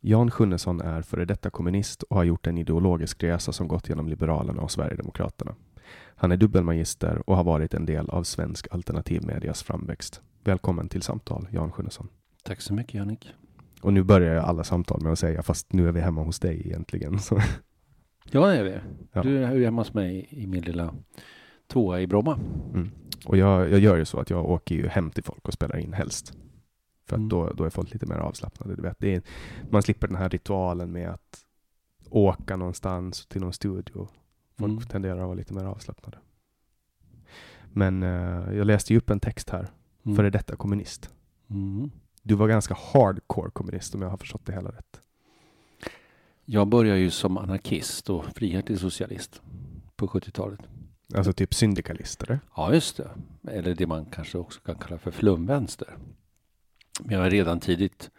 Jan 0.00 0.30
Sjunnesson 0.30 0.80
är 0.80 1.02
före 1.02 1.24
detta 1.24 1.50
kommunist 1.50 2.02
och 2.02 2.16
har 2.16 2.24
gjort 2.24 2.46
en 2.46 2.58
ideologisk 2.58 3.22
resa 3.22 3.52
som 3.52 3.68
gått 3.68 3.88
genom 3.88 4.08
Liberalerna 4.08 4.62
och 4.62 4.70
Sverigedemokraterna. 4.70 5.54
Han 6.14 6.32
är 6.32 6.36
dubbelmagister 6.36 7.22
och 7.26 7.36
har 7.36 7.44
varit 7.44 7.74
en 7.74 7.86
del 7.86 8.10
av 8.10 8.22
svensk 8.22 8.66
alternativmedias 8.70 9.62
framväxt. 9.62 10.20
Välkommen 10.44 10.88
till 10.88 11.02
samtal, 11.02 11.48
Jan 11.50 11.72
Sjunnesson. 11.72 12.08
Tack 12.42 12.60
så 12.60 12.74
mycket, 12.74 12.94
Jannik. 12.94 13.34
Och 13.80 13.92
nu 13.92 14.02
börjar 14.02 14.34
jag 14.34 14.44
alla 14.44 14.64
samtal 14.64 15.02
med 15.02 15.12
att 15.12 15.18
säga, 15.18 15.42
fast 15.42 15.72
nu 15.72 15.88
är 15.88 15.92
vi 15.92 16.00
hemma 16.00 16.22
hos 16.22 16.40
dig 16.40 16.62
egentligen. 16.66 17.18
Så. 17.18 17.40
Ja, 18.30 18.46
det 18.46 18.56
är 18.56 18.64
vi. 18.64 18.78
Ja. 19.12 19.22
Du 19.22 19.44
är 19.44 19.64
hemma 19.64 19.80
hos 19.80 19.94
mig 19.94 20.26
i 20.30 20.46
min 20.46 20.62
lilla 20.62 20.94
tvåa 21.66 22.00
i 22.00 22.06
Bromma. 22.06 22.38
Mm. 22.74 22.90
Och 23.26 23.36
jag, 23.36 23.70
jag 23.70 23.78
gör 23.78 23.96
ju 23.96 24.04
så 24.04 24.20
att 24.20 24.30
jag 24.30 24.50
åker 24.50 24.74
ju 24.74 24.88
hem 24.88 25.10
till 25.10 25.24
folk 25.24 25.48
och 25.48 25.52
spelar 25.52 25.76
in 25.76 25.92
helst. 25.92 26.36
För 27.08 27.16
att 27.16 27.18
Mm. 27.18 27.28
då, 27.28 27.52
då 27.52 27.64
är 27.64 27.70
folk 27.70 27.92
lite 27.92 28.06
mer 28.06 28.16
avslappnade. 28.16 28.76
Du 28.76 28.82
vet. 28.82 28.96
Det 28.98 29.14
är, 29.14 29.22
man 29.70 29.82
slipper 29.82 30.06
den 30.08 30.16
här 30.16 30.28
ritualen 30.28 30.92
med 30.92 31.10
att 31.10 31.44
åka 32.10 32.56
någonstans 32.56 33.26
till 33.26 33.40
någon 33.40 33.52
studio. 33.52 34.08
Folk 34.58 34.70
Mm. 34.72 34.84
tenderar 34.84 35.18
att 35.18 35.24
vara 35.26 35.34
lite 35.34 35.54
mer 35.54 35.64
avslappnade. 35.64 36.18
Men 37.72 38.02
eh, 38.02 38.56
jag 38.56 38.66
läste 38.66 38.92
ju 38.92 38.98
upp 38.98 39.10
en 39.10 39.20
text 39.20 39.50
här. 39.50 39.68
Mm. 40.04 40.16
Före 40.16 40.30
detta 40.30 40.56
kommunist. 40.56 41.10
Mm. 41.50 41.90
Du 42.22 42.34
var 42.34 42.48
ganska 42.48 42.76
hardcore 42.92 43.50
kommunist 43.50 43.94
om 43.94 44.02
jag 44.02 44.08
har 44.10 44.16
förstått 44.16 44.46
det 44.46 44.52
hela 44.52 44.70
rätt. 44.70 45.00
Jag 46.44 46.68
började 46.68 46.98
ju 47.00 47.10
som 47.10 47.38
anarkist 47.38 48.10
och 48.10 48.24
frihetlig 48.24 48.78
socialist 48.80 49.42
på 49.96 50.06
70-talet. 50.08 50.60
Alltså 51.14 51.32
typ 51.32 51.54
syndikalist, 51.54 52.22
eller? 52.22 52.40
Ja, 52.56 52.74
just 52.74 52.96
det. 52.96 53.10
Eller 53.50 53.74
det 53.74 53.86
man 53.86 54.04
kanske 54.06 54.38
också 54.38 54.60
kan 54.60 54.74
kalla 54.74 54.98
för 54.98 55.10
flumvänster. 55.10 55.96
Men 57.00 57.14
jag 57.14 57.22
var 57.22 57.30
redan 57.30 57.60
tidigt 57.60 58.10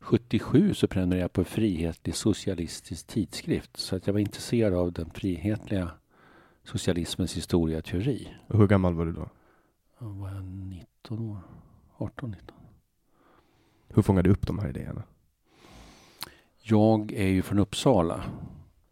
77 0.00 0.74
så 0.74 0.88
prenumererade 0.88 1.22
jag 1.22 1.32
på 1.32 1.40
en 1.40 1.44
frihetlig 1.44 2.14
socialistisk 2.14 3.06
tidskrift. 3.06 3.76
Så 3.76 3.96
att 3.96 4.06
jag 4.06 4.14
var 4.14 4.20
intresserad 4.20 4.74
av 4.74 4.92
den 4.92 5.10
frihetliga 5.10 5.90
socialismens 6.64 7.36
historieteori. 7.36 8.34
Och 8.46 8.58
hur 8.58 8.66
gammal 8.66 8.94
var 8.94 9.06
du 9.06 9.12
då? 9.12 9.28
Då 9.98 10.06
var 10.06 10.30
jag 10.30 10.44
19 10.44 11.30
år. 11.30 11.38
18, 11.96 12.30
19. 12.30 12.56
Hur 13.88 14.02
fångade 14.02 14.28
du 14.28 14.32
upp 14.32 14.46
de 14.46 14.58
här 14.58 14.68
idéerna? 14.68 15.02
Jag 16.62 17.12
är 17.12 17.26
ju 17.26 17.42
från 17.42 17.58
Uppsala 17.58 18.24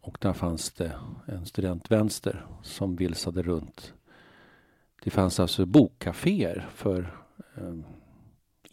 och 0.01 0.17
där 0.21 0.33
fanns 0.33 0.71
det 0.71 0.91
en 1.25 1.45
studentvänster 1.45 2.45
som 2.61 2.95
vilsade 2.95 3.41
runt. 3.41 3.93
Det 5.03 5.09
fanns 5.09 5.39
alltså 5.39 5.65
bokkaféer 5.65 6.67
för, 6.73 7.17
eh, 7.55 7.73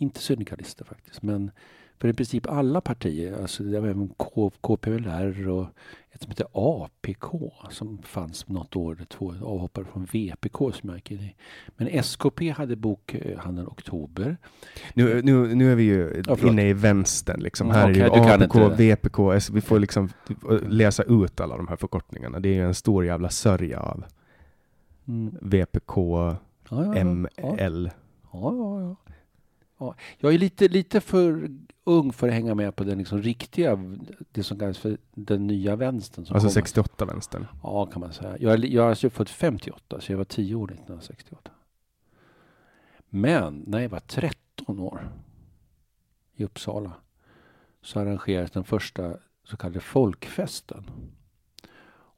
inte 0.05 0.21
syndikalister 0.21 0.85
faktiskt, 0.85 1.23
men 1.23 1.51
för 1.99 2.09
i 2.09 2.13
princip 2.13 2.47
alla 2.47 2.81
partier. 2.81 3.43
Alltså 3.43 3.63
det 3.63 3.81
var 3.81 3.89
även 3.89 4.09
K- 4.09 4.51
KPLR 4.61 5.49
och 5.49 5.67
ett 6.13 6.23
som 6.23 6.31
heter 6.31 6.47
APK 6.53 7.25
som 7.71 7.99
fanns 8.03 8.49
något 8.49 8.77
år, 8.77 8.95
eller 8.95 9.05
två 9.05 9.35
avhoppare 9.43 9.85
från 9.85 10.05
VPK 10.05 10.59
som 10.59 10.89
jag 10.89 10.95
gick 10.97 11.11
in 11.11 11.21
i. 11.21 11.35
Men 11.77 11.89
SKP 11.89 12.51
hade 12.51 12.77
bokhandeln 12.77 13.69
Oktober. 13.69 14.37
Nu, 14.95 15.23
nu, 15.23 15.55
nu 15.55 15.73
är 15.73 15.77
vi 15.77 15.83
ju 15.83 16.23
Ja, 16.27 16.37
inne 16.49 16.69
i 16.69 16.73
vänstern. 16.73 17.41
Liksom. 17.41 17.67
Mm, 17.71 17.77
Här 17.81 17.91
okej, 17.91 18.03
är 18.03 18.39
det 18.39 18.45
APK, 18.45 18.81
VPK. 18.81 19.19
S- 19.33 19.51
Vi 19.51 19.61
får 19.61 19.79
liksom 19.79 20.09
läsa 20.69 21.03
ut 21.03 21.41
alla 21.41 21.57
de 21.57 21.69
här 21.69 21.77
förkortningarna. 21.77 22.41
Det 22.41 22.49
är 22.49 22.55
ju 22.55 22.65
en 22.67 22.75
stor 22.75 23.05
jävla 23.05 23.31
sörja 23.31 23.81
av 23.81 24.05
Mm. 25.09 25.35
VPK, 25.43 25.97
ja. 25.97 26.37
Ja. 26.71 27.05
ML. 27.05 27.91
Ja, 28.33 28.55
ja, 28.55 28.81
ja. 28.81 28.97
Ja. 29.87 29.95
Jag 30.19 30.35
är 30.35 30.39
lite, 30.39 30.69
lite 30.69 31.01
för 31.01 31.51
ung 31.85 32.13
för 32.13 32.29
att 32.29 32.35
hänga 32.35 32.55
med 32.55 32.77
på 32.77 32.85
den 32.85 32.99
liksom 32.99 33.23
riktiga, 33.23 33.79
det 34.33 34.43
som 34.43 34.59
kallas 34.59 34.79
för 34.79 34.99
den 35.15 35.47
nya 35.47 35.77
vänstern. 35.77 36.27
Som 36.27 36.37
Alltså 36.37 36.49
kommer. 36.49 36.67
68-vänstern. 36.67 37.47
Ja, 37.63 37.87
kan 37.87 38.01
man 38.01 38.13
säga. 38.13 38.37
Jag, 38.41 38.65
jag 38.65 38.85
är 38.85 38.89
alltså 38.89 39.11
född 39.11 39.29
58, 39.29 40.01
så 40.01 40.13
jag 40.13 40.17
var 40.17 40.25
10 40.25 40.55
år 40.55 40.67
1968. 40.67 41.51
Men 43.09 43.65
när 43.67 43.81
jag 43.81 43.89
var 43.89 44.01
13 44.01 44.81
år 44.81 45.09
i 46.35 46.45
Uppsala 46.45 46.93
så 47.83 48.01
arrangerades 48.01 48.51
den 48.51 48.65
första 48.65 49.17
så 49.45 49.57
kallade 49.57 49.81
folkfesten. 49.81 50.85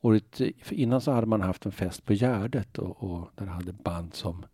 Året 0.01 0.41
innan 0.71 1.01
så 1.01 1.13
hade 1.13 1.27
man 1.27 1.41
haft 1.41 1.67
en 1.67 1.73
fest 1.73 2.05
på 2.05 2.13
Gärdet 2.13 2.79
och, 2.79 3.03
och 3.03 3.31
där 3.35 3.47
hade 3.47 3.73
band 3.73 4.15
som 4.15 4.47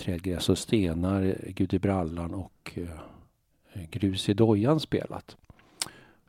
Trädgräs 0.00 0.48
och 0.48 0.58
stenar, 0.58 1.36
Gud 1.46 1.74
i 1.74 1.78
brallan 1.78 2.34
och 2.34 2.72
eh, 2.74 3.82
Grus 3.90 4.28
i 4.28 4.34
dojan 4.34 4.80
spelat. 4.80 5.36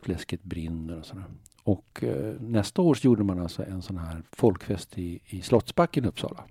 Fläsket 0.02 0.44
brinner 0.44 1.00
och 1.00 1.06
sådär. 1.06 1.24
Och 1.64 2.04
eh, 2.04 2.34
nästa 2.40 2.82
år 2.82 2.94
så 2.94 3.06
gjorde 3.06 3.24
man 3.24 3.40
alltså 3.40 3.64
en 3.64 3.82
sån 3.82 3.98
här 3.98 4.24
folkfest 4.32 4.98
i, 4.98 5.20
i 5.26 5.42
Slottsbacken 5.42 6.06
i 6.06 6.08
Uppsala. 6.08 6.44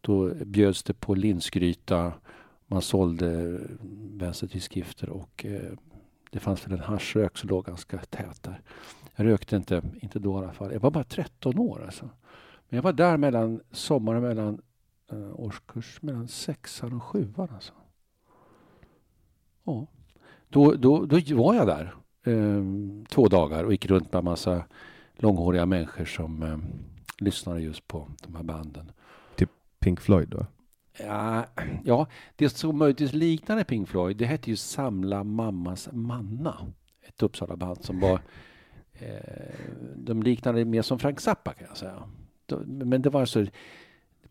Då 0.00 0.34
bjöds 0.34 0.82
det 0.82 0.94
på 0.94 1.14
linsgryta, 1.14 2.12
man 2.66 2.82
sålde 2.82 3.60
vänstertidskrifter 4.12 5.08
och 5.08 5.44
eh, 5.46 5.72
det 6.30 6.38
fanns 6.38 6.66
väl 6.66 6.72
en 6.72 6.84
haschrök 6.84 7.38
som 7.38 7.48
låg 7.48 7.64
ganska 7.64 7.98
tät 7.98 8.42
där. 8.42 8.60
Jag 9.16 9.26
rökte 9.26 9.56
inte, 9.56 9.82
inte 10.02 10.18
då 10.18 10.34
i 10.34 10.38
alla 10.38 10.52
fall. 10.52 10.72
Jag 10.72 10.80
var 10.80 10.90
bara 10.90 11.04
13 11.04 11.58
år 11.58 11.84
alltså. 11.84 12.04
Men 12.68 12.76
jag 12.76 12.82
var 12.82 12.92
där 12.92 13.16
mellan 13.16 13.60
sommaren 13.72 14.22
mellan 14.22 14.60
eh, 15.12 15.40
årskurs 15.40 16.02
mellan 16.02 16.28
sexan 16.28 16.92
och 16.92 17.02
sjuan 17.02 17.48
alltså. 17.54 17.72
Ja. 19.64 19.86
Då, 20.48 20.74
då, 20.74 21.06
då 21.06 21.36
var 21.36 21.54
jag 21.54 21.66
där 21.66 21.94
eh, 22.26 22.62
två 23.08 23.28
dagar 23.28 23.64
och 23.64 23.72
gick 23.72 23.86
runt 23.86 24.12
med 24.12 24.18
en 24.18 24.24
massa 24.24 24.64
långhåriga 25.16 25.66
människor 25.66 26.04
som 26.04 26.42
eh, 26.42 26.58
lyssnade 27.18 27.60
just 27.60 27.88
på 27.88 28.08
de 28.22 28.34
här 28.34 28.42
banden. 28.42 28.92
Typ 29.36 29.50
Pink 29.80 30.00
Floyd 30.00 30.28
då? 30.28 30.46
Ja, 30.98 31.46
ja, 31.84 32.06
det 32.36 32.48
som 32.48 32.78
möjligtvis 32.78 33.12
liknade 33.12 33.64
Pink 33.64 33.88
Floyd, 33.88 34.16
det 34.16 34.24
hette 34.24 34.50
ju 34.50 34.56
Samla 34.56 35.24
mammas 35.24 35.88
manna. 35.92 36.72
Ett 37.02 37.22
Uppsala-band 37.22 37.84
som 37.84 38.00
var... 38.00 38.20
Eh, 38.92 39.54
de 39.96 40.22
liknade 40.22 40.64
mer 40.64 40.82
som 40.82 40.98
Frank 40.98 41.20
Zappa 41.20 41.52
kan 41.52 41.66
jag 41.68 41.76
säga. 41.76 42.02
Men 42.66 43.02
det 43.02 43.10
var 43.10 43.20
alltså 43.20 43.46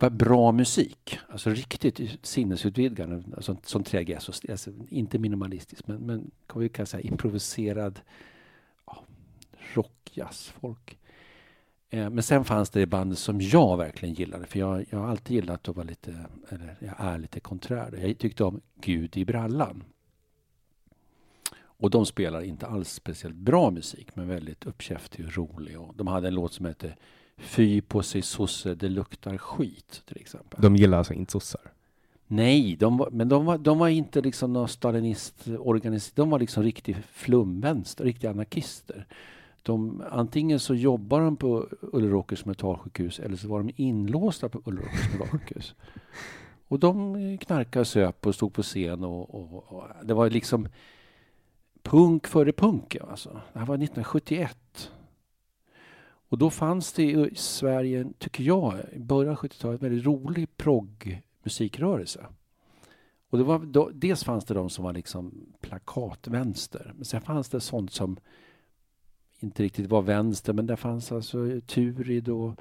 bra 0.09 0.51
musik. 0.51 1.19
Alltså 1.29 1.49
riktigt 1.49 2.19
sinnesutvidgande. 2.25 3.23
Alltså, 3.35 3.57
som 3.63 3.83
Trägäs. 3.83 4.29
Alltså, 4.29 4.51
alltså, 4.51 4.71
inte 4.89 5.19
minimalistiskt, 5.19 5.87
men, 5.87 5.97
men 5.97 6.31
kan 6.47 6.61
vi 6.61 6.69
kan 6.69 6.85
säga 6.85 7.01
improviserad 7.01 7.99
ja, 8.85 9.03
rockjazzfolk. 9.73 10.97
Eh, 11.89 12.09
men 12.09 12.23
sen 12.23 12.45
fanns 12.45 12.69
det 12.69 12.85
band 12.85 13.17
som 13.17 13.41
jag 13.41 13.77
verkligen 13.77 14.15
gillade. 14.15 14.45
För 14.45 14.59
jag, 14.59 14.85
jag 14.89 14.99
har 14.99 15.07
alltid 15.07 15.35
gillat 15.35 15.69
att 15.69 15.75
vara 15.75 15.87
lite, 15.87 16.25
eller 16.49 16.77
jag 16.79 16.95
är 16.97 17.17
lite 17.17 17.39
konträr. 17.39 17.99
Jag 18.07 18.17
tyckte 18.17 18.43
om 18.43 18.61
Gud 18.75 19.17
i 19.17 19.25
brallan. 19.25 19.83
Och 21.81 21.89
de 21.89 22.05
spelar 22.05 22.41
inte 22.41 22.67
alls 22.67 22.93
speciellt 22.93 23.35
bra 23.35 23.71
musik, 23.71 24.15
men 24.15 24.27
väldigt 24.27 24.65
uppkäftig 24.65 25.25
och 25.25 25.37
rolig. 25.37 25.79
Och 25.79 25.95
de 25.95 26.07
hade 26.07 26.27
en 26.27 26.33
låt 26.33 26.53
som 26.53 26.65
hette 26.65 26.95
Fy 27.41 27.81
på 27.81 28.03
sig 28.03 28.21
sosse, 28.21 28.75
det 28.75 28.89
luktar 28.89 29.37
skit, 29.37 30.01
till 30.05 30.17
exempel. 30.17 30.61
De 30.61 30.75
gillar 30.75 30.97
alltså 30.97 31.13
inte 31.13 31.31
sossar? 31.31 31.61
Nej, 32.27 32.75
de 32.75 32.97
var, 32.97 33.09
men 33.11 33.29
de 33.29 33.45
var, 33.45 33.57
de 33.57 33.77
var 33.77 33.87
inte 33.87 34.21
liksom 34.21 34.53
någon 34.53 34.67
stalinist 34.67 35.45
De 36.15 36.29
var 36.29 36.39
liksom 36.39 36.63
riktig 36.63 36.97
flumvänster, 37.11 38.03
riktiga 38.03 38.29
anarkister. 38.31 39.07
De, 39.63 40.03
antingen 40.11 40.59
så 40.59 40.75
jobbar 40.75 41.21
de 41.21 41.37
på 41.37 41.67
Ulleråkers 41.81 42.45
mentalsjukhus 42.45 43.19
eller 43.19 43.37
så 43.37 43.47
var 43.47 43.59
de 43.59 43.71
inlåsta 43.75 44.49
på 44.49 44.61
Ulleråkers 44.65 45.09
mentalsjukhus. 45.09 45.75
Och 46.67 46.79
de 46.79 47.37
knarkade, 47.37 47.85
söp 47.85 48.25
och 48.25 48.35
stod 48.35 48.53
på 48.53 48.63
scen 48.63 49.03
och, 49.03 49.35
och, 49.35 49.73
och, 49.73 49.83
det 50.03 50.13
var 50.13 50.29
liksom 50.29 50.67
punk 51.83 52.27
före 52.27 52.51
punk. 52.51 52.95
Alltså. 53.09 53.29
Det 53.53 53.59
här 53.59 53.65
var 53.65 53.75
1971. 53.75 54.91
Och 56.31 56.37
då 56.37 56.49
fanns 56.49 56.93
det 56.93 57.03
i 57.03 57.35
Sverige, 57.35 58.07
tycker 58.17 58.43
jag, 58.43 58.75
i 58.93 58.99
början 58.99 59.31
av 59.31 59.37
70-talet, 59.37 59.81
en 59.81 59.89
väldigt 59.89 60.05
rolig 60.05 60.57
proggmusikrörelse. 60.57 62.25
Och 63.29 63.37
det 63.37 63.43
var, 63.43 63.59
då, 63.59 63.89
dels 63.93 64.23
fanns 64.23 64.45
det 64.45 64.53
de 64.53 64.69
som 64.69 64.83
var 64.83 64.93
liksom 64.93 65.53
plakatvänster, 65.61 66.93
men 66.95 67.05
sen 67.05 67.21
fanns 67.21 67.49
det 67.49 67.59
sånt 67.59 67.91
som 67.91 68.17
inte 69.39 69.63
riktigt 69.63 69.89
var 69.89 70.01
vänster, 70.01 70.53
men 70.53 70.67
där 70.67 70.75
fanns 70.75 71.11
alltså 71.11 71.61
Turid 71.65 72.29
och 72.29 72.59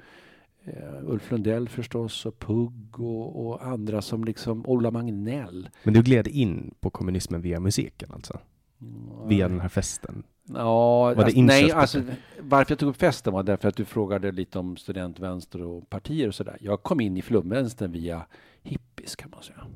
uh, 0.67 1.09
Ulf 1.09 1.31
Lundell 1.31 1.69
förstås 1.69 2.25
och 2.25 2.39
Pugg 2.39 2.99
och, 2.99 3.45
och, 3.45 3.65
andra 3.65 4.01
som 4.01 4.23
liksom 4.23 4.65
Ola 4.65 4.91
Magnell. 4.91 5.69
Men 5.83 5.93
du 5.93 6.01
gled 6.01 6.27
in 6.27 6.73
på 6.79 6.89
kommunismen 6.89 7.41
via 7.41 7.59
musiken 7.59 8.11
alltså? 8.11 8.39
Mm, 8.81 9.27
via 9.27 9.47
den 9.47 9.59
här 9.59 9.69
festen? 9.69 10.23
Ja, 10.55 10.99
var 10.99 11.23
alltså, 11.23 11.41
nej, 11.41 11.71
alltså, 11.71 12.03
varför 12.39 12.71
jag 12.71 12.79
tog 12.79 12.89
upp 12.89 12.97
festen 12.97 13.33
var 13.33 13.43
därför 13.43 13.67
att 13.67 13.75
du 13.75 13.85
frågade 13.85 14.31
lite 14.31 14.59
om 14.59 14.77
studentvänster 14.77 15.61
och 15.61 15.89
partier 15.89 16.27
och 16.27 16.35
sådär. 16.35 16.57
Jag 16.59 16.83
kom 16.83 17.01
in 17.01 17.17
i 17.17 17.21
flumvänstern 17.21 17.91
via 17.91 18.25
hippies 18.63 19.15
kan 19.15 19.29
man 19.29 19.43
säga. 19.43 19.67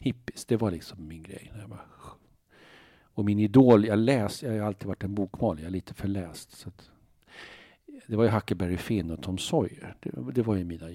Hippies, 0.00 0.44
det 0.44 0.56
var 0.56 0.70
liksom 0.70 1.08
min 1.08 1.22
grej. 1.22 1.50
När 1.54 1.60
jag 1.60 1.68
var 1.68 1.80
och 3.16 3.24
min 3.24 3.38
idol, 3.38 3.86
jag 3.86 3.98
läs, 3.98 4.42
jag 4.42 4.52
har 4.52 4.60
alltid 4.60 4.88
varit 4.88 5.04
en 5.04 5.14
bokmal, 5.14 5.58
jag 5.58 5.66
är 5.66 5.70
lite 5.70 5.94
för 5.94 6.08
läst. 6.08 6.52
Så 6.52 6.68
att, 6.68 6.90
det 8.06 8.16
var 8.16 8.24
ju 8.24 8.30
Huckleberry 8.30 8.76
Finn 8.76 9.10
och 9.10 9.22
Tom 9.22 9.38
Sawyer. 9.38 9.96
Det, 10.00 10.10
det 10.32 10.42
var 10.42 10.56
ju 10.56 10.64
mina... 10.64 10.86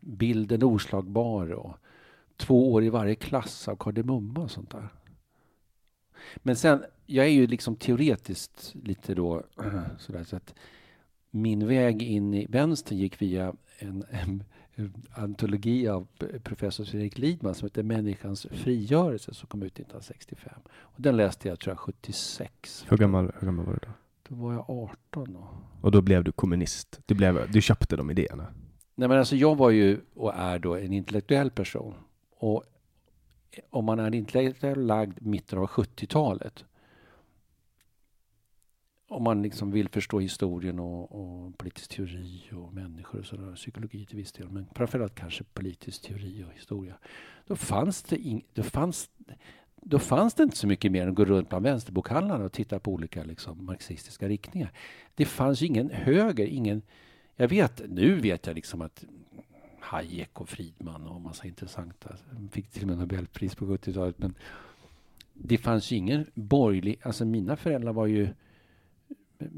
Bilden 0.00 0.62
oslagbar 0.62 1.52
och 1.52 1.76
två 2.36 2.72
år 2.72 2.84
i 2.84 2.88
varje 2.88 3.14
klass 3.14 3.68
av 3.68 3.76
Kardemumma 3.76 4.40
och 4.40 4.50
sånt 4.50 4.70
där. 4.70 4.88
Men 6.36 6.56
sen, 6.56 6.84
jag 7.06 7.26
är 7.26 7.30
ju 7.30 7.46
liksom 7.46 7.76
teoretiskt 7.76 8.74
lite 8.82 9.14
då 9.14 9.42
sådär 9.98 10.24
så 10.24 10.36
att 10.36 10.54
min 11.30 11.66
väg 11.66 12.02
in 12.02 12.34
i 12.34 12.46
vänstern 12.46 12.98
gick 12.98 13.22
via 13.22 13.54
en, 13.78 14.04
en 14.10 14.44
antologi 15.14 15.88
av 15.88 16.06
professor 16.42 16.84
Fredrik 16.84 17.18
Lidman 17.18 17.54
som 17.54 17.66
heter 17.66 17.82
Människans 17.82 18.46
frigörelse 18.50 19.34
som 19.34 19.48
kom 19.48 19.62
ut 19.62 19.72
1965. 19.72 20.52
Och 20.68 21.02
den 21.02 21.16
läste 21.16 21.48
jag 21.48 21.60
tror 21.60 21.72
jag 21.72 21.78
76. 21.78 22.86
Hur 22.88 22.96
gammal, 22.96 23.32
hur 23.38 23.46
gammal 23.46 23.66
var 23.66 23.72
du 23.72 23.78
då? 23.82 23.92
Då 24.28 24.34
var 24.34 24.52
jag 24.52 24.70
18 24.70 25.32
då. 25.32 25.48
Och 25.80 25.90
då 25.90 26.02
blev 26.02 26.24
du 26.24 26.32
kommunist? 26.32 27.00
Du, 27.06 27.14
blev, 27.14 27.50
du 27.52 27.62
köpte 27.62 27.96
de 27.96 28.10
idéerna? 28.10 28.46
Nej 28.94 29.08
men 29.08 29.18
alltså 29.18 29.36
jag 29.36 29.56
var 29.56 29.70
ju 29.70 30.00
och 30.14 30.34
är 30.34 30.58
då 30.58 30.76
en 30.76 30.92
intellektuell 30.92 31.50
person. 31.50 31.94
Och 32.38 32.64
om 33.70 33.84
man 33.84 33.98
är 33.98 34.14
intellektuellt 34.14 34.78
lagd 34.78 35.26
mitten 35.26 35.58
av 35.58 35.66
70-talet 35.66 36.64
om 39.08 39.22
man 39.22 39.42
liksom 39.42 39.70
vill 39.70 39.88
förstå 39.88 40.20
historien 40.20 40.78
och, 40.78 41.12
och, 41.12 41.58
politisk 41.58 41.90
teori 41.90 42.42
och 42.52 42.74
människor 42.74 43.18
och 43.18 43.26
sådär, 43.26 43.54
psykologi 43.54 44.06
till 44.06 44.16
viss 44.16 44.32
del, 44.32 44.48
men 44.48 44.66
framförallt 44.74 45.14
kanske 45.14 45.44
politisk 45.44 46.02
teori 46.02 46.44
och 46.48 46.54
historia. 46.54 46.94
Då 47.46 47.56
fanns 47.56 48.02
det, 48.02 48.16
in, 48.16 48.42
då 48.54 48.62
fanns, 48.62 49.10
då 49.82 49.98
fanns 49.98 50.34
det 50.34 50.42
inte 50.42 50.56
så 50.56 50.66
mycket 50.66 50.92
mer 50.92 51.02
än 51.02 51.08
att 51.08 51.14
gå 51.14 51.24
runt 51.24 51.48
bland 51.48 51.64
vänsterbokhandlarna 51.64 52.44
och 52.44 52.52
titta 52.52 52.78
på 52.78 52.92
olika 52.92 53.24
liksom, 53.24 53.64
marxistiska 53.64 54.28
riktningar. 54.28 54.72
Det 55.14 55.24
fanns 55.24 55.62
ingen 55.62 55.90
höger, 55.90 56.46
ingen... 56.46 56.82
Jag 57.36 57.48
vet, 57.48 57.82
nu 57.88 58.20
vet 58.20 58.46
jag 58.46 58.54
liksom 58.54 58.82
att 58.82 59.04
Hayek 59.86 60.40
och 60.40 60.48
Friedman 60.48 61.06
och 61.06 61.20
massa 61.20 61.46
intressanta, 61.46 62.16
fick 62.50 62.70
till 62.70 62.82
och 62.82 62.88
med 62.88 62.98
Nobelpris 62.98 63.54
på 63.54 63.64
70-talet, 63.64 64.18
men 64.18 64.34
det 65.32 65.58
fanns 65.58 65.90
ju 65.90 65.96
ingen 65.96 66.26
borgerlig, 66.34 66.98
alltså 67.02 67.24
mina 67.24 67.56
föräldrar 67.56 67.92
var 67.92 68.06
ju 68.06 68.28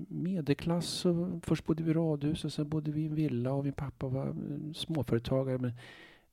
medelklass. 0.09 1.05
Och 1.05 1.45
först 1.45 1.65
bodde 1.67 1.83
vi 1.83 1.91
i 1.91 1.95
radhus 1.95 2.45
och 2.45 2.53
sen 2.53 2.69
bodde 2.69 2.91
vi 2.91 3.03
i 3.03 3.07
en 3.07 3.15
villa 3.15 3.53
och 3.53 3.65
min 3.65 3.73
pappa 3.73 4.09
var 4.09 4.35
småföretagare. 4.75 5.59
Men, 5.59 5.73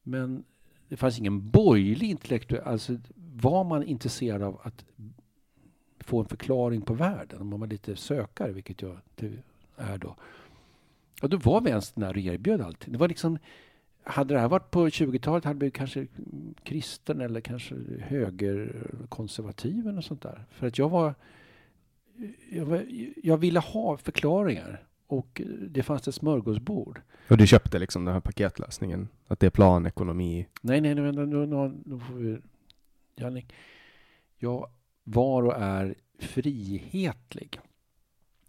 men 0.04 0.44
det 0.88 0.98
fanns 0.98 1.20
ingen 1.20 1.50
borgerlig 1.50 2.10
intellektuell... 2.10 2.64
Alltså 2.66 2.98
var 3.16 3.64
man 3.64 3.84
intresserad 3.84 4.42
av 4.42 4.62
att 4.64 4.86
få 6.00 6.20
en 6.20 6.26
förklaring 6.26 6.82
på 6.82 6.94
världen, 6.94 7.42
om 7.42 7.48
man 7.48 7.60
var 7.60 7.68
lite 7.68 7.96
sökare, 7.96 8.52
vilket 8.52 8.82
jag 8.82 8.98
är 9.76 9.98
då. 9.98 10.16
ja, 11.22 11.28
då 11.28 11.38
var 11.38 11.62
vänstern 11.62 12.02
där 12.02 12.10
och 12.10 12.18
erbjöd 12.18 12.62
allting. 12.62 12.94
Det 12.94 13.00
var 13.00 13.08
liksom, 13.08 13.38
hade 14.06 14.34
det 14.34 14.40
här 14.40 14.48
varit 14.48 14.72
på 14.72 14.88
20-talet 14.88 15.46
hade 15.46 15.66
vi 15.66 15.72
kanske 15.72 16.08
kristen 16.64 17.22
eller 17.22 17.42
kanske 17.42 17.76
högerkonservativ 18.02 19.88
eller 19.88 20.02
sånt 20.02 20.22
där. 20.22 20.46
För 20.50 20.68
att 20.68 20.78
jag 20.78 20.90
var 20.90 21.14
jag, 22.50 22.86
jag 23.24 23.38
ville 23.38 23.60
ha 23.60 23.98
förklaringar 23.98 24.84
och 25.08 25.42
det 25.70 25.84
fanns 25.84 26.08
ett 26.08 26.16
smörgåsbord. 26.16 27.02
Och 27.30 27.38
du 27.38 27.48
köpte 27.48 27.80
liksom 27.80 28.06
den 28.06 28.14
här 28.14 28.22
paketlösningen? 28.22 29.08
Att 29.28 29.40
det 29.40 29.46
är 29.46 29.52
planekonomi? 29.52 30.48
Nej, 30.62 30.82
nej, 30.82 30.96
nej, 30.96 31.12
nu, 31.12 31.26
nu, 31.26 31.46
nu 31.86 32.00
får 32.00 32.16
vi... 32.16 32.38
Jannik, 33.16 33.54
jag 34.38 34.70
var 35.04 35.44
och 35.44 35.56
är 35.58 35.96
frihetlig. 36.20 37.60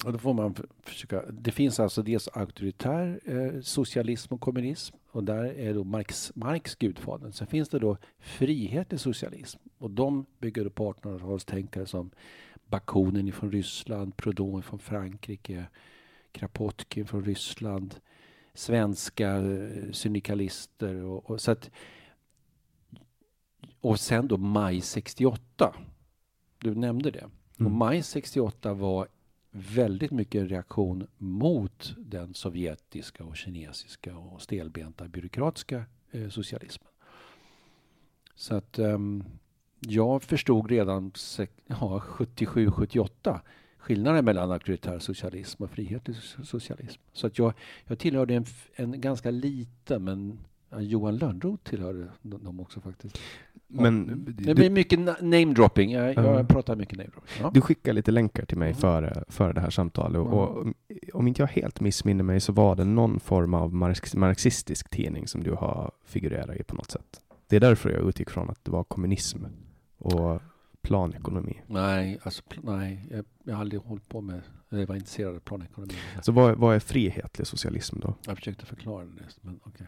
Och 0.04 0.12
då 0.12 0.18
får 0.18 0.34
man 0.34 0.54
försöka... 0.82 1.22
Det 1.30 1.50
finns 1.50 1.80
alltså 1.80 2.02
dels 2.02 2.28
auktoritär 2.28 3.20
eh, 3.24 3.60
socialism 3.60 4.34
och 4.34 4.40
kommunism 4.40 4.96
och 5.10 5.24
där 5.24 5.44
är 5.44 5.74
då 5.74 5.84
Marx, 5.84 6.32
Marx 6.34 6.74
gudfadern. 6.74 7.32
Sen 7.32 7.46
finns 7.46 7.68
det 7.68 7.78
då 7.78 7.96
frihetlig 8.18 9.00
socialism 9.00 9.58
och 9.78 9.90
de 9.90 10.26
bygger 10.38 10.68
på 10.68 10.92
1800-talstänkare 10.92 11.84
som 11.84 12.10
Bakunin 12.66 13.32
från 13.32 13.52
Ryssland, 13.52 14.16
Proudhon 14.16 14.62
från 14.62 14.78
Frankrike, 14.78 15.66
Krapotkin 16.32 17.06
från 17.06 17.24
Ryssland, 17.24 17.94
svenska 18.54 19.36
eh, 19.36 19.92
syndikalister 19.92 20.94
och, 20.94 21.30
och, 21.30 21.40
så 21.40 21.50
att 21.50 21.70
och 23.80 24.00
sen 24.00 24.28
då 24.28 24.36
maj 24.36 24.80
68. 24.80 25.74
Du 26.58 26.74
nämnde 26.74 27.10
det. 27.10 27.18
Mm. 27.58 27.66
Och 27.66 27.78
maj 27.78 28.02
68 28.02 28.74
var 28.74 29.08
väldigt 29.56 30.10
mycket 30.10 30.40
en 30.40 30.48
reaktion 30.48 31.06
mot 31.18 31.94
den 31.98 32.34
sovjetiska 32.34 33.24
och 33.24 33.36
kinesiska 33.36 34.16
och 34.16 34.42
stelbenta 34.42 35.08
byråkratiska 35.08 35.84
eh, 36.10 36.28
socialismen. 36.28 36.90
Så 38.34 38.54
att 38.54 38.78
um, 38.78 39.24
jag 39.80 40.22
förstod 40.22 40.70
redan 40.70 41.12
ja, 41.66 42.02
77-78 42.06 43.40
skillnaden 43.78 44.24
mellan 44.24 44.50
auktoritär 44.50 44.98
socialism 44.98 45.62
och 45.62 45.70
frihetlig 45.70 46.16
socialism. 46.44 47.00
Så 47.12 47.26
att 47.26 47.38
jag, 47.38 47.52
jag 47.84 47.98
tillhörde 47.98 48.34
en, 48.34 48.44
en 48.74 49.00
ganska 49.00 49.30
liten, 49.30 50.04
men 50.04 50.38
Johan 50.78 51.16
Lönnroth 51.16 51.62
tillhörde 51.62 52.08
dem 52.22 52.60
också 52.60 52.80
faktiskt. 52.80 53.18
Men 53.68 54.24
det 54.38 54.54
blir 54.54 54.70
mycket 54.70 55.22
namedropping. 55.22 55.92
Jag, 55.92 56.14
jag 56.14 56.40
uh, 56.40 56.46
pratar 56.46 56.76
mycket 56.76 56.98
namedropping. 56.98 57.30
Ja. 57.40 57.50
Du 57.54 57.60
skickade 57.60 57.94
lite 57.94 58.10
länkar 58.10 58.44
till 58.44 58.58
mig 58.58 58.74
före, 58.74 59.24
före 59.28 59.52
det 59.52 59.60
här 59.60 59.70
samtalet. 59.70 60.20
Och, 60.20 60.32
och, 60.32 60.66
om 61.12 61.28
inte 61.28 61.42
jag 61.42 61.48
helt 61.48 61.80
missminner 61.80 62.24
mig 62.24 62.40
så 62.40 62.52
var 62.52 62.76
det 62.76 62.84
någon 62.84 63.20
form 63.20 63.54
av 63.54 63.74
marx, 63.74 64.14
marxistisk 64.14 64.90
tidning 64.90 65.26
som 65.26 65.42
du 65.42 65.52
har 65.52 65.90
figurerat 66.04 66.56
i 66.56 66.62
på 66.62 66.74
något 66.74 66.90
sätt. 66.90 67.20
Det 67.48 67.56
är 67.56 67.60
därför 67.60 67.90
jag 67.90 68.08
utgick 68.08 68.30
från 68.30 68.50
att 68.50 68.64
det 68.64 68.70
var 68.70 68.84
kommunism 68.84 69.44
och 69.98 70.42
planekonomi. 70.82 71.62
Nej, 71.66 72.18
alltså, 72.22 72.42
nej 72.62 73.08
jag, 73.10 73.24
jag 73.44 73.54
har 73.54 73.60
aldrig 73.60 73.82
hållit 73.82 74.08
på 74.08 74.20
med 74.20 74.42
jag 74.68 74.86
var 74.86 74.94
intresserad 74.94 75.34
av 75.34 75.40
planekonomi. 75.40 75.94
Så 76.22 76.32
vad, 76.32 76.58
vad 76.58 76.74
är 76.74 76.80
frihetlig 76.80 77.46
socialism 77.46 78.00
då? 78.00 78.14
Jag 78.26 78.36
försökte 78.36 78.66
förklara 78.66 79.04
det, 79.04 79.22
men 79.40 79.60
okej. 79.62 79.72
Okay. 79.74 79.86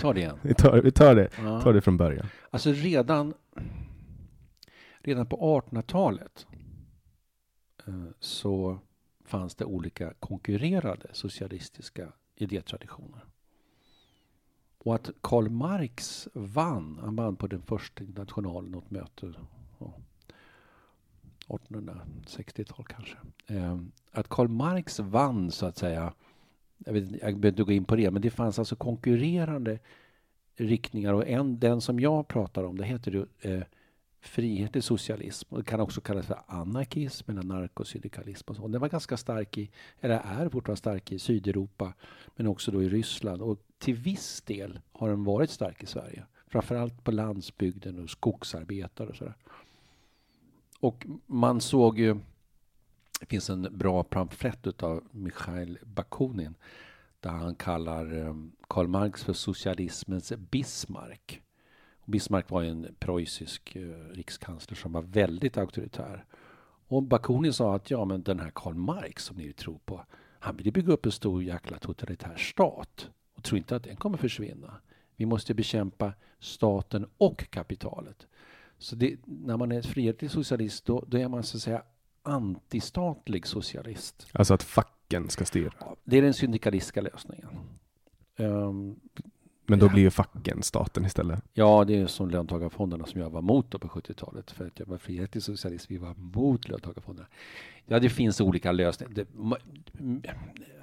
Tar 0.00 0.14
det 0.14 0.20
igen. 0.20 0.38
vi, 0.42 0.54
tar, 0.54 0.82
vi 0.82 0.90
tar 0.90 1.14
det, 1.14 1.28
ja. 1.38 1.60
tar 1.60 1.72
det 1.72 1.80
från 1.80 1.96
början. 1.96 2.26
Alltså 2.50 2.72
redan, 2.72 3.34
redan 4.98 5.26
på 5.26 5.60
1800-talet 5.60 6.46
eh, 7.86 8.04
så 8.20 8.78
fanns 9.24 9.54
det 9.54 9.64
olika 9.64 10.12
konkurrerade 10.20 11.06
socialistiska 11.12 12.12
idétraditioner. 12.36 13.24
Och 14.78 14.94
att 14.94 15.10
Karl 15.20 15.48
Marx 15.48 16.28
vann, 16.32 16.98
han 17.02 17.16
vann 17.16 17.36
på 17.36 17.46
den 17.46 17.62
första 17.62 18.04
internationalen, 18.04 18.70
något 18.70 18.90
möte 18.90 19.32
1860-tal 21.48 22.84
kanske. 22.88 23.16
Eh, 23.46 23.78
att 24.12 24.28
Karl 24.28 24.48
Marx 24.48 25.00
vann 25.00 25.50
så 25.50 25.66
att 25.66 25.78
säga, 25.78 26.12
jag, 26.78 26.92
vet, 26.92 27.10
jag 27.10 27.20
behöver 27.20 27.48
inte 27.48 27.62
gå 27.62 27.72
in 27.72 27.84
på 27.84 27.96
det, 27.96 28.10
men 28.10 28.22
det 28.22 28.30
fanns 28.30 28.58
alltså 28.58 28.76
konkurrerande 28.76 29.78
riktningar 30.56 31.12
och 31.12 31.28
en, 31.28 31.58
den 31.58 31.80
som 31.80 32.00
jag 32.00 32.28
pratar 32.28 32.64
om, 32.64 32.78
det 32.78 32.84
heter 32.84 33.10
ju 33.10 33.26
eh, 33.40 33.62
frihet 34.20 34.84
socialism. 34.84 35.56
Det 35.56 35.64
kan 35.64 35.80
också 35.80 36.00
kallas 36.00 36.26
för 36.26 36.38
anarkism 36.46 37.30
eller 37.30 37.42
narkosyndikalism. 37.42 38.50
Och 38.50 38.56
så. 38.56 38.68
Den 38.68 38.80
var 38.80 38.88
ganska 38.88 39.16
stark 39.16 39.58
i, 39.58 39.70
eller 40.00 40.20
är 40.24 40.48
fortfarande 40.48 40.78
stark 40.78 41.12
i 41.12 41.18
Sydeuropa, 41.18 41.92
men 42.36 42.46
också 42.46 42.70
då 42.70 42.82
i 42.82 42.88
Ryssland. 42.88 43.42
Och 43.42 43.58
till 43.78 43.94
viss 43.94 44.40
del 44.40 44.80
har 44.92 45.08
den 45.08 45.24
varit 45.24 45.50
stark 45.50 45.82
i 45.82 45.86
Sverige. 45.86 46.24
Framförallt 46.46 47.04
på 47.04 47.10
landsbygden 47.10 48.02
och 48.02 48.10
skogsarbetare 48.10 49.08
och 49.08 49.16
sådär. 49.16 49.34
Och 50.80 51.06
man 51.26 51.60
såg 51.60 51.98
ju, 51.98 52.16
finns 53.28 53.50
en 53.50 53.78
bra 53.78 54.02
pamflett 54.02 54.82
av 54.82 55.04
Mikhail 55.10 55.78
Bakunin 55.82 56.54
där 57.20 57.30
han 57.30 57.54
kallar 57.54 58.12
ehm, 58.12 58.52
Karl 58.68 58.86
Marx 58.86 59.24
för 59.24 59.32
socialismens 59.32 60.32
Bismarck. 60.36 61.42
Bismarck 62.04 62.50
var 62.50 62.62
en 62.62 62.94
preussisk 62.98 63.76
eh, 63.76 64.14
rikskansler 64.14 64.76
som 64.76 64.92
var 64.92 65.02
väldigt 65.02 65.58
auktoritär. 65.58 66.24
Och 66.88 67.02
Bakunin 67.02 67.52
sa 67.52 67.74
att 67.74 67.90
ja, 67.90 68.04
men 68.04 68.22
den 68.22 68.40
här 68.40 68.50
Karl 68.54 68.74
Marx 68.74 69.24
som 69.24 69.36
ni 69.36 69.52
tror 69.52 69.78
på, 69.84 70.04
han 70.38 70.56
vill 70.56 70.72
bygga 70.72 70.92
upp 70.92 71.06
en 71.06 71.12
stor 71.12 71.42
jäkla 71.42 71.78
totalitär 71.78 72.36
stat 72.36 73.10
och 73.34 73.44
tror 73.44 73.58
inte 73.58 73.76
att 73.76 73.84
den 73.84 73.96
kommer 73.96 74.18
försvinna. 74.18 74.80
Vi 75.16 75.26
måste 75.26 75.54
bekämpa 75.54 76.12
staten 76.38 77.06
och 77.18 77.50
kapitalet. 77.50 78.26
Så 78.78 78.96
det, 78.96 79.16
när 79.24 79.56
man 79.56 79.72
är 79.72 79.82
frihetlig 79.82 80.30
socialist 80.30 80.84
då, 80.84 81.04
då, 81.06 81.18
är 81.18 81.28
man 81.28 81.42
så 81.42 81.56
att 81.56 81.62
säga 81.62 81.82
antistatlig 82.28 83.46
socialist. 83.46 84.26
Alltså 84.32 84.54
att 84.54 84.62
facken 84.62 85.30
ska 85.30 85.44
styra? 85.44 85.72
Det 86.04 86.18
är 86.18 86.22
den 86.22 86.34
syndikalistiska 86.34 87.00
lösningen. 87.00 87.48
Um, 88.36 89.00
men 89.66 89.78
då 89.78 89.86
ja. 89.86 89.90
blir 89.90 90.02
ju 90.02 90.10
facken 90.10 90.62
staten 90.62 91.04
istället? 91.04 91.44
Ja, 91.52 91.84
det 91.84 91.96
är 91.96 92.06
som 92.06 92.30
löntagarfonderna 92.30 93.06
som 93.06 93.20
jag 93.20 93.30
var 93.30 93.38
emot 93.38 93.70
på 93.70 93.88
70-talet. 93.88 94.50
För 94.50 94.66
att 94.66 94.78
jag 94.78 94.86
var 94.86 94.98
frihetlig 94.98 95.42
socialist, 95.42 95.90
vi 95.90 95.96
var 95.96 96.14
mot 96.14 96.68
löntagarfonderna. 96.68 97.28
Ja, 97.86 97.98
det 97.98 98.10
finns 98.10 98.40
olika 98.40 98.72
lösningar. 98.72 99.12
Det, 99.12 99.26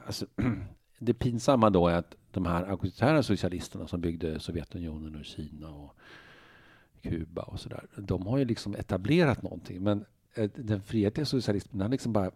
alltså, 0.05 0.25
det 0.99 1.13
pinsamma 1.13 1.69
då 1.69 1.87
är 1.87 1.95
att 1.95 2.15
de 2.31 2.45
här 2.45 2.63
auktoritära 2.63 3.23
socialisterna 3.23 3.87
som 3.87 4.01
byggde 4.01 4.39
Sovjetunionen 4.39 5.15
och 5.15 5.25
Kina 5.25 5.69
och 5.69 5.95
Kuba 7.01 7.41
och 7.41 7.59
sådär. 7.59 7.85
De 7.95 8.27
har 8.27 8.37
ju 8.37 8.45
liksom 8.45 8.75
etablerat 8.75 9.41
någonting. 9.41 9.83
Men 9.83 10.05
Eh, 10.35 10.49
den 10.55 10.81
frihetliga 10.81 11.25
socialismen 11.25 11.81
har 11.81 11.89
liksom 11.89 12.13
bara 12.13 12.31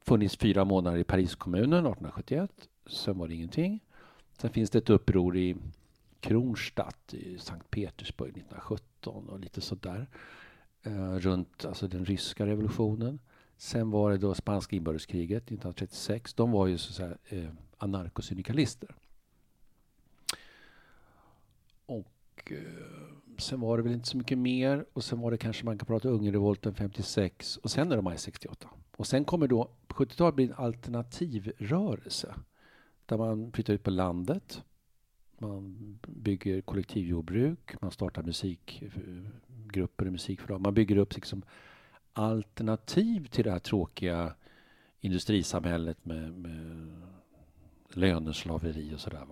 funnits 0.00 0.36
fyra 0.36 0.64
månader 0.64 0.98
i 0.98 1.04
Pariskommunen 1.04 1.86
1871. 1.86 2.68
Sen 2.86 3.18
var 3.18 3.28
det 3.28 3.34
ingenting. 3.34 3.80
Sen 4.38 4.50
finns 4.50 4.70
det 4.70 4.78
ett 4.78 4.90
uppror 4.90 5.36
i 5.36 5.56
Kronstadt 6.20 7.14
i 7.14 7.38
Sankt 7.38 7.70
Petersburg 7.70 8.30
1917 8.30 9.28
och 9.28 9.40
lite 9.40 9.60
sådär. 9.60 10.06
Eh, 10.82 11.14
runt 11.14 11.64
alltså 11.64 11.88
den 11.88 12.04
ryska 12.04 12.46
revolutionen. 12.46 13.18
Sen 13.56 13.90
var 13.90 14.10
det 14.10 14.18
då 14.18 14.34
spanska 14.34 14.76
inbördeskriget 14.76 15.42
1936. 15.42 16.34
De 16.34 16.50
var 16.50 16.66
ju 16.66 16.78
så 16.78 16.90
att 16.90 16.96
säga 16.96 17.42
eh, 17.44 17.50
anarkosyndikalister. 17.78 18.94
Och 21.86 22.52
eh, 22.52 23.07
Sen 23.38 23.60
var 23.60 23.76
det 23.76 23.82
väl 23.82 23.92
inte 23.92 24.08
så 24.08 24.16
mycket 24.16 24.38
mer 24.38 24.84
och 24.92 25.04
sen 25.04 25.20
var 25.20 25.30
det 25.30 25.38
kanske 25.38 25.64
man 25.64 25.78
kan 25.78 25.86
prata 25.86 26.08
Ungernrevolten 26.08 26.74
56 26.74 27.56
och 27.56 27.70
sen 27.70 27.92
är 27.92 27.96
det 27.96 28.02
maj 28.02 28.18
68. 28.18 28.68
Och 28.96 29.06
sen 29.06 29.24
kommer 29.24 29.48
då 29.48 29.70
70-talet 29.88 30.34
bli 30.34 30.44
en 30.44 30.54
alternativrörelse 30.56 32.34
där 33.06 33.16
man 33.18 33.52
flyttar 33.52 33.74
ut 33.74 33.82
på 33.82 33.90
landet. 33.90 34.62
Man 35.38 35.98
bygger 36.06 36.60
kollektivjordbruk, 36.60 37.82
man 37.82 37.90
startar 37.90 38.22
musikgrupper 38.22 40.06
och 40.06 40.12
musikförlag. 40.12 40.60
Man 40.60 40.74
bygger 40.74 40.96
upp 40.96 41.14
liksom 41.14 41.42
alternativ 42.12 43.26
till 43.26 43.44
det 43.44 43.50
här 43.50 43.58
tråkiga 43.58 44.34
industrisamhället 45.00 46.04
med, 46.04 46.32
med 46.32 46.88
löneslaveri 47.88 48.94
och 48.94 49.00
sådär. 49.00 49.26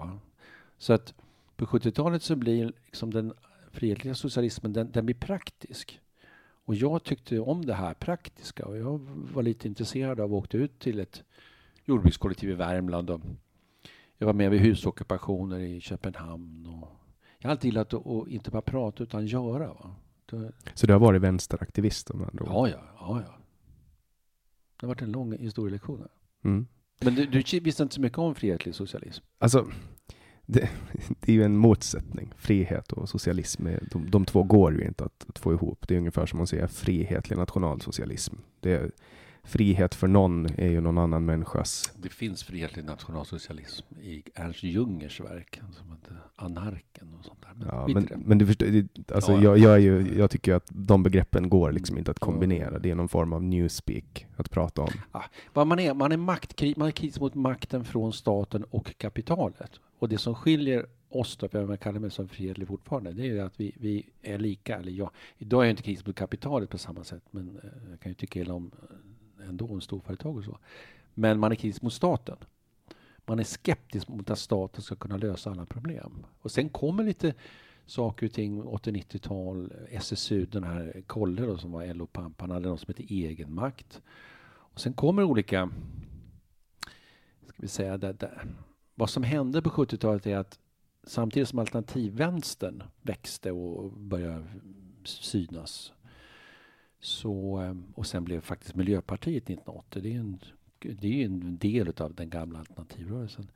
Så 0.79 0.93
att 0.93 1.15
på 1.57 1.67
70-talet 1.67 2.23
så 2.23 2.37
blir 2.37 2.73
liksom 2.87 3.13
den 3.13 3.33
frihetliga 3.77 4.15
socialismen, 4.15 4.73
den, 4.73 4.91
den 4.93 5.07
blir 5.07 5.17
praktisk. 5.17 6.01
Och 6.65 6.75
jag 6.75 7.05
tyckte 7.05 7.41
om 7.41 7.65
det 7.65 7.75
här 7.75 7.95
praktiska 7.95 8.67
och 8.67 8.77
jag 8.77 8.99
var 9.35 9.43
lite 9.43 9.69
intresserad 9.69 10.21
av 10.21 10.35
att 10.35 10.45
åka 10.45 10.59
ut 10.59 10.79
till 10.79 11.01
ett 11.01 11.25
jordbrukskollektiv 11.85 12.51
i 12.51 12.55
Värmland. 12.55 13.11
Och 13.11 13.21
jag 14.19 14.27
var 14.27 14.35
med 14.35 14.51
vid 14.51 14.61
husockupationer 14.61 15.59
i 15.59 15.81
Köpenhamn. 15.81 16.67
Och 16.67 16.89
jag 17.39 17.49
har 17.49 17.51
alltid 17.51 17.65
gillat 17.65 17.95
att, 17.95 18.29
inte 18.29 18.51
bara 18.51 18.63
prata 18.63 19.03
utan 19.03 19.27
göra. 19.27 19.69
Va? 19.69 19.95
Så 20.75 20.87
du 20.87 20.93
har 20.93 21.01
varit 21.01 21.23
vänsteraktivist? 21.23 22.11
Om 22.11 22.21
ja, 22.21 22.69
ja, 22.69 22.81
ja, 22.99 23.23
ja. 23.27 23.39
Det 24.77 24.87
har 24.87 24.89
varit 24.89 25.03
en 25.03 25.13
lång 25.13 25.39
historielektion. 25.39 26.09
Mm. 26.45 26.67
Men 27.01 27.15
du, 27.15 27.27
du 27.27 27.61
visste 27.61 27.83
inte 27.83 27.95
så 27.95 28.01
mycket 28.01 28.19
om 28.19 28.35
frihetlig 28.35 28.75
socialism? 28.75 29.25
Alltså, 29.39 29.71
det, 30.47 30.69
det, 31.21 31.33
är 31.33 31.37
ju 31.37 31.43
en 31.43 31.57
motsättning. 31.57 32.33
Frihet 32.37 32.93
och 32.93 33.09
socialism, 33.09 33.67
de, 33.91 34.11
de 34.11 34.25
två 34.25 34.43
går 34.43 34.75
ju 34.75 34.87
inte 34.87 35.05
att, 35.05 35.27
att, 35.29 35.39
få 35.39 35.53
ihop. 35.53 35.89
Det 35.89 35.95
är 35.95 35.99
ungefär 35.99 36.27
som 36.27 36.41
att 36.41 36.49
säga 36.49 36.69
frihetlig 36.69 37.37
nationalsocialism. 37.39 38.35
Det 38.61 38.73
är, 38.73 38.91
frihet 39.47 39.95
för 39.95 40.07
någon 40.07 40.47
är 40.47 40.69
ju 40.69 40.81
någon 40.81 40.99
annan 40.99 41.25
människas. 41.25 41.93
Det 41.97 42.09
finns 42.09 42.45
frihetlig 42.45 42.85
nationalsocialism 42.85 43.87
i 44.03 44.23
Ernst 44.35 44.63
Jungers 44.63 45.21
verk, 45.21 45.61
som 45.73 45.93
heter 45.93 46.23
Anarken 46.37 47.15
och 47.19 47.25
sånt 47.25 47.43
där. 47.43 47.53
Men, 47.55 47.69
ja, 47.69 47.89
men, 47.89 48.23
men, 48.27 48.39
du 48.39 48.47
förstår, 48.47 48.67
alltså 49.15 49.33
ja, 49.33 49.43
jag, 49.43 49.59
jag, 49.59 49.75
är 49.75 49.79
ju, 49.79 50.19
jag 50.19 50.31
tycker 50.31 50.55
att 50.55 50.67
de 50.69 51.03
begreppen 51.03 51.49
går 51.49 51.73
liksom 51.73 51.99
inte 51.99 52.11
att 52.11 52.19
kombinera. 52.19 52.79
Det 52.79 52.91
är 52.91 52.95
någon 52.95 53.09
form 53.09 53.33
av 53.33 53.43
newspeak 53.43 54.27
att 54.37 54.51
prata 54.51 54.83
om. 54.83 54.91
Ja, 55.13 55.65
man 55.65 55.79
är, 55.79 55.95
man 55.95 56.13
är, 56.13 56.17
maktkri, 56.17 56.75
man 56.77 56.89
är 56.89 56.93
kritisk 56.93 57.21
mot 57.21 57.35
makten 57.35 57.85
från 57.85 58.13
staten 58.13 58.65
och 58.65 58.99
kapitalet. 58.99 59.81
Och 59.99 60.09
det 60.09 60.19
som 60.19 60.35
skiljer 60.35 60.87
oss, 61.09 61.37
då, 61.37 61.49
för 61.49 61.71
jag 61.71 61.81
kallar 61.81 62.01
mig 62.01 62.11
som 62.11 62.29
fredlig 62.29 62.69
fortfarande, 62.69 63.13
det 63.13 63.23
är 63.23 63.27
ju 63.27 63.41
att 63.41 63.61
vi, 63.61 63.73
vi 63.77 64.09
är 64.23 64.39
lika. 64.39 64.77
Eller 64.77 64.93
jag, 64.93 65.11
idag 65.39 65.61
är 65.63 65.65
jag 65.65 65.73
inte 65.73 65.83
kritisk 65.83 66.07
mot 66.07 66.17
kapitalet 66.17 66.71
på 66.71 66.79
samma 66.79 67.05
sätt, 67.05 67.23
men 67.31 67.61
eh, 67.63 67.91
jag 67.91 68.01
kan 68.01 68.11
ju 68.11 68.15
tycka 68.15 68.41
illa 68.41 68.55
om 68.55 68.71
eh, 69.41 69.49
ändå 69.49 69.75
en 69.75 69.81
storföretag 69.81 70.37
och 70.37 70.45
så. 70.45 70.59
Men 71.15 71.39
man 71.39 71.53
är 71.53 71.57
kritisk 71.57 71.83
mot 71.83 71.93
staten. 71.93 72.37
Man 73.27 73.39
är 73.39 73.45
skeptisk 73.45 74.09
mot 74.09 74.31
att 74.31 74.39
staten 74.39 74.83
ska 74.83 74.97
kunna 74.97 75.17
lösa 75.17 75.51
alla 75.51 75.67
problem. 75.67 76.27
Och 76.41 76.51
sen 76.51 76.69
kommer 76.69 77.05
lite 77.05 77.35
saker 77.87 78.27
och 78.27 78.33
ting, 78.33 78.63
80-90-tal, 78.63 79.73
SSU, 79.91 80.47
den 80.47 80.65
här 80.65 81.03
Kolle 81.07 81.43
då, 81.43 81.59
som 81.59 81.73
var 81.73 81.95
LO-pampan, 81.95 82.45
eller 82.45 82.55
hade 82.55 82.69
något 82.69 82.81
som 82.81 82.95
heter 82.97 83.15
egenmakt. 83.15 84.03
Och 84.49 84.81
sen 84.81 84.93
kommer 84.93 85.23
olika, 85.23 85.71
ska 87.47 87.57
vi 87.57 87.69
säga, 87.69 87.99
där, 87.99 88.13
där 88.13 88.47
vad 88.99 89.11
som 89.11 89.23
hände 89.23 89.63
på 89.63 89.71
70-talet 89.71 90.27
är 90.27 90.37
att 90.37 90.59
samtidigt 91.05 91.49
som 91.49 91.59
alternativvänstern 91.59 92.83
växte 93.03 93.53
och 93.53 93.93
började 93.93 94.45
synas 95.05 95.93
så, 97.01 97.63
eh, 97.63 97.75
och 97.95 98.07
sen 98.07 98.25
blev 98.25 98.41
faktiskt 98.41 98.75
Miljöpartiet 98.75 99.45
1980, 99.45 100.03
det 100.03 100.13
är 100.13 100.21
en, 100.21 100.39
det 100.79 101.21
är 101.21 101.25
en 101.25 101.59
del 101.59 101.93
av 101.97 102.15
den 102.15 102.31
gamla 102.31 102.59
alternativrörelsen. 102.59 103.51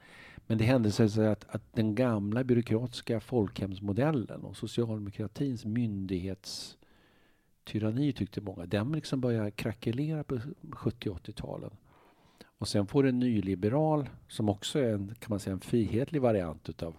Men 0.46 0.58
det 0.58 0.64
hände 0.64 0.92
sig 0.92 1.28
att, 1.28 1.44
att 1.48 1.72
den 1.72 1.94
gamla 1.94 2.44
byråkratiska 2.44 3.20
folkhemsmodellen 3.20 4.40
och 4.40 4.56
socialdemokratins 4.56 5.64
myndighetstyranni 5.64 8.12
tyckte 8.12 8.40
många, 8.40 8.66
den 8.66 8.92
liksom 8.92 9.20
började 9.20 9.50
krackelera 9.50 10.24
på 10.24 10.40
70 10.72 11.10
80-talen. 11.10 11.70
Och 12.60 12.68
sen 12.68 12.86
får 12.86 13.06
en 13.06 13.18
nyliberal, 13.18 14.08
som 14.28 14.48
också 14.48 14.78
är 14.78 14.92
en, 14.94 15.14
kan 15.18 15.26
man 15.28 15.40
säga, 15.40 15.54
en 15.54 15.60
frihetlig 15.60 16.22
variant 16.22 16.68
utav 16.68 16.96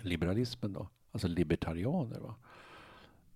liberalismen 0.00 0.72
då, 0.72 0.88
alltså 1.12 1.28
libertarianer. 1.28 2.20
Va? 2.20 2.34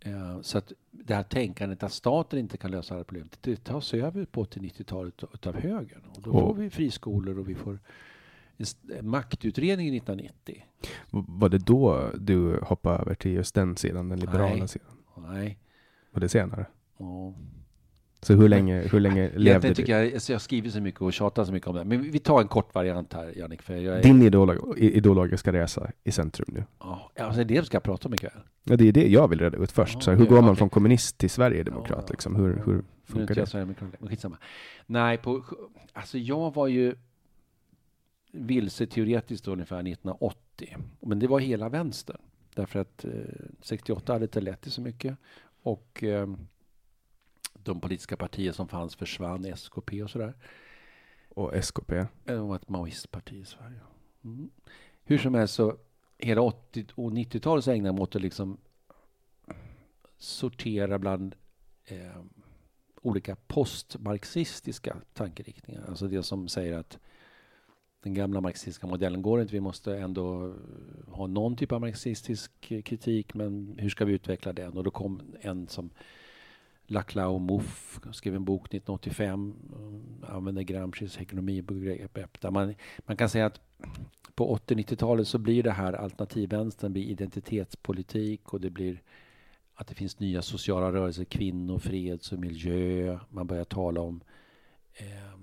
Eh, 0.00 0.40
så 0.40 0.58
att 0.58 0.72
det 0.90 1.14
här 1.14 1.22
tänkandet 1.22 1.82
att 1.82 1.92
staten 1.92 2.38
inte 2.38 2.56
kan 2.56 2.70
lösa 2.70 2.94
alla 2.94 3.04
problem, 3.04 3.28
det 3.40 3.64
tas 3.64 3.94
över 3.94 4.24
på 4.24 4.44
80-90-talet 4.44 5.24
utav 5.34 5.56
högern. 5.56 6.02
Och 6.16 6.22
då 6.22 6.32
får 6.32 6.54
vi 6.54 6.70
friskolor 6.70 7.38
och 7.38 7.48
vi 7.48 7.54
får 7.54 7.78
maktutredningen 9.02 9.94
1990. 9.94 10.64
Var 11.10 11.48
det 11.48 11.58
då 11.58 12.10
du 12.18 12.60
hoppade 12.62 12.98
över 12.98 13.14
till 13.14 13.30
just 13.30 13.54
den 13.54 13.76
sidan, 13.76 14.08
den 14.08 14.20
liberala 14.20 14.54
Nej. 14.54 14.68
sidan? 14.68 14.96
Nej. 15.16 15.58
Var 16.10 16.20
det 16.20 16.28
senare? 16.28 16.66
Ja. 16.98 17.34
Så 18.22 18.34
hur 18.34 18.48
länge, 18.48 18.80
hur 18.80 19.00
länge 19.00 19.30
levde 19.36 19.68
du? 19.68 19.74
tycker 19.74 19.98
jag, 19.98 20.14
alltså 20.14 20.32
jag 20.32 20.34
har 20.34 20.40
skrivit 20.40 20.72
så 20.72 20.80
mycket 20.80 21.00
och 21.00 21.12
tjatat 21.12 21.46
så 21.46 21.52
mycket 21.52 21.68
om 21.68 21.76
det. 21.76 21.84
Men 21.84 22.02
vi 22.10 22.18
tar 22.18 22.40
en 22.40 22.48
kort 22.48 22.74
variant 22.74 23.12
här, 23.12 23.32
Jannik. 23.38 23.62
För 23.62 23.74
jag 23.76 23.96
är, 23.98 24.02
Din 24.02 24.22
ideolog, 24.22 24.78
ideologiska 24.78 25.52
resa 25.52 25.90
i 26.04 26.12
centrum 26.12 26.48
nu. 26.52 26.64
ja, 26.80 27.10
alltså 27.18 27.36
det 27.36 27.42
är 27.42 27.44
det 27.44 27.60
vi 27.60 27.66
ska 27.66 27.80
prata 27.80 28.08
om 28.08 28.14
ikväll. 28.14 28.32
Ja, 28.64 28.76
det 28.76 28.88
är 28.88 28.92
det 28.92 29.08
jag 29.08 29.28
vill 29.28 29.38
reda 29.40 29.58
ut 29.58 29.72
först. 29.72 29.94
Ja, 29.94 30.00
så 30.00 30.10
här, 30.10 30.18
hur 30.18 30.24
det- 30.24 30.30
går 30.30 30.36
man 30.40 30.44
okej. 30.50 30.56
från 30.58 30.70
kommunist 30.70 31.18
till 31.18 31.30
Sverigedemokrat? 31.30 32.04
Ja, 32.06 32.10
liksom? 32.10 32.36
hur, 32.36 32.62
hur 32.66 32.82
funkar 33.04 33.36
jag 33.38 33.48
det? 33.48 33.74
men 34.00 34.08
skitsamma. 34.08 34.38
Nej, 34.86 35.16
på, 35.18 35.44
alltså 35.92 36.18
jag 36.18 36.54
var 36.54 36.66
ju 36.66 36.94
vilse 38.32 38.86
teoretiskt 38.86 39.48
ungefär 39.48 39.76
1980. 39.76 40.76
Men 41.00 41.18
det 41.18 41.26
var 41.26 41.40
hela 41.40 41.68
vänstern. 41.68 42.20
Därför 42.54 42.78
att 42.78 43.04
eh, 43.04 43.10
68 43.60 44.12
hade 44.12 44.24
inte 44.24 44.40
lett 44.40 44.60
till 44.60 44.72
så 44.72 44.80
mycket. 44.80 45.16
Och 45.62 46.04
eh, 46.04 46.28
de 47.64 47.80
politiska 47.80 48.16
partier 48.16 48.52
som 48.52 48.68
fanns 48.68 48.96
försvann, 48.96 49.44
SKP 49.44 50.02
och 50.02 50.10
sådär. 50.10 50.34
Och 51.28 51.54
SKP? 51.54 52.06
Det 52.24 52.36
var 52.36 52.56
ett 52.56 52.68
maoistparti 52.68 53.36
i 53.36 53.44
Sverige. 53.44 53.80
Mm. 54.24 54.50
Hur 55.04 55.18
som 55.18 55.34
helst 55.34 55.54
så, 55.54 55.76
hela 56.18 56.40
80 56.40 56.86
och 56.94 57.10
90-talet 57.10 57.64
så 57.64 57.70
ägnade 57.70 57.88
jag 57.88 57.94
mig 57.94 58.02
åt 58.02 58.16
att 58.16 58.22
liksom 58.22 58.58
sortera 60.18 60.98
bland 60.98 61.34
eh, 61.84 62.22
olika 63.02 63.36
postmarxistiska 63.36 64.96
tankeriktningar. 65.12 65.84
Alltså 65.88 66.08
det 66.08 66.22
som 66.22 66.48
säger 66.48 66.78
att 66.78 66.98
den 68.02 68.14
gamla 68.14 68.40
marxistiska 68.40 68.86
modellen 68.86 69.22
går 69.22 69.40
inte. 69.40 69.52
Vi 69.52 69.60
måste 69.60 69.96
ändå 69.96 70.54
ha 71.08 71.26
någon 71.26 71.56
typ 71.56 71.72
av 71.72 71.80
marxistisk 71.80 72.60
kritik, 72.60 73.34
men 73.34 73.74
hur 73.78 73.90
ska 73.90 74.04
vi 74.04 74.12
utveckla 74.12 74.52
den? 74.52 74.76
Och 74.76 74.84
då 74.84 74.90
kom 74.90 75.22
en 75.40 75.68
som 75.68 75.90
Laclau 76.90 77.38
Mouffe 77.38 78.12
skrev 78.12 78.34
en 78.34 78.44
bok 78.44 78.66
1985, 78.66 79.54
eh, 80.22 80.34
använde 80.34 80.64
Gramscis 80.64 81.20
ekonomibegrepp. 81.20 82.40
Där 82.40 82.50
man, 82.50 82.74
man 82.98 83.16
kan 83.16 83.28
säga 83.28 83.46
att 83.46 83.60
på 84.34 84.56
80-90-talet 84.56 85.28
så 85.28 85.38
blir 85.38 85.62
det 85.62 85.70
här 85.70 85.92
alternativvänstern 85.92 86.92
blir 86.92 87.02
identitetspolitik 87.02 88.52
och 88.52 88.60
det 88.60 88.70
blir 88.70 89.02
att 89.74 89.86
det 89.86 89.94
finns 89.94 90.20
nya 90.20 90.42
sociala 90.42 90.92
rörelser, 90.92 91.24
kvinnor, 91.24 91.78
freds 91.78 92.32
och 92.32 92.38
miljö. 92.38 93.18
Man 93.28 93.46
börjar 93.46 93.64
tala 93.64 94.00
om 94.00 94.20
eh, 94.92 95.38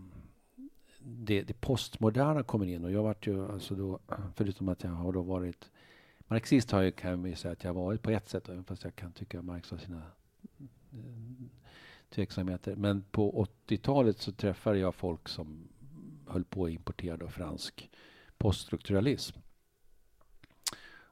det, 0.99 1.41
det 1.41 1.62
postmoderna 1.62 2.43
kommer 2.43 2.65
in 2.65 2.86
och 2.86 2.91
jag 2.91 3.03
vart 3.03 3.27
ju 3.27 3.51
alltså 3.51 3.75
då, 3.75 3.99
förutom 4.36 4.69
att 4.69 4.83
jag 4.83 4.91
har 4.91 5.13
då 5.13 5.21
varit 5.21 5.71
marxist 6.27 6.71
har 6.71 6.81
jag, 6.81 6.95
kan 6.95 7.25
jag 7.25 7.38
säga 7.38 7.51
att 7.51 7.63
jag 7.63 7.73
har 7.73 7.81
varit 7.81 8.01
på 8.01 8.12
ett 8.12 8.29
sätt, 8.29 8.49
även 8.49 8.63
fast 8.63 8.83
jag 8.83 8.95
kan 8.95 9.12
tycka 9.12 9.39
att 9.39 9.45
Marx 9.45 9.71
har 9.71 9.77
sina 9.77 10.01
Eh, 10.97 11.47
tveksamheter. 12.10 12.75
Men 12.75 13.03
på 13.12 13.47
80-talet 13.67 14.17
så 14.17 14.31
träffade 14.31 14.79
jag 14.79 14.95
folk 14.95 15.29
som 15.29 15.67
höll 16.27 16.43
på 16.43 16.65
att 16.65 16.71
importera 16.71 17.17
då 17.17 17.27
fransk 17.27 17.89
poststrukturalism. 18.38 19.39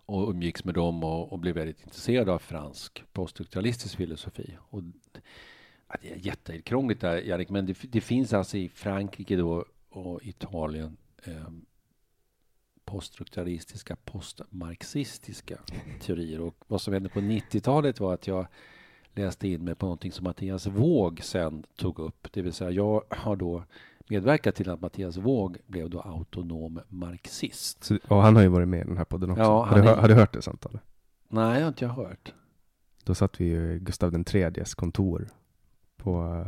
Och 0.08 0.30
umgicks 0.30 0.66
med 0.66 0.76
dem 0.76 1.04
och, 1.04 1.32
och 1.32 1.40
blev 1.40 1.56
väldigt 1.56 1.82
intresserad 1.84 2.30
av 2.30 2.40
fransk 2.40 3.04
poststrukturalistisk 3.14 3.98
filosofi. 3.98 4.58
Och, 4.60 4.82
ja, 5.88 5.96
det 6.02 6.12
är 6.12 6.18
jättekrångligt 6.18 7.02
där, 7.02 7.22
Jannik, 7.22 7.50
men 7.50 7.66
det, 7.66 7.78
det 7.82 8.02
finns 8.02 8.34
alltså 8.34 8.58
i 8.58 8.70
Frankrike 8.70 9.36
då 9.36 9.66
och 9.90 10.24
Italien 10.24 10.98
eh, 11.24 11.50
poststrukturalistiska, 12.86 13.96
postmarxistiska 13.96 15.60
teorier. 16.02 16.42
Och 16.42 16.56
vad 16.68 16.82
som 16.82 16.94
hände 16.94 17.10
på 17.10 17.20
90-talet 17.20 18.00
var 18.00 18.14
att 18.14 18.28
jag 18.28 18.48
läste 19.16 19.48
in 19.48 19.64
mig 19.66 19.76
på 19.76 19.86
någonting 19.86 20.12
som 20.12 20.24
Mattias 20.24 20.68
Våg 20.68 21.20
sen 21.24 21.64
tog 21.78 22.00
upp. 22.00 22.28
Det 22.32 22.42
vill 22.42 22.54
säga 22.54 22.72
jag 22.72 23.04
har 23.10 23.36
då 23.36 23.64
medverkat 24.10 24.56
till 24.56 24.70
att 24.70 24.82
Mattias 24.82 25.18
Våg 25.18 25.58
blev 25.68 25.90
då 25.90 26.00
autonom 26.02 26.80
marxist. 26.90 27.84
Så, 27.84 27.98
och 28.08 28.18
han 28.22 28.36
har 28.36 28.44
ju 28.44 28.48
varit 28.50 28.68
med 28.68 28.82
i 28.82 28.88
den 28.88 28.98
här 28.98 29.06
podden 29.06 29.32
också. 29.32 29.44
Ja, 29.44 29.66
har, 29.66 29.82
du, 29.82 29.90
är- 29.90 29.96
har 29.96 30.08
du 30.08 30.14
hört 30.14 30.34
det 30.34 30.42
samtalet? 30.42 30.82
Nej, 31.28 31.56
det 31.56 31.62
har 31.62 31.68
inte 31.68 31.86
jag 31.86 31.92
hört. 31.92 32.34
Då 33.04 33.16
satt 33.16 33.42
vi 33.42 33.46
ju 33.46 33.74
i 33.74 33.80
Gustav 33.80 34.12
den 34.12 34.24
tredjes 34.24 34.76
kontor 34.76 35.28
på 35.98 36.22
uh, 36.24 36.48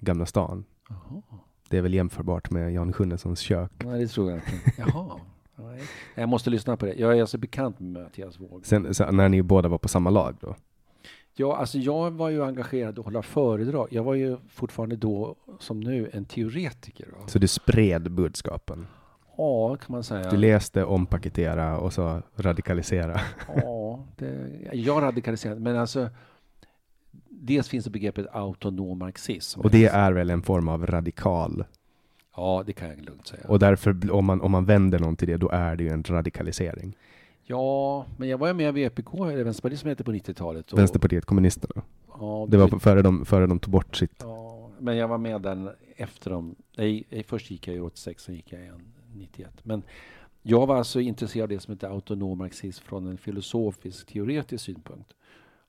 Gamla 0.00 0.26
stan. 0.26 0.64
Jaha. 0.88 1.22
Det 1.68 1.78
är 1.78 1.82
väl 1.82 1.94
jämförbart 1.94 2.50
med 2.50 2.72
Jan 2.72 2.92
Sjunnessons 2.92 3.40
kök. 3.40 3.72
Nej, 3.84 4.00
det 4.00 4.08
tror 4.08 4.30
jag 4.30 4.38
inte. 4.38 4.72
Jaha. 4.78 5.20
Nej. 5.56 5.82
Jag 6.14 6.28
måste 6.28 6.50
lyssna 6.50 6.76
på 6.76 6.86
det. 6.86 6.94
Jag 6.94 7.16
är 7.16 7.20
alltså 7.20 7.38
bekant 7.38 7.80
med 7.80 8.02
Mattias 8.02 8.40
Våg. 8.40 8.66
Sen 8.66 8.82
när 9.10 9.28
ni 9.28 9.42
båda 9.42 9.68
var 9.68 9.78
på 9.78 9.88
samma 9.88 10.10
lag 10.10 10.36
då? 10.40 10.56
Ja, 11.40 11.56
alltså 11.56 11.78
jag 11.78 12.10
var 12.10 12.28
ju 12.28 12.44
engagerad 12.44 12.98
att 12.98 13.04
hålla 13.04 13.22
föredrag. 13.22 13.88
Jag 13.90 14.02
var 14.02 14.14
ju 14.14 14.36
fortfarande 14.48 14.96
då, 14.96 15.36
som 15.58 15.80
nu, 15.80 16.10
en 16.12 16.24
teoretiker. 16.24 17.06
Va? 17.06 17.26
Så 17.26 17.38
du 17.38 17.48
spred 17.48 18.12
budskapen? 18.12 18.86
Ja, 19.36 19.76
kan 19.76 19.92
man 19.92 20.04
säga. 20.04 20.30
Du 20.30 20.36
läste, 20.36 20.84
ompaketera 20.84 21.78
och 21.78 21.92
så 21.92 22.22
radikalisera? 22.36 23.20
Ja, 23.56 24.04
det, 24.16 24.50
jag 24.72 25.02
radikaliserade. 25.02 25.60
Men 25.60 25.76
alltså, 25.76 26.08
dels 27.28 27.68
finns 27.68 27.84
det 27.84 27.90
begreppet 27.90 28.26
autonom 28.32 28.98
marxism. 28.98 29.60
Och 29.60 29.70
det 29.70 29.86
är 29.86 30.12
väl 30.12 30.30
en 30.30 30.42
form 30.42 30.68
av 30.68 30.86
radikal? 30.86 31.64
Ja, 32.36 32.62
det 32.66 32.72
kan 32.72 32.88
jag 32.88 33.04
lugnt 33.04 33.26
säga. 33.26 33.42
Och 33.48 33.58
därför, 33.58 34.12
om 34.12 34.24
man, 34.24 34.40
om 34.40 34.50
man 34.50 34.64
vänder 34.64 34.98
någon 34.98 35.16
till 35.16 35.28
det, 35.28 35.36
då 35.36 35.48
är 35.48 35.76
det 35.76 35.84
ju 35.84 35.90
en 35.90 36.02
radikalisering. 36.02 36.96
Ja, 37.50 38.06
men 38.16 38.28
jag 38.28 38.38
var 38.38 38.48
ju 38.48 38.54
med 38.54 38.78
i 38.78 38.88
VPK, 38.88 39.14
eller 39.24 39.44
Vänsterpartiet 39.44 39.80
som 39.80 39.88
hette 39.88 40.04
på 40.04 40.12
90-talet. 40.12 40.72
och- 40.72 40.78
Vänsterpartiet 40.78 41.24
kommunisterna. 41.24 41.82
Ja, 42.20 42.46
Det 42.50 42.56
var 42.56 42.68
på- 42.68 42.78
före 42.78 43.02
de, 43.02 43.24
före 43.24 43.46
de 43.46 43.58
tog 43.58 43.72
bort 43.72 43.96
sitt... 43.96 44.16
Ja, 44.20 44.70
men 44.78 44.96
jag 44.96 45.08
var 45.08 45.18
med 45.18 45.42
där 45.42 45.76
efter 45.96 46.30
dem. 46.30 46.54
Nej, 46.76 47.24
först 47.26 47.50
gick 47.50 47.68
jag 47.68 47.74
ju 47.74 47.80
86, 47.82 48.22
sen 48.24 48.34
gick 48.34 48.52
jag 48.52 48.60
igen 48.62 48.92
91. 49.14 49.50
Men 49.64 49.82
jag 50.42 50.66
var 50.66 50.76
alltså 50.76 51.00
intresserad 51.00 51.42
av 51.42 51.48
det 51.48 51.60
som 51.60 51.74
heter 51.74 51.88
autonom 51.88 52.38
marxism 52.38 52.84
från 52.84 53.06
en 53.06 53.18
filosofisk, 53.18 54.06
teoretisk 54.06 54.64
synpunkt. 54.64 55.12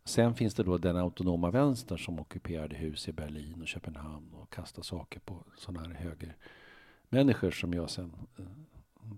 Sen 0.05 0.33
finns 0.35 0.53
det 0.53 0.63
då 0.63 0.77
den 0.77 0.97
autonoma 0.97 1.51
vänstern 1.51 1.97
som 1.97 2.19
ockuperade 2.19 2.75
hus 2.75 3.07
i 3.07 3.11
Berlin 3.11 3.61
och 3.61 3.67
Köpenhamn 3.67 4.33
och 4.33 4.49
kastade 4.49 4.87
saker 4.87 5.19
på 5.19 5.43
sådana 5.57 5.87
här 5.87 5.93
högermänniskor 7.09 7.51
som 7.51 7.73
jag 7.73 7.89
sen 7.89 8.11
eh, 8.39 8.45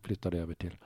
flyttade 0.04 0.38
över 0.40 0.54
till. 0.54 0.78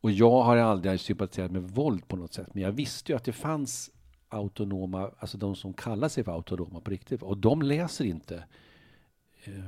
Och 0.00 0.10
jag 0.10 0.42
har 0.42 0.56
aldrig 0.56 1.00
sympatiserat 1.00 1.50
med 1.50 1.62
våld 1.62 2.08
på 2.08 2.16
något 2.16 2.32
sätt, 2.32 2.54
men 2.54 2.62
jag 2.62 2.72
visste 2.72 3.12
ju 3.12 3.16
att 3.16 3.24
det 3.24 3.32
fanns 3.32 3.90
autonoma, 4.28 5.10
alltså 5.18 5.38
de 5.38 5.56
som 5.56 5.72
kallar 5.72 6.08
sig 6.08 6.24
för 6.24 6.32
autonoma 6.32 6.80
på 6.80 6.90
riktigt. 6.90 7.22
Och 7.22 7.38
de 7.38 7.62
läser 7.62 8.04
inte. 8.04 8.44
Eh, 9.44 9.64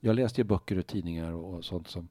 jag 0.00 0.16
läste 0.16 0.40
ju 0.40 0.44
böcker 0.44 0.78
och 0.78 0.86
tidningar 0.86 1.32
och 1.32 1.64
sånt 1.64 1.88
som 1.88 2.08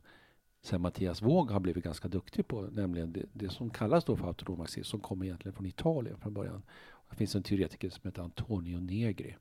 sen 0.62 0.82
Mattias 0.82 1.21
Våg 1.21 1.52
har 1.52 1.60
blivit 1.60 1.84
ganska 1.84 2.08
duktig 2.08 2.47
på, 2.47 2.62
nämligen 2.62 3.13
det, 3.13 3.25
det 3.34 3.49
som 3.49 3.69
kallas 3.69 4.06
då 4.06 4.15
för 4.15 4.28
autonom 4.28 4.58
marxism, 4.58 4.89
som 4.89 4.99
kommer 4.99 5.25
egentligen 5.25 5.56
från 5.56 5.65
Italien 5.65 6.17
från 6.17 6.34
början. 6.34 6.63
Det 7.10 7.15
finns 7.15 7.36
en 7.36 7.43
teoretiker 7.43 7.89
som 7.89 8.02
heter 8.04 8.21
Antonio 8.21 8.80
Negri, 8.80 9.36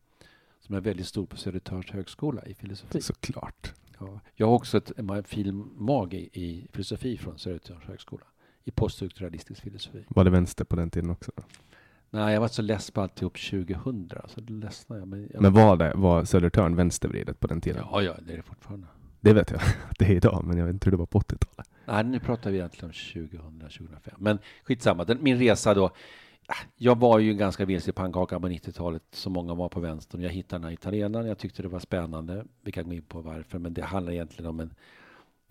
som 0.61 0.75
är 0.75 0.81
väldigt 0.81 1.07
stor 1.07 1.27
på 1.27 1.37
Södertörns 1.37 1.91
högskola 1.91 2.47
i 2.47 2.55
filosofi. 2.55 3.01
Såklart. 3.01 3.75
Ja. 4.01 4.21
Jag 4.35 4.47
har 4.47 4.55
också 4.55 4.79
ett, 4.79 4.93
en 4.99 5.25
fin 5.25 5.71
mag 5.77 6.15
i, 6.15 6.31
i 6.33 6.69
filosofi 6.73 7.17
från 7.19 7.39
Södertörns 7.39 7.85
högskola, 7.85 8.25
i 8.65 8.71
poststrukturalistisk 8.71 9.63
filosofi. 9.63 10.05
Var 10.09 10.25
det 10.25 10.31
vänster 10.31 10.65
på 10.65 10.77
den 10.77 10.91
tiden 10.91 11.11
också? 11.11 11.33
Nej, 12.11 12.35
jag 12.35 12.41
var 12.41 12.49
så 12.49 12.63
less 12.63 12.91
på 12.91 13.01
alltihop 13.01 13.39
2000, 13.51 14.11
så 14.29 14.41
då 14.41 14.55
ledsnade 14.55 15.01
jag. 15.01 15.09
Men, 15.09 15.31
jag 15.33 15.43
Men 15.43 15.53
var 15.53 15.77
det, 15.77 15.93
var 15.95 16.25
Södertörn 16.25 16.77
vänstervridet 16.77 17.41
på 17.41 17.47
den 17.47 17.61
tiden? 17.61 17.83
Ja, 17.91 18.03
ja, 18.03 18.15
det 18.27 18.33
är 18.33 18.37
det 18.37 18.43
fortfarande. 18.43 18.87
Det 19.21 19.33
vet 19.33 19.51
jag 19.51 19.61
att 19.91 19.99
det 19.99 20.05
är 20.05 20.15
idag, 20.15 20.45
men 20.45 20.59
jag 20.59 20.67
vet 20.67 20.73
inte 20.73 20.87
hur 20.87 20.91
det 20.91 20.97
var 20.97 21.07
på 21.07 21.21
80-talet. 21.21 21.71
Nej, 21.87 22.05
nu 22.05 22.21
pratar 22.21 22.51
vi 22.51 22.57
egentligen 22.59 22.91
om 22.91 23.31
2000, 23.31 23.61
2005. 23.61 24.15
Men 24.19 24.39
skitsamma, 24.65 25.05
den, 25.05 25.19
min 25.23 25.39
resa 25.39 25.75
då. 25.75 25.91
Jag 26.77 26.99
var 26.99 27.19
ju 27.19 27.35
ganska 27.35 27.65
vilse 27.65 27.91
i 27.91 27.93
pannkakan 27.93 28.41
på 28.43 28.49
90-talet, 28.49 29.03
som 29.11 29.33
många 29.33 29.55
var 29.55 29.69
på 29.69 29.81
vänstern. 29.81 30.21
Jag 30.21 30.31
hittade 30.31 30.59
den 30.59 30.65
här 30.65 30.73
italienaren, 30.73 31.27
jag 31.27 31.39
tyckte 31.39 31.63
det 31.63 31.69
var 31.69 31.79
spännande. 31.79 32.45
Vi 32.63 32.73
kan 32.73 32.85
gå 32.89 32.93
in 32.95 33.03
på 33.03 33.21
varför, 33.21 33.59
men 33.59 33.75
det 33.75 33.83
handlar 33.85 34.13
egentligen 34.13 34.47
om 34.51 34.61
en 34.61 34.75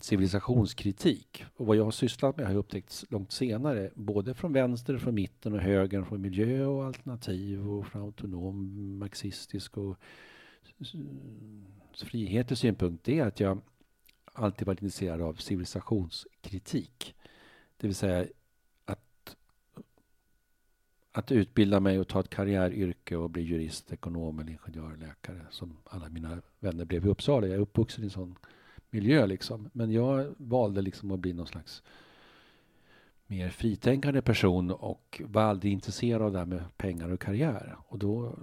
civilisationskritik. 0.00 1.44
Och 1.56 1.66
vad 1.66 1.76
jag 1.76 1.84
har 1.84 1.90
sysslat 1.90 2.36
med 2.36 2.46
har 2.46 2.52
jag 2.52 2.58
upptäckt 2.58 3.04
långt 3.08 3.32
senare, 3.32 3.90
både 3.94 4.34
från 4.34 4.52
vänster, 4.52 4.98
från 4.98 5.14
mitten 5.14 5.52
och 5.52 5.60
höger, 5.60 6.02
från 6.02 6.20
miljö 6.20 6.66
och 6.66 6.84
alternativ 6.84 7.68
och 7.70 7.86
från 7.86 8.02
autonom, 8.02 8.98
marxistisk 8.98 9.76
och 9.78 9.96
s- 10.80 10.92
frihetlig 11.94 12.58
synpunkt, 12.58 13.04
det 13.04 13.18
är 13.18 13.26
att 13.26 13.40
jag 13.40 13.60
alltid 14.32 14.66
varit 14.66 14.82
intresserad 14.82 15.20
av 15.22 15.34
civilisationskritik. 15.34 17.14
Det 17.76 17.86
vill 17.86 17.96
säga 17.96 18.26
att 21.18 21.32
utbilda 21.32 21.80
mig 21.80 21.98
och 21.98 22.08
ta 22.08 22.20
ett 22.20 22.30
karriäryrke 22.30 23.16
och 23.16 23.30
bli 23.30 23.42
jurist, 23.42 23.92
ekonom 23.92 24.38
eller 24.38 24.50
ingenjör, 24.50 24.96
läkare 24.96 25.46
som 25.50 25.76
alla 25.84 26.08
mina 26.08 26.42
vänner 26.60 26.84
blev 26.84 27.06
i 27.06 27.08
Uppsala. 27.08 27.46
Jag 27.46 27.56
är 27.56 27.60
uppvuxen 27.60 28.04
i 28.04 28.06
en 28.06 28.10
sån 28.10 28.34
miljö 28.90 29.26
liksom. 29.26 29.70
Men 29.72 29.92
jag 29.92 30.34
valde 30.36 30.82
liksom 30.82 31.10
att 31.10 31.20
bli 31.20 31.32
någon 31.32 31.46
slags 31.46 31.82
mer 33.26 33.50
fritänkande 33.50 34.22
person 34.22 34.70
och 34.70 35.22
var 35.24 35.42
aldrig 35.42 35.72
intresserad 35.72 36.22
av 36.22 36.32
det 36.32 36.38
här 36.38 36.46
med 36.46 36.64
pengar 36.76 37.12
och 37.12 37.20
karriär. 37.20 37.76
Och 37.88 37.98
då, 37.98 38.38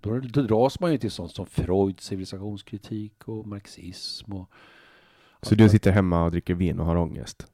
då, 0.00 0.20
då 0.20 0.42
dras 0.42 0.80
man 0.80 0.92
ju 0.92 0.98
till 0.98 1.10
sånt 1.10 1.32
som 1.32 1.46
Freuds 1.46 2.04
civilisationskritik 2.04 3.28
och 3.28 3.46
marxism 3.46 4.32
och 4.32 4.50
Så 5.42 5.54
du 5.54 5.68
sitter 5.68 5.92
hemma 5.92 6.24
och 6.24 6.30
dricker 6.30 6.54
vin 6.54 6.80
och 6.80 6.86
har 6.86 6.96
ångest 6.96 7.46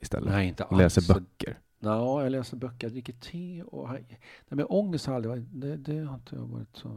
istället? 0.00 0.30
Nej, 0.30 0.48
inte 0.48 0.64
och 0.64 0.76
läser 0.76 1.00
alls. 1.00 1.08
böcker? 1.08 1.58
Ja, 1.84 2.22
jag 2.22 2.32
läser 2.32 2.56
böcker, 2.56 2.86
jag 2.86 2.92
dricker 2.92 3.12
te 3.12 3.62
och... 3.62 3.88
Nej, 3.92 4.18
men 4.48 4.66
ångest 4.68 5.06
har 5.06 5.14
aldrig 5.14 5.30
varit... 5.30 5.44
Det, 5.52 5.76
det 5.76 5.98
har 5.98 6.14
inte 6.14 6.36
jag 6.36 6.42
varit 6.46 6.76
så... 6.76 6.88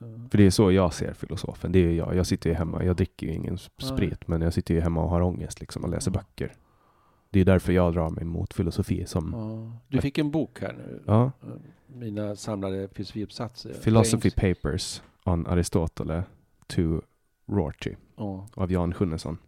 eh, 0.00 0.28
För 0.30 0.38
det 0.38 0.46
är 0.46 0.50
så 0.50 0.72
jag 0.72 0.94
ser 0.94 1.12
filosofen. 1.12 1.72
Det 1.72 1.78
är 1.78 1.92
jag. 1.92 2.16
Jag 2.16 2.26
sitter 2.26 2.50
ju 2.50 2.56
hemma. 2.56 2.84
Jag 2.84 2.96
dricker 2.96 3.26
ju 3.26 3.32
ingen 3.34 3.54
s- 3.54 3.70
Nej. 3.80 3.88
sprit, 3.90 4.28
men 4.28 4.42
jag 4.42 4.52
sitter 4.54 4.74
ju 4.74 4.80
hemma 4.80 5.02
och 5.02 5.10
har 5.10 5.20
ångest 5.22 5.60
liksom 5.60 5.84
och 5.84 5.90
läser 5.90 6.10
Ja. 6.10 6.18
böcker. 6.20 6.52
Det 7.30 7.40
är 7.40 7.44
därför 7.44 7.72
jag 7.72 7.92
drar 7.94 8.10
mig 8.10 8.24
mot 8.24 8.54
filosofi 8.54 9.06
som... 9.06 9.32
Ja. 9.32 9.78
Du 9.88 10.00
fick 10.00 10.18
en 10.18 10.30
bok 10.30 10.60
här 10.60 10.72
nu. 10.72 11.02
Ja. 11.06 11.24
Eh, 11.42 11.48
Mina 11.86 12.36
samlade 12.36 12.88
filosofiuppsatser. 12.88 13.72
Philosophy 13.74 14.28
engelska. 14.28 14.54
Papers 14.54 15.02
on 15.24 15.46
Aristotle 15.46 16.22
to 16.66 17.00
Rorty 17.46 17.94
av 18.54 18.72
Jan 18.72 18.94
Sjunnesson. 18.94 19.38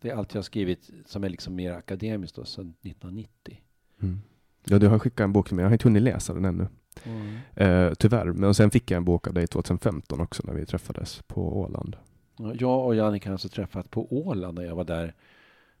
Det 0.00 0.10
är 0.10 0.14
allt 0.14 0.34
jag 0.34 0.38
har 0.38 0.42
skrivit 0.42 0.90
som 1.06 1.24
är 1.24 1.28
liksom 1.28 1.54
mer 1.54 1.72
akademiskt 1.72 2.36
då, 2.36 2.44
sedan 2.44 2.74
1990. 2.82 3.60
Mm. 4.02 4.20
Ja, 4.64 4.78
du 4.78 4.88
har 4.88 4.98
skickat 4.98 5.24
en 5.24 5.32
bok 5.32 5.46
till 5.46 5.56
mig. 5.56 5.62
Jag 5.62 5.68
har 5.68 5.74
inte 5.74 5.88
hunnit 5.88 6.02
läsa 6.02 6.34
den 6.34 6.44
ännu. 6.44 6.66
Mm. 7.04 7.38
Eh, 7.54 7.94
tyvärr. 7.94 8.26
Men 8.26 8.54
sen 8.54 8.70
fick 8.70 8.90
jag 8.90 8.96
en 8.96 9.04
bok 9.04 9.28
av 9.28 9.34
dig 9.34 9.46
2015 9.46 10.20
också 10.20 10.42
när 10.46 10.54
vi 10.54 10.66
träffades 10.66 11.22
på 11.26 11.58
Åland. 11.58 11.96
Ja, 12.36 12.54
Jag 12.54 12.86
och 12.86 12.94
Jannica 12.94 13.28
har 13.28 13.32
alltså 13.32 13.48
träffat 13.48 13.90
på 13.90 14.26
Åland 14.26 14.58
när 14.58 14.64
jag 14.64 14.76
var 14.76 14.84
där 14.84 15.14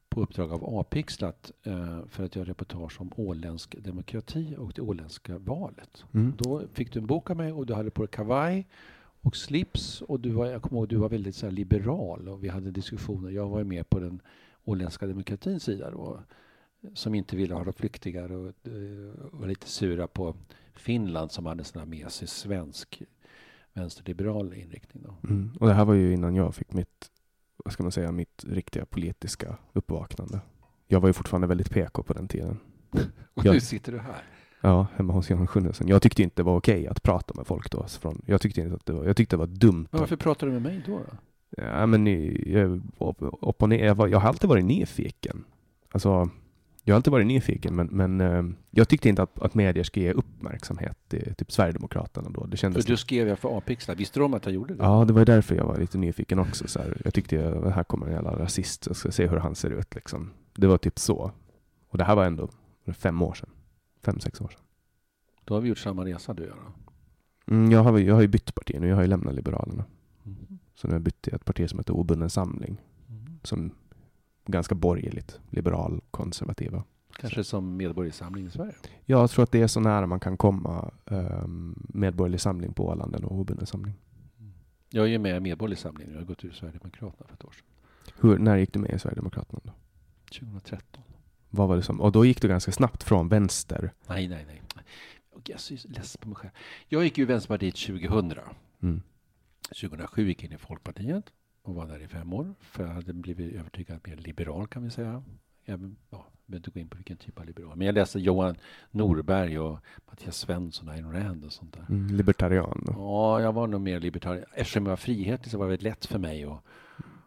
på 0.08 0.20
uppdrag 0.20 0.52
av 0.52 0.78
Apixlat 0.78 1.52
eh, 1.62 1.98
för 2.08 2.24
att 2.24 2.36
göra 2.36 2.48
reportage 2.48 3.00
om 3.00 3.12
åländsk 3.16 3.76
demokrati 3.78 4.54
och 4.58 4.72
det 4.74 4.82
åländska 4.82 5.38
valet. 5.38 6.04
Mm. 6.14 6.34
Då 6.38 6.62
fick 6.72 6.92
du 6.92 6.98
en 7.00 7.06
bok 7.06 7.30
av 7.30 7.36
mig 7.36 7.52
och 7.52 7.66
du 7.66 7.74
hade 7.74 7.90
på 7.90 8.02
dig 8.02 8.10
kavaj 8.10 8.66
och 9.26 9.36
slips 9.36 10.02
och 10.02 10.20
du 10.20 10.30
var, 10.30 10.46
jag 10.46 10.62
kommer 10.62 10.78
ihåg, 10.80 10.88
du 10.88 10.96
var 10.96 11.08
väldigt 11.08 11.36
så 11.36 11.50
liberal 11.50 12.28
och 12.28 12.44
vi 12.44 12.48
hade 12.48 12.70
diskussioner. 12.70 13.30
Jag 13.30 13.48
var 13.48 13.64
med 13.64 13.90
på 13.90 14.00
den 14.00 14.20
åländska 14.64 15.06
demokratins 15.06 15.62
sida 15.62 15.90
då, 15.90 16.20
som 16.94 17.14
inte 17.14 17.36
ville 17.36 17.54
ha 17.54 17.58
några 17.58 17.72
flyktingar 17.72 18.32
och 18.32 18.46
eh, 18.46 19.30
var 19.32 19.46
lite 19.48 19.68
sura 19.68 20.06
på 20.06 20.34
Finland 20.74 21.32
som 21.32 21.46
hade 21.46 21.64
sån 21.64 21.78
här 21.78 21.86
med 21.86 22.10
sig 22.12 22.28
svensk 22.28 23.02
vänsterliberal 23.72 24.54
inriktning. 24.54 25.02
Då. 25.06 25.28
Mm. 25.28 25.52
Och 25.60 25.66
det 25.66 25.74
här 25.74 25.84
var 25.84 25.94
ju 25.94 26.12
innan 26.12 26.34
jag 26.34 26.54
fick 26.54 26.72
mitt, 26.72 27.10
vad 27.56 27.72
ska 27.72 27.82
man 27.82 27.92
säga, 27.92 28.12
mitt 28.12 28.44
riktiga 28.44 28.86
politiska 28.86 29.56
uppvaknande. 29.72 30.40
Jag 30.86 31.00
var 31.00 31.08
ju 31.08 31.12
fortfarande 31.12 31.46
väldigt 31.46 31.70
PK 31.70 32.02
på 32.02 32.12
den 32.12 32.28
tiden. 32.28 32.58
Och 33.34 33.44
Ja. 33.44 33.52
nu 33.52 33.60
sitter 33.60 33.92
du 33.92 33.98
här. 33.98 34.22
Ja, 34.60 34.86
hemma 34.96 35.12
hos 35.12 35.30
Jan 35.30 35.46
Sjunnesson. 35.46 35.88
Jag 35.88 36.02
tyckte 36.02 36.22
inte 36.22 36.36
det 36.36 36.42
var 36.42 36.56
okej 36.56 36.86
att 36.86 37.02
prata 37.02 37.34
med 37.34 37.46
folk 37.46 37.70
då. 37.70 37.86
Från, 38.00 38.22
jag 38.26 38.40
tyckte 38.40 38.60
inte 38.60 38.74
att 38.74 38.86
det 38.86 38.92
var, 38.92 39.04
jag 39.04 39.16
tyckte 39.16 39.36
det 39.36 39.40
var 39.40 39.46
dumt. 39.46 39.88
Men 39.90 40.00
varför 40.00 40.16
pratar 40.16 40.46
du 40.46 40.52
med 40.52 40.62
mig 40.62 40.82
då? 40.86 40.98
då? 40.98 41.16
Ja, 41.56 41.86
men 41.86 42.06
jag, 42.06 42.80
jag, 42.98 44.10
jag 44.10 44.18
har 44.18 44.28
alltid 44.28 44.48
varit 44.48 44.64
nyfiken. 44.64 45.44
Alltså, 45.92 46.30
jag 46.84 46.94
har 46.94 46.96
alltid 46.96 47.10
varit 47.10 47.26
nyfiken, 47.26 47.76
men, 47.76 47.86
men 47.86 48.20
eh, 48.20 48.44
jag 48.70 48.88
tyckte 48.88 49.08
inte 49.08 49.22
att, 49.22 49.42
att 49.42 49.54
medier 49.54 49.84
ska 49.84 50.00
ge 50.00 50.12
uppmärksamhet 50.12 50.98
till 51.08 51.34
typ 51.34 51.52
Sverigedemokraterna 51.52 52.30
då. 52.30 52.44
Det 52.44 52.50
För 52.50 52.56
kändes... 52.56 52.84
du 52.84 52.96
skrev 52.96 53.28
jag 53.28 53.38
för 53.38 53.58
Apixlar. 53.58 53.94
Visste 53.94 54.20
du 54.20 54.24
om 54.24 54.34
att 54.34 54.44
jag 54.44 54.54
gjorde 54.54 54.74
det? 54.74 54.84
Ja, 54.84 55.04
det 55.04 55.12
var 55.12 55.24
därför 55.24 55.54
jag 55.54 55.64
var 55.64 55.78
lite 55.78 55.98
nyfiken 55.98 56.38
också. 56.38 56.68
Så 56.68 56.78
här. 56.78 57.00
Jag 57.04 57.14
tyckte, 57.14 57.36
jag, 57.36 57.70
här 57.70 57.84
kommer 57.84 58.06
en 58.06 58.12
jävla 58.12 58.38
rasist, 58.38 58.86
jag 58.86 58.96
ska 58.96 59.10
se 59.10 59.26
hur 59.26 59.36
han 59.36 59.54
ser 59.54 59.70
ut 59.70 59.94
liksom. 59.94 60.30
Det 60.54 60.66
var 60.66 60.78
typ 60.78 60.98
så. 60.98 61.30
Och 61.88 61.98
det 61.98 62.04
här 62.04 62.16
var 62.16 62.24
ändå 62.24 62.48
fem 62.92 63.22
år 63.22 63.34
sedan. 63.34 63.50
Fem, 64.06 64.20
sex 64.20 64.40
år 64.40 64.48
sedan. 64.48 64.60
Då 65.44 65.54
har 65.54 65.60
vi 65.60 65.68
gjort 65.68 65.78
samma 65.78 66.04
resa 66.04 66.34
du 66.34 66.50
och 66.50 66.56
då. 66.56 67.54
Mm, 67.54 67.70
jag, 67.70 67.82
har, 67.82 67.98
jag 67.98 68.14
har 68.14 68.22
ju 68.22 68.28
bytt 68.28 68.54
parti 68.54 68.76
nu, 68.80 68.88
jag 68.88 68.96
har 68.96 69.02
ju 69.02 69.08
lämnat 69.08 69.34
Liberalerna. 69.34 69.84
Mhm. 70.22 70.58
Så 70.74 70.86
nu 70.86 70.92
har 70.92 70.94
jag 70.94 71.02
bytt 71.02 71.22
till 71.22 71.34
ett 71.34 71.44
parti 71.44 71.70
som 71.70 71.78
heter 71.78 71.96
Obunden 71.96 72.30
Samling. 72.30 72.82
Mhm. 73.06 73.40
Som 73.42 73.70
ganska 74.44 74.74
borgerligt, 74.74 75.40
liberal, 75.50 76.00
konservativa. 76.10 76.84
Kanske 77.16 77.44
som 77.44 77.76
medborgarsamling 77.76 78.46
i 78.46 78.50
Sverige. 78.50 78.74
Jag 79.04 79.30
tror 79.30 79.42
att 79.42 79.52
det 79.52 79.62
är 79.62 79.66
så 79.66 79.80
nära 79.80 80.06
man 80.06 80.20
kan 80.20 80.36
komma 80.36 80.90
um, 81.04 81.86
Medborgerlig 81.94 82.40
Samling 82.40 82.72
på 82.72 82.86
Åland 82.86 83.14
än 83.14 83.24
Obunden 83.24 83.66
Samling. 83.66 83.94
Jag 84.90 85.04
är 85.04 85.08
ju 85.08 85.18
med 85.18 85.36
i 85.36 85.40
medborgerlig 85.40 85.78
samling. 85.78 86.08
Jag 86.10 86.18
har 86.18 86.24
gått 86.24 86.44
ur 86.44 86.52
Sverigedemokraterna 86.52 87.26
för 87.28 87.34
ett 87.34 87.44
år 87.44 87.52
sedan. 87.52 87.66
Hur, 88.20 88.38
när 88.38 88.56
gick 88.56 88.72
du 88.72 88.78
med 88.78 88.90
i 88.90 88.98
Sverigedemokraterna 88.98 89.60
då? 89.64 89.72
2013. 90.38 91.02
Vad 91.50 91.68
var 91.68 91.76
det 91.76 91.82
som, 91.82 92.00
och 92.00 92.12
då 92.12 92.24
gick 92.24 92.42
du 92.42 92.48
ganska 92.48 92.72
snabbt 92.72 93.02
från 93.02 93.28
vänster. 93.28 93.92
Nej, 94.06 94.28
nej, 94.28 94.44
nej. 94.46 94.62
Jag 95.44 95.54
är 95.54 95.58
så 95.58 95.88
less 95.88 96.16
på 96.16 96.28
mig 96.28 96.36
själv. 96.36 96.52
Jag 96.88 97.04
gick 97.04 97.18
ju 97.18 97.24
i 97.24 97.26
Vänsterpartiet 97.26 97.76
2000. 97.76 98.32
Mm. 98.82 99.02
2007 99.68 100.28
gick 100.28 100.42
jag 100.42 100.50
in 100.50 100.54
i 100.54 100.58
Folkpartiet 100.58 101.24
och 101.62 101.74
var 101.74 101.86
där 101.86 102.02
i 102.02 102.08
fem 102.08 102.32
år. 102.32 102.54
För 102.60 102.84
jag 102.84 102.90
hade 102.90 103.12
blivit 103.12 103.54
övertygad 103.54 104.00
mer 104.04 104.16
liberal 104.16 104.66
kan 104.66 104.84
vi 104.84 104.90
säga. 104.90 105.22
Jag 105.64 105.78
behöver 105.78 106.56
inte 106.56 106.70
gå 106.70 106.80
in 106.80 106.88
på 106.88 106.96
vilken 106.96 107.16
typ 107.16 107.38
av 107.38 107.46
liberal. 107.46 107.76
Men 107.76 107.86
jag 107.86 107.94
läste 107.94 108.18
Johan 108.18 108.56
Norberg 108.90 109.58
och 109.58 109.78
Mattias 110.06 110.36
Svensson 110.36 110.88
och 110.88 110.94
Ayn 110.94 111.12
Rand 111.12 111.44
och 111.44 111.52
sånt 111.52 111.72
där. 111.74 111.86
Mm, 111.88 112.16
libertarian. 112.16 112.82
Då. 112.86 112.92
Ja, 112.92 113.40
jag 113.40 113.52
var 113.52 113.66
nog 113.66 113.80
mer 113.80 114.00
libertarian. 114.00 114.44
Eftersom 114.54 114.86
jag 114.86 114.90
var 114.90 114.96
frihetlig 114.96 115.50
så 115.50 115.58
var 115.58 115.64
det 115.64 115.70
väldigt 115.70 115.82
lätt 115.82 116.06
för 116.06 116.18
mig. 116.18 116.46
Och, 116.46 116.62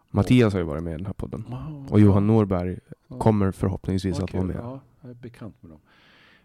Mattias 0.09 0.53
har 0.53 0.59
ju 0.59 0.65
varit 0.65 0.83
med 0.83 0.93
i 0.93 0.97
den 0.97 1.05
här 1.05 1.13
podden. 1.13 1.45
Ja, 1.49 1.85
Och 1.89 1.99
Johan 1.99 2.27
Norberg 2.27 2.79
ja. 3.07 3.19
kommer 3.19 3.51
förhoppningsvis 3.51 4.17
att 4.17 4.23
Okej, 4.23 4.37
vara 4.37 4.47
med. 4.47 4.55
Ja, 4.55 4.79
jag 5.01 5.09
är 5.09 5.15
bekant 5.15 5.63
med 5.63 5.71
dem. 5.71 5.79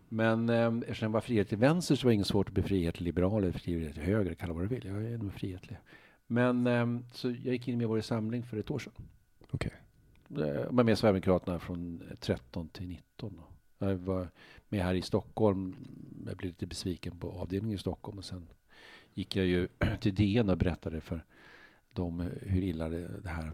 Men 0.08 0.48
eh, 0.48 0.66
eftersom 0.66 1.06
jag 1.06 1.12
var 1.12 1.20
frihet 1.20 1.48
till 1.48 1.58
vänster 1.58 1.94
så 1.94 2.06
var 2.06 2.10
det 2.10 2.14
inget 2.14 2.26
svårt 2.26 2.48
att 2.48 2.54
bli 2.54 2.62
frihet 2.62 2.94
till 2.94 3.04
liberal 3.04 3.42
eller 3.42 3.52
frihet 3.52 3.94
till 3.94 4.02
höger, 4.02 4.34
kalla 4.34 4.52
vad 4.52 4.62
du 4.62 4.68
vill. 4.68 4.84
Jag 4.84 5.04
är 5.04 5.18
nog 5.18 5.32
frihetlig. 5.32 5.78
Men 6.26 6.66
eh, 6.66 6.86
så 7.12 7.30
jag 7.30 7.52
gick 7.52 7.68
in 7.68 7.78
med 7.78 7.88
vår 7.88 8.00
samling 8.00 8.42
för 8.42 8.56
ett 8.56 8.70
år 8.70 8.78
sedan. 8.78 8.92
Okej. 9.50 9.72
Jag 10.28 10.72
var 10.72 10.84
med 10.84 10.98
Sverigedemokraterna 10.98 11.58
från 11.58 12.02
13 12.20 12.68
till 12.68 12.88
19. 12.88 13.36
då. 13.36 13.86
Jag 13.86 13.96
var 13.96 14.28
med 14.68 14.84
här 14.84 14.94
i 14.94 15.02
Stockholm. 15.02 15.76
Jag 16.26 16.36
blev 16.36 16.48
lite 16.48 16.66
besviken 16.66 17.18
på 17.18 17.30
avdelningen 17.30 17.76
i 17.76 17.78
Stockholm. 17.78 18.18
Och 18.18 18.24
sen 18.24 18.48
gick 19.14 19.36
jag 19.36 19.46
ju 19.46 19.68
till 20.00 20.14
DN 20.14 20.48
och 20.48 20.58
berättade 20.58 21.00
för 21.00 21.24
dem 21.94 22.30
hur 22.42 22.62
illa 22.62 22.88
det, 22.88 23.08
det 23.22 23.28
här 23.28 23.52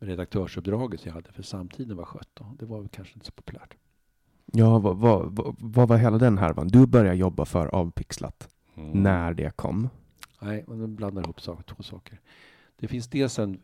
redaktörsuppdraget 0.00 1.06
jag 1.06 1.12
hade 1.12 1.32
för 1.32 1.42
samtiden 1.42 1.96
var 1.96 2.04
skött. 2.04 2.28
då. 2.34 2.56
Det 2.58 2.66
var 2.66 2.80
väl 2.80 2.88
kanske 2.88 3.14
inte 3.14 3.26
så 3.26 3.32
populärt. 3.32 3.74
Ja, 4.52 4.78
vad, 4.78 4.96
vad, 4.96 5.36
vad, 5.36 5.56
vad 5.58 5.88
var 5.88 5.96
hela 5.96 6.18
den 6.18 6.38
härvan? 6.38 6.68
Du 6.68 6.86
började 6.86 7.16
jobba 7.16 7.44
för 7.44 7.66
Avpixlat 7.66 8.48
när 8.74 9.34
det 9.34 9.56
kom. 9.56 9.88
Nej, 10.40 10.64
de 10.68 10.96
blandar 10.96 11.22
ihop 11.22 11.40
sak, 11.40 11.66
två 11.66 11.82
saker. 11.82 12.20
Det 12.76 12.88
finns 12.88 13.08
dels 13.08 13.38
en... 13.38 13.60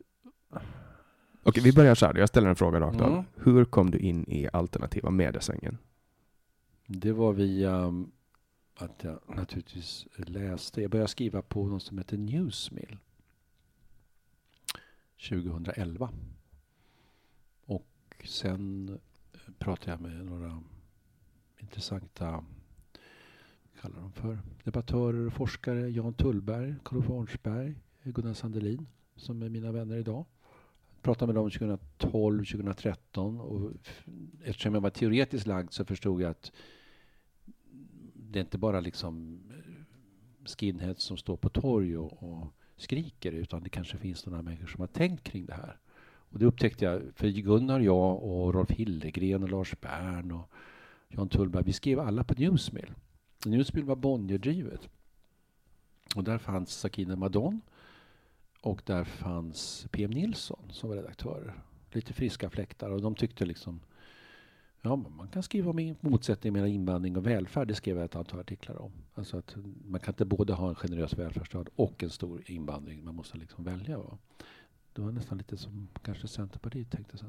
Okej, 1.42 1.62
vi 1.62 1.72
börjar 1.72 1.94
så 1.94 2.06
här. 2.06 2.14
Jag 2.14 2.28
ställer 2.28 2.48
en 2.48 2.56
fråga 2.56 2.80
rakt 2.80 3.00
av. 3.00 3.12
Mm. 3.12 3.24
Hur 3.36 3.64
kom 3.64 3.90
du 3.90 3.98
in 3.98 4.24
i 4.28 4.48
alternativa 4.52 5.10
mediesvängen? 5.10 5.78
Det 6.86 7.12
var 7.12 7.32
via 7.32 7.76
um, 7.76 8.12
att 8.76 9.04
jag 9.04 9.18
naturligtvis 9.36 10.06
läste. 10.16 10.82
Jag 10.82 10.90
började 10.90 11.08
skriva 11.08 11.42
på 11.42 11.66
något 11.66 11.82
som 11.82 11.98
heter 11.98 12.16
Newsmill 12.16 12.98
2011. 15.18 16.10
Och 17.64 17.86
sen 18.24 18.88
eh, 19.32 19.52
pratade 19.58 19.90
jag 19.90 20.00
med 20.00 20.26
några 20.26 20.62
intressanta 21.58 22.44
kallar 23.80 24.00
de 24.00 24.12
för 24.12 24.38
debattörer 24.64 25.26
och 25.26 25.32
forskare. 25.32 25.88
Jan 25.88 26.14
Tullberg, 26.14 26.74
Karl 26.82 27.20
Arnsberg, 27.20 27.74
Gunnar 28.02 28.34
Sandelin 28.34 28.86
som 29.16 29.42
är 29.42 29.48
mina 29.48 29.72
vänner 29.72 29.96
idag. 29.96 30.24
Jag 30.94 31.02
Pratade 31.02 31.32
med 31.32 31.42
dem 31.42 31.50
2012, 31.50 32.44
2013 32.44 33.40
och 33.40 33.72
eftersom 34.44 34.74
jag 34.74 34.80
var 34.80 34.90
teoretiskt 34.90 35.46
lagd 35.46 35.72
så 35.72 35.84
förstod 35.84 36.22
jag 36.22 36.30
att 36.30 36.52
det 38.14 38.38
är 38.38 38.40
inte 38.40 38.58
bara 38.58 38.80
liksom 38.80 39.40
skinheads 40.44 41.04
som 41.04 41.16
står 41.16 41.36
på 41.36 41.48
torg 41.48 41.96
och, 41.96 42.22
och 42.22 42.46
skriker 42.78 43.32
utan 43.32 43.62
det 43.62 43.68
kanske 43.68 43.98
finns 43.98 44.26
några 44.26 44.42
människor 44.42 44.66
som 44.66 44.80
har 44.80 44.86
tänkt 44.86 45.24
kring 45.24 45.46
det 45.46 45.54
här. 45.54 45.76
Och 46.30 46.38
det 46.38 46.46
upptäckte 46.46 46.84
jag, 46.84 47.02
för 47.14 47.28
Gunnar, 47.28 47.80
jag 47.80 48.22
och 48.22 48.54
Rolf 48.54 48.70
Hillegren, 48.70 49.42
och 49.42 49.48
Lars 49.48 49.74
Bern 49.80 50.32
och 50.32 50.50
Jan 51.08 51.28
Tullberg, 51.28 51.64
vi 51.64 51.72
skrev 51.72 52.00
alla 52.00 52.24
på 52.24 52.34
Newsmill. 52.34 52.92
Newsmill 53.46 53.84
var 53.84 53.96
Bonnierdrivet. 53.96 54.88
Och 56.16 56.24
där 56.24 56.38
fanns 56.38 56.70
Sakine 56.70 57.16
Madon 57.16 57.60
och 58.60 58.82
där 58.84 59.04
fanns 59.04 59.86
PM 59.90 60.10
Nilsson 60.10 60.68
som 60.70 60.88
var 60.88 60.96
redaktörer. 60.96 61.62
Lite 61.92 62.12
friska 62.12 62.50
fläktar 62.50 62.90
och 62.90 63.02
de 63.02 63.14
tyckte 63.14 63.44
liksom 63.44 63.80
Ja, 64.82 64.96
man 64.96 65.28
kan 65.28 65.42
skriva 65.42 65.70
om 65.70 65.96
motsättning 66.00 66.52
mellan 66.52 66.68
invandring 66.68 67.16
och 67.16 67.26
välfärd. 67.26 67.68
Det 67.68 67.74
skrev 67.74 67.96
jag 67.96 68.04
ett 68.04 68.16
antal 68.16 68.40
artiklar 68.40 68.82
om. 68.82 68.92
Alltså 69.14 69.36
att 69.36 69.56
man 69.84 70.00
kan 70.00 70.12
inte 70.12 70.24
både 70.24 70.52
ha 70.52 70.68
en 70.68 70.74
generös 70.74 71.12
välfärdsstat 71.12 71.68
och 71.76 72.02
en 72.02 72.10
stor 72.10 72.42
invandring. 72.46 73.04
Man 73.04 73.14
måste 73.14 73.38
liksom 73.38 73.64
välja. 73.64 73.98
Va? 73.98 74.18
Det 74.92 75.02
var 75.02 75.12
nästan 75.12 75.38
lite 75.38 75.56
som 75.56 75.88
kanske 76.02 76.28
Centerpartiet 76.28 76.90
tänkte 76.90 77.18
sig. 77.18 77.28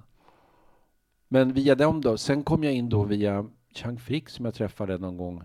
Men 1.28 1.54
via 1.54 1.76
dem 1.76 2.02
då. 2.02 2.18
Sen 2.18 2.44
kom 2.44 2.64
jag 2.64 2.74
in 2.74 2.90
då 2.90 3.04
via 3.04 3.50
Chang 3.74 4.00
Frick 4.00 4.30
som 4.30 4.46
jag 4.46 4.54
träffade 4.54 4.98
någon 4.98 5.18
gång 5.18 5.44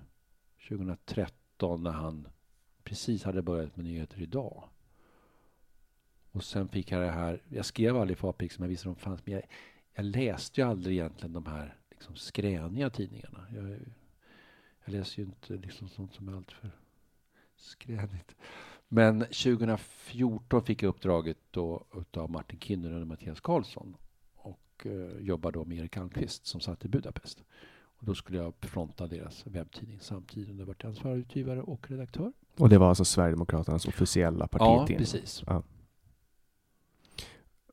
2013 0.69 1.83
när 1.83 1.90
han 1.90 2.29
precis 2.85 3.25
hade 3.25 3.43
börjat 3.43 3.77
med 3.77 3.85
Nyheter 3.85 4.23
Idag. 4.23 4.64
Och 6.33 6.45
sen 6.45 6.69
fick 6.69 6.90
jag 6.90 7.03
det 7.03 7.11
här. 7.11 7.43
Jag 7.49 7.64
skrev 7.64 7.97
aldrig 7.97 8.19
för 8.19 8.29
APIC 8.29 8.53
som 8.53 8.62
jag 8.62 8.69
visste 8.69 8.88
de 8.88 8.97
fanns. 8.97 9.27
Men 9.27 9.35
jag, 9.35 9.43
jag 9.95 10.05
läste 10.05 10.61
ju 10.61 10.67
aldrig 10.67 10.97
egentligen 10.97 11.33
de 11.33 11.47
här 11.47 11.77
liksom 11.94 12.16
skräniga 12.16 12.90
tidningarna. 12.90 13.46
Jag, 13.54 13.70
jag 14.85 14.92
läser 14.92 15.18
ju 15.22 15.24
inte 15.24 15.54
liksom 15.66 15.88
sånt 15.88 16.14
som 16.14 16.28
är 16.28 16.33
alltför 16.37 16.70
skränigt. 17.57 18.35
Men 18.88 19.20
2014 19.20 20.62
fick 20.64 20.83
jag 20.83 20.88
uppdraget 20.88 21.38
då 21.50 21.85
av 22.16 22.30
Martin 22.30 22.61
Kinnunen 22.61 23.00
och 23.00 23.07
Mattias 23.07 23.40
Karlsson 23.40 23.96
och 24.35 24.87
eh, 24.87 25.18
jobbade 25.20 25.59
då 25.59 25.64
med 25.64 25.78
Erik 25.78 25.96
Almqvist 25.96 26.46
som 26.46 26.61
satt 26.61 26.85
i 26.85 26.88
Budapest. 26.88 27.44
Och 27.96 28.07
då 28.07 28.14
skulle 28.14 28.38
jag 28.38 28.54
fronta 28.61 29.07
deras 29.07 29.46
webbtidning 29.46 30.00
samtidigt. 30.00 30.59
Jag 30.59 30.66
ansvarig 30.85 31.18
utgivare 31.20 31.62
och 31.62 31.90
redaktör. 31.90 32.33
Och 32.59 32.68
det 32.68 32.78
var 32.78 32.88
alltså 32.88 33.04
Sverigedemokraternas 33.04 33.87
officiella 33.87 34.48
Ja, 34.52 34.59
partitidning? 34.59 34.98
precis. 34.98 35.42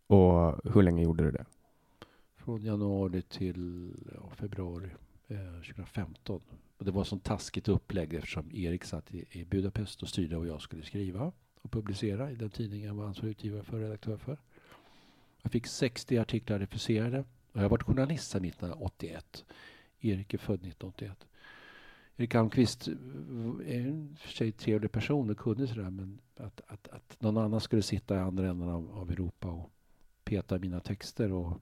Och 0.08 0.74
hur 0.74 0.82
länge 0.84 1.04
gjorde 1.04 1.24
du 1.24 1.32
det? 1.32 1.46
Från 2.46 2.62
januari 2.62 3.22
till 3.22 3.92
ja, 4.16 4.30
februari 4.36 4.90
eh, 5.28 5.54
2015. 5.54 6.42
Och 6.78 6.86
det 6.86 6.92
var 6.92 7.04
sånt 7.04 7.24
taskigt 7.24 7.68
upplägg 7.68 8.14
eftersom 8.14 8.52
Erik 8.54 8.84
satt 8.84 9.14
i, 9.14 9.26
i 9.32 9.46
Budapest 9.46 10.02
och 10.02 10.10
styrde 10.10 10.38
vad 10.38 10.48
jag 10.48 10.62
skulle 10.62 10.84
skriva 10.84 11.32
och 11.62 11.72
publicera 11.72 12.32
i 12.32 12.36
den 12.36 12.50
tidningen 12.50 12.88
jag 12.88 12.96
var 12.96 13.06
ansvarig 13.06 13.32
utgivare 13.32 13.64
för, 13.64 13.80
redaktör 13.80 14.18
för. 14.18 14.38
Jag 15.42 15.52
fick 15.52 15.68
60 15.68 16.18
artiklar 16.18 16.60
refuserade 16.60 17.20
och 17.20 17.58
jag 17.58 17.62
har 17.62 17.70
varit 17.70 17.84
journalist 17.84 18.32
sedan 18.32 18.46
1981. 18.46 19.46
Erik 20.00 20.34
är 20.34 20.38
född 20.38 20.56
1981. 20.56 21.28
Erik 22.16 22.36
Almqvist 22.36 22.88
eh, 22.88 22.94
är 23.68 23.80
en 23.80 24.18
för 24.20 24.30
sig 24.30 24.52
trevlig 24.52 24.92
person 24.92 25.30
och 25.30 25.38
kunde 25.38 25.68
sådär 25.68 25.90
men 25.90 26.20
att, 26.36 26.62
att, 26.68 26.88
att 26.88 27.22
någon 27.22 27.38
annan 27.38 27.62
skulle 27.62 27.82
sitta 27.82 28.16
i 28.16 28.20
andra 28.20 28.50
änden 28.50 28.70
av, 28.70 28.92
av 28.92 29.12
Europa 29.12 29.48
och 29.48 29.72
peta 30.24 30.56
i 30.56 30.60
mina 30.60 30.80
texter 30.80 31.32
och 31.32 31.62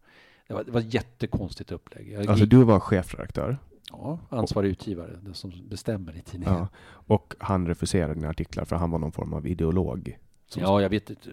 det 0.50 0.54
var, 0.56 0.64
det 0.64 0.72
var 0.72 0.80
ett 0.80 0.94
jättekonstigt 0.94 1.72
upplägg. 1.72 2.12
Jag 2.12 2.20
Alltså 2.20 2.44
gick- 2.46 2.50
du 2.52 2.64
var 2.64 2.80
chefredaktör 2.80 3.58
Ja, 3.92 4.20
ansvarig 4.30 4.70
utgivare, 4.70 5.20
den 5.24 5.34
som 5.34 5.52
bestämmer 5.70 6.18
i 6.18 6.22
tidningen. 6.22 6.56
ja. 6.56 6.68
och 6.90 7.36
han 7.40 7.68
refuserade 7.68 8.14
dina 8.14 8.30
artiklar 8.30 8.66
för 8.66 8.76
han 8.76 8.92
var 8.92 9.00
någon 9.00 9.12
form 9.12 9.34
av 9.34 9.48
ideolog. 9.48 10.18
Ja, 10.56 10.82
jag 10.82 10.90
vet 10.90 11.10
inte. 11.10 11.30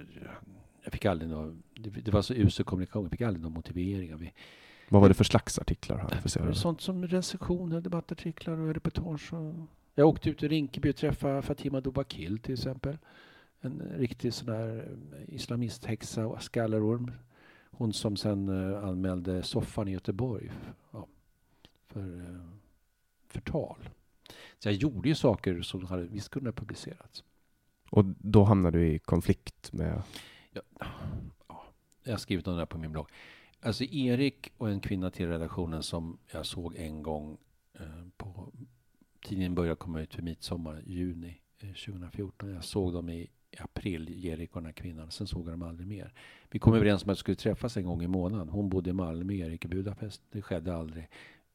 Jag 0.85 0.93
fick 0.93 1.05
aldrig 1.05 1.31
någon, 1.31 1.63
det, 1.75 1.91
det 1.91 2.11
var 2.11 2.23
så 2.23 2.35
usel 2.35 2.65
kommunikation, 2.65 3.03
jag 3.03 3.11
fick 3.11 3.21
aldrig 3.21 3.43
någon 3.43 3.53
motivering. 3.53 4.17
Vi, 4.17 4.33
Vad 4.89 5.01
var 5.01 5.09
det 5.09 5.15
för 5.15 5.25
slags 5.25 5.59
artiklar 5.59 5.99
han 5.99 6.09
refuserade? 6.11 6.55
sånt 6.55 6.81
som 6.81 7.07
recensioner, 7.07 7.81
debattartiklar 7.81 8.59
och 8.59 8.75
reportage. 8.75 9.33
Och 9.35 9.55
jag 9.95 10.09
åkte 10.09 10.31
ut 10.31 10.43
i 10.43 10.49
Rinkeby 10.49 10.91
och 10.91 10.97
träffade 10.97 11.43
Fatima 11.43 11.81
Dobakil 11.81 12.39
till 12.39 12.55
exempel. 12.55 12.99
En 13.61 13.83
riktig 13.97 14.33
sån 14.33 14.47
där 14.47 14.77
eh, 14.79 15.35
islamisthäxa 15.35 16.27
och 16.27 16.43
skallerorm. 16.43 17.13
Hon 17.79 17.93
som 17.93 18.17
sen 18.17 18.49
eh, 18.49 18.85
anmälde 18.85 19.43
soffan 19.43 19.89
i 19.89 19.93
Göteborg 19.93 20.51
ja, 20.91 21.07
för 21.87 22.21
eh, 22.21 22.41
förtal. 23.29 23.89
Så 24.59 24.69
jag 24.69 24.75
gjorde 24.75 25.09
ju 25.09 25.15
saker 25.15 25.63
som 25.63 25.87
hade 25.87 26.03
visst 26.03 26.29
kunnat 26.29 26.57
publicerats. 26.57 27.25
Och 27.91 28.05
då 28.05 28.45
hamnade 28.45 28.79
du 28.79 28.89
i 28.89 28.99
konflikt 28.99 29.73
med... 29.73 30.03
Ja, 30.53 30.63
ja, 31.49 31.65
jag 32.05 32.13
har 32.13 32.19
skrivit 32.19 32.47
om 32.47 32.55
det 32.55 32.61
där 32.61 32.67
på 32.67 32.79
min 32.79 32.93
blogg. 32.93 33.09
Alltså 33.61 33.85
Erik 33.85 34.53
och 34.57 34.71
en 34.71 34.81
kvinna 34.81 35.11
till 35.11 35.29
redaktionen 35.29 35.83
som 35.83 36.19
jag 36.33 36.47
såg 36.47 36.75
en 36.77 37.03
gång 37.03 37.39
eh, 37.75 38.07
på 38.17 38.53
tidningen 39.25 39.55
började 39.55 39.77
komma 39.77 40.01
ut 40.01 40.15
för 40.15 40.23
midsommar, 40.23 40.83
juni 40.87 41.41
eh, 41.59 41.69
2014. 41.69 42.55
Jag 42.55 42.65
såg 42.65 42.93
dem 42.93 43.09
i 43.09 43.31
april, 43.59 44.27
Erik 44.27 44.57
och 44.57 44.63
den 44.63 44.67
här 44.67 44.73
kvinnan. 44.73 45.11
Sen 45.11 45.27
såg 45.27 45.47
jag 45.47 45.53
dem 45.53 45.63
aldrig 45.63 45.89
mer. 45.89 46.13
Vi 46.51 46.59
kom 46.59 46.75
överens 46.75 47.05
om 47.05 47.11
att 47.11 47.17
vi 47.17 47.21
skulle 47.21 47.35
träffas 47.35 47.77
en 47.77 47.85
gång 47.85 48.03
i 48.03 48.07
månaden. 48.07 48.49
Hon 48.49 48.69
bodde 48.69 48.91
i 48.91 48.93
Malmö, 48.93 49.33
Erik 49.33 49.65
i 49.65 49.69
Budapest. 49.69 50.23
Det 50.31 50.43
skedde 50.43 50.77
aldrig. 50.77 51.09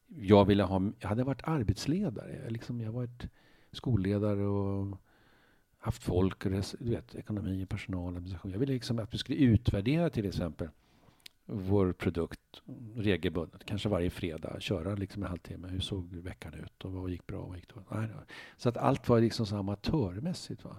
Jag 0.08 0.46
ville 0.46 0.64
ha, 0.64 0.92
jag 1.00 1.10
hade 1.10 1.24
varit 1.24 1.42
arbetsledare. 1.44 2.40
Jag, 2.44 2.52
liksom, 2.52 2.82
jag 2.82 2.92
varit 2.92 3.28
skolledare 3.72 4.46
och 4.46 4.98
haft 5.78 6.04
folk, 6.04 6.46
och 6.46 6.52
du 6.52 6.90
vet, 6.90 7.16
ekonomi, 7.16 7.66
personal, 7.66 8.16
administration. 8.16 8.52
Jag 8.52 8.60
ville 8.60 8.74
liksom 8.74 9.00
att 9.00 9.14
vi 9.14 9.18
skulle 9.18 9.38
utvärdera 9.38 10.10
till 10.10 10.26
exempel 10.26 10.68
vår 11.46 11.94
produkt 11.94 12.62
regelbundet, 12.96 13.66
kanske 13.66 13.90
varje 13.90 14.10
fredag, 14.10 14.62
köra 14.62 14.96
liksom 14.96 15.24
en 15.24 15.30
halvtimme. 15.30 15.68
Hur 15.68 15.80
såg 15.80 16.14
veckan 16.14 16.54
ut 16.54 16.86
och 16.86 16.92
vad 16.92 17.10
gick 17.10 17.28
bra 17.28 17.40
och 17.40 17.48
vad 17.48 17.58
gick 17.58 17.74
dåligt? 17.74 17.90
Nej, 17.92 18.08
nej. 18.08 18.26
Så 18.58 18.70
att 18.70 18.78
allt 18.78 19.10
var 19.10 19.20
liksom 19.20 19.46
så 19.46 19.56
amatörmässigt. 19.56 20.64
Va? 20.64 20.76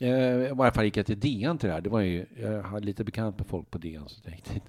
Eh, 0.00 0.50
I 0.50 0.52
varje 0.54 0.72
fall 0.72 0.84
gick 0.84 0.96
jag 0.96 1.06
till 1.06 1.20
DN 1.20 1.58
till 1.58 1.68
det 1.68 1.74
här. 1.74 1.80
Det 1.80 1.90
var 1.90 2.00
ju, 2.00 2.26
jag 2.36 2.62
hade 2.62 2.86
lite 2.86 3.04
bekant 3.04 3.38
med 3.38 3.46
folk 3.46 3.70
på 3.70 3.78
DN 3.78 4.08
så 4.08 4.20
jag 4.24 4.60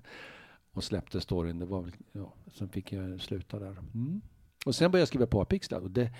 och 0.74 0.84
släppte 0.84 1.22
storyn. 1.22 1.60
Det 1.60 1.66
var 1.66 1.82
väl, 1.82 1.96
ja, 2.12 2.34
sen 2.54 2.70
fick 2.70 2.94
jag 2.94 3.22
sluta 3.22 3.60
där. 3.60 3.78
Mm. 3.94 4.22
Och 4.66 4.76
sen 4.76 4.92
började 4.92 5.02
jag 5.02 5.08
skriva 5.08 5.28
på 5.28 5.42
Apix. 5.42 5.72
Och 5.72 5.92
det, 5.92 6.12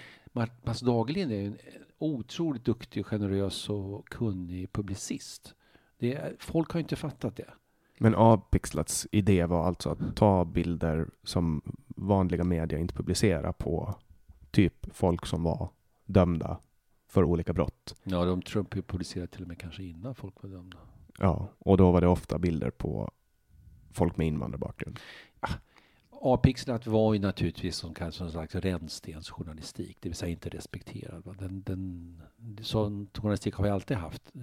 Mats 0.64 0.80
Dagerlind 0.80 1.32
är 1.32 1.46
en 1.46 1.58
otroligt 1.98 2.66
duktig, 2.66 3.06
generös 3.06 3.70
och 3.70 4.10
kunnig 4.10 4.74
publicist. 4.74 5.56
Det 5.98 6.16
är, 6.16 6.36
folk 6.40 6.72
har 6.72 6.80
inte 6.80 6.96
fattat 6.96 7.36
det. 7.36 7.50
Men 7.98 8.16
Avpixlats 8.16 9.08
idé 9.12 9.46
var 9.46 9.66
alltså 9.66 9.90
att 9.90 10.16
ta 10.16 10.46
bilder 10.46 11.10
som 11.24 11.62
vanliga 11.88 12.44
media 12.44 12.80
inte 12.80 12.94
publicerar 12.94 13.52
på 13.52 13.96
typ 14.52 14.88
folk 14.96 15.26
som 15.26 15.44
var 15.44 15.70
dömda 16.06 16.60
för 17.12 17.24
olika 17.24 17.54
brott. 17.54 17.96
Ja, 18.04 18.26
de 18.26 18.42
Trump 18.42 18.88
publicerade 18.88 19.28
till 19.28 19.42
och 19.42 19.48
med 19.48 19.60
kanske 19.60 19.84
innan 19.84 20.16
folk 20.16 20.44
var 20.44 20.50
dömda. 20.50 20.78
Ja, 21.20 21.48
och 21.60 21.78
då 21.78 21.92
var 21.92 22.02
det 22.02 22.08
ofta 22.08 22.40
bilder 22.40 22.70
på 22.70 23.12
folk 23.92 24.18
med 24.18 24.28
invandrarbakgrund. 24.28 25.00
Apixlat 26.24 26.88
var 26.88 27.14
ju 27.14 27.20
naturligtvis 27.20 27.76
som 27.76 27.94
kanske 27.94 28.24
någon 28.24 28.32
slags 28.32 28.56
rännstensjournalistik, 28.56 29.98
det 30.00 30.10
vill 30.10 30.16
säga 30.16 30.32
inte 30.32 30.50
respekterad. 30.50 31.36
Den, 31.40 31.62
den, 31.64 32.22
sån 32.62 33.08
journalistik 33.14 33.56
har 33.56 33.64
vi 33.64 33.70
alltid 33.70 33.98
haft, 33.98 34.32
eh, 34.36 34.42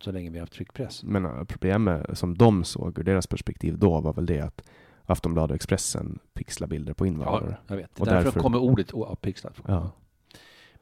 så 0.00 0.12
länge 0.12 0.30
vi 0.30 0.38
har 0.38 0.42
haft 0.42 0.52
tryckpress. 0.52 1.02
Men 1.04 1.24
äh, 1.24 1.44
problemet 1.44 2.18
som 2.18 2.38
de 2.38 2.64
såg 2.64 2.98
ur 2.98 3.04
deras 3.04 3.26
perspektiv 3.26 3.78
då 3.78 4.00
var 4.00 4.12
väl 4.12 4.26
det 4.26 4.40
att 4.40 4.68
Aftonbladet 5.04 5.50
och 5.50 5.56
Expressen 5.56 6.18
pixlar 6.34 6.68
bilder 6.68 6.94
på 6.94 7.06
Ja, 7.06 7.08
invandrare. 7.08 7.56
jag 7.66 7.76
vet. 7.76 8.00
Och 8.00 8.06
därför, 8.06 8.24
därför- 8.24 8.40
kommer 8.40 8.58
ordet 8.58 8.94
apixlat. 8.94 9.62
Ja. 9.66 9.90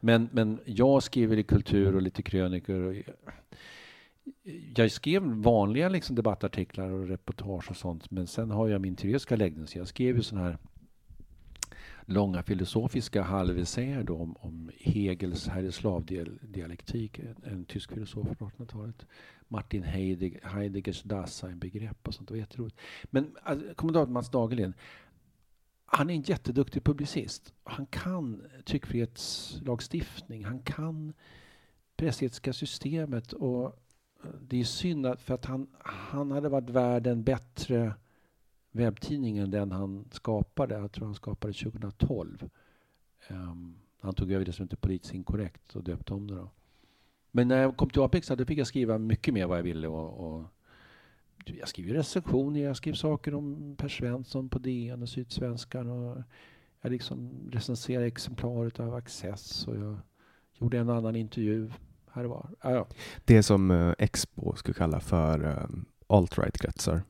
Men, 0.05 0.29
men 0.33 0.61
jag 0.65 1.03
skriver 1.03 1.37
i 1.37 1.43
kultur 1.43 1.95
och 1.95 2.03
lite 2.03 2.23
krönikor. 2.23 2.81
Och 2.81 2.95
jag 4.77 4.93
skrev 4.93 5.23
vanliga 5.23 5.89
liksom 5.89 6.17
debattartiklar 6.17 6.91
och 6.91 7.09
reportage 7.09 7.71
och 7.71 7.77
sånt. 7.77 8.11
Men 8.11 8.27
sen 8.27 8.51
har 8.51 8.69
jag 8.69 8.81
min 8.81 8.97
teoretiska 8.97 9.37
läggning. 9.37 9.67
Så 9.67 9.79
jag 9.79 9.89
skrev 9.89 10.17
ju 10.17 10.23
sådana 10.23 10.47
här 10.47 10.59
långa 12.07 12.43
filosofiska 12.43 13.23
halvessäer 13.23 14.11
om, 14.11 14.37
om 14.41 14.71
Hegels 14.81 15.49
herreslavdialektik, 15.49 17.19
en, 17.19 17.53
en 17.53 17.65
tysk 17.65 17.93
filosof 17.93 18.39
på 18.39 18.49
1800-talet. 18.49 19.07
Martin 19.49 19.83
Heidegger, 19.83 20.41
Heideggers 20.49 21.03
Dasein-begrepp 21.03 22.09
och 22.09 22.15
sånt. 22.15 22.29
Det 22.29 22.35
var 22.35 22.39
jätteroligt. 22.39 22.77
Men 23.05 23.37
alltså, 23.43 23.75
kommentator 23.75 24.13
Mats 24.13 24.31
Dagerlind, 24.31 24.75
han 25.97 26.11
är 26.11 26.15
en 26.15 26.23
jätteduktig 26.23 26.85
publicist. 26.85 27.55
Han 27.65 27.87
kan 27.87 28.43
tryckfrihetslagstiftning, 28.65 30.45
han 30.45 30.59
kan 30.59 31.13
pressetiska 31.97 32.53
systemet 32.53 33.33
och 33.33 33.65
eh, 34.25 34.31
det 34.41 34.61
är 34.61 34.65
synd 34.65 35.07
att, 35.07 35.21
för 35.21 35.35
att 35.35 35.45
han, 35.45 35.67
han 35.79 36.31
hade 36.31 36.49
varit 36.49 36.71
värd 36.71 37.07
en 37.07 37.23
bättre 37.23 37.95
webbtidning 38.71 39.39
än 39.39 39.51
den 39.51 39.73
han 39.73 40.09
skapade. 40.11 40.75
Jag 40.75 40.93
tror 40.93 41.07
han 41.07 41.15
skapade 41.15 41.53
2012. 41.53 42.51
Um, 43.29 43.37
ehm, 43.37 43.75
han 44.01 44.15
tog 44.15 44.33
över 44.33 44.45
det 44.45 44.53
som 44.53 44.63
inte 44.63 44.77
politiskt 44.77 45.15
inkorrekt 45.15 45.77
och 45.77 45.85
döpte 45.85 46.15
om 46.15 46.27
det. 46.27 46.35
Då. 46.35 46.51
Men 47.31 47.49
när 47.49 47.63
jag 47.63 47.77
kom 47.77 47.91
till 47.91 48.03
Apex 48.03 48.29
då 48.29 48.45
fick 48.45 48.59
jag 48.59 48.67
skriva 48.67 48.99
mycket 48.99 49.35
mer 49.35 49.47
vad 49.47 49.59
jag 49.59 49.63
ville. 49.63 49.89
Och, 49.89 50.27
och 50.27 50.45
jag 51.45 51.69
skrev 51.69 51.87
recensioner, 51.87 52.61
jag 52.61 52.77
skrev 52.77 52.95
saker 52.95 53.35
om 53.35 53.77
Per 53.79 53.89
Svensson 53.89 54.49
på 54.49 54.59
DN 54.59 55.03
och 55.03 55.09
Sydsvenskan. 55.09 55.91
Och 55.91 56.23
jag 56.81 56.93
liksom 56.93 57.31
recenserade 57.53 58.07
exemplaret 58.07 58.81
av 58.81 58.95
Access 58.95 59.69
och 59.69 59.77
jag 59.77 59.99
gjorde 60.55 60.79
en 60.79 60.91
annan 60.91 61.17
intervju 61.17 61.71
här 62.15 62.25
var. 62.25 62.51
Ah, 62.61 62.71
ja. 62.71 62.87
Det 63.25 63.43
som 63.43 63.71
uh, 63.71 63.95
Expo 63.99 64.57
skulle 64.57 64.75
kalla 64.75 65.01
för 65.01 65.45
uh, 65.45 65.67
alt-right-kretsar. 66.07 67.03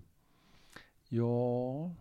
Ja, 1.09 1.94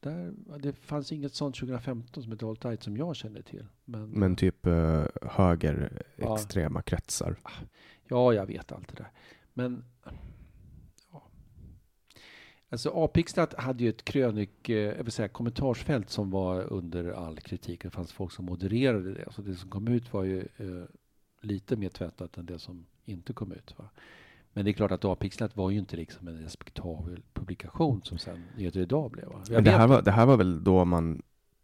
där, 0.00 0.34
det 0.58 0.72
fanns 0.72 1.12
inget 1.12 1.34
sånt 1.34 1.56
2015 1.56 2.22
som 2.22 2.32
hette 2.32 2.46
alt-right 2.46 2.82
som 2.82 2.96
jag 2.96 3.16
kände 3.16 3.42
till. 3.42 3.66
Men, 3.84 4.10
men 4.10 4.36
typ 4.36 4.66
uh, 4.66 5.04
högerextrema 5.22 6.78
ja. 6.78 6.82
kretsar. 6.82 7.36
Ah, 7.42 7.50
ja, 8.08 8.32
jag 8.32 8.46
vet 8.46 8.72
allt 8.72 8.88
det 8.88 8.94
där. 8.94 9.10
Men. 9.54 9.84
Alltså 12.70 12.90
Apixlat 12.90 13.54
hade 13.54 13.84
ju 13.84 13.90
ett 13.90 14.04
krönik, 14.04 14.68
jag 14.68 15.04
vill 15.04 15.12
säga 15.12 15.28
kommentarsfält 15.28 16.10
som 16.10 16.30
var 16.30 16.72
under 16.72 17.10
all 17.12 17.40
kritik. 17.40 17.82
Det 17.82 17.90
fanns 17.90 18.12
folk 18.12 18.32
som 18.32 18.44
modererade 18.44 19.14
det. 19.14 19.32
Så 19.32 19.42
det 19.42 19.54
som 19.54 19.70
kom 19.70 19.88
ut 19.88 20.12
var 20.12 20.24
ju 20.24 20.48
lite 21.40 21.76
mer 21.76 21.88
tvättat 21.88 22.38
än 22.38 22.46
det 22.46 22.58
som 22.58 22.86
inte 23.04 23.32
kom 23.32 23.52
ut. 23.52 23.74
Va? 23.78 23.84
Men 24.52 24.64
det 24.64 24.70
är 24.70 24.72
klart 24.72 24.92
att 24.92 25.04
Apixlat 25.04 25.56
var 25.56 25.70
ju 25.70 25.78
inte 25.78 25.96
liksom 25.96 26.28
en 26.28 26.42
respektabel 26.42 27.22
publikation 27.32 28.00
som 28.04 28.18
sen 28.18 28.44
Nyheter 28.56 28.80
Idag 28.80 29.10
blev. 29.10 29.28
Va? 29.28 29.42
Men 29.50 29.64
det, 29.64 29.70
här 29.70 29.86
var, 29.86 30.02
det 30.02 30.10
här 30.10 30.26
var 30.26 30.36
väl 30.36 30.64
då 30.64 30.84
man 30.84 31.22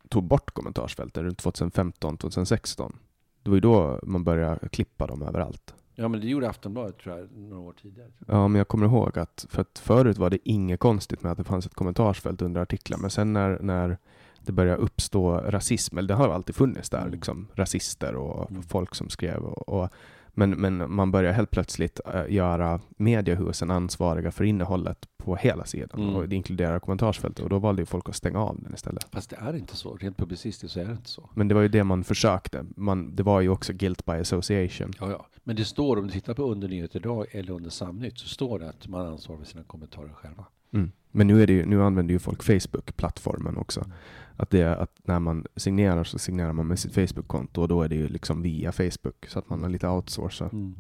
tog 0.09 0.25
bort 0.25 0.51
kommentarsfälten, 0.51 1.25
runt 1.25 1.39
2015, 1.39 2.17
2016? 2.17 2.99
Det 3.43 3.51
var 3.51 3.57
ju 3.57 3.61
då 3.61 4.01
man 4.03 4.25
började 4.25 4.69
klippa 4.69 5.07
dem 5.07 5.23
överallt. 5.23 5.75
Ja, 5.95 6.09
men 6.09 6.21
det 6.21 6.27
gjorde 6.27 6.49
Aftonbladet 6.49 6.99
tror 6.99 7.19
jag, 7.19 7.29
några 7.33 7.63
år 7.63 7.75
tidigare. 7.83 8.11
Ja, 8.27 8.49
men 8.49 8.59
jag 8.59 8.69
kommer 8.69 8.87
ihåg 8.87 9.19
att, 9.19 9.47
för 9.49 9.63
att 9.63 9.79
förut 9.79 10.19
var 10.19 10.31
det 10.31 10.39
inget 10.45 10.81
konstigt 10.81 11.23
med 11.23 11.33
att 11.33 11.39
det 11.39 11.45
fanns 11.45 11.67
ett 11.67 11.75
kommentarsfält 11.75 12.43
under 12.43 12.61
artiklar, 12.61 12.99
men 12.99 13.11
sen 13.11 13.33
när, 13.33 13.59
när 13.61 13.99
det 14.45 14.53
börjar 14.53 14.77
uppstå 14.77 15.37
rasism, 15.37 15.99
eller 15.99 16.09
det 16.09 16.15
har 16.15 16.29
alltid 16.29 16.55
funnits 16.55 16.91
där, 16.91 16.99
mm. 16.99 17.11
liksom, 17.11 17.49
rasister 17.55 18.15
och 18.15 18.51
mm. 18.51 18.63
folk 18.63 18.95
som 18.95 19.09
skrev. 19.09 19.45
Och, 19.45 19.69
och, 19.69 19.91
men, 20.35 20.51
men 20.51 20.93
man 20.93 21.11
börjar 21.11 21.33
helt 21.33 21.51
plötsligt 21.51 22.01
äh, 22.15 22.33
göra 22.33 22.81
mediehusen 22.97 23.71
ansvariga 23.71 24.31
för 24.31 24.45
innehållet 24.45 25.09
på 25.17 25.37
hela 25.37 25.65
sidan, 25.65 26.01
mm. 26.01 26.17
och 26.17 26.29
det 26.29 26.37
inkluderar 26.37 26.79
kommentarsfältet, 26.79 27.45
och 27.45 27.51
då 27.51 27.59
valde 27.59 27.83
ju 27.83 27.87
folk 27.87 28.09
att 28.09 28.17
stänga 28.17 28.39
av 28.39 28.61
den 28.63 28.75
istället. 28.75 29.07
Fast 29.11 29.31
det 29.31 29.37
är 29.37 29.57
inte 29.57 29.77
så, 29.77 29.97
rent 29.97 30.17
publicistiskt 30.17 30.75
så 30.75 30.81
är 30.81 30.85
det 30.85 30.93
inte 30.93 31.09
så. 31.09 31.31
Men 31.35 31.49
det 31.49 31.55
var 31.55 31.63
ju 31.63 31.69
det 31.69 31.85
man 31.85 32.05
försökte. 32.05 32.67
Man, 32.77 33.17
det 33.17 33.23
var 33.23 33.41
ju 33.41 33.49
också 33.49 33.73
guilt 33.73 34.05
by 34.05 34.13
association. 34.13 34.93
Ja, 35.01 35.11
ja. 35.11 35.27
Men 35.45 35.57
det 35.57 35.65
står, 35.65 35.99
om 35.99 36.07
du 36.07 36.13
tittar 36.13 36.35
på 36.35 36.43
under 36.43 36.69
Nyheter 36.69 36.99
idag 36.99 37.27
eller 37.31 37.53
under 37.53 37.71
Samnytt, 37.71 38.19
så 38.19 38.29
står 38.29 38.59
det 38.59 38.69
att 38.69 38.89
man 38.89 39.07
ansvarar 39.07 39.39
för 39.39 39.47
sina 39.47 39.65
kommentarer 39.65 40.13
själva. 40.13 40.47
Mm. 40.73 40.93
Men 41.11 41.27
nu, 41.27 41.43
är 41.43 41.47
det 41.47 41.53
ju, 41.53 41.67
nu 41.67 41.83
använder 41.83 42.13
ju 42.13 42.19
folk 42.19 42.43
Facebook-plattformen 42.43 43.57
också. 43.57 43.81
Mm. 43.81 43.93
Att, 44.37 44.51
det 44.51 44.61
är, 44.61 44.77
att 44.77 45.01
när 45.03 45.19
man 45.19 45.47
signerar 45.57 46.05
så 46.05 46.19
signerar 46.19 46.53
man 46.53 46.67
med 46.67 46.79
sitt 46.79 46.95
Facebook-konto 46.95 47.61
och 47.61 47.69
då 47.69 47.83
är 47.83 47.89
det 47.89 47.95
ju 47.95 48.09
liksom 48.09 48.43
via 48.43 48.73
Facebook 48.73 49.27
så 49.29 49.39
att 49.39 49.51
man 49.51 49.63
har 49.63 49.69
lite 49.69 49.89
outsourcat 49.89 50.53
mm. 50.53 50.75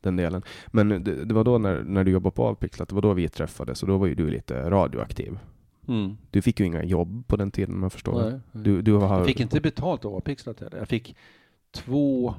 den 0.00 0.16
delen. 0.16 0.42
Men 0.66 0.88
det, 0.88 1.24
det, 1.24 1.34
var 1.34 1.44
då 1.44 1.58
när, 1.58 1.82
när 1.82 2.04
du 2.04 2.10
jobbade 2.10 2.36
på 2.36 2.44
Avpixlat, 2.44 2.88
det 2.88 2.94
var 2.94 3.02
då 3.02 3.12
vi 3.12 3.28
träffades 3.28 3.82
och 3.82 3.88
då 3.88 3.98
var 3.98 4.06
ju 4.06 4.14
du 4.14 4.30
lite 4.30 4.70
radioaktiv. 4.70 5.38
Mm. 5.88 6.16
Du 6.30 6.42
fick 6.42 6.60
ju 6.60 6.66
inga 6.66 6.84
jobb 6.84 7.26
på 7.26 7.36
den 7.36 7.50
tiden 7.50 7.74
om 7.74 7.82
jag 7.82 7.92
förstår. 7.92 8.22
Nej, 8.22 8.40
nej. 8.52 8.64
Du, 8.64 8.82
du 8.82 8.92
har... 8.92 9.18
Jag 9.18 9.26
fick 9.26 9.40
inte 9.40 9.60
betalt 9.60 10.04
av 10.04 10.14
Avpixlat 10.14 10.60
heller. 10.60 10.78
Jag 10.78 10.88
fick 10.88 11.16
två, 11.70 12.34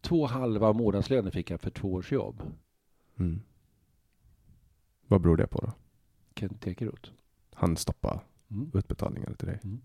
två 0.00 0.26
halva 0.26 0.72
månadslöner 0.72 1.30
fick 1.30 1.50
jag 1.50 1.60
för 1.60 1.70
två 1.70 1.92
års 1.92 2.12
jobb. 2.12 2.42
Mm. 3.18 3.42
Vad 5.06 5.20
beror 5.20 5.36
det 5.36 5.46
på 5.46 5.58
då? 5.58 5.72
Kent 6.34 6.66
Ekeroth. 6.66 7.10
Han 7.52 7.76
stoppade 7.76 8.20
mm. 8.50 8.70
utbetalningar 8.74 9.34
till 9.34 9.48
dig. 9.48 9.60
Mm. 9.64 9.82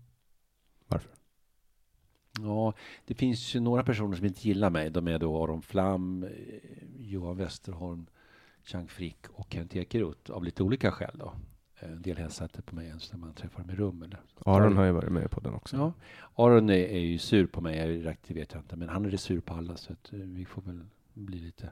Varför? 0.86 1.10
Ja, 2.40 2.74
det 3.04 3.14
finns 3.14 3.54
ju 3.54 3.60
några 3.60 3.84
personer 3.84 4.16
som 4.16 4.26
inte 4.26 4.48
gillar 4.48 4.70
mig. 4.70 4.90
De 4.90 5.08
är 5.08 5.18
då 5.18 5.42
Aron 5.42 5.62
Flam, 5.62 6.22
eh, 6.24 6.30
Johan 6.96 7.36
Westerholm, 7.36 8.06
Chang 8.62 8.88
Frick 8.88 9.28
och 9.28 9.46
Kent 9.50 9.76
Ekeroth 9.76 10.30
av 10.30 10.44
lite 10.44 10.62
olika 10.62 10.90
skäl. 10.90 11.16
Då. 11.18 11.34
Eh, 11.82 11.92
en 11.92 12.02
del 12.02 12.16
hälsar 12.16 12.44
inte 12.44 12.62
på 12.62 12.74
mig 12.74 12.86
ens 12.86 13.12
när 13.12 13.18
man 13.18 13.32
träffar 13.32 13.60
dem 13.60 13.70
i 13.70 13.74
rum. 13.74 14.02
Eller. 14.02 14.20
Aron 14.44 14.76
har 14.76 14.84
ju 14.84 14.92
varit 14.92 15.12
med 15.12 15.30
på 15.30 15.40
den 15.40 15.54
också. 15.54 15.76
Ja, 15.76 15.92
Aron 16.34 16.70
är, 16.70 16.74
är 16.74 16.98
ju 16.98 17.18
sur 17.18 17.46
på 17.46 17.60
mig, 17.60 18.02
det 18.26 18.34
vet 18.34 18.52
jag 18.52 18.60
inte, 18.62 18.76
men 18.76 18.88
han 18.88 19.04
är 19.04 19.16
sur 19.16 19.40
på 19.40 19.54
alla 19.54 19.76
så 19.76 19.92
att 19.92 20.12
eh, 20.12 20.18
vi 20.18 20.44
får 20.44 20.62
väl 20.62 20.80
bli 21.14 21.38
lite 21.38 21.70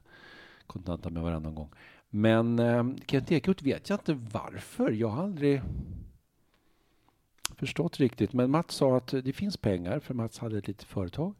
kontanta 0.66 1.10
med 1.10 1.22
varandra 1.22 1.48
någon 1.48 1.54
gång. 1.54 1.70
Men 2.10 2.58
eh, 2.58 2.84
Kent 3.06 3.32
Ekeroth 3.32 3.64
vet 3.64 3.88
jag 3.88 3.98
inte 3.98 4.14
varför. 4.32 4.90
Jag 4.90 5.08
har 5.08 5.22
aldrig 5.22 5.62
förstått 7.56 8.00
riktigt. 8.00 8.32
Men 8.32 8.50
Mats 8.50 8.74
sa 8.74 8.96
att 8.96 9.14
det 9.24 9.32
finns 9.32 9.56
pengar, 9.56 9.98
för 9.98 10.14
Mats 10.14 10.38
hade 10.38 10.58
ett 10.58 10.68
litet 10.68 10.88
företag 10.88 11.34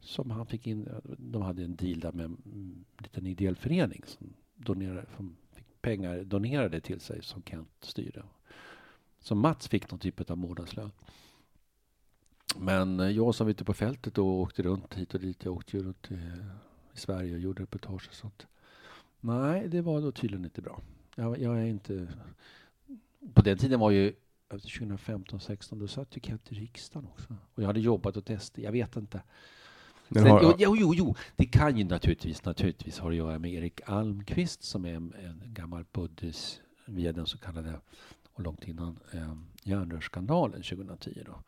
som 0.00 0.30
han 0.30 0.46
fick 0.46 0.66
in. 0.66 0.88
De 1.18 1.42
hade 1.42 1.64
en 1.64 1.76
deal 1.76 2.00
där 2.00 2.12
med 2.12 2.24
en 2.24 2.84
liten 2.98 3.26
ideell 3.26 3.56
förening 3.56 4.02
som, 4.06 4.34
donerade, 4.56 5.06
som 5.16 5.36
pengar 5.80 6.24
donerade 6.24 6.80
till 6.80 7.00
sig 7.00 7.22
som 7.22 7.42
Kent 7.42 7.68
styrde. 7.80 8.22
Så 9.20 9.34
Mats 9.34 9.68
fick 9.68 9.90
någon 9.90 10.00
typ 10.00 10.30
av 10.30 10.38
månadslön. 10.38 10.90
Men 12.56 13.00
eh, 13.00 13.10
jag 13.10 13.34
som 13.34 13.46
var 13.46 13.50
ute 13.50 13.64
på 13.64 13.74
fältet 13.74 14.18
och 14.18 14.26
åkte 14.26 14.62
runt 14.62 14.94
hit 14.94 15.14
och 15.14 15.20
dit. 15.20 15.44
Jag 15.44 15.54
åkte 15.54 15.76
ju 15.76 15.82
runt 15.82 16.10
i, 16.10 16.14
i 16.94 16.98
Sverige 16.98 17.34
och 17.34 17.40
gjorde 17.40 17.62
reportage 17.62 18.08
och 18.08 18.14
sånt. 18.14 18.46
Nej, 19.20 19.68
det 19.68 19.80
var 19.80 20.00
då 20.00 20.12
tydligen 20.12 20.44
inte 20.44 20.62
bra. 20.62 20.80
Jag, 21.14 21.38
jag 21.40 21.58
är 21.58 21.66
inte... 21.66 22.08
På 23.34 23.42
den 23.42 23.58
tiden 23.58 23.80
var 23.80 23.90
ju 23.90 24.14
alltså 24.48 24.68
2015, 24.68 25.40
16 25.40 25.78
då 25.78 25.88
satt 25.88 26.16
ju 26.16 26.20
Kent 26.20 26.52
i 26.52 26.54
riksdagen 26.54 27.08
också. 27.08 27.36
Och 27.54 27.62
jag 27.62 27.66
hade 27.66 27.80
jobbat 27.80 28.16
åt 28.16 28.42
SD, 28.42 28.58
jag 28.58 28.72
vet 28.72 28.96
inte. 28.96 29.22
Sen, 30.12 30.26
har... 30.26 30.54
jo, 30.58 30.76
jo, 30.76 30.94
jo, 30.94 31.14
det 31.36 31.46
kan 31.46 31.76
ju 31.76 31.84
naturligtvis, 31.84 32.44
naturligtvis 32.44 32.98
ha 32.98 33.08
att 33.08 33.16
göra 33.16 33.38
med 33.38 33.52
Erik 33.52 33.80
Almqvist 33.84 34.62
som 34.62 34.84
är 34.84 34.94
en, 34.94 35.14
en 35.24 35.42
gammal 35.44 35.84
buddhis 35.92 36.60
via 36.84 37.12
den 37.12 37.26
så 37.26 37.38
kallade, 37.38 37.80
och 38.32 38.42
långt 38.42 38.68
innan, 38.68 38.98
eh, 39.12 39.34
järnrörsskandalen 39.62 40.62
2010 40.62 41.22
då. 41.26 41.42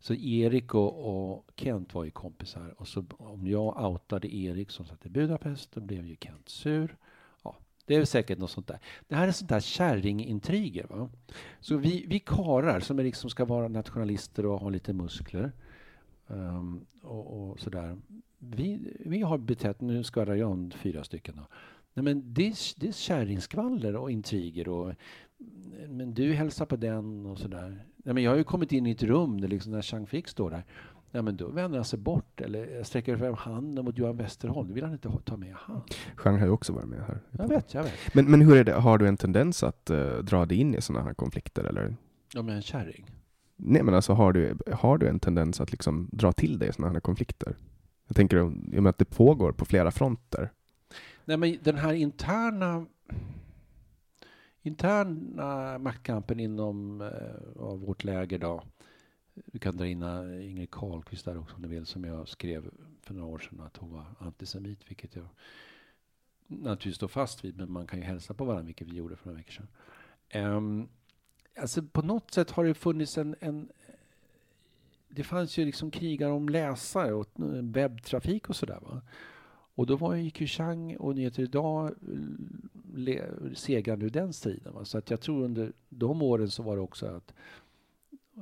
Så 0.00 0.14
Erik 0.14 0.74
och, 0.74 1.32
och, 1.32 1.44
Kent 1.56 1.94
var 1.94 2.04
ju 2.04 2.10
kompisar 2.10 2.74
och 2.76 2.88
så 2.88 3.04
om 3.18 3.46
jag 3.46 3.84
outade 3.84 4.34
Erik 4.34 4.70
som 4.70 4.86
satt 4.86 5.06
i 5.06 5.08
Budapest 5.08 5.72
då 5.72 5.80
blev 5.80 6.06
ju 6.06 6.16
Kent 6.20 6.48
sur. 6.48 6.96
Ja, 7.42 7.56
det 7.86 7.94
är 7.94 8.04
säkert 8.04 8.38
något 8.38 8.50
sånt 8.50 8.66
där. 8.66 8.78
Det 9.08 9.14
här 9.14 9.28
är 9.28 9.32
sånt 9.32 9.48
där 9.48 9.60
kärringintriger. 9.60 10.86
Va? 10.90 11.08
Så 11.60 11.76
vi, 11.76 12.04
vi 12.08 12.18
karar 12.18 12.80
som 12.80 12.98
är 12.98 13.02
liksom 13.02 13.30
ska 13.30 13.44
vara 13.44 13.68
nationalister 13.68 14.46
och 14.46 14.60
ha 14.60 14.70
lite 14.70 14.92
muskler 14.92 15.52
um, 16.28 16.86
och, 17.02 17.50
och 17.50 17.60
sådär. 17.60 17.96
Vi, 18.38 18.94
vi 19.00 19.22
har 19.22 19.38
betett, 19.38 19.80
nu 19.80 20.04
skvallrar 20.04 20.34
jag 20.34 20.50
om 20.50 20.70
fyra 20.70 21.04
stycken 21.04 21.36
då. 21.36 21.46
Nej, 21.94 22.04
men 22.04 22.34
det, 22.34 22.46
är, 22.46 22.80
det 22.80 22.88
är 22.88 22.92
kärringskvaller 22.92 23.96
och 23.96 24.10
intriger 24.10 24.68
och 24.68 24.94
men 25.88 26.14
du 26.14 26.32
hälsar 26.32 26.66
på 26.66 26.76
den 26.76 27.26
och 27.26 27.38
sådär. 27.38 27.84
Nej, 27.96 28.14
men 28.14 28.22
jag 28.22 28.30
har 28.30 28.36
ju 28.36 28.44
kommit 28.44 28.72
in 28.72 28.86
i 28.86 28.90
ett 28.90 29.02
rum 29.02 29.40
där 29.40 29.48
liksom 29.48 29.72
när 29.72 29.82
Chang 29.82 30.06
Frick 30.06 30.28
står 30.28 30.50
där. 30.50 30.64
Ja, 31.10 31.22
men 31.22 31.36
då 31.36 31.48
vänder 31.48 31.78
han 31.78 31.84
sig 31.84 31.98
bort 31.98 32.40
eller 32.40 32.66
jag 32.66 32.86
sträcker 32.86 33.16
fram 33.16 33.34
handen 33.34 33.84
mot 33.84 33.98
Johan 33.98 34.16
Westerholm. 34.16 34.68
Då 34.68 34.74
vill 34.74 34.84
han 34.84 34.92
inte 34.92 35.12
ta 35.24 35.36
med 35.36 35.54
hand. 35.54 35.82
Chang 36.16 36.38
har 36.38 36.46
ju 36.46 36.52
också 36.52 36.72
varit 36.72 36.88
med 36.88 37.00
här. 37.06 37.20
Jag 37.30 37.48
vet, 37.48 37.74
jag 37.74 37.82
vet. 37.82 38.14
Men, 38.14 38.30
men 38.30 38.40
hur 38.40 38.56
är 38.56 38.64
det, 38.64 38.72
har 38.72 38.98
du 38.98 39.08
en 39.08 39.16
tendens 39.16 39.62
att 39.62 39.90
uh, 39.90 40.18
dra 40.18 40.46
dig 40.46 40.58
in 40.58 40.74
i 40.74 40.80
sådana 40.80 41.04
här 41.04 41.14
konflikter 41.14 41.64
eller? 41.64 41.96
Ja, 42.34 42.42
med 42.42 42.56
en 42.56 42.62
kärring? 42.62 43.06
Nej, 43.60 43.82
men 43.82 43.94
alltså 43.94 44.12
har 44.12 44.32
du, 44.32 44.58
har 44.72 44.98
du 44.98 45.08
en 45.08 45.20
tendens 45.20 45.60
att 45.60 45.70
liksom 45.70 46.08
dra 46.12 46.32
till 46.32 46.58
dig 46.58 46.72
sådana 46.72 46.92
här 46.92 47.00
konflikter? 47.00 47.56
Jag 48.06 48.16
tänker 48.16 48.36
i 48.36 48.78
och 48.78 48.82
med 48.82 48.90
att 48.90 48.98
det 48.98 49.04
pågår 49.04 49.52
på 49.52 49.64
flera 49.64 49.90
fronter. 49.90 50.52
Nej, 51.24 51.36
men 51.36 51.58
den 51.62 51.76
här 51.76 51.92
interna 51.92 52.86
interna 54.62 55.78
maktkampen 55.78 56.40
inom 56.40 57.00
eh, 57.00 57.62
av 57.62 57.80
vårt 57.80 58.04
läger 58.04 58.38
då. 58.38 58.62
Du 59.34 59.58
kan 59.58 59.76
dra 59.76 59.86
in 59.86 60.02
eh, 60.02 60.50
Ingrid 60.50 60.70
Carlqvist 60.70 61.24
där 61.24 61.38
också 61.38 61.56
om 61.56 61.62
du 61.62 61.68
vill, 61.68 61.86
som 61.86 62.04
jag 62.04 62.28
skrev 62.28 62.70
för 63.02 63.14
några 63.14 63.28
år 63.28 63.38
sedan 63.38 63.60
att 63.60 63.76
hon 63.76 63.92
var 63.92 64.04
antisemit, 64.18 64.90
vilket 64.90 65.16
jag 65.16 65.28
naturligtvis 66.46 66.96
står 66.96 67.08
fast 67.08 67.44
vid, 67.44 67.56
men 67.56 67.72
man 67.72 67.86
kan 67.86 67.98
ju 67.98 68.04
hälsa 68.04 68.34
på 68.34 68.44
varandra, 68.44 68.66
vilket 68.66 68.88
vi 68.88 68.96
gjorde 68.96 69.16
för 69.16 69.26
några 69.26 69.36
veckor 69.36 69.52
sedan. 69.52 69.68
Um, 70.56 70.88
alltså 71.60 71.82
på 71.82 72.02
något 72.02 72.34
sätt 72.34 72.50
har 72.50 72.64
det 72.64 72.74
funnits 72.74 73.18
en, 73.18 73.36
en 73.40 73.68
det 75.08 75.24
fanns 75.24 75.58
ju 75.58 75.64
liksom 75.64 75.90
krigar 75.90 76.30
om 76.30 76.48
läsare 76.48 77.12
och 77.12 77.28
webbtrafik 77.62 78.48
och 78.48 78.56
sådär. 78.56 78.78
Va? 78.82 79.00
Och 79.74 79.86
då 79.86 79.96
var, 79.96 80.14
ju 80.14 80.46
Chang 80.46 80.96
och 80.96 81.14
Nyheter 81.14 81.42
Idag 81.42 81.94
segrande 83.54 84.06
ur 84.06 84.10
den 84.10 84.32
striden. 84.32 84.74
Va? 84.74 84.84
Så 84.84 84.98
att 84.98 85.10
jag 85.10 85.20
tror 85.20 85.44
under 85.44 85.72
de 85.88 86.22
åren 86.22 86.50
så 86.50 86.62
var 86.62 86.76
det 86.76 86.82
också 86.82 87.06
att 87.06 87.34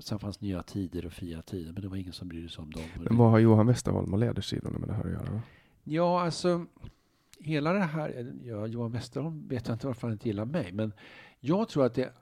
Sen 0.01 0.19
fanns 0.19 0.41
Nya 0.41 0.62
Tider 0.62 1.07
och 1.07 1.12
Fria 1.12 1.43
Tider, 1.43 1.73
men 1.73 1.83
det 1.83 1.89
var 1.89 1.97
ingen 1.97 2.12
som 2.12 2.29
brydde 2.29 2.49
sig 2.49 2.62
om 2.62 2.71
dem. 2.71 2.83
Men 2.97 3.17
vad 3.17 3.31
har 3.31 3.39
Johan 3.39 3.67
Westerholm 3.67 4.12
och 4.12 4.19
ledarsidorna 4.19 4.79
med 4.79 4.89
det 4.89 4.95
här 4.95 5.05
att 5.05 5.11
göra? 5.11 5.43
Ja, 5.85 6.21
alltså 6.21 6.67
hela 7.41 7.73
det 7.73 7.81
här, 7.81 8.33
ja, 8.45 8.67
Johan 8.67 8.93
Westerholm 8.93 9.49
vet 9.49 9.69
jag 9.69 9.75
inte 9.75 9.87
varför 9.87 10.07
han 10.07 10.12
inte 10.12 10.29
gillar 10.29 10.45
mig, 10.45 10.73
men 10.73 10.93
jag 11.41 11.69
tror 11.69 11.87
att 11.87 11.95
det 11.95 12.12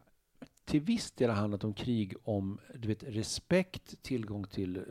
till 0.64 0.80
viss 0.80 1.10
del 1.10 1.30
har 1.30 1.36
handlat 1.36 1.64
om 1.64 1.74
krig 1.74 2.14
om 2.22 2.58
du 2.74 2.88
vet, 2.88 3.02
respekt, 3.02 4.02
tillgång 4.02 4.44
till 4.44 4.76
eh, 4.76 4.82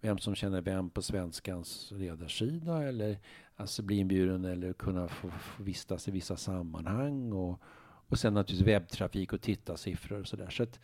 vem 0.00 0.18
som 0.18 0.34
känner 0.34 0.60
vem 0.60 0.90
på 0.90 1.02
svenskans 1.02 1.90
ledarsida 1.90 2.82
eller 2.82 3.18
alltså 3.56 3.82
bli 3.82 3.96
inbjuden 3.96 4.44
eller 4.44 4.72
kunna 4.72 5.08
få, 5.08 5.30
få 5.30 5.62
vistas 5.62 6.08
i 6.08 6.10
vissa 6.10 6.36
sammanhang 6.36 7.32
och, 7.32 7.60
och 8.08 8.18
sen 8.18 8.34
naturligtvis 8.34 8.68
webbtrafik 8.68 9.32
och 9.32 9.40
tittarsiffror 9.40 10.20
och 10.20 10.26
sådär. 10.26 10.50
Så, 10.50 10.62
att, 10.62 10.80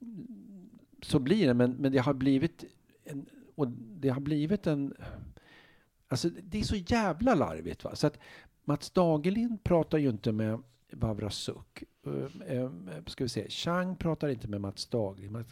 mm, 0.00 0.68
så 1.02 1.18
blir 1.18 1.46
det, 1.46 1.54
men, 1.54 1.72
men 1.72 1.92
det 1.92 1.98
har 1.98 2.14
blivit 2.14 2.64
en, 3.04 3.26
och 3.54 3.68
det 3.70 4.08
har 4.08 4.20
blivit 4.20 4.66
en 4.66 4.94
Alltså 6.08 6.28
det 6.42 6.58
är 6.58 6.62
så 6.62 6.76
jävla 6.76 7.34
larvigt. 7.34 7.84
Va? 7.84 7.94
Så 7.94 8.06
att 8.06 8.18
Mats 8.64 8.90
Dagerlind 8.90 9.64
pratar 9.64 9.98
ju 9.98 10.08
inte 10.08 10.32
med 10.32 10.62
Vavra 10.92 11.30
Suk. 11.30 11.84
Uh, 12.06 12.12
uh, 12.52 12.70
ska 13.06 13.24
vi 13.24 13.28
se. 13.28 13.48
Chang 13.48 13.96
pratar 13.96 14.28
inte 14.28 14.48
med 14.48 14.60
Mats 14.60 14.86
Dagerlind. 14.86 15.32
Mats 15.32 15.48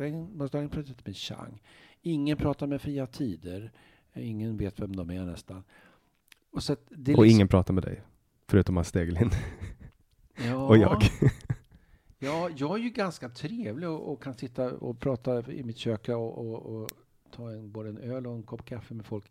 Dagerlind 0.51 0.73
pratar 0.73 0.89
inte 0.89 1.03
med 1.05 1.17
Chang. 1.17 1.63
Ingen 2.03 2.37
pratar 2.37 2.67
med 2.67 2.81
Fria 2.83 3.07
Tider. 3.07 3.73
Ingen 4.15 4.57
vet 4.57 4.81
vem 4.81 4.97
de 4.97 5.11
är 5.11 5.25
nästan. 5.25 5.65
Och, 6.51 6.63
så 6.63 6.73
och 6.73 6.79
liksom... 6.91 7.25
ingen 7.25 7.49
pratar 7.49 7.75
med 7.75 7.83
dig? 7.83 8.03
Förutom 8.49 8.75
Mats 8.75 8.93
Dagerlind? 8.93 9.33
Ja. 10.37 10.57
och 10.69 10.79
jag. 10.79 11.03
ja, 12.19 12.51
jag 12.57 12.79
är 12.79 12.83
ju 12.83 12.91
ganska 12.91 13.29
trevlig 13.29 13.89
och, 13.89 14.13
och, 14.13 14.23
kan 14.23 14.35
sitta 14.35 14.73
och 14.73 15.01
prata 15.01 15.53
i 15.53 15.63
mitt 15.63 15.79
kök 15.79 16.09
och, 16.09 16.39
och, 16.39 16.67
och 16.67 16.91
ta 17.31 17.51
en, 17.51 17.73
både 17.73 17.89
en 17.89 17.99
öl 17.99 18.27
och 18.27 18.35
en 18.35 18.43
kopp 18.43 18.65
kaffe 18.65 18.95
med 18.95 19.07
folk. 19.07 19.25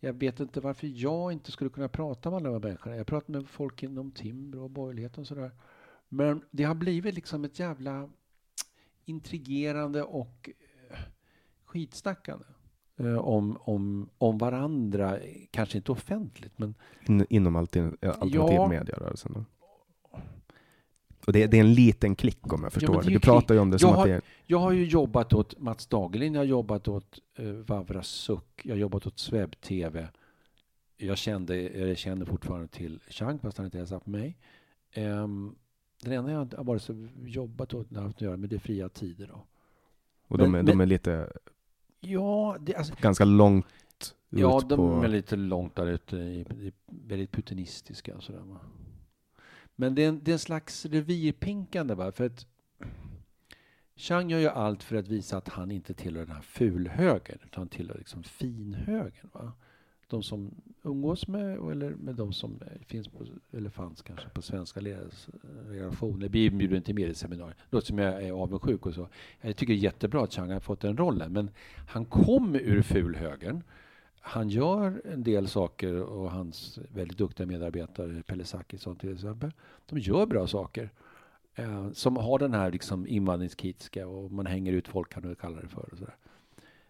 Jag 0.00 0.12
vet 0.12 0.40
inte 0.40 0.60
varför 0.60 0.86
jag 0.94 1.32
inte 1.32 1.52
skulle 1.52 1.70
kunna 1.70 1.88
prata 1.88 2.30
med 2.30 2.36
alla 2.36 2.48
de 2.48 2.54
här 2.54 2.60
människorna. 2.60 2.96
Jag 2.96 3.06
pratar 3.06 3.32
med 3.32 3.48
folk 3.48 3.82
inom 3.82 4.10
Timbro 4.10 4.64
och 4.64 4.70
borgerligheten 4.70 5.20
och 5.20 5.26
sådär. 5.26 5.50
Men 6.08 6.42
det 6.50 6.64
har 6.64 6.74
blivit 6.74 7.14
liksom 7.14 7.44
ett 7.44 7.58
jävla 7.58 8.08
intrigerande 9.04 10.02
och 10.02 10.50
eh, 10.90 10.98
skitsnackande 11.64 12.44
eh, 12.96 13.18
om, 13.18 13.58
om, 13.60 14.10
om 14.18 14.38
varandra. 14.38 15.18
Kanske 15.50 15.76
inte 15.78 15.92
offentligt, 15.92 16.58
men... 16.58 16.74
In, 17.06 17.26
inom 17.30 17.56
alternativ 17.56 17.98
ja, 18.34 18.68
media-rörelsen? 18.68 19.46
Och 21.28 21.32
det, 21.32 21.46
det, 21.46 21.56
är 21.56 21.60
en 21.60 21.74
liten 21.74 22.14
klick 22.16 22.52
om 22.52 22.62
jag 22.62 22.72
förstår 22.72 22.94
ja, 22.94 23.02
det. 23.02 23.10
Du 23.10 23.20
pratar 23.20 23.54
ju 23.54 23.60
om 23.60 23.70
det 23.70 23.78
som 23.78 23.90
har, 23.90 23.98
att 23.98 24.04
det 24.04 24.12
är... 24.12 24.22
Jag 24.46 24.58
har 24.58 24.72
ju 24.72 24.84
jobbat 24.84 25.32
åt 25.32 25.58
Mats 25.58 25.86
Dagerlind, 25.86 26.36
jag 26.36 26.40
har 26.40 26.46
jobbat 26.46 26.88
åt 26.88 27.18
uh, 27.40 27.52
Vavra 27.52 28.02
Suck, 28.02 28.60
jag 28.62 28.74
har 28.74 28.78
jobbat 28.78 29.06
åt 29.06 29.18
Sveb 29.18 29.60
TV. 29.60 30.08
Jag 30.96 31.18
kände, 31.18 31.60
jag 31.60 31.98
känner 31.98 32.26
fortfarande 32.26 32.68
till 32.68 33.00
Chang, 33.08 33.38
fast 33.38 33.58
han 33.58 33.64
inte 33.64 33.78
hälsat 33.78 34.04
på 34.04 34.10
mig. 34.10 34.36
Um, 34.96 35.54
den 36.02 36.12
enda 36.12 36.32
jag 36.32 36.54
har 36.56 36.64
varit 36.64 36.82
så 36.82 37.08
jobbat 37.24 37.74
åt, 37.74 37.94
har 37.94 38.02
haft 38.02 38.16
att 38.16 38.22
göra 38.22 38.36
med 38.36 38.50
det 38.50 38.58
fria 38.58 38.88
tider. 38.88 39.26
Då. 39.26 39.44
Och 40.28 40.38
men, 40.38 40.38
de, 40.38 40.44
är, 40.44 40.62
men, 40.62 40.66
de 40.66 40.80
är 40.80 40.86
lite... 40.86 41.32
Ja, 42.00 42.56
det, 42.60 42.74
alltså, 42.74 42.94
ganska 43.00 43.24
långt 43.24 43.66
Ja, 44.28 44.60
de 44.68 44.76
på... 44.76 45.02
är 45.04 45.08
lite 45.08 45.36
långt 45.36 45.74
där 45.74 45.86
ute, 45.86 46.44
väldigt 46.86 47.32
putinistiska 47.32 48.16
och 48.16 48.22
sådär. 48.22 48.42
Men 49.80 49.94
det 49.94 50.04
är, 50.04 50.08
en, 50.08 50.20
det 50.24 50.30
är 50.30 50.32
en 50.32 50.38
slags 50.38 50.86
revirpinkande 50.86 51.94
va, 51.94 52.12
för 52.12 52.26
att 52.26 52.46
Chang 53.96 54.30
gör 54.30 54.38
ju 54.38 54.48
allt 54.48 54.82
för 54.82 54.96
att 54.96 55.08
visa 55.08 55.36
att 55.36 55.48
han 55.48 55.70
inte 55.70 55.94
tillhör 55.94 56.26
den 56.26 56.34
här 56.34 56.42
fulhögern, 56.42 57.38
utan 57.44 57.60
han 57.60 57.68
tillhör 57.68 57.98
liksom 57.98 58.22
finhögern. 58.22 59.30
Va? 59.32 59.52
De 60.08 60.22
som 60.22 60.54
umgås 60.82 61.28
med, 61.28 61.70
eller 61.70 61.90
med 61.90 62.14
de 62.14 62.32
som 62.32 62.60
eh, 62.62 62.86
finns 62.86 63.08
på, 63.08 63.26
eller 63.52 63.70
fanns 63.70 64.02
kanske 64.02 64.28
på 64.28 64.42
svenska 64.42 64.80
redaktioner, 64.80 66.28
blir 66.28 66.50
inbjuden 66.50 66.82
till 66.82 66.94
medieseminarier. 66.94 67.56
Låter 67.70 67.86
som 67.86 67.98
jag 67.98 68.22
är 68.22 68.32
avundsjuk 68.32 68.86
och 68.86 68.94
så. 68.94 69.08
Jag 69.40 69.56
tycker 69.56 69.72
det 69.72 69.78
är 69.78 69.82
jättebra 69.82 70.24
att 70.24 70.32
Chang 70.32 70.50
har 70.50 70.60
fått 70.60 70.80
den 70.80 70.96
rollen, 70.96 71.32
men 71.32 71.50
han 71.88 72.04
kom 72.04 72.54
ur 72.54 72.82
fulhögern 72.82 73.62
han 74.28 74.48
gör 74.48 75.02
en 75.04 75.22
del 75.22 75.48
saker 75.48 76.02
och 76.02 76.30
hans 76.30 76.78
väldigt 76.94 77.18
duktiga 77.18 77.46
medarbetare, 77.46 78.22
Pelle 78.22 78.44
Zackrisson 78.44 78.96
till 78.96 79.14
exempel, 79.14 79.52
de 79.86 79.98
gör 79.98 80.26
bra 80.26 80.46
saker. 80.46 80.90
Eh, 81.54 81.90
som 81.92 82.16
har 82.16 82.38
den 82.38 82.54
här 82.54 82.72
liksom 82.72 83.06
invandringskritiska 83.06 84.06
och 84.06 84.32
man 84.32 84.46
hänger 84.46 84.72
ut 84.72 84.88
folk 84.88 85.12
kan 85.12 85.22
du 85.22 85.34
kalla 85.34 85.60
det 85.60 85.68
för. 85.68 85.92
Och 85.92 85.98
så, 85.98 86.04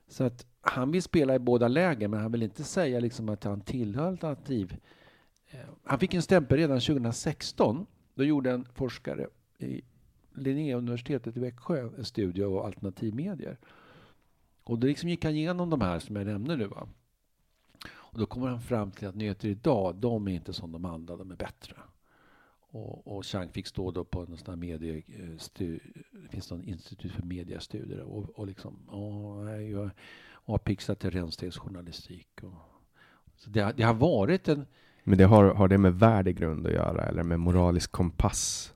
så 0.08 0.24
att 0.24 0.46
han 0.60 0.90
vill 0.90 1.02
spela 1.02 1.34
i 1.34 1.38
båda 1.38 1.68
lägen 1.68 2.10
men 2.10 2.20
han 2.20 2.32
vill 2.32 2.42
inte 2.42 2.64
säga 2.64 3.00
liksom 3.00 3.28
att 3.28 3.44
han 3.44 3.60
tillhör 3.60 4.06
alternativ. 4.06 4.76
Eh, 5.50 5.60
han 5.84 5.98
fick 5.98 6.14
en 6.14 6.22
stämpel 6.22 6.58
redan 6.58 6.80
2016. 6.80 7.86
Då 8.14 8.24
gjorde 8.24 8.50
en 8.50 8.64
forskare 8.64 9.26
i 9.58 9.82
Linnéuniversitetet 10.34 11.36
i 11.36 11.40
Växjö 11.40 11.88
en 11.98 12.04
studie 12.04 12.42
av 12.42 12.58
alternativmedier. 12.58 13.56
Och 14.64 14.78
då 14.78 14.86
liksom 14.86 15.08
gick 15.08 15.24
han 15.24 15.34
igenom 15.34 15.70
de 15.70 15.80
här 15.80 15.98
som 15.98 16.16
jag 16.16 16.26
nämnde 16.26 16.56
nu. 16.56 16.66
Va? 16.66 16.88
Och 18.10 18.18
då 18.18 18.26
kommer 18.26 18.48
han 18.48 18.60
fram 18.60 18.90
till 18.90 19.08
att 19.08 19.14
nyheter 19.14 19.48
idag, 19.48 19.96
de 19.96 20.28
är 20.28 20.32
inte 20.32 20.52
som 20.52 20.72
de 20.72 20.84
andra, 20.84 21.16
de 21.16 21.30
är 21.30 21.36
bättre. 21.36 21.76
Och, 22.70 23.16
och 23.16 23.26
Chang 23.26 23.48
fick 23.52 23.66
stå 23.66 23.90
då 23.90 24.04
på 24.04 24.20
en 24.20 24.36
sån 24.36 24.54
här 24.54 24.56
medie, 24.56 25.02
stu, 25.38 25.78
det 26.12 26.28
finns 26.28 26.50
någon 26.50 26.64
institut 26.64 27.12
för 27.12 27.22
mediestudier 27.22 28.00
och, 28.00 28.30
och 28.30 28.46
liksom, 28.46 28.88
åh, 28.90 29.62
jag 29.62 29.90
har 30.20 30.58
pixlat 30.58 31.00
till 31.00 31.10
rännstensjournalistik. 31.10 32.42
Och, 32.42 32.54
så 33.36 33.50
det, 33.50 33.72
det 33.76 33.82
har 33.82 33.94
varit 33.94 34.48
en... 34.48 34.66
Men 35.04 35.18
det 35.18 35.24
har, 35.24 35.44
har 35.44 35.68
det 35.68 35.78
med 35.78 35.94
värdegrund 35.94 36.66
att 36.66 36.72
göra 36.72 37.04
eller 37.04 37.22
med 37.22 37.40
moralisk 37.40 37.92
kompass? 37.92 38.74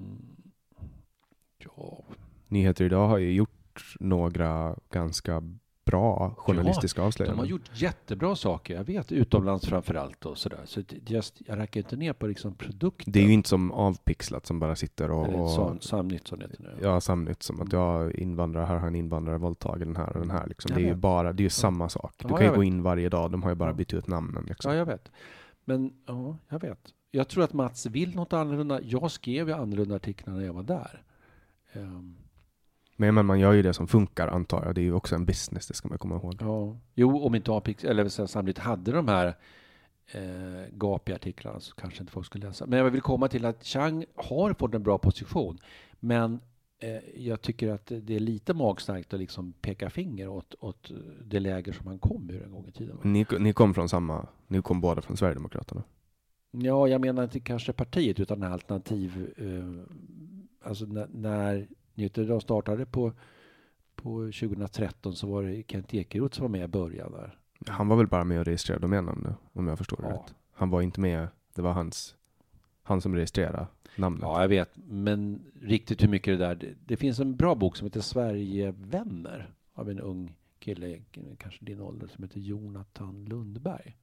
Mm. 0.00 0.36
Ja. 1.58 2.04
Nyheter 2.48 2.84
idag 2.84 3.08
har 3.08 3.18
ju 3.18 3.32
gjort 3.32 3.96
några 4.00 4.76
ganska 4.90 5.42
bra 5.86 6.34
journalistiska 6.36 7.00
ja, 7.00 7.06
avslöjanden. 7.06 7.36
De 7.36 7.40
har 7.40 7.50
gjort 7.50 7.70
jättebra 7.72 8.36
saker, 8.36 8.74
jag 8.74 8.84
vet, 8.84 9.12
utomlands 9.12 9.66
framför 9.66 9.94
allt 9.94 10.26
och 10.26 10.38
sådär. 10.38 10.60
Så 10.64 10.82
just, 11.06 11.42
jag 11.46 11.58
räcker 11.58 11.80
inte 11.80 11.96
ner 11.96 12.12
på 12.12 12.26
liksom 12.26 12.54
produkten. 12.54 13.12
Det 13.12 13.18
är 13.18 13.24
ju 13.24 13.32
inte 13.32 13.48
som 13.48 13.72
avpixlat 13.72 14.46
som 14.46 14.58
bara 14.58 14.76
sitter 14.76 15.10
och... 15.10 15.26
Eller 15.26 15.46
sam, 15.46 15.80
Samnytt 15.80 16.28
som 16.28 16.38
det 16.38 16.44
heter 16.44 16.62
nu. 16.62 16.78
Ja, 16.82 17.00
Samnytt 17.00 17.42
som 17.42 17.60
att 17.60 17.72
jag 17.72 18.14
invandrare, 18.14 18.64
här 18.64 18.76
har 18.76 18.86
en 18.86 18.94
invandrare 18.94 19.38
våldtagit 19.38 19.86
den 19.86 19.96
här 19.96 20.12
och 20.12 20.20
den 20.20 20.30
här. 20.30 20.46
Liksom. 20.46 20.74
Det 20.74 20.80
är 20.80 20.86
ju 20.86 20.94
bara, 20.94 21.32
det 21.32 21.40
är 21.40 21.44
ju 21.44 21.50
samma 21.50 21.88
sak. 21.88 22.14
Du 22.18 22.28
ja, 22.28 22.36
kan 22.36 22.46
ju 22.46 22.54
gå 22.54 22.64
in 22.64 22.82
varje 22.82 23.08
dag, 23.08 23.30
de 23.30 23.42
har 23.42 23.50
ju 23.50 23.56
bara 23.56 23.72
bytt 23.72 23.94
ut 23.94 24.06
namnen. 24.06 24.44
Liksom. 24.48 24.72
Ja, 24.72 24.78
jag 24.78 24.86
vet. 24.86 25.10
Men, 25.64 25.92
ja, 26.06 26.36
jag 26.48 26.60
vet. 26.60 26.92
Jag 27.10 27.28
tror 27.28 27.44
att 27.44 27.52
Mats 27.52 27.86
vill 27.86 28.14
något 28.14 28.32
annorlunda. 28.32 28.80
Jag 28.82 29.10
skrev 29.10 29.48
ju 29.48 29.54
annorlunda 29.54 29.96
artiklar 29.96 30.34
när 30.34 30.44
jag 30.44 30.52
var 30.52 30.62
där. 30.62 31.02
Um, 31.72 32.16
men, 32.96 33.14
men 33.14 33.26
man 33.26 33.40
gör 33.40 33.52
ju 33.52 33.62
det 33.62 33.74
som 33.74 33.86
funkar 33.86 34.28
antar 34.28 34.64
jag. 34.64 34.74
Det 34.74 34.80
är 34.80 34.82
ju 34.82 34.92
också 34.92 35.14
en 35.14 35.24
business, 35.24 35.66
det 35.66 35.74
ska 35.74 35.88
man 35.88 35.98
komma 35.98 36.16
ihåg. 36.16 36.36
Ja. 36.40 36.76
Jo, 36.94 37.22
om 37.22 37.34
inte 37.34 37.52
Apix, 37.52 37.84
eller 37.84 38.08
samtidigt 38.08 38.58
hade 38.58 38.92
de 38.92 39.08
här 39.08 39.26
eh, 40.12 40.72
gapiga 40.72 41.16
artiklarna 41.16 41.60
så 41.60 41.74
kanske 41.74 42.00
inte 42.00 42.12
folk 42.12 42.26
skulle 42.26 42.46
läsa. 42.46 42.66
Men 42.66 42.78
jag 42.78 42.90
vill 42.90 43.00
komma 43.00 43.28
till 43.28 43.44
att 43.44 43.64
Chang 43.64 44.04
har 44.16 44.54
fått 44.54 44.74
en 44.74 44.82
bra 44.82 44.98
position. 44.98 45.58
Men 46.00 46.40
eh, 46.78 47.20
jag 47.24 47.40
tycker 47.40 47.68
att 47.68 47.86
det 47.86 48.16
är 48.16 48.20
lite 48.20 48.54
magstarkt 48.54 49.14
att 49.14 49.20
liksom 49.20 49.52
peka 49.52 49.90
finger 49.90 50.28
åt, 50.28 50.54
åt 50.60 50.90
det 51.24 51.40
läger 51.40 51.72
som 51.72 51.86
han 51.86 51.98
kom 51.98 52.30
ur 52.30 52.42
en 52.42 52.52
gång 52.52 52.68
i 52.68 52.72
tiden. 52.72 52.98
Ni, 53.02 53.26
ni 53.38 53.52
kom 53.52 53.74
från 53.74 53.88
samma, 53.88 54.26
ni 54.46 54.62
kom 54.62 54.80
båda 54.80 55.02
från 55.02 55.16
Sverigedemokraterna? 55.16 55.82
Ja, 56.50 56.88
jag 56.88 57.00
menar 57.00 57.24
inte 57.24 57.40
kanske 57.40 57.72
partiet 57.72 58.20
utan 58.20 58.42
alternativ, 58.42 59.32
eh, 59.36 60.68
alltså 60.68 60.84
när, 60.84 61.08
när 61.12 61.68
Nyheter 61.96 62.24
de 62.24 62.40
startade 62.40 62.86
på, 62.86 63.12
på 63.94 64.10
2013 64.18 65.16
så 65.16 65.26
var 65.26 65.42
det 65.42 65.62
Kent 65.68 65.94
Ekeroth 65.94 66.36
som 66.36 66.42
var 66.42 66.48
med 66.48 66.64
i 66.64 66.68
början 66.68 67.12
där. 67.12 67.38
Han 67.66 67.88
var 67.88 67.96
väl 67.96 68.06
bara 68.06 68.24
med 68.24 68.38
och 68.38 68.44
registrerade 68.44 68.82
domännamn 68.82 69.34
om 69.52 69.66
jag 69.66 69.78
förstår 69.78 69.96
det 69.96 70.08
Ja. 70.08 70.14
rätt. 70.14 70.34
Han 70.52 70.70
var 70.70 70.82
inte 70.82 71.00
med, 71.00 71.28
det 71.54 71.62
var 71.62 71.72
hans, 71.72 72.16
han 72.82 73.00
som 73.00 73.14
registrerade 73.14 73.66
namnet. 73.96 74.22
Ja, 74.22 74.40
jag 74.40 74.48
vet. 74.48 74.70
Men 74.88 75.42
riktigt 75.62 76.02
hur 76.02 76.08
mycket 76.08 76.38
det 76.38 76.46
där... 76.46 76.54
Det, 76.54 76.74
det 76.84 76.96
finns 76.96 77.20
en 77.20 77.36
bra 77.36 77.54
bok 77.54 77.76
som 77.76 77.86
heter 77.86 78.00
Sverigevänner 78.00 79.54
av 79.74 79.90
en 79.90 80.00
ung 80.00 80.36
kille, 80.58 80.98
kanske 81.38 81.64
din 81.64 81.80
ålder, 81.80 82.06
som 82.06 82.24
heter 82.24 82.40
Jonathan 82.40 83.24
Lundberg. 83.24 83.96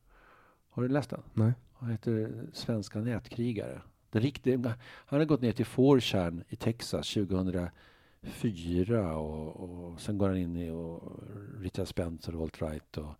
Har 0.69 0.83
du 0.83 0.89
läst 0.89 1.09
den? 1.09 1.21
Nej. 1.33 1.53
Han 1.73 1.89
heter 1.89 2.45
Svenska 2.53 2.99
nätkrigare. 3.01 3.81
Den 4.13 4.21
riktiga, 4.21 4.73
han 5.05 5.19
har 5.19 5.25
gått 5.25 5.41
ner 5.41 5.51
till 5.51 5.65
4chan 5.65 6.43
i 6.49 6.55
Texas 6.55 7.13
2004 7.13 9.17
och, 9.17 9.55
och 9.55 10.01
sen 10.01 10.17
går 10.17 10.27
han 10.27 10.37
in 10.37 10.57
i 10.57 10.69
och 10.69 11.19
Richard 11.59 11.87
Spencer, 11.87 12.33
alt-right 12.33 12.97
och 12.97 13.15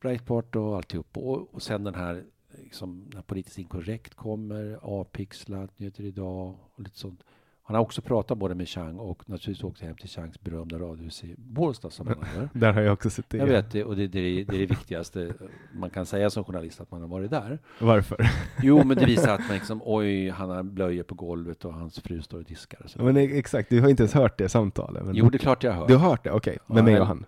Breitbart 0.00 0.56
och 0.56 0.76
alltihop. 0.76 1.16
Och, 1.16 1.54
och 1.54 1.62
sen 1.62 1.84
den 1.84 1.94
här 1.94 2.24
liksom, 2.62 3.10
när 3.14 3.22
politiskt 3.22 3.58
inkorrekt 3.58 4.14
kommer, 4.14 4.78
avpixlat, 4.82 5.78
Nyheter 5.78 6.04
Idag 6.04 6.54
och 6.74 6.82
lite 6.82 6.98
sånt. 6.98 7.24
Han 7.66 7.74
har 7.76 7.82
också 7.82 8.02
pratat 8.02 8.38
både 8.38 8.54
med 8.54 8.68
Chang 8.68 8.98
och 8.98 9.28
naturligtvis 9.28 9.64
åkt 9.64 9.80
hem 9.80 9.96
till 9.96 10.08
Changs 10.08 10.40
berömda 10.40 10.78
radhus 10.78 11.24
i 11.24 11.34
Bålsta 11.38 11.90
som 11.90 12.06
han 12.06 12.16
har. 12.18 12.48
Där 12.60 12.72
har 12.72 12.80
jag 12.80 12.92
också 12.92 13.10
sett 13.10 13.30
det. 13.30 13.38
Jag 13.38 13.46
vet 13.46 13.70
det, 13.70 13.84
och 13.84 13.96
det, 13.96 14.06
det, 14.06 14.18
är, 14.18 14.44
det 14.44 14.56
är 14.56 14.58
det 14.58 14.66
viktigaste 14.66 15.32
man 15.74 15.90
kan 15.90 16.06
säga 16.06 16.30
som 16.30 16.44
journalist, 16.44 16.80
att 16.80 16.90
man 16.90 17.00
har 17.00 17.08
varit 17.08 17.30
där. 17.30 17.58
Varför? 17.80 18.30
Jo, 18.62 18.84
men 18.84 18.96
det 18.96 19.04
visar 19.06 19.34
att 19.34 19.40
man 19.40 19.54
liksom, 19.54 19.80
oj, 19.84 20.28
han 20.28 20.50
har 20.50 20.62
blöjor 20.62 21.02
på 21.02 21.14
golvet 21.14 21.64
och 21.64 21.74
hans 21.74 22.00
fru 22.00 22.22
står 22.22 22.38
och 22.38 22.44
diskar. 22.44 22.82
Och 22.84 22.90
så. 22.90 23.02
Men 23.02 23.16
exakt, 23.16 23.70
du 23.70 23.80
har 23.80 23.88
inte 23.88 24.02
ens 24.02 24.14
hört 24.14 24.38
det 24.38 24.48
samtalet. 24.48 25.04
Men... 25.04 25.14
Jo, 25.14 25.30
det 25.30 25.36
är 25.36 25.38
klart 25.38 25.62
jag 25.62 25.72
hör. 25.72 25.88
Du 25.88 25.96
har 25.96 26.08
hört 26.10 26.24
det? 26.24 26.30
Okej, 26.30 26.58
med 26.66 26.78
Ja, 26.78 26.82
mig 26.82 27.00
och 27.00 27.06
han? 27.06 27.24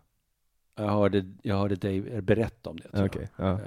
Jag 0.76 0.89
hörde, 0.89 1.24
jag 1.43 1.57
hörde 1.57 1.74
dig 1.74 2.22
berätta 2.22 2.70
om 2.70 2.76
det. 2.76 3.05
Okej, 3.05 3.28
ja. 3.36 3.59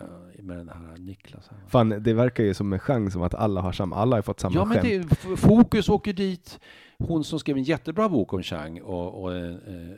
Eh, 0.51 0.57
Med 0.57 0.65
den 0.65 0.69
här 0.89 0.97
Niklas. 0.97 1.47
här. 1.47 1.57
Fan, 1.67 1.89
det 1.89 2.13
verkar 2.13 2.43
ju 2.43 2.53
som 2.53 2.73
en 2.73 2.79
chans 2.79 3.13
som 3.13 3.21
att 3.21 3.33
alla 3.35 3.61
har 3.61 3.71
samma, 3.71 3.95
alla 3.95 4.15
har 4.17 4.21
fått 4.21 4.39
samma 4.39 4.55
Ja, 4.55 4.65
men 4.65 4.81
skämt. 4.81 5.09
det, 5.29 5.37
Fokus 5.37 5.89
åker 5.89 6.13
dit. 6.13 6.59
Hon 6.99 7.23
som 7.23 7.39
skrev 7.39 7.57
en 7.57 7.63
jättebra 7.63 8.09
bok 8.09 8.33
om 8.33 8.43
Chang 8.43 8.81
och, 8.81 9.21
och 9.21 9.35
eh, 9.35 9.55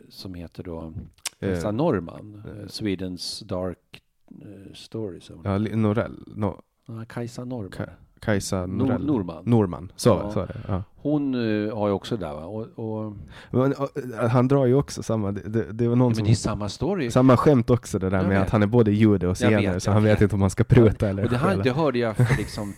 som 0.09 0.33
heter 0.33 0.63
då 0.63 0.93
Eh, 1.39 1.49
Elsa 1.49 1.71
Norman, 1.71 2.43
eh. 2.47 2.61
eh, 2.61 2.67
Swedens 2.67 3.39
Dark 3.39 4.01
eh, 4.41 4.73
Stories. 4.73 5.31
Ja, 5.43 5.57
Norell, 5.57 6.23
no, 6.27 6.61
Kajsa 7.09 7.45
Norman. 7.45 7.71
Ka- 7.71 7.89
Kajsa 8.23 8.65
Nor-. 8.65 8.97
Norman. 8.99 9.43
Norman, 9.45 9.91
så, 9.95 10.09
Ja. 10.09 10.31
så 10.31 10.39
är 10.39 10.47
det. 10.47 10.59
Ja. 10.67 10.83
Hon 10.95 11.33
eh, 11.67 11.75
har 11.77 11.87
ju 11.87 11.93
också 11.93 12.17
där 12.17 12.33
va? 12.33 12.45
Och, 12.45 12.67
och, 12.75 13.13
Men, 13.51 13.73
och, 13.73 13.89
han 14.29 14.47
drar 14.47 14.65
ju 14.65 14.75
också 14.75 15.03
samma, 15.03 15.31
det, 15.31 15.49
det, 15.49 15.71
det 15.71 15.87
var 15.87 15.95
någon 15.95 16.07
men 16.07 16.15
som... 16.15 16.25
det 16.25 16.31
är 16.31 16.35
samma 16.35 16.69
story. 16.69 17.11
Samma 17.11 17.37
skämt 17.37 17.69
också 17.69 17.99
det 17.99 18.09
där 18.09 18.17
Jag 18.17 18.27
med 18.27 18.37
vet. 18.37 18.45
att 18.45 18.49
han 18.49 18.63
är 18.63 18.67
både 18.67 18.91
jude 18.91 19.27
och 19.27 19.29
Jag 19.29 19.37
zigenare 19.37 19.79
så 19.79 19.89
jag 19.89 19.93
han 19.93 20.03
vet 20.03 20.21
inte 20.21 20.35
om 20.35 20.41
han 20.41 20.49
ska 20.49 20.63
pruta 20.63 21.09
eller 21.09 21.23
Och 21.23 21.29
det, 21.29 21.37
här, 21.37 21.57
det 21.63 21.71
hörde 21.71 21.99
jag 21.99 22.17
för 22.17 22.37
liksom 22.37 22.73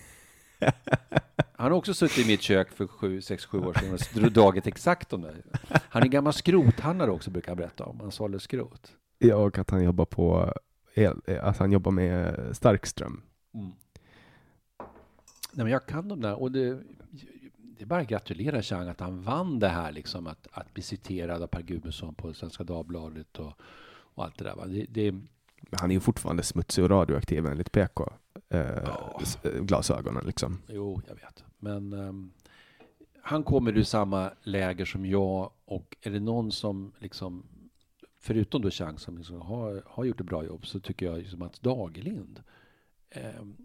Han 1.58 1.72
har 1.72 1.78
också 1.78 1.94
suttit 1.94 2.26
i 2.26 2.28
mitt 2.28 2.42
kök 2.42 2.72
för 2.72 2.88
sju, 2.88 3.22
sex, 3.22 3.46
sju 3.46 3.60
år 3.60 3.74
sedan 3.74 4.26
och 4.26 4.32
dragit 4.32 4.68
exakt 4.68 5.14
om 5.14 5.22
det. 5.22 5.34
Han 5.90 6.04
är 6.04 6.08
gammal 6.08 6.34
skrothandlare 6.34 7.12
också 7.12 7.32
brukar 7.32 7.48
han 7.52 7.58
berätta 7.58 7.84
om. 7.86 8.00
Han 8.00 8.12
sålde 8.12 8.40
skrot. 8.40 8.92
Ja, 9.20 9.36
och 9.36 9.58
att 9.58 9.70
han 9.72 9.84
jobbar 9.84 10.06
på 10.06 10.54
el, 10.96 11.22
att 11.42 11.58
han 11.58 11.72
jobbar 11.72 11.92
med 11.92 12.36
starkström. 12.52 13.22
Mm. 13.54 13.72
Nej, 15.56 15.64
men 15.66 15.72
jag 15.72 15.86
kan 15.86 16.08
de 16.08 16.22
där 16.22 16.42
och 16.42 16.52
det, 16.52 16.80
det 17.58 17.84
är 17.84 17.86
bara 17.86 18.02
att 18.02 18.08
gratulera 18.08 18.62
Chang 18.62 18.88
att 18.88 19.00
han 19.00 19.22
vann 19.22 19.60
det 19.60 19.68
här 19.68 19.92
liksom 19.92 20.28
att, 20.28 20.48
att 20.52 20.74
bli 20.74 20.84
citerad 20.84 21.42
av 21.44 21.48
Per 21.48 21.62
Gudmundsson 21.62 22.16
på 22.16 22.34
Svenska 22.34 22.64
Dagbladet 22.64 23.40
och, 23.40 23.54
och 23.88 24.24
allt 24.24 24.38
det 24.38 24.44
där. 24.44 24.56
Va? 24.56 24.66
Det, 24.66 24.86
det, 24.90 25.12
Men 25.12 25.80
han 25.80 25.92
är 25.92 25.96
ju 25.96 26.00
fortfarande 26.00 26.44
smutsig 26.44 26.84
och 26.84 26.90
radioaktiv 26.90 27.46
enligt 27.46 27.72
PK. 27.72 28.14
Eh, 28.50 28.60
Ja. 28.60 29.22
eh, 29.44 29.52
Glasögonen 29.62 30.26
liksom. 30.26 30.62
Jo, 30.68 31.02
jag 31.08 31.16
vet. 31.16 31.44
Men 31.60 31.94
ehm, 31.94 32.32
han 33.22 33.44
kommer 33.44 33.78
ur 33.78 33.84
samma 33.84 34.32
läger 34.44 34.86
som 34.86 35.06
jag 35.06 35.52
och 35.66 35.96
är 36.02 36.12
det 36.12 36.20
någon 36.20 36.52
som 36.52 36.92
liksom 37.00 37.44
förutom 38.20 38.62
då 38.62 38.70
Chang 38.70 38.98
som 38.98 39.18
liksom 39.18 39.42
har, 39.42 39.84
har 39.86 40.04
gjort 40.06 40.20
ett 40.20 40.26
bra 40.26 40.46
jobb 40.46 40.66
så 40.68 40.80
tycker 40.80 41.06
jag 41.06 41.18
liksom 41.18 41.40
Mats 41.40 41.60
Dagerlind. 41.60 42.44
Um, 43.40 43.65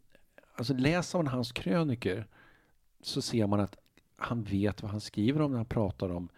alltså 0.60 0.74
läser 0.74 1.18
man 1.18 1.26
hans 1.26 1.52
kröniker 1.52 2.26
så 3.02 3.22
ser 3.22 3.46
man 3.46 3.60
att 3.60 3.76
han 4.16 4.42
vet 4.42 4.82
vad 4.82 4.90
han 4.90 5.00
skriver 5.00 5.40
om 5.40 5.50
när 5.50 5.58
han 5.58 5.66
pratar 5.66 6.10
om 6.10 6.28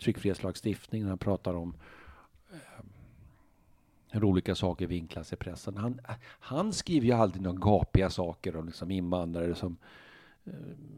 tryckfrihetslagstiftning, 0.00 1.02
när 1.02 1.08
han 1.08 1.18
pratar 1.18 1.54
om 1.54 1.74
eh, 2.52 2.84
hur 4.10 4.24
olika 4.24 4.54
saker 4.54 4.86
vinklas 4.86 5.32
i 5.32 5.36
pressen. 5.36 5.76
Han, 5.76 6.00
han 6.24 6.72
skriver 6.72 7.06
ju 7.06 7.12
aldrig 7.12 7.42
några 7.42 7.58
gapiga 7.58 8.10
saker 8.10 8.56
om 8.56 8.66
liksom 8.66 8.90
invandrare 8.90 9.54
som 9.54 9.76
eh, 10.44 10.52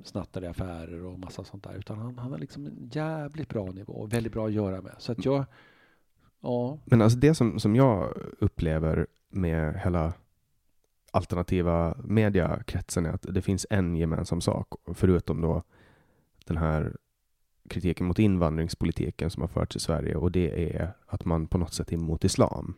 snattar 0.04 0.44
i 0.44 0.46
affärer 0.46 1.04
och 1.04 1.18
massa 1.18 1.44
sånt 1.44 1.64
där. 1.64 1.74
Utan 1.74 1.98
han, 1.98 2.18
han 2.18 2.32
har 2.32 2.38
liksom 2.38 2.66
en 2.66 2.90
jävligt 2.92 3.48
bra 3.48 3.64
nivå 3.64 3.92
och 3.92 4.12
väldigt 4.12 4.32
bra 4.32 4.46
att 4.46 4.52
göra 4.52 4.80
med. 4.80 4.94
Så 4.98 5.12
att 5.12 5.24
jag, 5.24 5.44
ja, 6.40 6.78
Men 6.84 7.02
alltså 7.02 7.18
det 7.18 7.34
som, 7.34 7.60
som 7.60 7.76
jag 7.76 8.12
upplever 8.38 9.06
med 9.28 9.80
hela 9.80 10.12
alternativa 11.14 11.94
mediakretsen 12.04 13.06
är 13.06 13.12
att 13.12 13.26
det 13.34 13.42
finns 13.42 13.66
en 13.70 13.96
gemensam 13.96 14.40
sak, 14.40 14.68
förutom 14.94 15.40
då 15.40 15.62
den 16.46 16.56
här 16.56 16.96
kritiken 17.68 18.06
mot 18.06 18.18
invandringspolitiken 18.18 19.30
som 19.30 19.40
har 19.40 19.48
förts 19.48 19.76
i 19.76 19.80
Sverige 19.80 20.16
och 20.16 20.32
det 20.32 20.76
är 20.76 20.92
att 21.06 21.24
man 21.24 21.46
på 21.46 21.58
något 21.58 21.74
sätt 21.74 21.92
är 21.92 21.96
emot 21.96 22.24
islam. 22.24 22.74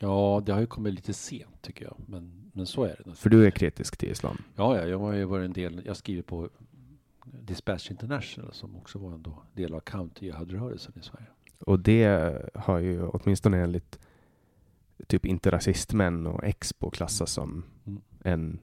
ja, 0.00 0.42
det 0.46 0.52
har 0.52 0.60
ju 0.60 0.66
kommit 0.66 0.94
lite 0.94 1.12
sent 1.12 1.62
tycker 1.62 1.84
jag. 1.84 1.96
Men, 2.06 2.50
men 2.54 2.66
så 2.66 2.84
är 2.84 3.00
det. 3.04 3.14
För 3.14 3.30
du 3.30 3.46
är 3.46 3.50
kritisk 3.50 3.96
till 3.96 4.10
islam. 4.10 4.42
Ja, 4.56 4.76
ja, 4.76 4.86
jag 4.86 4.98
har 4.98 5.12
ju 5.12 5.24
varit 5.24 5.44
en 5.44 5.52
del, 5.52 5.82
jag 5.86 5.96
skriver 5.96 6.22
på 6.22 6.48
Dispatch 7.24 7.90
International 7.90 8.52
som 8.52 8.76
också 8.76 8.98
var 8.98 9.12
en 9.12 9.24
del 9.52 9.74
av 9.74 9.80
county-rörelsen 9.80 10.92
i 10.98 11.02
Sverige. 11.02 11.26
Och 11.58 11.80
det 11.80 12.36
har 12.54 12.78
ju 12.78 13.06
åtminstone 13.06 13.62
enligt 13.62 13.98
typ 15.04 15.26
inte 15.26 15.50
rasistmän 15.50 16.26
och 16.26 16.44
Expo 16.44 16.90
klassas 16.90 17.30
som 17.32 17.64
Mm. 17.86 18.00
en 18.24 18.58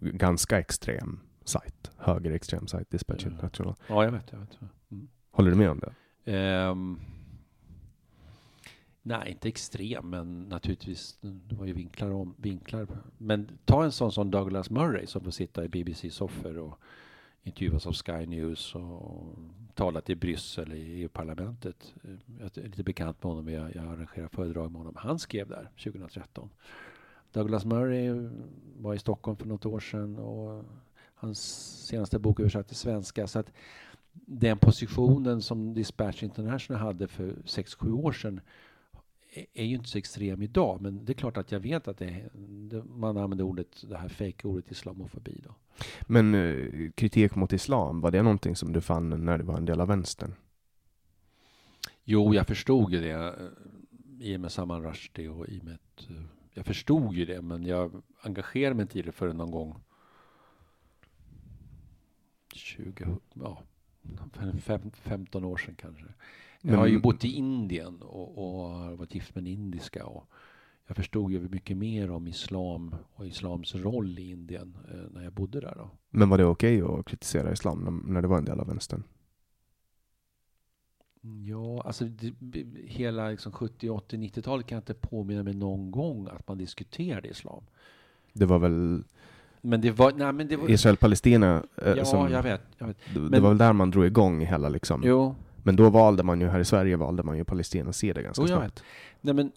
ganska 0.00 0.58
extrem 0.60 1.20
sajt. 1.44 1.90
Högerextrem 1.96 2.66
sajt, 2.66 2.90
Dispatch 2.90 3.22
Mm. 3.22 3.32
International. 3.34 3.74
Ja, 3.88 4.04
jag 4.04 4.12
vet. 4.12 4.32
Jag 4.32 4.38
vet. 4.38 4.58
Mm. 4.90 5.08
Håller 5.30 5.50
du 5.50 5.56
med 5.56 5.70
om 5.70 5.78
det? 5.80 5.92
Ehm, 6.32 7.00
nej, 9.02 9.30
inte 9.30 9.48
extrem, 9.48 10.10
men 10.10 10.42
naturligtvis, 10.42 11.18
det 11.20 11.54
var 11.54 11.66
ju 11.66 11.72
vinklar 11.72 12.10
om 12.10 12.34
vinklar. 12.38 12.86
Men 13.18 13.58
ta 13.64 13.84
en 13.84 13.92
sån 13.92 14.12
som 14.12 14.30
Douglas 14.30 14.70
Murray 14.70 15.06
som 15.06 15.24
får 15.24 15.30
sitta 15.30 15.64
i 15.64 15.68
BBC-soffor 15.68 16.58
och 16.58 16.78
intervjuats 17.42 17.86
av 17.86 17.92
Sky 17.92 18.26
News 18.26 18.74
och 18.74 19.36
talat 19.74 20.10
i 20.10 20.14
Bryssel 20.16 20.72
i 20.72 21.00
EU-parlamentet. 21.00 21.94
Jag 22.40 22.58
är 22.58 22.68
lite 22.68 22.82
bekant 22.82 23.22
med 23.22 23.32
honom, 23.32 23.48
jag, 23.48 23.74
jag 23.74 23.84
arrangerar 23.84 24.28
föredrag 24.28 24.70
med 24.70 24.78
honom. 24.78 24.94
Han 24.96 25.18
skrev 25.18 25.48
där 25.48 25.70
2013. 25.82 26.50
Douglas 27.32 27.64
Murray 27.64 28.28
var 28.78 28.94
i 28.94 28.98
Stockholm 28.98 29.36
för 29.36 29.46
något 29.46 29.66
år 29.66 29.80
sedan 29.80 30.18
och 30.18 30.64
hans 31.14 31.40
senaste 31.86 32.18
bok 32.18 32.40
översatt 32.40 32.66
till 32.66 32.76
svenska. 32.76 33.26
Så 33.26 33.38
att 33.38 33.52
den 34.12 34.58
positionen 34.58 35.42
som 35.42 35.74
Dispatch 35.74 36.22
International 36.22 36.82
hade 36.82 37.08
för 37.08 37.32
6-7 37.44 37.92
år 37.92 38.12
sedan 38.12 38.40
är- 39.32 39.64
ju 39.64 39.74
inte 39.74 39.88
så 39.88 39.98
extrem 39.98 40.42
idag. 40.42 40.80
Men 40.80 41.04
det 41.04 41.12
är 41.12 41.14
klart 41.14 41.36
att 41.36 41.52
jag 41.52 41.60
vet 41.60 41.88
att 41.88 41.98
det, 41.98 42.30
det, 42.70 42.84
man 42.84 43.16
använder 43.16 43.44
ordet, 43.44 43.84
det 43.88 43.96
här 43.98 44.08
fake-ordet 44.08 44.70
islamofobi. 44.70 45.40
Då. 45.44 45.54
Men 46.02 46.34
eh, 46.34 46.90
kritik 46.94 47.34
mot 47.34 47.52
islam, 47.52 48.00
var 48.00 48.10
det 48.10 48.22
någonting 48.22 48.56
som 48.56 48.72
du 48.72 48.80
fann 48.80 49.24
när 49.24 49.38
du 49.38 49.44
var 49.44 49.56
en 49.56 49.64
del 49.64 49.80
av 49.80 49.88
vänstern? 49.88 50.34
Jo, 52.04 52.34
jag 52.34 52.46
förstod 52.46 52.92
ju 52.92 53.00
det 53.00 53.10
eh, 53.10 53.32
i 54.20 54.36
och 54.36 54.40
med 54.40 54.52
Salman 54.52 54.82
Rushdie 54.82 55.28
och 55.28 55.48
i 55.48 55.60
och 55.60 55.64
med 55.64 55.78
eh, 56.10 56.22
jag 56.54 56.66
förstod 56.66 57.14
ju 57.14 57.24
det, 57.24 57.42
men 57.42 57.66
jag 57.66 58.02
engagerade 58.20 58.74
mig 58.74 58.82
inte 58.82 58.98
i 58.98 59.02
det 59.02 59.12
förrän 59.12 59.36
någon 59.36 59.50
gång 59.50 59.80
20, 62.54 63.16
ja, 63.34 63.62
för 64.32 64.58
fem, 64.58 64.90
15 64.94 65.44
år 65.44 65.56
sedan 65.56 65.74
kanske. 65.74 66.04
Jag 66.62 66.76
har 66.76 66.86
ju 66.86 66.92
Men- 66.92 67.02
bott 67.02 67.24
i 67.24 67.28
Indien 67.32 68.02
och, 68.02 68.38
och 68.38 68.98
varit 68.98 69.14
gift 69.14 69.34
med 69.34 69.42
en 69.42 69.46
indiska 69.46 70.06
och 70.06 70.28
jag 70.86 70.96
förstod 70.96 71.32
ju 71.32 71.48
mycket 71.48 71.76
mer 71.76 72.10
om 72.10 72.26
islam 72.26 72.94
och 73.14 73.26
islams 73.26 73.74
roll 73.74 74.18
i 74.18 74.30
Indien 74.30 74.76
eh, 74.90 75.10
när 75.14 75.22
jag 75.24 75.32
bodde 75.32 75.60
där 75.60 75.74
då. 75.76 75.90
Men 76.10 76.28
var 76.28 76.38
det 76.38 76.44
okej 76.44 76.82
att 76.82 77.04
kritisera 77.06 77.52
islam 77.52 77.80
när, 77.84 78.12
när 78.12 78.22
du 78.22 78.28
var 78.28 78.38
en 78.38 78.44
del 78.44 78.60
av 78.60 78.66
vänstern? 78.66 79.02
Ja, 81.46 81.82
alltså 81.84 82.04
det, 82.38 82.64
hela 82.84 83.28
liksom 83.28 83.52
70, 83.52 83.90
80, 83.90 84.16
90-talet 84.16 84.66
kan 84.66 84.76
jag 84.76 84.80
inte 84.80 84.94
påminna 84.94 85.42
mig 85.42 85.54
någon 85.54 85.90
gång 85.90 86.28
att 86.28 86.48
man 86.48 86.58
diskuterade 86.58 87.28
islam. 87.28 87.64
Det 88.32 88.46
var 88.46 88.58
väl 88.58 89.04
Men 89.60 89.80
det 89.80 89.90
var, 89.90 90.12
nej 90.12 90.32
men 90.32 90.48
det 90.48 90.56
var, 90.56 90.70
Israel-Palestina 90.70 91.62
eh, 91.82 91.92
ja 91.96 92.04
som, 92.04 92.30
jag 92.30 92.42
vet, 92.42 92.62
jag 92.78 92.86
vet. 92.86 92.96
det, 93.14 93.20
det 93.20 93.30
men- 93.30 93.42
var 93.42 93.48
väl 93.48 93.58
där 93.58 93.72
man 93.72 93.90
drog 93.90 94.04
igång 94.06 94.40
hela 94.46 94.68
liksom. 94.68 95.02
Jo, 95.04 95.34
Men 95.62 95.76
då 95.76 95.90
valde 95.90 96.22
man 96.22 96.40
ju, 96.40 96.48
här 96.48 96.60
i 96.60 96.64
Sverige 96.64 96.96
valde 96.96 97.22
man 97.22 97.36
ju 97.36 97.44
Palestinas 97.44 97.96
sida 97.96 98.22
ganska 98.22 98.42
jag 98.42 98.48
snabbt. 98.48 98.84
Nej 99.20 99.34
men 99.34 99.52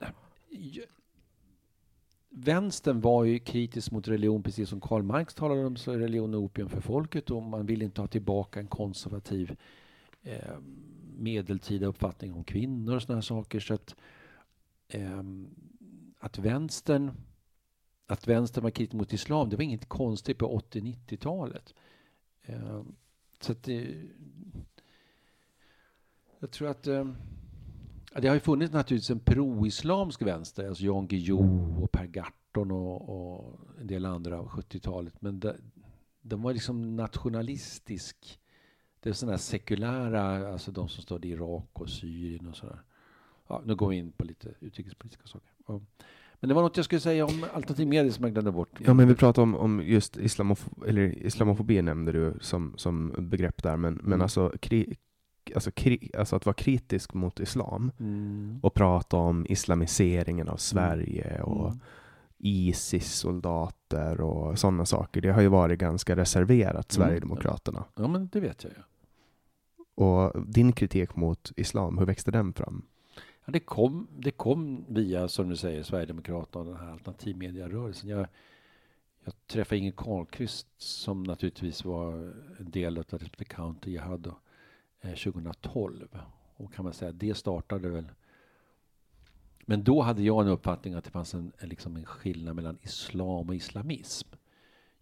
vänstern 2.29 3.01
var 3.01 3.23
ju 3.23 3.39
kritisk 3.39 3.91
mot 3.91 4.07
religion, 4.07 4.43
precis 4.43 4.69
som 4.69 4.81
Karl 4.81 5.03
Marx 5.03 5.35
talade 5.35 5.65
om, 5.65 5.75
religion 5.75 6.35
opium 6.35 6.69
för 6.69 6.81
folket 6.81 7.31
och 7.31 7.43
man 7.43 7.65
vill 7.65 7.81
inte 7.81 8.01
ha 8.01 8.07
tillbaka 8.07 8.59
en 8.59 8.67
konservativ 8.67 9.57
eh, 10.23 10.57
medeltida 11.17 11.85
uppfattning 11.85 12.33
om 12.33 12.43
kvinnor 12.43 12.95
och 12.95 13.01
sådana 13.01 13.21
saker. 13.21 13.59
Så 13.59 13.73
att, 13.73 13.95
eh, 14.87 15.23
att 16.19 16.37
vänstern 16.37 17.11
att 18.07 18.27
vänstern 18.27 18.63
var 18.63 18.71
kritisk 18.71 18.93
mot 18.93 19.13
islam, 19.13 19.49
det 19.49 19.55
var 19.55 19.63
inget 19.63 19.89
konstigt 19.89 20.37
på 20.37 20.59
80-90-talet. 20.59 21.73
Eh, 22.41 22.83
så 23.39 23.51
att 23.51 23.63
det, 23.63 23.93
jag 26.45 26.51
tror 26.51 26.69
att 26.69 26.87
eh, 26.87 27.05
det 28.15 28.27
har 28.27 28.35
ju 28.35 28.39
funnits 28.39 28.73
naturligtvis 28.73 29.09
en 29.09 29.19
pro-islamsk 29.19 30.21
vänster, 30.21 30.67
alltså 30.67 30.83
Jan 30.83 31.07
Guillou 31.07 31.83
och 31.83 31.91
Per 31.91 32.05
Gahrton 32.05 32.71
och, 32.71 33.09
och 33.09 33.59
en 33.81 33.87
del 33.87 34.05
andra 34.05 34.39
av 34.39 34.47
70-talet. 34.47 35.21
Men 35.21 35.39
de, 35.39 35.53
de 36.21 36.41
var 36.41 36.53
liksom 36.53 36.95
nationalistisk. 36.95 38.39
Det 38.99 39.09
är 39.09 39.13
sådana 39.13 39.37
sekulära, 39.37 40.51
alltså 40.51 40.71
de 40.71 40.89
som 40.89 41.03
stod 41.03 41.25
i 41.25 41.29
Irak 41.29 41.69
och 41.73 41.89
Syrien 41.89 42.47
och 42.47 42.55
sådär. 42.55 42.81
Ja, 43.47 43.61
nu 43.65 43.75
går 43.75 43.89
vi 43.89 43.95
in 43.95 44.11
på 44.11 44.25
lite 44.25 44.53
utrikespolitiska 44.59 45.27
saker. 45.27 45.49
Ja. 45.67 45.81
Men 46.39 46.49
det 46.49 46.53
var 46.53 46.61
något 46.61 46.77
jag 46.77 46.85
skulle 46.85 47.01
säga 47.01 47.25
om 47.25 47.45
alternativ 47.53 47.87
media 47.87 48.11
som 48.11 48.23
jag 48.23 48.33
glömde 48.33 48.51
bort. 48.51 48.79
Ja, 48.85 48.93
men 48.93 49.07
vi 49.07 49.15
pratade 49.15 49.43
om, 49.43 49.55
om 49.55 49.81
just 49.85 50.17
islamof 50.17 50.69
eller 50.87 51.25
islamofobi 51.25 51.81
nämnde 51.81 52.11
du 52.11 52.33
som, 52.41 52.73
som 52.77 53.13
begrepp 53.17 53.63
där, 53.63 53.77
men, 53.77 53.93
men 53.93 54.05
mm. 54.05 54.21
alltså, 54.21 54.53
kri 54.59 54.97
alltså, 55.55 55.71
kri 55.71 56.11
alltså 56.17 56.35
att 56.35 56.45
vara 56.45 56.53
kritisk 56.53 57.13
mot 57.13 57.39
islam 57.39 57.91
mm. 57.99 58.59
och 58.63 58.73
prata 58.73 59.17
om 59.17 59.45
islamiseringen 59.49 60.47
av 60.47 60.51
mm. 60.51 60.57
Sverige 60.57 61.41
och 61.41 61.67
mm. 61.67 61.79
Isis-soldater 62.37 64.21
och 64.21 64.59
sådana 64.59 64.85
saker. 64.85 65.21
Det 65.21 65.31
har 65.31 65.41
ju 65.41 65.47
varit 65.47 65.79
ganska 65.79 66.15
reserverat 66.15 66.95
mm. 66.95 67.05
Sverigedemokraterna. 67.07 67.85
Ja, 67.95 68.07
men 68.07 68.29
det 68.31 68.39
vet 68.39 68.63
jag 68.63 68.73
ju. 68.73 68.79
Och 69.95 70.45
din 70.47 70.73
kritik 70.73 71.15
mot 71.15 71.51
islam, 71.55 71.97
hur 71.97 72.05
växte 72.05 72.31
den 72.31 72.53
fram? 72.53 72.85
Ja, 73.45 73.51
det, 73.51 73.59
kom, 73.59 74.07
det 74.17 74.31
kom 74.31 74.85
via, 74.87 75.27
som 75.27 75.49
du 75.49 75.55
säger, 75.55 75.83
Sverigedemokraterna 75.83 76.59
och 76.59 76.65
den 76.65 76.85
här 76.85 76.91
alternativmedierörelsen. 76.91 78.09
Jag, 78.09 78.27
jag 79.23 79.33
träffade 79.47 79.79
Inge 79.79 79.91
Carlqvist 79.91 80.67
som 80.77 81.23
naturligtvis 81.23 81.85
var 81.85 82.13
en 82.59 82.71
del 82.71 82.97
av 82.97 83.05
det 83.37 83.45
Counter 83.45 83.91
jag 83.91 84.03
hade 84.03 84.31
2012. 85.09 86.07
Och 86.55 86.73
kan 86.73 86.85
man 86.85 86.93
säga 86.93 87.11
det 87.11 87.37
startade 87.37 87.89
väl 87.89 88.05
men 89.65 89.83
då 89.83 90.01
hade 90.01 90.23
jag 90.23 90.41
en 90.41 90.51
uppfattning 90.51 90.93
att 90.93 91.03
det 91.03 91.11
fanns 91.11 91.33
en, 91.33 91.51
liksom 91.61 91.95
en 91.95 92.05
skillnad 92.05 92.55
mellan 92.55 92.77
islam 92.81 93.49
och 93.49 93.55
islamism. 93.55 94.27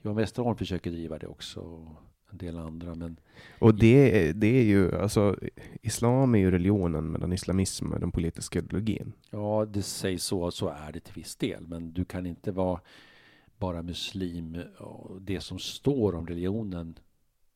Johan 0.01 0.15
Westerholm 0.15 0.57
försöker 0.57 0.91
driva 0.91 1.17
det 1.17 1.27
också, 1.27 1.59
och 1.59 1.87
en 2.31 2.37
del 2.37 2.57
andra. 2.57 2.95
Men 2.95 3.19
och 3.59 3.75
det, 3.75 4.31
det 4.33 4.47
är 4.47 4.63
ju, 4.63 4.95
alltså, 4.95 5.37
islam 5.81 6.35
är 6.35 6.39
ju 6.39 6.51
religionen 6.51 7.11
medan 7.11 7.33
islamism 7.33 7.93
är 7.93 7.99
den 7.99 8.11
politiska 8.11 8.59
ideologin. 8.59 9.13
Ja, 9.29 9.65
det 9.65 9.81
sägs 9.81 10.23
så, 10.23 10.51
så 10.51 10.67
är 10.67 10.91
det 10.91 10.99
till 10.99 11.13
viss 11.13 11.35
del. 11.35 11.67
Men 11.67 11.93
du 11.93 12.05
kan 12.05 12.25
inte 12.25 12.51
vara 12.51 12.79
bara 13.57 13.81
muslim. 13.81 14.61
Och 14.77 15.21
det 15.21 15.39
som 15.39 15.59
står 15.59 16.15
om 16.15 16.27
religionen 16.27 16.99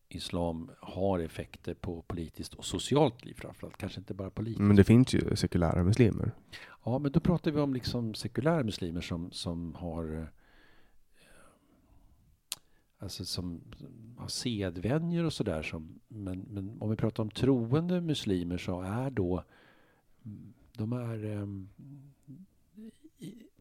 islam 0.09 0.71
har 0.79 1.19
effekter 1.19 1.73
på 1.73 2.01
politiskt 2.01 2.53
och 2.53 2.65
socialt 2.65 3.25
liv 3.25 3.33
framförallt, 3.33 3.77
kanske 3.77 3.99
inte 3.99 4.13
bara 4.13 4.29
politiskt. 4.29 4.61
Men 4.61 4.75
det 4.75 4.83
finns 4.83 5.13
ju 5.13 5.35
sekulära 5.35 5.83
muslimer. 5.83 6.31
Ja, 6.85 6.99
men 6.99 7.11
då 7.11 7.19
pratar 7.19 7.51
vi 7.51 7.59
om 7.59 7.73
liksom 7.73 8.13
sekulära 8.13 8.63
muslimer 8.63 9.01
som, 9.01 9.31
som 9.31 9.75
har 9.75 10.15
eh, 10.15 10.25
alltså 12.99 13.25
som 13.25 13.61
har 14.17 14.27
sedvänjor 14.27 15.23
och 15.23 15.33
sådär. 15.33 15.73
Men, 16.07 16.39
men 16.39 16.77
om 16.81 16.89
vi 16.89 16.95
pratar 16.95 17.23
om 17.23 17.29
troende 17.29 18.01
muslimer 18.01 18.57
så 18.57 18.81
är 18.81 19.09
då 19.09 19.43
de 20.73 20.93
är 20.93 21.25
um, 21.25 21.69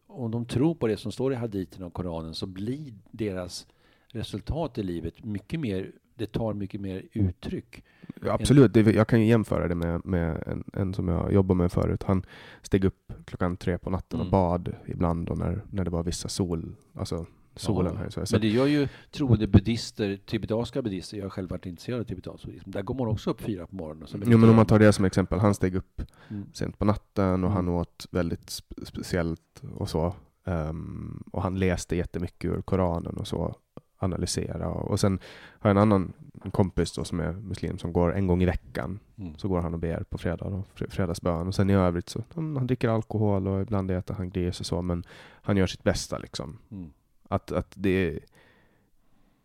om 0.07 0.31
de 0.31 0.45
tror 0.45 0.75
på 0.75 0.87
det 0.87 0.97
som 0.97 1.11
står 1.11 1.33
i 1.33 1.35
haditen 1.35 1.83
och 1.83 1.93
Koranen 1.93 2.33
så 2.33 2.45
blir 2.45 2.93
deras 3.11 3.67
resultat 4.07 4.77
i 4.77 4.83
livet 4.83 5.23
mycket 5.23 5.59
mer 5.59 5.91
det 6.17 6.31
tar 6.31 6.53
mycket 6.53 6.81
mer 6.81 7.03
uttryck. 7.13 7.83
Ja, 8.21 8.31
absolut, 8.31 8.73
det, 8.73 8.81
jag 8.81 9.07
kan 9.07 9.21
ju 9.21 9.27
jämföra 9.27 9.67
det 9.67 9.75
med, 9.75 10.05
med 10.05 10.43
en, 10.45 10.63
en, 10.73 10.93
som 10.93 11.07
jag 11.07 11.33
jobbade 11.33 11.57
med 11.57 11.71
förut. 11.71 12.03
Han 12.03 12.25
steg 12.61 12.85
upp 12.85 13.13
klockan 13.25 13.57
tre 13.57 13.77
på 13.77 13.89
natten 13.89 14.19
mm. 14.19 14.27
och 14.27 14.31
bad 14.31 14.75
ibland 14.85 15.29
och 15.29 15.37
när, 15.37 15.63
när 15.69 15.83
det 15.83 15.89
var 15.89 16.03
vissa 16.03 16.29
sol, 16.29 16.75
alltså 16.93 17.25
solen. 17.55 17.93
Ja, 17.93 17.99
här, 17.99 18.09
så. 18.09 18.25
Men 18.31 18.41
det 18.41 18.47
gör 18.47 18.65
ju 18.65 18.87
troende 19.11 19.47
buddister, 19.47 20.19
tibetanska 20.25 20.81
buddister, 20.81 21.17
jag 21.17 21.25
har 21.25 21.29
själv 21.29 21.49
varit 21.49 21.65
intresserad 21.65 21.99
av 21.99 22.03
tibetansk 22.03 22.45
buddhism, 22.45 22.71
där 22.71 22.81
går 22.81 22.95
man 22.95 23.07
också 23.07 23.29
upp 23.29 23.41
fyra 23.41 23.67
på 23.67 23.75
morgonen. 23.75 24.07
Jo 24.25 24.37
men 24.37 24.49
om 24.49 24.55
man 24.55 24.65
tar 24.65 24.79
det 24.79 24.93
som 24.93 25.05
exempel, 25.05 25.39
han 25.39 25.53
steg 25.53 25.75
upp 25.75 26.01
mm. 26.29 26.45
sent 26.53 26.79
på 26.79 26.85
natten 26.85 27.43
och 27.43 27.51
mm. 27.51 27.51
han 27.51 27.69
åt 27.69 28.07
väldigt 28.11 28.49
spe 28.49 28.85
speciellt 28.85 29.63
och 29.75 29.89
så. 29.89 30.13
Um, 30.43 31.23
och 31.31 31.41
han 31.41 31.59
läste 31.59 31.95
jättemycket 31.95 32.51
ur 32.51 32.61
Koranen 32.61 33.17
och 33.17 33.27
så 33.27 33.55
analysera. 33.97 34.69
Och 34.69 34.99
sen 34.99 35.19
har 35.59 35.69
jag 35.69 35.77
en 35.77 35.81
annan 35.81 36.13
kompis 36.51 36.93
då 36.93 37.03
som 37.03 37.19
är 37.19 37.31
muslim 37.31 37.77
som 37.77 37.93
går 37.93 38.15
en 38.15 38.27
gång 38.27 38.41
i 38.41 38.45
veckan. 38.45 38.99
Mm. 39.17 39.37
Så 39.37 39.47
går 39.47 39.61
han 39.61 39.73
och 39.73 39.79
ber 39.79 40.03
på 40.03 40.17
fredag, 40.17 40.49
då, 40.49 40.63
fredagsbön. 40.89 41.47
Och 41.47 41.55
sen 41.55 41.69
i 41.69 41.73
övrigt 41.73 42.09
så 42.09 42.23
han 42.35 42.67
dricker 42.67 42.89
alkohol 42.89 43.47
och 43.47 43.61
ibland 43.61 43.91
äter 43.91 44.13
han 44.13 44.29
gris 44.29 44.59
och 44.59 44.65
så, 44.65 44.81
men 44.81 45.03
han 45.41 45.57
gör 45.57 45.67
sitt 45.67 45.83
bästa 45.83 46.17
liksom. 46.17 46.57
Mm. 46.71 46.91
Att, 47.29 47.51
att 47.51 47.71
det, 47.75 48.19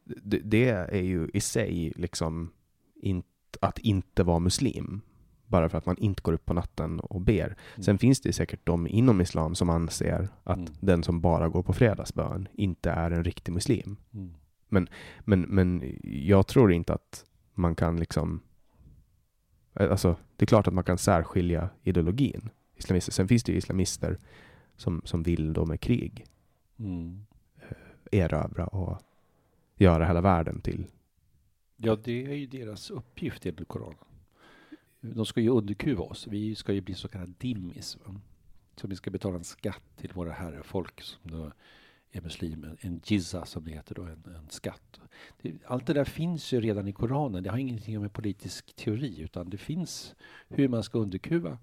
det, 0.05 0.39
det, 0.39 0.69
är 0.71 1.03
ju 1.03 1.29
i 1.35 1.41
sig 1.41 1.93
liksom 1.97 2.51
in, 2.95 3.23
att 3.61 3.79
inte 3.79 4.23
vara 4.23 4.39
muslim 4.39 5.01
bara 5.47 5.69
för 5.69 5.79
att 5.79 5.87
man 5.87 5.99
inte 5.99 6.23
går 6.23 6.33
upp 6.33 6.47
på 6.47 6.55
natten 6.55 7.01
och 7.01 7.21
ber. 7.21 7.45
Mm. 7.45 7.83
Sen 7.83 7.99
finns 7.99 8.21
det 8.21 8.33
säkert 8.33 8.61
de 8.65 8.87
inom 8.87 9.21
islam 9.21 9.55
som 9.55 9.71
anser 9.71 10.29
att 10.45 10.57
mm. 10.57 10.73
den 10.81 11.03
som 11.03 11.21
bara 11.21 11.49
går 11.49 11.63
på 11.63 11.73
fredagsbön 11.73 12.49
inte 12.53 12.91
är 12.91 13.11
en 13.11 13.25
riktig 13.25 13.53
muslim. 13.53 13.97
Mm. 14.15 14.35
Men, 14.73 14.89
men, 15.21 15.41
men 15.41 15.99
jag 16.03 16.47
tror 16.47 16.73
inte 16.73 16.93
att 16.93 17.25
man 17.55 17.75
kan 17.75 17.97
liksom... 17.97 18.41
Alltså, 19.73 20.17
det 20.37 20.45
är 20.45 20.47
klart 20.47 20.67
att 20.67 20.75
man 20.75 20.85
kan 20.85 20.99
särskilja 20.99 21.71
ideologin. 21.83 22.51
Islamister. 22.77 23.13
Sen 23.13 23.29
finns 23.29 23.45
det 23.45 23.53
ju 23.53 23.59
islamister 23.59 24.19
som, 24.77 25.03
som 25.05 25.23
vill 25.23 25.53
då 25.53 25.65
med 25.65 25.81
krig 25.81 26.27
mm. 26.79 27.25
Eh, 27.57 28.21
erövra 28.21 28.67
och 28.67 29.03
göra 29.77 30.07
hela 30.07 30.21
världen 30.21 30.61
till... 30.61 30.87
Ja, 31.77 31.97
det 32.05 32.25
är 32.25 32.35
ju 32.35 32.47
deras 32.47 32.91
uppgift 32.91 33.47
enligt 33.47 33.69
Koranen. 33.69 33.97
De 35.01 35.27
ska 35.27 35.41
ju 35.41 35.49
underkuva 35.49 36.03
oss. 36.03 36.27
Vi 36.27 36.55
ska 36.55 36.73
ju 36.73 36.81
bli 36.81 36.95
så 36.95 37.09
kallade 37.09 37.33
dimmis. 37.39 37.99
Va? 38.05 38.21
Så 38.77 38.89
vi 38.89 38.97
ska 38.97 39.11
betala 39.11 39.37
en 39.37 39.45
skatt 39.45 39.83
till 39.97 40.13
våra 40.13 40.33
herrefolk 40.33 41.01
som 41.01 41.31
då 41.31 41.53
är 42.13 42.21
muslimer. 42.21 42.77
En 42.81 43.01
jizza 43.05 43.45
som 43.45 43.65
det 43.65 43.71
heter 43.71 43.95
då, 43.95 44.03
en, 44.03 44.35
en 44.37 44.49
skatt. 44.49 45.01
Det, 45.43 45.55
allt 45.67 45.87
det 45.87 45.93
där 45.93 46.05
finns 46.05 46.53
ju 46.53 46.61
redan 46.61 46.89
i 46.89 46.93
Koranen. 46.93 47.43
Det 47.43 47.51
har 47.51 47.59
ingenting 47.59 48.01
med 48.01 48.13
politisk 48.13 48.77
teori 48.77 49.21
utan 49.21 49.51
det 49.51 49.59
finns 49.59 50.15
hur 50.49 50.69
man 50.69 50.83
ska 50.83 50.99
underkuva 50.99 51.59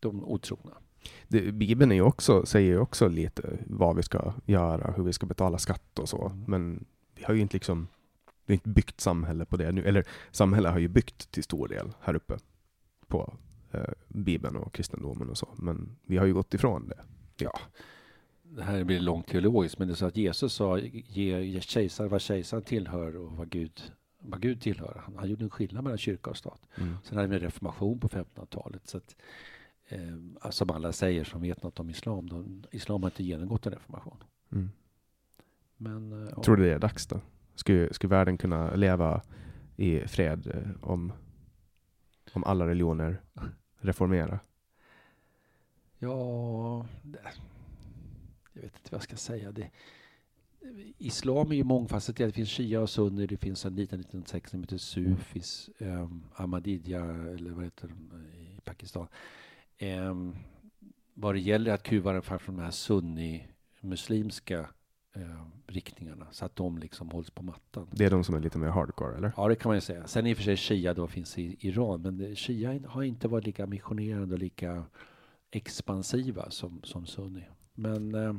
de 0.00 0.24
otrogna. 0.24 0.72
Det, 1.28 1.52
Bibeln 1.52 1.90
är 1.92 1.96
ju 1.96 2.02
också, 2.02 2.46
säger 2.46 2.68
ju 2.68 2.78
också 2.78 3.08
lite 3.08 3.58
vad 3.66 3.96
vi 3.96 4.02
ska 4.02 4.32
göra, 4.46 4.92
hur 4.92 5.04
vi 5.04 5.12
ska 5.12 5.26
betala 5.26 5.58
skatt 5.58 5.98
och 5.98 6.08
så. 6.08 6.26
Mm. 6.26 6.44
Men 6.46 6.84
vi 7.14 7.24
har 7.24 7.34
ju 7.34 7.40
inte 7.40 7.56
liksom 7.56 7.88
vi 8.46 8.52
har 8.52 8.54
inte 8.54 8.68
byggt 8.68 9.00
samhälle 9.00 9.44
på 9.44 9.56
det 9.56 9.72
nu. 9.72 9.84
Eller 9.84 10.04
samhället 10.30 10.72
har 10.72 10.78
ju 10.78 10.88
byggt 10.88 11.30
till 11.30 11.42
stor 11.42 11.68
del 11.68 11.92
här 12.00 12.14
uppe 12.14 12.38
på 13.06 13.34
eh, 13.70 13.92
Bibeln 14.08 14.56
och 14.56 14.74
kristendomen 14.74 15.30
och 15.30 15.38
så. 15.38 15.48
Men 15.56 15.96
vi 16.06 16.16
har 16.16 16.26
ju 16.26 16.34
gått 16.34 16.54
ifrån 16.54 16.88
det. 16.88 17.00
Ja, 17.36 17.60
det 18.56 18.62
här 18.62 18.84
blir 18.84 19.00
långt 19.00 19.26
teologiskt, 19.26 19.78
men 19.78 19.88
det 19.88 19.94
är 19.94 19.96
så 19.96 20.06
att 20.06 20.16
Jesus 20.16 20.52
sa 20.52 20.78
ge 20.78 21.60
kejsar 21.60 22.08
vad 22.08 22.20
kejsaren 22.20 22.62
tillhör 22.62 23.16
och 23.16 23.32
vad 23.32 23.50
Gud, 23.50 23.92
vad 24.18 24.40
Gud 24.40 24.60
tillhör. 24.60 25.02
Han, 25.04 25.16
han 25.16 25.28
gjorde 25.30 25.44
en 25.44 25.50
skillnad 25.50 25.84
mellan 25.84 25.98
kyrka 25.98 26.30
och 26.30 26.36
stat. 26.36 26.60
Mm. 26.74 26.96
Sen 27.04 27.16
hade 27.16 27.28
vi 27.28 27.34
en 27.34 27.42
reformation 27.42 28.00
på 28.00 28.08
1500-talet. 28.08 28.86
Så 28.86 28.96
att, 28.96 29.16
eh, 29.88 30.50
som 30.50 30.70
alla 30.70 30.92
säger 30.92 31.24
som 31.24 31.42
vet 31.42 31.62
något 31.62 31.80
om 31.80 31.90
islam, 31.90 32.28
de, 32.28 32.64
islam 32.70 33.02
har 33.02 33.10
inte 33.10 33.24
genomgått 33.24 33.66
en 33.66 33.72
reformation. 33.72 34.24
Mm. 34.52 34.70
Men, 35.76 36.26
eh, 36.26 36.40
Tror 36.40 36.56
du 36.56 36.62
det 36.62 36.74
är 36.74 36.78
dags 36.78 37.06
då? 37.06 37.20
Skulle, 37.54 37.94
skulle 37.94 38.10
världen 38.10 38.38
kunna 38.38 38.74
leva 38.74 39.22
i 39.76 40.00
fred 40.00 40.46
eh, 40.54 40.88
om, 40.90 41.12
om 42.32 42.44
alla 42.44 42.66
religioner 42.66 43.20
reformera? 43.80 44.40
Ja, 45.98 46.86
jag 48.52 48.62
vet 48.62 48.76
inte 48.76 48.88
vad 48.90 48.98
jag 48.98 49.02
ska 49.02 49.16
säga. 49.16 49.52
Det, 49.52 49.70
islam 50.98 51.50
är 51.52 51.56
ju 51.56 51.64
mångfacetterat. 51.64 52.28
Det 52.28 52.36
finns 52.36 52.50
shia 52.50 52.80
och 52.80 52.90
sunni. 52.90 53.26
Det 53.26 53.36
finns 53.36 53.64
en 53.64 53.74
liten, 53.74 53.98
liten 53.98 54.24
sekt 54.24 54.50
som 54.50 54.60
heter 54.60 54.78
sufis. 54.78 55.70
Um, 55.78 56.24
Ahmadiyya, 56.34 57.04
eller 57.04 57.50
vad 57.50 57.64
heter 57.64 57.88
de 57.88 58.22
i 58.38 58.60
Pakistan. 58.64 59.06
Um, 59.80 60.36
vad 61.14 61.34
det 61.34 61.40
gäller 61.40 61.72
att 61.72 61.82
kuva 61.82 62.12
den 62.12 62.22
från 62.22 62.56
de 62.56 62.62
här 62.62 62.70
sunni-muslimska 62.70 64.68
eh, 65.12 65.46
riktningarna 65.66 66.26
så 66.30 66.44
att 66.44 66.56
de 66.56 66.78
liksom 66.78 67.10
hålls 67.10 67.30
på 67.30 67.42
mattan. 67.42 67.88
Det 67.90 68.04
är 68.04 68.10
de 68.10 68.24
som 68.24 68.34
är 68.34 68.40
lite 68.40 68.58
mer 68.58 68.68
hardcore, 68.68 69.16
eller? 69.16 69.32
Ja, 69.36 69.48
det 69.48 69.56
kan 69.56 69.68
man 69.68 69.76
ju 69.76 69.80
säga. 69.80 70.06
Sen 70.06 70.26
i 70.26 70.32
och 70.32 70.36
för 70.36 70.44
sig 70.44 70.56
Shia 70.56 70.94
då 70.94 71.06
finns 71.06 71.38
i 71.38 71.56
Iran, 71.60 72.02
men 72.02 72.36
Shia 72.36 72.80
har 72.88 73.02
inte 73.02 73.28
varit 73.28 73.46
lika 73.46 73.66
missionerande 73.66 74.34
och 74.34 74.40
lika 74.40 74.84
expansiva 75.50 76.50
som, 76.50 76.80
som 76.82 77.06
Sunni. 77.06 77.44
Men 77.74 78.14
eh, 78.14 78.34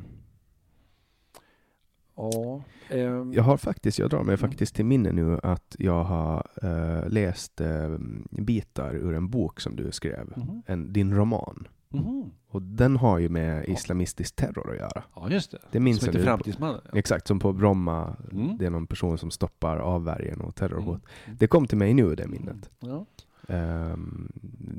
ja. 2.16 2.62
Eh, 2.90 3.00
Jag 3.34 3.44
har 3.44 3.58
faktiskt, 3.58 4.00
jag 4.00 4.10
drar 4.10 4.24
mig 4.24 4.34
Mm. 4.36 4.50
faktiskt 4.50 4.76
till 4.76 4.86
minne 4.86 5.12
nu 5.12 5.40
att 5.44 5.76
jag 5.80 6.04
har 6.04 6.48
eh, 6.62 7.10
läst 7.10 7.62
eh, 7.62 7.98
bitar 8.30 8.96
ur 8.96 9.14
en 9.14 9.30
bok 9.30 9.60
som 9.60 9.76
du 9.76 9.92
skrev, 9.92 10.34
mhm, 10.38 10.62
en, 10.66 10.94
din 10.94 11.16
roman. 11.16 11.68
mhm. 11.90 12.32
Och 12.48 12.62
den 12.62 12.96
har 12.96 13.20
ju 13.20 13.30
med 13.30 13.66
islamistisk 13.70 14.36
terror 14.36 14.72
att 14.72 14.78
göra. 14.78 15.04
Ja, 15.16 15.30
just 15.30 15.52
det. 15.52 15.58
Det 15.72 15.80
minns 15.80 16.00
som 16.00 16.08
heter. 16.08 16.24
Framtidsmannen. 16.26 16.82
Ja. 16.92 16.98
Exakt, 17.00 17.28
som 17.28 17.40
på 17.40 17.54
Bromma. 17.54 18.16
Mm. 18.32 18.58
Det 18.58 18.66
är 18.66 18.70
någon 18.70 18.88
person 18.88 19.18
som 19.18 19.32
stoppar 19.32 19.78
avvärjen 19.78 20.42
och 20.42 20.56
terrorhot. 20.56 21.02
Mm. 21.26 21.38
Det 21.40 21.48
kom 21.48 21.68
till 21.68 21.78
mig 21.78 21.94
nu, 21.94 22.16
det 22.16 22.28
minnet. 22.28 22.70
Ja. 22.80 23.06
Ehm, 23.48 24.32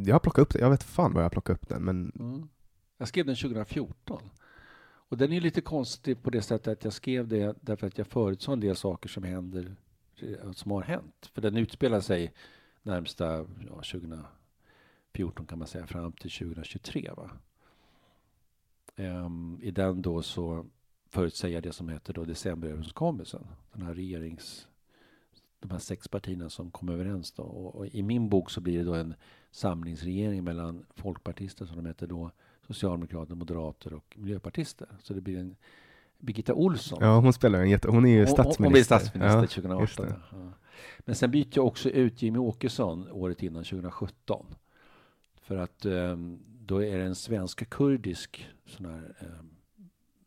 jag 0.06 0.14
har 0.14 0.20
plockat 0.20 0.42
upp 0.42 0.52
det. 0.52 0.58
Jag 0.60 0.70
vet 0.70 0.82
fan 0.82 1.12
var 1.12 1.20
jag 1.20 1.24
har 1.24 1.30
plockat 1.30 1.54
upp 1.56 1.68
den, 1.68 1.82
men 1.82 2.12
Mm. 2.20 2.48
Jag 2.98 3.08
skrev 3.08 3.26
den 3.26 3.36
2014. 3.36 4.22
Och 5.14 5.18
den 5.18 5.32
är 5.32 5.40
lite 5.40 5.60
konstig 5.60 6.22
på 6.22 6.30
det 6.30 6.42
sättet 6.42 6.72
att 6.72 6.84
jag 6.84 6.92
skrev 6.92 7.28
det 7.28 7.56
därför 7.60 7.86
att 7.86 7.98
jag 7.98 8.06
förutsåg 8.06 8.52
en 8.52 8.60
del 8.60 8.76
saker 8.76 9.08
som 9.08 9.22
händer, 9.22 9.76
eh, 10.16 10.52
som 10.52 10.70
har 10.70 10.82
hänt. 10.82 11.30
För 11.34 11.42
den 11.42 11.56
utspelar 11.56 12.00
sig 12.00 12.32
närmsta 12.82 13.24
ja, 13.68 13.74
2014 15.12 15.46
kan 15.46 15.58
man 15.58 15.68
säga 15.68 15.86
fram 15.86 16.12
till 16.12 16.30
2023. 16.30 17.10
Va? 17.16 17.30
Ehm, 18.96 19.58
I 19.62 19.70
den 19.70 20.02
då 20.02 20.22
så 20.22 20.66
förutsäger 21.08 21.54
jag 21.54 21.62
det 21.62 21.72
som 21.72 21.88
heter 21.88 22.12
då 22.12 22.24
decemberöverenskommelsen. 22.24 23.46
Den 23.72 23.82
här 23.82 23.94
regerings... 23.94 24.68
De 25.60 25.70
här 25.70 25.78
sex 25.78 26.08
partierna 26.08 26.50
som 26.50 26.70
kom 26.70 26.88
överens 26.88 27.32
då. 27.32 27.42
Och, 27.42 27.74
och 27.74 27.86
I 27.86 28.02
min 28.02 28.28
bok 28.28 28.50
så 28.50 28.60
blir 28.60 28.78
det 28.78 28.84
då 28.84 28.94
en 28.94 29.14
samlingsregering 29.50 30.44
mellan 30.44 30.86
folkpartister 30.96 31.66
som 31.66 31.76
de 31.76 31.86
heter 31.86 32.06
då, 32.06 32.30
socialdemokrater, 32.66 33.34
moderater 33.34 33.92
och 33.92 34.16
miljöpartister. 34.18 34.88
Så 35.02 35.14
det 35.14 35.20
blir 35.20 35.38
en 35.38 35.56
Birgitta 36.18 36.54
Olsson. 36.54 36.98
ja, 37.00 37.20
hon 37.20 37.32
spelar 37.32 37.58
en 37.58 37.70
jätte... 37.70 37.88
Hon 37.88 38.06
är 38.06 38.10
ju 38.10 38.26
statsminister. 38.26 38.64
Hon 38.64 38.72
blir 38.72 38.82
statsminister 38.82 39.36
Ja, 39.36 39.42
just 39.42 39.54
2018. 39.54 40.06
det. 40.06 40.14
Ja. 40.32 40.52
Men 40.98 41.14
sen 41.14 41.30
bytte 41.30 41.58
jag 41.58 41.66
också 41.66 41.90
ut 41.90 42.22
Jimmy 42.22 42.38
Åkesson 42.38 43.08
året 43.10 43.42
innan, 43.42 43.64
2017. 43.64 44.46
För 45.42 45.56
att 45.56 45.84
ehm, 45.84 46.38
då 46.66 46.84
är 46.84 46.98
det 46.98 47.04
en 47.04 47.14
svensk-kurdisk 47.14 48.48
sån 48.66 48.86
här 48.86 49.14
um, 49.20 49.50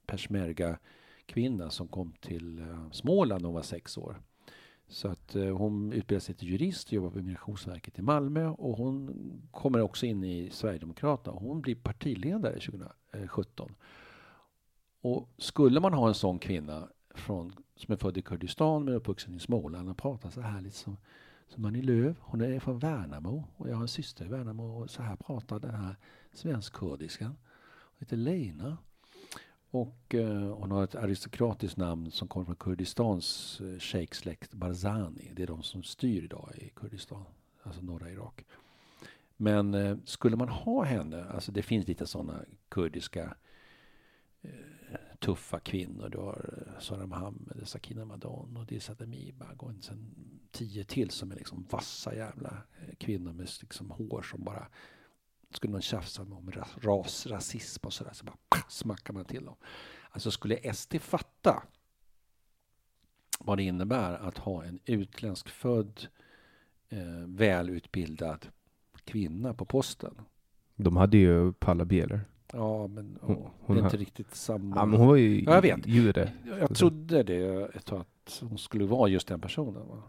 peshmerga-kvinna 0.06 1.70
som 1.70 1.88
kom 1.88 2.14
till 2.22 2.60
eh, 2.60 2.92
Småland 2.92 3.42
när 3.42 3.48
hon 3.48 3.56
var 3.56 3.62
sex 3.62 3.98
år. 3.98 4.22
Så 4.88 5.08
att 5.08 5.36
eh, 5.36 5.58
hon 5.58 5.94
utbildar 5.94 6.20
sig 6.20 6.36
till 6.36 6.50
jurist, 6.50 6.88
och 6.88 6.94
jobbar 6.94 7.10
på 7.10 7.18
Migrationsverket 7.18 8.00
i 8.00 8.02
Malmö 8.02 8.48
och 8.48 8.78
hon 8.78 9.14
kommer 9.52 9.82
också 9.82 10.06
in 10.06 10.24
i 10.24 10.50
Sverigedemokraterna. 10.50 11.38
Hon 11.40 11.62
blir 11.62 11.76
partiledare 11.76 12.60
2017. 12.60 13.76
Och 15.02 15.30
skulle 15.38 15.80
man 15.80 15.94
ha 15.94 16.08
en 16.08 16.14
sån 16.14 16.40
kvinna 16.40 16.88
från, 17.16 17.54
som 17.76 17.92
är 17.92 17.98
född 17.98 18.18
i 18.18 18.22
Kurdistan 18.22 18.86
men 18.86 18.94
uppvuxen 18.94 19.36
i 19.36 19.40
Småland 19.40 19.90
och 19.90 19.98
pratar 19.98 20.30
så 20.30 20.42
här 20.42 20.62
lite 20.62 20.78
som, 20.78 20.98
som 21.48 21.66
Annie 21.66 21.82
Lööf. 21.82 22.18
Hon 22.20 22.42
är 22.42 22.60
från 22.60 22.80
Värnamo 22.80 23.44
och 23.58 23.70
jag 23.70 23.76
har 23.76 23.82
en 23.82 23.88
syster 23.88 24.26
i 24.26 24.28
Värnamo 24.28 24.82
och 24.82 24.90
så 24.90 25.02
här 25.02 25.16
pratar 25.16 25.60
den 25.60 25.76
här 25.76 25.96
svensk-kurdiskan. 26.34 27.36
Hon 27.82 28.00
heter 28.00 28.18
Leina. 28.18 28.78
Och 29.72 30.16
eh, 30.16 30.56
hon 30.56 30.72
har 30.72 30.84
ett 30.84 30.96
aristokratiskt 30.96 31.78
namn 31.78 32.12
som 32.12 32.28
kommer 32.28 32.46
från 32.46 32.56
Kurdistans 32.56 33.62
eh, 33.62 33.80
shejksläkt 33.80 34.54
Barzani. 34.54 35.32
Det 35.36 35.44
är 35.44 35.48
de 35.48 35.64
som 35.64 35.84
styr 35.84 36.24
idag 36.24 36.50
i 36.56 36.70
Kurdistan, 36.70 37.26
alltså 37.64 37.82
norra 37.82 38.12
Irak. 38.12 38.46
Men 39.38 39.74
eh, 39.74 39.98
skulle 40.06 40.36
man 40.36 40.50
ha 40.50 40.84
henne, 40.84 41.24
alltså 41.24 41.52
det 41.52 41.62
finns 41.62 41.88
lite 41.88 42.08
sådana 42.08 42.42
kurdiska 42.70 43.36
eh, 44.42 44.52
tuffa 45.20 45.60
kvinnor. 45.60 46.10
Du 46.10 46.18
har 46.18 46.64
eh, 46.68 46.80
Sara 46.80 47.08
Mohammed, 47.08 47.62
Sakina 47.64 48.06
Madon 48.06 48.58
och 48.58 48.66
Disa 48.66 48.94
Demibag 48.94 49.64
och 49.64 49.72
sen 49.82 50.16
tio 50.52 50.84
till 50.84 51.10
som 51.10 51.32
är 51.32 51.36
liksom 51.36 51.66
vassa 51.70 52.16
jävla 52.16 52.50
eh, 52.50 52.96
kvinnor 52.96 53.34
med 53.34 53.50
liksom 53.62 53.92
hår 53.92 54.22
som 54.22 54.44
bara 54.44 54.68
skulle 55.52 55.72
någon 55.72 55.82
tjafsa 55.82 56.24
med 56.24 56.38
om 56.38 56.52
ras, 56.52 56.70
ras 56.82 57.28
rasism 57.28 57.86
och 57.88 57.94
sådär 57.94 58.14
så 58.14 58.26
bara 58.26 58.38
smackar 58.70 59.14
man 59.14 59.26
till 59.26 59.46
dem. 59.46 59.56
Alltså 60.10 60.32
skulle 60.32 60.74
SD 60.74 60.96
fatta 61.02 61.64
vad 63.40 63.58
det 63.58 63.64
innebär 63.64 64.14
att 64.14 64.38
ha 64.38 64.64
en 64.64 64.80
utländsk 64.86 65.50
född 65.50 66.08
eh, 66.90 67.00
välutbildad 67.26 68.48
kvinna 69.06 69.54
på 69.54 69.66
posten. 69.66 70.22
De 70.76 70.98
hade 70.98 71.18
ju 71.18 71.54
Paula 71.54 71.86
Bieler. 71.86 72.22
Ja, 72.54 72.88
men 72.88 73.18
Hon- 73.22 73.38
åh, 73.38 73.50
hon 73.60 73.76
det 73.76 73.80
är 73.80 73.84
har- 73.84 73.88
inte 73.90 73.98
riktigt 73.98 74.36
samma. 74.36 74.76
Ja, 74.76 74.86
men 74.86 75.00
hon 75.00 75.08
var 75.08 75.16
ju 75.16 75.44
Ja, 75.44 75.54
jag 75.54 75.62
vet. 75.62 75.88
jude. 75.88 76.34
Jag 76.60 76.76
trodde 76.76 77.24
det 77.24 77.66
ett 77.76 77.86
tag 77.86 78.00
att 78.02 78.40
hon 78.42 78.58
skulle 78.58 78.86
vara 78.86 79.10
just 79.10 79.28
den 79.28 79.42
personen. 79.42 79.88
Va? 79.88 80.04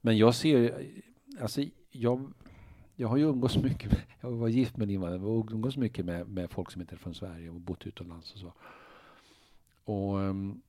Men 0.00 0.18
jag 0.18 0.34
ser, 0.34 0.86
alltså 1.40 1.62
jag, 1.90 2.32
jag 2.96 3.08
har 3.08 3.16
ju 3.16 3.24
umgås 3.24 3.56
mycket 3.56 3.90
med, 3.90 4.02
jag 4.20 4.30
var 4.30 4.48
gift 4.48 4.76
med 4.76 4.84
en 4.84 4.90
invandrare, 4.90 5.20
jag 5.22 5.28
har 5.28 5.52
umgås 5.52 5.76
mycket 5.76 6.04
med, 6.04 6.28
med 6.28 6.50
folk 6.50 6.70
som 6.70 6.80
inte 6.80 6.94
är 6.94 6.98
från 6.98 7.14
Sverige 7.14 7.50
och 7.50 7.60
bott 7.60 7.86
utomlands 7.86 8.32
och 8.32 8.38
så. 8.38 8.52
Och 9.84 10.16
um, 10.16 10.62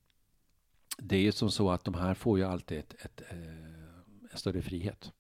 det 0.98 1.16
är 1.16 1.22
ju 1.22 1.32
som 1.32 1.52
så 1.52 1.72
att 1.72 1.84
de 1.84 1.94
här 1.94 2.14
får 2.14 2.38
ju 2.40 2.46
alltid 2.46 2.80
ett, 2.80 2.94
ett, 2.94 3.22
ett, 3.22 3.32
en 4.32 4.38
större 4.38 4.62
frihet. 4.62 5.12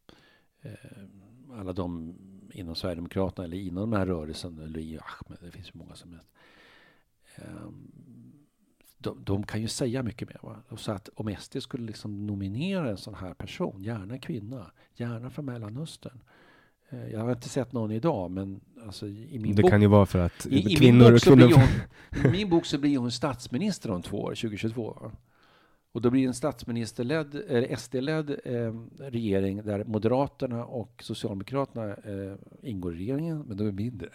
Ehm, 0.61 1.51
alla 1.53 1.73
de 1.73 2.15
inom 2.53 2.75
Sverigedemokraterna 2.75 3.45
eller 3.45 3.57
inom 3.57 3.89
den 3.89 3.99
här 3.99 4.07
rörelsen, 4.07 4.55
Louis 4.55 4.85
i 4.85 4.99
Ahmed, 4.99 5.39
det 5.41 5.51
finns 5.51 5.67
ju 5.67 5.71
många 5.73 5.95
som 5.95 6.11
helst. 6.11 6.29
Ehm, 7.35 7.91
de, 8.97 9.23
de 9.23 9.43
kan 9.43 9.61
ju 9.61 9.67
säga 9.67 10.03
mycket 10.03 10.27
mer. 10.29 10.39
Va? 10.43 10.77
Så 10.77 10.91
att 10.91 11.09
om 11.15 11.35
SD 11.39 11.61
skulle 11.61 11.85
liksom 11.85 12.27
nominera 12.27 12.89
en 12.89 12.97
sån 12.97 13.15
här 13.15 13.33
person, 13.33 13.83
gärna 13.83 14.19
kvinna, 14.19 14.71
gärna 14.95 15.29
från 15.29 15.45
Mellanöstern. 15.45 16.19
Eh, 16.93 17.11
Jag 17.11 17.19
har 17.19 17.31
inte 17.31 17.49
sett 17.49 17.73
någon 17.73 17.91
idag, 17.91 18.31
men 18.31 18.61
alltså 18.85 19.07
i 19.07 19.39
min 19.39 19.55
Det 19.55 19.61
bok 19.61 19.71
kan 19.71 19.81
ju 19.81 19.87
vara 19.87 20.05
för 20.05 20.19
att 20.19 20.45
i, 20.45 20.59
i, 20.59 20.65
min 20.65 20.75
kvinnor... 20.77 21.17
så 21.17 21.29
kvinnor 21.29 21.47
blir 21.47 21.55
hon, 21.55 22.25
I 22.25 22.31
min 22.31 22.49
bok 22.49 22.65
så 22.65 22.77
blir 22.77 22.97
hon 22.97 23.11
statsminister 23.11 23.91
om 23.91 24.01
två 24.01 24.17
år, 24.17 24.29
2022. 24.35 24.97
va? 25.01 25.11
Och 25.91 26.01
då 26.01 26.09
blir 26.09 26.21
det 26.21 26.27
en 26.27 26.33
statsministerledd, 26.33 27.35
eller 27.35 27.75
SD-ledd 27.75 28.29
eh, 28.45 28.73
regering 28.97 29.63
där 29.63 29.83
Moderaterna 29.83 30.65
och 30.65 31.03
Socialdemokraterna 31.03 31.89
eh, 31.93 32.35
ingår 32.61 32.95
i 32.95 32.97
regeringen, 32.97 33.39
men 33.47 33.57
de 33.57 33.67
är 33.67 33.71
mindre. 33.71 34.09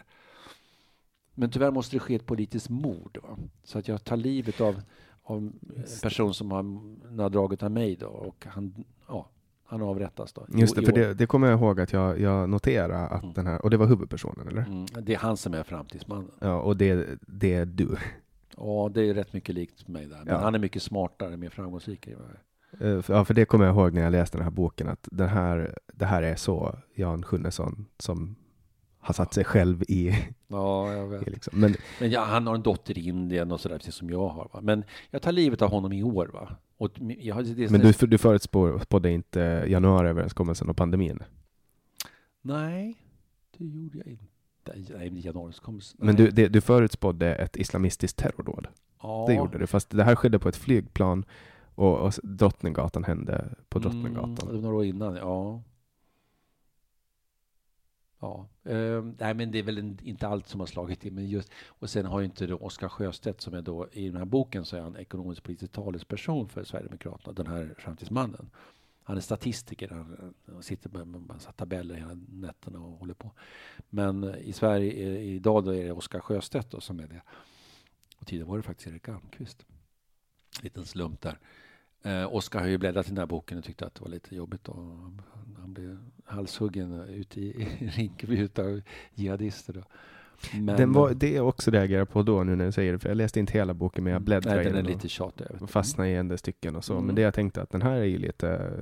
Men 1.35 1.51
tyvärr 1.51 1.70
måste 1.70 1.97
det 1.97 2.01
ske 2.01 2.14
ett 2.14 2.26
politiskt 2.26 2.68
mord. 2.68 3.18
Va? 3.22 3.39
Så 3.64 3.79
att 3.79 3.89
jag 3.89 4.05
tar 4.05 4.16
livet 4.16 4.61
av, 4.61 4.81
av 5.22 5.39
en 5.39 5.53
person 6.03 6.35
som 6.35 6.51
har 6.51 6.62
nadraget 7.14 7.62
av 7.62 7.70
mig 7.70 7.97
då, 7.97 8.07
och 8.07 8.47
han, 8.49 8.85
ja, 9.09 9.29
han 9.69 9.83
avrättas 9.83 10.33
då. 10.33 10.47
Just 10.49 10.75
det, 10.77 10.83
för 10.83 10.93
det, 10.93 11.14
det 11.14 11.27
kommer 11.27 11.47
jag 11.51 11.59
ihåg 11.61 11.81
att 11.81 11.93
jag, 11.93 12.21
jag 12.21 12.49
noterade 12.49 12.99
att 12.99 13.23
Mm. 13.23 13.35
den 13.35 13.47
här, 13.47 13.62
och 13.62 13.71
det 13.71 13.77
var 13.77 13.87
huvudpersonen 13.87 14.49
eller? 14.49 14.62
Mm, 14.62 14.87
det 15.03 15.14
är 15.14 15.19
han 15.19 15.37
som 15.37 15.55
är 15.55 15.62
framtidsmannen. 15.62 16.31
Ja, 16.41 16.61
och 16.61 16.77
det, 16.77 17.07
det 17.27 17.55
är 17.55 17.64
du. 17.66 17.97
Ja, 18.57 18.91
det 18.95 19.03
är 19.09 19.14
rätt 19.14 19.33
mycket 19.33 19.55
likt 19.55 19.89
mig 19.89 20.07
där. 20.07 20.16
Men 20.25 20.27
Ja. 20.35 20.39
han 20.41 20.55
är 20.55 20.59
mycket 20.59 20.83
smartare, 20.83 21.37
mer 21.37 21.51
framgångsrik. 21.51 22.07
Eh, 22.07 22.16
Ja, 23.09 23.25
för 23.25 23.35
det 23.35 23.45
kommer 23.45 23.64
jag 23.66 23.75
ihåg 23.75 23.93
när 23.95 24.03
jag 24.03 24.11
läste 24.12 24.37
den 24.39 24.45
här 24.45 24.51
boken, 24.51 24.89
att 24.89 25.09
den 25.12 25.29
här, 25.29 25.79
det 25.93 26.05
här 26.07 26.23
är 26.23 26.37
så 26.37 26.79
Jan 26.95 27.23
Sjunnesson 27.23 27.87
som 27.99 28.37
har 29.01 29.14
satt 29.14 29.35
sig 29.35 29.45
själv 29.45 29.83
i, 29.83 30.14
Ja, 30.49 30.93
jag 30.93 31.07
vet. 31.09 31.27
liksom. 31.31 31.61
Men 31.61 31.75
Men 32.01 32.11
ja, 32.11 32.25
han 32.25 32.47
har 32.47 32.55
en 32.55 32.62
dotter 32.62 32.99
i 32.99 33.09
Indien 33.09 33.53
och 33.53 33.61
sådär, 33.61 33.77
precis 33.79 33.95
som 33.95 34.11
jag 34.11 34.29
har. 34.29 34.51
Va? 34.53 34.61
Men 34.62 34.85
jag 35.11 35.23
tar 35.23 35.33
livet 35.33 35.62
av 35.62 35.71
honom 35.71 35.93
i 35.93 36.03
år. 36.03 36.31
Va? 36.35 36.49
Och 36.79 36.91
jag 36.99 37.45
det, 37.45 37.70
Men 37.70 37.81
du, 37.81 38.07
du 38.07 38.18
förutspådde 38.18 39.11
inte 39.11 39.64
januariöverenskommelsen 39.68 40.68
och 40.68 40.76
pandemin? 40.76 41.22
Nej, 42.43 43.03
det 43.59 43.64
gjorde 43.64 43.99
jag 43.99 44.07
inte. 44.07 44.24
Nej, 44.64 45.07
januariöverenskommelsen. 45.07 45.99
Men 46.03 46.16
du, 46.16 46.31
det, 46.31 46.49
du 46.49 46.61
förutspådde 46.61 47.35
ett 47.35 47.57
islamistiskt 47.57 48.18
terrordåd? 48.18 48.66
ja. 49.03 49.24
Det 49.29 49.35
gjorde 49.35 49.59
du, 49.59 49.66
fast 49.66 49.91
det 49.91 50.05
här 50.05 50.14
skedde 50.14 50.39
på 50.39 50.49
ett 50.49 50.57
flygplan 50.57 51.24
och, 51.74 51.99
och 51.99 52.12
Drottninggatan 52.22 53.05
hände 53.05 53.49
på 53.68 53.79
Drottninggatan. 53.79 54.39
Mm, 54.43 54.49
det 54.49 54.53
var 54.53 54.61
några 54.61 54.76
år 54.76 54.85
innan, 54.85 55.16
ja. 55.16 55.62
Ja, 58.21 58.49
eh, 58.64 59.03
nej 59.19 59.35
men 59.35 59.51
det 59.51 59.59
är 59.59 59.62
väl 59.62 59.79
en, 59.79 59.99
inte 60.03 60.29
allt 60.29 60.49
som 60.49 60.61
har 60.61 60.66
slagit 60.66 61.05
in. 61.05 61.14
Men 61.14 61.27
just, 61.29 61.51
och 61.66 61.91
sen 61.91 62.07
har 62.07 62.19
ju 62.21 62.25
inte 62.25 62.47
då 62.47 62.57
Oskar 62.57 62.89
Sjöstedt 62.89 63.41
som 63.41 63.55
är 63.55 63.62
då 63.62 63.89
i 63.93 64.07
den 64.09 64.16
här 64.16 64.25
boken 64.25 64.64
så 64.64 64.77
är 64.77 64.81
han 64.81 64.97
ekonomisk 64.97 65.43
politisk 65.43 65.73
talesperson 65.73 66.49
för 66.49 66.64
Sverigedemokraterna, 66.64 67.33
den 67.33 67.47
här 67.47 67.75
framtidsmannen. 67.79 68.51
han 69.03 69.16
är 69.16 69.21
statistiker, 69.21 69.89
han, 69.89 70.35
han 70.53 70.62
sitter 70.62 70.91
med 70.91 71.01
en 71.01 71.27
massa 71.27 71.53
tabeller 71.53 71.95
hela 71.95 72.19
nätterna 72.29 72.79
och 72.81 72.99
håller 72.99 73.14
på. 73.14 73.31
Men 73.91 74.25
eh, 74.25 74.37
i 74.39 74.53
Sverige 74.53 74.93
i- 74.93 75.35
idag 75.35 75.64
då 75.64 75.75
är 75.75 75.85
det 75.85 75.93
Oskar 75.93 76.21
Sjöstedt 76.21 76.71
då 76.71 76.81
som 76.81 77.01
är 77.01 77.07
det. 77.07 77.23
Och 78.21 78.27
tidigare 78.27 78.49
var 78.49 78.57
det 78.57 78.62
faktiskt 78.62 78.89
Erik 78.89 79.09
Almqvist. 79.09 79.66
Liten 80.62 80.85
slump 80.87 81.21
där. 81.21 81.39
Eh, 82.03 82.35
Oskar 82.35 82.61
har 82.61 82.66
ju 82.66 82.79
bläddrat 82.79 83.07
i 83.07 83.09
den 83.09 83.19
här 83.19 83.27
boken 83.27 83.59
och 83.59 83.64
tyckte 83.64 83.87
att 83.87 83.95
det 83.95 84.01
var 84.03 84.09
lite 84.09 84.37
jobbigt. 84.37 84.69
Och 84.69 84.77
han, 84.77 85.23
han 85.59 85.73
blev 85.73 85.99
halshuggen 86.29 86.93
ute 87.01 87.41
i, 87.41 87.53
Rinkeby 87.97 88.39
utav 88.39 88.81
jihadister. 89.14 89.72
Då. 89.72 89.83
Men, 90.55 90.66
Den 90.76 90.93
var, 90.93 91.14
det 91.14 91.37
är 91.37 91.41
också 91.41 91.70
det 91.70 91.76
jag 91.76 91.83
reagerar 91.83 92.05
på 92.05 92.22
då 92.22 92.45
nu 92.45 92.57
när 92.57 92.66
du 92.66 92.72
säger 92.72 92.93
det, 92.93 92.99
för 92.99 93.09
jag 93.09 93.16
läste 93.16 93.41
inte 93.41 93.53
hela 93.53 93.74
boken 93.74 94.05
men 94.05 94.12
jag 94.12 94.22
bläddrade 94.22 94.57
Nej, 94.57 94.64
den 94.64 94.76
är 94.76 94.83
lite 94.83 95.09
tjatig. 95.09 95.47
och 95.61 95.70
fastnade 95.70 96.11
i 96.11 96.14
en 96.14 96.29
del 96.29 96.39
stycken 96.39 96.76
och 96.76 96.85
så. 96.85 96.93
Mm. 96.93 97.07
Men 97.07 97.14
det 97.14 97.22
jag 97.22 97.35
tänkte 97.35 97.62
att 97.62 97.70
den 97.70 97.83
här 97.83 97.93
är 97.97 98.05
ju 98.05 98.18
lite 98.18 98.72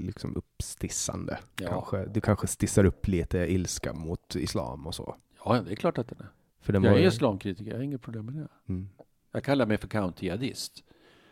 liksom 0.00 0.36
uppstissande. 0.36 1.38
Ja. 1.60 1.68
Kanske. 1.68 2.06
Du 2.06 2.20
kanske 2.20 2.46
stissar 2.46 2.84
upp 2.84 3.08
lite 3.08 3.38
ilska 3.52 3.92
mot 3.92 4.36
islam 4.36 4.86
och 4.86 4.94
så. 4.94 5.16
Ja, 5.44 5.60
det 5.62 5.72
är 5.72 5.76
klart 5.76 5.98
att 5.98 6.08
den 6.08 6.18
är. 6.20 6.26
För 6.60 6.72
den 6.72 6.82
Jag 6.84 6.90
var 6.90 6.98
är 6.98 7.02
ju- 7.02 7.08
islamkritiker, 7.08 7.70
jag 7.70 7.78
har 7.78 7.82
inget 7.84 8.02
problem 8.02 8.26
med 8.26 8.34
det. 8.34 8.48
mm, 8.68 8.88
Jag 9.32 9.44
kallar 9.44 9.66
mig 9.66 9.76
för 9.78 9.88
county-jihadist. 9.88 10.82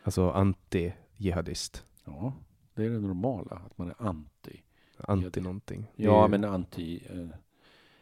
alltså 0.04 0.30
anti-jihadist. 0.32 1.84
Ja, 2.04 2.32
det 2.74 2.84
är 2.84 2.90
det 2.90 3.00
normala, 3.00 3.62
att 3.66 3.78
man 3.78 3.88
är 3.88 3.94
anti. 3.98 4.60
Anti 5.08 5.40
någonting. 5.40 5.86
Ja, 5.96 6.28
men 6.28 6.44
anti... 6.44 7.02
Eh, 7.10 7.26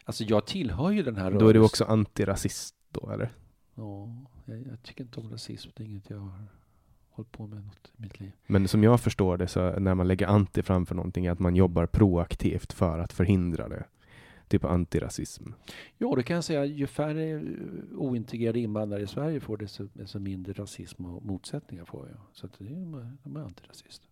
alltså 0.05 0.25
jag 0.25 0.47
tillhör 0.47 0.91
ju 0.91 1.03
den 1.03 1.17
här 1.17 1.31
Då 1.31 1.37
är 1.37 1.39
du 1.39 1.45
rörelsen. 1.45 1.63
också 1.63 1.85
antirasist 1.85 2.75
då 2.91 3.11
eller? 3.11 3.33
Ja, 3.75 4.09
jag, 4.45 4.67
jag 4.67 4.83
tycker 4.83 5.05
inte 5.05 5.21
om 5.21 5.31
rasism. 5.31 5.71
Det 5.77 5.83
är 5.83 5.87
inget 5.87 6.11
jag 6.11 6.19
har 6.19 6.45
hållit 7.11 7.33
på 7.33 7.47
med 7.47 7.65
något 7.65 7.93
i 7.99 8.03
mitt 8.03 8.21
liv. 8.21 8.33
Men 8.47 8.69
som 8.69 8.83
jag 8.83 9.01
förstår 9.01 9.37
det 9.37 9.49
så 9.49 9.79
när 9.79 9.95
man 9.95 10.09
lägger 10.09 10.27
anti 10.27 10.63
framför 10.63 10.95
någonting 10.95 11.27
är 11.27 11.31
att 11.31 11.39
man 11.39 11.57
jobbar 11.57 11.87
proaktivt 11.87 12.73
för 12.73 12.99
att 12.99 13.13
förhindra 13.13 13.69
det. 13.69 13.85
Typ 14.49 14.65
antirasism. 14.65 15.45
Ja, 15.99 16.15
det 16.17 16.23
kan 16.23 16.35
jag 16.35 16.45
säga. 16.45 16.65
Ju 16.65 16.87
färre 16.87 17.31
eh, 17.31 17.41
ointegrerade 17.97 18.61
invandrare 18.61 19.03
i 19.03 19.07
Sverige 19.07 19.41
får, 19.41 19.57
desto, 19.57 19.89
desto 19.93 20.19
mindre 20.19 20.53
rasism 20.53 21.05
och 21.07 21.25
motsättningar 21.25 21.85
får 21.85 22.09
jag. 22.09 22.19
Så 22.33 22.47
att 22.47 22.53
det 22.59 22.65
är, 22.65 23.17
de 23.23 23.37
är 23.37 23.41
antirasister. 23.41 24.08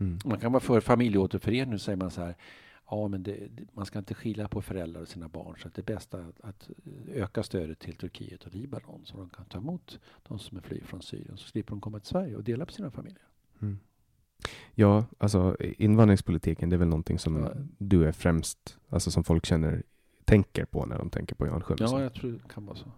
Mm. 0.00 0.18
Man 0.24 0.38
kan 0.40 0.52
vara 0.52 0.60
för 0.60 0.80
familjeåterförening 0.80 1.74
och 1.74 1.80
säger 1.80 1.96
man 1.96 2.10
så 2.10 2.20
här. 2.20 2.34
Ja, 2.90 3.08
men 3.08 3.22
det, 3.22 3.48
man 3.72 3.86
ska 3.86 3.98
inte 3.98 4.14
skilja 4.14 4.48
på 4.48 4.62
föräldrar 4.62 5.00
och 5.02 5.08
sina 5.08 5.28
barn. 5.28 5.56
Så 5.62 5.68
att 5.68 5.74
det 5.74 5.80
är 5.82 5.94
bäst 5.94 6.14
att, 6.14 6.40
att 6.40 6.70
öka 7.14 7.42
stödet 7.42 7.78
till 7.78 7.96
Turkiet 7.96 8.44
och 8.44 8.54
Libanon 8.54 9.00
så 9.04 9.16
de 9.16 9.28
kan 9.28 9.44
ta 9.44 9.58
emot 9.58 10.00
de 10.28 10.38
som 10.38 10.56
är 10.58 10.62
flyr 10.62 10.84
från 10.84 11.02
Syrien. 11.02 11.36
Så 11.36 11.48
slipper 11.48 11.70
de 11.70 11.80
komma 11.80 11.98
till 11.98 12.08
Sverige 12.08 12.36
och 12.36 12.44
dela 12.44 12.66
på 12.66 12.72
sina 12.72 12.90
familjer. 12.90 13.22
Mm. 13.62 13.78
Ja, 14.74 15.04
alltså 15.18 15.56
invandringspolitiken 15.60 16.70
det 16.70 16.76
är 16.76 16.78
väl 16.78 16.88
någonting 16.88 17.18
som 17.18 17.36
Ja. 17.36 17.52
du 17.78 18.04
är 18.06 18.12
främst, 18.12 18.78
alltså 18.88 19.10
som 19.10 19.24
folk 19.24 19.46
känner, 19.46 19.82
tänker 20.24 20.64
på 20.64 20.86
när 20.86 20.98
de 20.98 21.10
tänker 21.10 21.34
på 21.34 21.46
Jan 21.46 21.62
Sjönsson. 21.62 21.98
Ja, 21.98 22.02
jag 22.02 22.14
tror 22.14 22.32
det 22.32 22.48
kan 22.54 22.66
vara 22.66 22.76
så. 22.76 22.92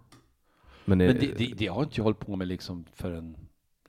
men, 0.85 0.99
Men 0.99 1.17
det, 1.17 1.39
det, 1.39 1.55
det 1.57 1.67
har 1.67 1.83
inte 1.83 1.95
jag 1.97 2.05
hållit 2.05 2.19
på 2.19 2.37
med 2.37 2.49
liksom 2.49 2.85
förrän, 2.93 3.37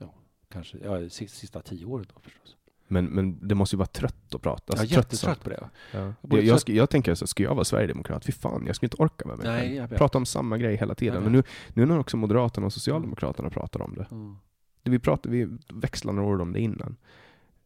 ja, 0.00 0.14
kanske, 0.48 0.78
ja, 0.78 1.08
sista, 1.08 1.38
sista 1.38 1.62
tio 1.62 1.84
åren 1.86 2.06
då 2.14 2.20
förstås. 2.20 2.56
Men, 2.94 3.04
men 3.06 3.48
det 3.48 3.54
måste 3.54 3.76
ju 3.76 3.78
vara 3.78 3.86
trött 3.86 4.34
att 4.34 4.42
prata. 4.42 4.62
jag 4.66 4.76
är 4.76 4.80
Alltså, 4.80 4.96
jättetrött 4.96 5.44
på 5.44 5.50
det. 5.50 5.68
Ja. 5.92 6.12
Jag, 6.20 6.42
jag, 6.44 6.56
sk- 6.56 6.72
jag 6.72 6.90
tänker 6.90 7.14
så, 7.14 7.26
ska 7.26 7.42
jag 7.42 7.54
vara 7.54 7.64
sverigedemokrat? 7.64 8.24
Fy 8.24 8.32
fan, 8.32 8.64
jag 8.66 8.76
skulle 8.76 8.86
inte 8.86 9.02
orka 9.02 9.28
med 9.28 9.38
mig 9.38 9.46
Nej, 9.46 9.74
jag. 9.74 9.90
Prata 9.90 10.18
om 10.18 10.26
samma 10.26 10.58
grej 10.58 10.76
hela 10.76 10.94
tiden. 10.94 11.14
Jag 11.14 11.22
Men 11.22 11.32
nu, 11.32 11.42
nu 11.74 11.86
när 11.86 11.98
också 11.98 12.16
Moderaterna 12.16 12.66
och 12.66 12.72
Socialdemokraterna 12.72 13.50
pratar 13.50 13.82
om 13.82 13.94
det. 13.94 14.06
Mm. 14.10 14.36
Det 14.82 14.90
Vi, 14.90 14.98
pratade, 14.98 15.36
vi 15.36 15.58
växlade 15.68 16.16
några 16.16 16.34
ord 16.34 16.40
om 16.40 16.52
det 16.52 16.60
innan. 16.60 16.96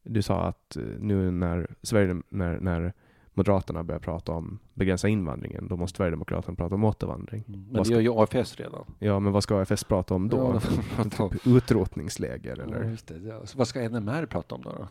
Du 0.03 0.23
sa 0.23 0.41
att 0.43 0.77
eh, 0.77 0.83
nu 0.99 1.31
när, 1.31 1.67
Sverige, 1.83 2.23
när, 2.29 2.61
när 2.61 2.93
Moderaterna 3.35 3.85
börjar 3.85 4.01
prata 4.01 4.33
om 4.33 4.59
begränsa 4.75 5.09
invandringen, 5.09 5.69
då 5.69 5.77
måste 5.77 5.97
Sverigedemokraterna 5.97 6.55
prata 6.57 6.75
om 6.75 6.85
återvandring. 6.85 7.45
Mm. 7.49 7.67
Men 7.71 7.85
ska- 7.85 7.95
har 7.95 8.01
ju 8.01 8.13
AFS 8.23 8.57
redan. 8.57 8.85
Ja, 8.99 9.21
men 9.21 9.33
vad 9.33 9.43
ska 9.43 9.61
AFS 9.63 9.85
prata 9.85 10.15
om 10.15 10.29
då? 10.29 10.37
Ja, 10.55 10.61
prata 10.97 11.23
om- 11.23 11.31
typ 11.31 11.47
utrotningsläger 11.47 12.57
Ja, 12.57 12.63
eller? 12.63 12.91
just 12.91 13.07
det. 13.07 13.19
Ja, 13.19 13.43
vad 13.57 13.69
ska 13.69 13.81
NMR 13.89 14.27
prata 14.27 14.55
om 14.55 14.63
då? 14.63 14.71
då? 14.71 14.89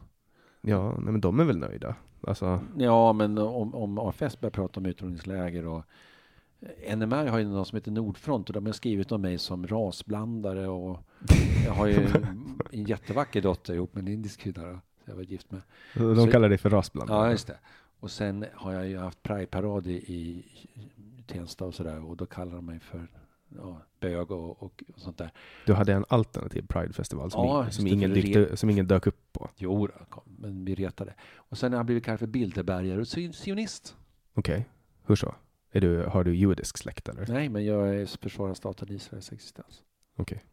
Ja, 0.68 0.96
nej, 1.00 1.12
men 1.12 1.22
de 1.22 1.40
är 1.40 1.44
väl 1.44 1.58
nöjda? 1.58 1.96
Alltså, 2.22 2.60
Ja, 2.78 3.14
men 3.14 3.38
om, 3.38 3.76
om 3.76 3.98
AFS 4.00 4.40
börjar 4.40 4.52
prata 4.52 4.80
om 4.80 4.86
utrotningsläger 4.86 5.66
och 5.66 5.84
NMR 6.96 7.26
har 7.28 7.40
ju 7.40 7.46
någon 7.46 7.66
som 7.66 7.76
heter 7.76 7.92
Nordfront 7.92 8.50
och 8.50 8.54
de 8.54 8.66
har 8.66 8.74
skrivit 8.74 9.12
om 9.12 9.22
mig 9.22 9.38
som 9.38 9.68
rasblandare 9.68 10.68
och 10.68 11.00
jag 11.66 11.74
har 11.74 11.88
ju 11.88 12.08
en 12.72 12.84
jättevacker 12.84 13.42
dotter 13.42 13.74
ihop 13.74 13.96
med 13.96 14.02
en 14.02 14.14
indisk 14.14 14.40
kvinna 14.40 14.82
jag 15.06 15.16
var 15.16 15.24
gift 15.24 15.52
med. 15.52 15.62
de 15.94 16.16
Så- 16.16 16.28
kallar 16.32 16.50
det 16.50 16.58
för 16.58 16.70
rasblandare. 16.70 17.18
Ja, 17.18 17.32
just 17.32 17.48
det. 17.48 17.58
Och 18.00 18.12
sen 18.12 18.46
har 18.54 18.74
jag 18.74 18.88
ju 18.88 18.98
haft 18.98 19.24
Pride-parad 19.24 19.88
i, 19.88 19.92
i 19.94 20.46
Tensta 21.28 21.66
och 21.66 21.74
sådär 21.74 22.06
och 22.06 22.18
då 22.18 22.26
kallar 22.26 22.56
de 22.56 22.66
mig 22.66 22.80
för 22.80 23.08
ja, 23.58 23.82
bög 24.00 24.32
och, 24.32 24.64
och 24.64 24.84
sånt 24.96 25.18
där. 25.18 25.32
Du 25.66 25.74
hade 25.74 25.94
en 25.94 26.06
alternativ 26.10 26.66
Pridefestival 26.68 27.32
som, 27.32 27.46
Ja, 27.46 27.66
just 27.66 27.78
som, 27.78 27.88
ingen 27.88 28.14
dykte, 28.14 28.58
som 28.58 28.70
ingen 28.70 28.88
dök 28.88 29.08
upp 29.08 29.34
på. 29.34 29.50
Jo, 29.58 29.88
då, 29.88 29.94
kom, 30.10 30.24
men 30.38 30.66
vi 30.66 30.76
retade. 30.76 31.14
Och 31.36 31.58
sen 31.58 31.72
har 31.72 31.80
jag 31.80 31.86
blivit 31.86 32.06
kallad 32.06 32.20
för 32.20 32.28
Bilderbergare 32.28 33.00
och 33.00 33.08
sion- 33.08 33.34
sionist. 33.34 33.96
Okej, 34.34 34.70
hur 35.06 35.16
så? 35.16 35.36
Är 35.72 35.82
du, 35.82 36.04
har 36.04 36.24
du 36.24 36.36
judisk 36.36 36.78
släkt 36.78 37.10
eller? 37.10 37.28
Nej, 37.28 37.50
men 37.50 37.66
jag 37.66 37.96
är 37.96 38.06
försvarar 38.06 38.54
staten 38.54 38.92
Israels 38.92 39.32
existens. 39.32 39.84
Okej. 40.16 40.44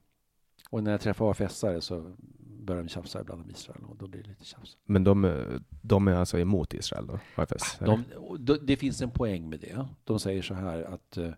Och 0.71 0.83
när 0.83 0.91
jag 0.91 1.01
träffar 1.01 1.31
AFS-are 1.31 1.81
så 1.81 2.17
börjar 2.65 2.83
de 2.83 2.89
tjafsa 2.89 3.21
ibland 3.21 3.43
om 3.43 3.51
Israel 3.51 3.85
och 3.85 3.97
då 3.97 4.07
blir 4.07 4.23
det 4.23 4.29
lite 4.29 4.45
tjafs. 4.45 4.77
Men 4.85 5.05
de, 5.05 5.45
de 5.83 6.09
är 6.09 6.15
alltså 6.15 6.39
emot 6.39 6.75
Israel 6.75 7.07
då? 7.07 7.19
AFS? 7.35 7.81
eller? 7.81 8.05
De, 8.39 8.59
det 8.63 8.77
finns 8.77 9.03
en 9.03 9.11
poäng 9.11 9.49
med 9.49 9.61
det. 9.61 9.87
De 10.05 10.21
säger 10.21 10.43
så 10.43 10.55
här 10.55 10.83
att 10.83 11.17
eh, 11.17 11.31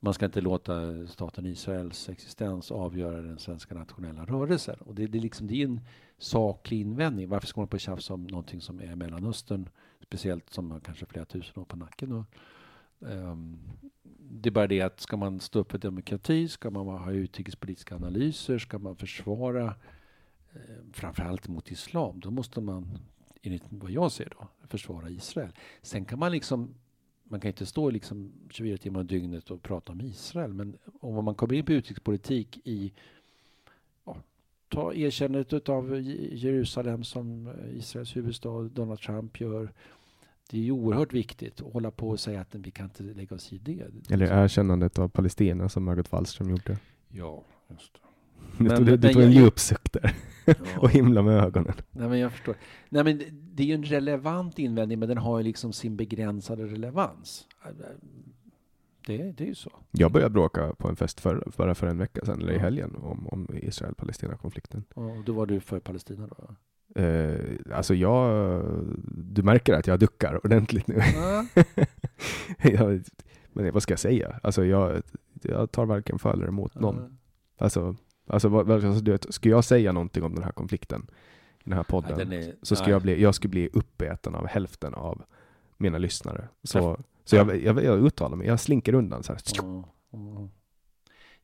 man 0.00 0.14
ska 0.14 0.24
inte 0.24 0.40
låta 0.40 1.06
staten 1.06 1.46
Israels 1.46 2.08
existens 2.08 2.70
avgöra 2.70 3.22
den 3.22 3.38
svenska 3.38 3.74
nationella 3.74 4.24
rörelsen. 4.24 4.76
Och 4.80 4.94
det, 4.94 5.06
det, 5.06 5.18
är 5.18 5.22
liksom, 5.22 5.46
det 5.46 5.54
är 5.54 5.64
en 5.64 5.80
saklig 6.22 6.80
invändning. 6.80 7.28
Varför 7.28 7.46
ska 7.46 7.60
man 7.60 7.68
på 7.68 7.78
tjafsa 7.78 8.14
om 8.14 8.26
någonting 8.26 8.60
som 8.60 8.80
är 8.80 8.96
Mellanöstern? 8.96 9.68
Speciellt 10.02 10.50
som 10.50 10.70
har 10.70 10.80
kanske 10.80 11.06
flera 11.06 11.24
tusen 11.24 11.62
år 11.62 11.64
på 11.64 11.76
nacken. 11.76 12.12
Och, 12.12 12.24
um, 12.98 13.58
det 14.32 14.48
är 14.48 14.50
bara 14.50 14.66
det 14.66 14.80
att 14.80 15.00
ska 15.00 15.16
man 15.16 15.40
stå 15.40 15.58
upp 15.58 15.70
för 15.70 15.78
demokrati, 15.78 16.48
ska 16.48 16.70
man 16.70 16.86
ha 16.86 17.12
utrikespolitiska 17.12 17.96
analyser, 17.96 18.58
ska 18.58 18.78
man 18.78 18.96
försvara 18.96 19.74
eh, 20.52 20.60
framförallt 20.92 21.48
mot 21.48 21.70
islam, 21.70 22.20
då 22.20 22.30
måste 22.30 22.60
man 22.60 22.98
enligt 23.42 23.64
vad 23.68 23.90
jag 23.90 24.12
ser 24.12 24.32
då, 24.38 24.48
försvara 24.68 25.10
Israel. 25.10 25.52
Sen 25.82 26.04
kan 26.04 26.18
man 26.18 26.32
liksom, 26.32 26.74
man 27.24 27.40
kan 27.40 27.48
inte 27.48 27.66
stå 27.66 27.90
liksom 27.90 28.32
24 28.50 28.76
timmar 28.76 29.00
om 29.00 29.06
dygnet 29.06 29.50
och 29.50 29.62
prata 29.62 29.92
om 29.92 30.00
Israel, 30.00 30.52
men 30.52 30.76
om 31.00 31.24
man 31.24 31.34
kommer 31.34 31.54
in 31.54 31.64
på 31.64 31.72
utrikespolitik 31.72 32.60
i, 32.64 32.92
ta 34.70 34.94
erkännandet 34.94 35.68
av 35.68 36.00
Jerusalem 36.32 37.04
som 37.04 37.52
Israels 37.76 38.16
huvudstad, 38.16 38.62
Donald 38.62 39.00
Trump 39.00 39.40
gör, 39.40 39.72
det 40.50 40.56
är 40.58 40.62
ju 40.62 40.72
oerhört 40.72 41.12
viktigt 41.12 41.60
att 41.62 41.72
hålla 41.72 41.90
på 41.90 42.08
och 42.08 42.20
säga 42.20 42.40
att 42.40 42.54
vi 42.54 42.70
kan 42.70 42.84
inte 42.86 43.02
lägga 43.02 43.36
oss 43.36 43.52
i 43.52 43.58
det. 43.58 43.82
Eller 44.10 44.42
erkännandet 44.44 44.98
av 44.98 45.08
Palestina 45.08 45.68
som 45.68 45.84
Margot 45.84 46.12
Wallström 46.12 46.50
gjorde. 46.50 46.78
Ja, 47.08 47.44
just 47.70 47.92
det. 47.94 48.00
Du 48.58 48.64
Men- 48.64 48.76
tog, 48.76 48.86
du 48.86 48.90
men 48.98 49.12
tog 49.12 49.22
en 49.22 49.32
jag- 49.32 49.42
djup 49.44 49.58
suck 49.58 49.92
där 49.92 50.14
och 50.78 50.90
himla 50.90 51.22
med 51.22 51.34
ögonen. 51.44 51.74
Nej, 51.90 52.08
men 52.08 52.18
jag 52.18 52.32
förstår. 52.32 52.54
Nej, 52.88 53.04
men 53.04 53.18
det- 53.18 53.30
det 53.54 53.62
är 53.62 53.66
ju 53.66 53.74
en 53.74 53.84
relevant 53.84 54.58
invändning, 54.58 54.98
men 54.98 55.08
den 55.08 55.18
har 55.18 55.38
ju 55.38 55.44
liksom 55.44 55.72
sin 55.72 55.96
begränsade 55.96 56.66
relevans. 56.66 57.46
Det, 59.06 59.16
det 59.32 59.44
är 59.44 59.48
ju 59.48 59.54
så. 59.54 59.70
Jag 59.90 60.12
började 60.12 60.32
bråka 60.32 60.74
på 60.78 60.88
en 60.88 60.96
fest 60.96 61.20
för, 61.20 61.44
bara 61.56 61.74
för 61.74 61.86
en 61.86 61.98
vecka 61.98 62.24
sedan, 62.24 62.40
eller 62.40 62.52
i 62.52 62.58
helgen, 62.58 62.96
om, 62.96 63.26
om 63.28 63.48
Israel-Palestina-konflikten. 63.62 64.84
Och 64.94 65.24
då 65.24 65.32
var 65.32 65.46
du 65.46 65.60
för 65.60 65.80
Palestina 65.80 66.26
då? 66.26 66.54
Eh, 67.02 67.40
alltså 67.74 67.94
jag, 67.94 68.62
du 69.14 69.42
märker 69.42 69.74
att 69.74 69.86
jag 69.86 69.98
duckar 69.98 70.46
ordentligt 70.46 70.86
nu. 70.86 71.00
Ja. 71.14 71.44
jag, 72.70 73.02
men 73.52 73.72
vad 73.72 73.82
ska 73.82 73.92
jag 73.92 73.98
säga? 74.00 74.40
Alltså 74.42 74.64
jag, 74.64 75.02
jag 75.42 75.72
tar 75.72 75.86
varken 75.86 76.18
för 76.18 76.32
eller 76.32 76.46
emot 76.48 76.74
någon. 76.74 77.18
Alltså, 77.58 77.96
alltså, 78.26 78.48
vad, 78.48 78.70
alltså 78.70 79.00
du 79.04 79.12
vet, 79.12 79.34
ska 79.34 79.48
jag 79.48 79.64
säga 79.64 79.92
någonting 79.92 80.22
om 80.22 80.34
den 80.34 80.44
här 80.44 80.52
konflikten 80.52 81.06
i 81.58 81.62
den 81.64 81.72
här 81.76 81.82
podden 81.84 82.10
Ja, 82.10 82.16
den 82.24 82.32
är- 82.32 82.54
så 82.62 82.76
ska 82.76 82.84
nej. 82.84 82.92
jag 82.92 83.02
bli, 83.02 83.22
jag 83.22 83.34
skulle 83.34 83.50
bli 83.50 83.68
uppäten 83.72 84.34
av 84.34 84.46
hälften 84.46 84.94
av 84.94 85.22
mina 85.76 85.98
lyssnare. 85.98 86.48
Så, 86.62 86.78
Ja. 86.78 86.96
Så 87.30 87.36
jag, 87.36 87.62
jag, 87.62 87.84
jag 87.84 88.06
uttalar 88.06 88.36
mig, 88.36 88.46
jag 88.46 88.60
slinker 88.60 88.94
undan 88.94 89.22
så 89.22 89.32
här. 89.32 89.42
Ja, 89.54 89.88
ja. 90.10 90.48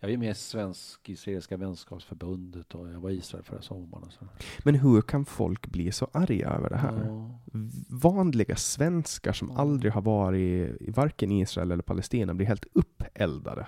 Jag 0.00 0.10
är 0.10 0.16
med 0.16 0.30
i 0.30 0.34
Svensk-Israeliska 0.34 1.56
vänskapsförbundet 1.56 2.74
och 2.74 2.88
jag 2.88 3.00
var 3.00 3.10
i 3.10 3.16
Israel 3.16 3.44
förra 3.44 3.62
sommaren. 3.62 4.04
Och 4.04 4.12
så. 4.12 4.24
Men 4.64 4.74
hur 4.74 5.02
kan 5.02 5.24
folk 5.24 5.66
bli 5.66 5.92
så 5.92 6.08
arga 6.12 6.50
över 6.50 6.70
det 6.70 6.76
här? 6.76 7.04
Ja. 7.06 7.40
Vanliga 7.88 8.56
svenskar 8.56 9.32
som 9.32 9.48
Ja. 9.50 9.60
aldrig 9.60 9.92
har 9.92 10.02
varit 10.02 10.82
i 10.82 10.90
varken 10.90 11.32
Israel 11.32 11.72
eller 11.72 11.82
Palestina 11.82 12.34
blir 12.34 12.46
helt 12.46 12.66
uppeldade. 12.72 13.66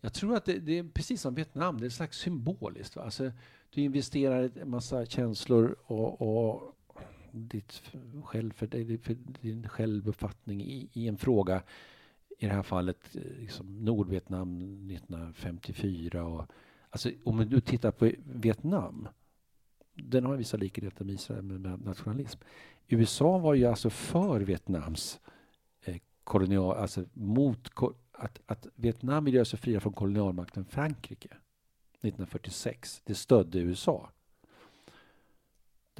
Jag 0.00 0.14
tror 0.14 0.36
att 0.36 0.44
det, 0.44 0.58
det 0.58 0.78
är 0.78 0.84
precis 0.84 1.20
som 1.20 1.34
Vietnam, 1.34 1.80
det 1.80 1.86
är 1.86 1.90
slags 1.90 2.18
symboliskt. 2.18 2.96
Va? 2.96 3.02
Alltså, 3.02 3.30
du 3.70 3.80
investerar 3.80 4.50
en 4.60 4.70
massa 4.70 5.06
känslor 5.06 5.76
och, 5.86 6.20
och 6.20 6.74
ditt 7.32 7.82
själv, 8.24 8.52
för, 8.52 8.98
för 8.98 9.16
din 9.42 9.68
självuppfattning 9.68 10.62
i, 10.62 10.88
i 10.92 11.08
en 11.08 11.16
fråga. 11.16 11.62
I 12.38 12.46
det 12.46 12.52
här 12.52 12.62
fallet 12.62 13.16
eh, 13.16 13.22
liksom 13.40 13.84
Nordvietnam 13.84 14.60
1954. 14.90 16.24
Och, 16.24 16.46
alltså, 16.90 17.10
om 17.24 17.48
du 17.50 17.60
tittar 17.60 17.90
på 17.90 18.12
Vietnam. 18.24 19.08
Den 19.94 20.24
har 20.24 20.36
vissa 20.36 20.56
likheter 20.56 21.04
med 21.04 21.14
Israel 21.14 21.42
med 21.42 21.84
nationalism. 21.84 22.40
USA 22.88 23.38
var 23.38 23.54
ju 23.54 23.64
alltså 23.64 23.90
för 23.90 24.40
Vietnams 24.40 25.20
eh, 25.84 25.96
kolonial, 26.24 26.76
alltså 26.76 27.04
mot 27.12 27.70
att, 28.12 28.40
att 28.46 28.66
Vietnam 28.74 29.24
ville 29.24 29.36
göra 29.36 29.44
sig 29.44 29.58
fria 29.58 29.80
från 29.80 29.92
kolonialmakten 29.92 30.64
Frankrike 30.64 31.28
1946. 31.28 33.02
Det 33.04 33.14
stödde 33.14 33.58
USA. 33.58 34.10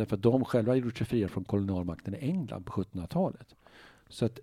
Därför 0.01 0.17
att 0.17 0.23
de 0.23 0.45
själva 0.45 0.77
gjort 0.77 0.99
sig 0.99 1.07
fria 1.07 1.29
från 1.29 1.45
kolonialmakten 1.45 2.15
i 2.15 2.19
England 2.19 2.67
på 2.67 2.73
1700-talet. 2.73 3.55
Så 4.09 4.25
att 4.25 4.39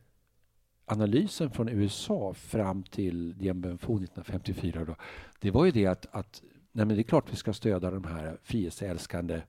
analysen 0.86 1.51
från 1.51 1.70
USA 1.70 2.34
fram 2.34 2.84
till 2.84 3.38
Dien 3.38 3.62
Bien 3.62 3.78
Phu 3.78 3.93
1954 3.93 4.86
då, 4.86 4.95
det 5.39 5.51
var 5.51 5.66
ju 5.66 5.72
det 5.72 5.86
att, 5.86 6.05
att 6.12 6.41
nej 6.72 6.86
men 6.86 6.95
det 6.95 7.01
är 7.01 7.03
klart 7.03 7.32
vi 7.32 7.36
ska 7.36 7.53
stödja 7.53 7.91
de 7.91 8.03
här 8.03 8.38
frihetsälskande 8.43 9.41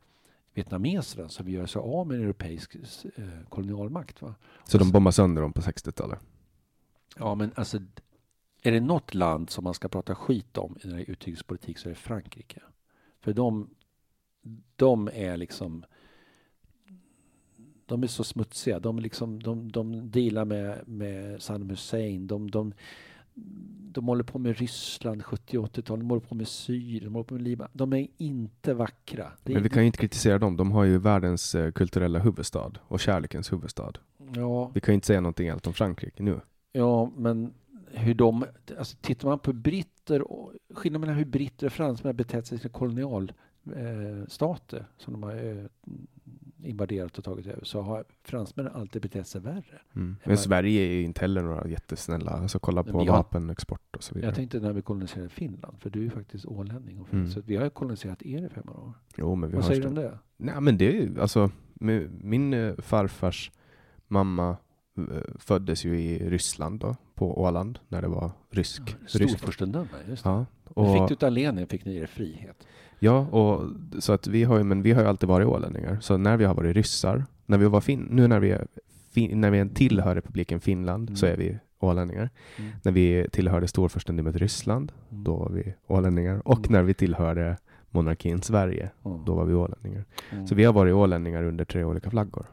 vietnameserna 0.54 1.28
som 1.28 1.48
göra 1.48 1.66
sig 1.66 1.80
av 1.80 2.06
med 2.06 2.16
en 2.16 2.22
europeisk 2.22 2.74
eh, 2.74 3.24
kolonialmakt. 3.48 4.22
Va? 4.22 4.34
Så 4.64 4.78
de 4.78 4.90
bombade 4.90 5.12
sönder 5.12 5.42
dem 5.42 5.52
på 5.52 5.61
60-talet? 5.61 6.18
Ja, 7.16 7.34
men 7.34 7.52
alltså 7.54 7.78
är 8.62 8.72
det 8.72 8.80
något 8.80 9.14
land 9.14 9.50
som 9.50 9.64
man 9.64 9.74
ska 9.74 9.88
prata 9.88 10.14
skit 10.14 10.59
om 10.59 10.78
i 10.82 11.11
utrikespolitik 11.11 11.78
så 11.78 11.88
är 11.88 11.90
det 11.90 11.98
Frankrike. 11.98 12.62
För 13.20 13.32
de, 13.32 13.70
de 14.76 15.09
är 15.12 15.36
liksom 15.36 15.84
de 17.89 18.03
är 18.03 18.07
så 18.07 18.24
smutsiga. 18.24 18.78
De, 18.78 18.99
liksom, 18.99 19.43
de, 19.43 19.72
de 19.72 20.11
dealar 20.11 20.45
med, 20.45 20.89
med 20.89 21.43
Saddam 21.43 21.70
Hussein. 21.70 22.26
De, 22.26 22.51
de, 22.51 22.72
de 23.93 24.09
håller 24.09 24.24
på 24.24 24.39
med 24.39 24.59
Ryssland 24.59 25.24
70 25.24 25.59
80-talet. 25.59 25.86
De 25.86 26.11
håller 26.11 26.26
på 26.26 26.34
med 26.34 26.49
Syrien. 26.49 27.05
De 27.05 27.14
håller 27.14 27.24
på 27.24 27.34
med 27.34 27.43
Libanon. 27.43 27.70
De 27.72 27.93
är 27.93 28.07
inte 28.16 28.74
vackra. 28.74 29.32
Det 29.43 29.53
men 29.53 29.62
vi 29.62 29.68
kan 29.68 29.82
ju 29.82 29.86
inte 29.86 29.99
kritisera 29.99 30.39
dem. 30.39 30.57
De 30.57 30.72
har 30.72 30.84
ju 30.84 30.99
världens 30.99 31.55
eh, 31.55 31.72
kulturella 31.72 32.18
huvudstad 32.18 32.72
och 32.80 33.01
kärlekens 33.01 33.53
huvudstad. 33.53 33.93
Ja. 34.34 34.70
Vi 34.74 34.80
kan 34.80 34.93
ju 34.93 34.95
inte 34.95 35.07
säga 35.07 35.20
någonting 35.20 35.49
allt 35.49 35.66
om 35.66 35.72
Frankrike 35.72 36.22
nu. 36.22 36.41
Ja, 36.72 37.12
men 37.16 37.55
hur 37.91 38.14
de, 38.14 38.45
alltså 38.78 38.97
tittar 39.01 39.28
man 39.28 39.39
på 39.39 39.53
britter, 39.53 40.24
skillnaden 40.74 41.01
mellan 41.01 41.16
hur 41.16 41.24
britter 41.24 41.66
och 41.66 41.72
fransmän 41.72 42.16
betett 42.16 42.47
sig 42.47 42.59
till 42.59 42.70
kolonialstater 42.70 44.78
eh, 44.78 44.84
som 44.97 45.12
de 45.12 45.22
har 45.22 45.34
eh, 45.34 45.64
invaderat 46.62 47.18
och 47.18 47.24
tagit 47.24 47.46
över 47.46 47.64
så 47.64 47.80
har 47.80 48.04
fransmännen 48.22 48.72
alltid 48.72 49.02
betett 49.02 49.26
sig 49.26 49.40
värre. 49.40 49.80
Mm. 49.94 50.16
Men 50.24 50.38
Sverige 50.38 50.80
är 50.80 50.92
ju 50.92 51.02
inte 51.02 51.20
heller 51.20 51.42
några 51.42 51.68
jättesnälla. 51.68 52.30
Alltså 52.30 52.59
kolla 52.59 52.84
på 52.84 53.04
jag, 53.04 53.12
vapenexport 53.12 53.96
och 53.96 54.02
så 54.02 54.14
vidare. 54.14 54.28
Jag 54.28 54.36
tänkte 54.36 54.61
när 54.61 54.72
vi 54.72 54.82
koloniserade 54.82 55.28
Finland, 55.28 55.80
för 55.80 55.90
du 55.90 55.98
är 55.98 56.04
ju 56.04 56.11
faktiskt 56.11 56.46
ålänning. 56.46 57.00
Och 57.00 57.14
mm. 57.14 57.30
Så 57.30 57.40
vi 57.40 57.56
har 57.56 57.64
ju 57.64 57.70
koloniserat 57.70 58.22
er 58.22 58.46
i 58.46 58.48
500 58.48 58.82
år. 58.82 58.92
Jo, 59.16 59.34
men 59.34 59.50
vi 59.50 59.56
Vad 59.56 59.64
har 59.64 59.70
säger 59.70 59.82
du 59.82 59.88
om 59.88 59.94
det? 59.94 60.18
Nej, 60.36 60.61
men 60.61 60.78
det 60.78 60.88
är 60.88 60.92
ju 60.92 61.20
alltså 61.20 61.50
min 62.20 62.54
eh, 62.54 62.74
farfars 62.78 63.50
mamma 64.09 64.56
föddes 65.38 65.84
ju 65.84 66.01
i 66.01 66.30
Ryssland 66.30 66.80
då, 66.80 66.96
på 67.14 67.42
Åland, 67.42 67.78
när 67.88 68.03
det 68.03 68.09
var 68.09 68.30
rysk. 68.51 68.82
Ja, 68.86 69.09
Storfurstendöme, 69.09 69.88
just 70.09 70.24
det. 70.24 70.30
Ja, 70.30 70.46
och, 70.64 70.92
fick 70.92 71.09
du 71.09 71.14
Italien 71.14 71.66
fick 71.66 71.84
ni 71.84 71.96
er 71.96 72.07
frihet. 72.07 72.66
Ja, 72.99 73.18
och 73.18 73.70
så 73.99 74.12
att 74.12 74.26
vi 74.26 74.44
har 74.44 74.59
ju, 74.59 74.64
men 74.64 74.82
vi 74.82 74.92
har 74.92 75.03
ju 75.03 75.09
alltid 75.09 75.28
varit 75.28 75.46
ålänningar. 75.46 75.99
Så 76.01 76.16
när 76.16 76.36
vi 76.36 76.44
har 76.44 76.55
varit 76.55 76.76
ryssar, 76.76 77.24
när 77.46 77.59
vi 77.59 77.66
var 77.66 77.80
fin, 77.80 78.09
nu 78.11 78.28
när 78.28 78.40
vi, 78.40 78.51
är, 78.51 78.66
fin, 79.11 79.40
när 79.40 79.51
vi 79.51 79.68
tillhör 79.68 80.14
republiken 80.14 80.61
Finland 80.61 81.09
mm. 81.09 81.16
så 81.16 81.26
är 81.26 81.36
vi 81.36 81.59
ålänningar. 81.78 82.30
Mm. 82.57 82.70
När 82.82 82.92
vi 82.92 83.26
tillhörde 83.32 83.68
storfurstendömet 83.68 84.36
Ryssland, 84.36 84.92
mm. 85.11 85.24
då 85.24 85.36
var 85.36 85.51
vi 85.51 85.74
ålänningar. 85.86 86.49
Och 86.49 86.59
mm. 86.59 86.72
när 86.72 86.82
vi 86.82 86.94
tillhörde 86.94 87.57
monarkin 87.90 88.42
Sverige, 88.42 88.90
då 89.26 89.34
var 89.34 89.44
vi 89.44 89.55
ålänningar. 89.55 90.05
Mm. 90.30 90.46
Så 90.46 90.55
vi 90.55 90.64
har 90.64 90.72
varit 90.72 90.94
ålänningar 90.94 91.42
under 91.42 91.64
tre 91.64 91.84
olika 91.84 92.11
flaggor. 92.11 92.46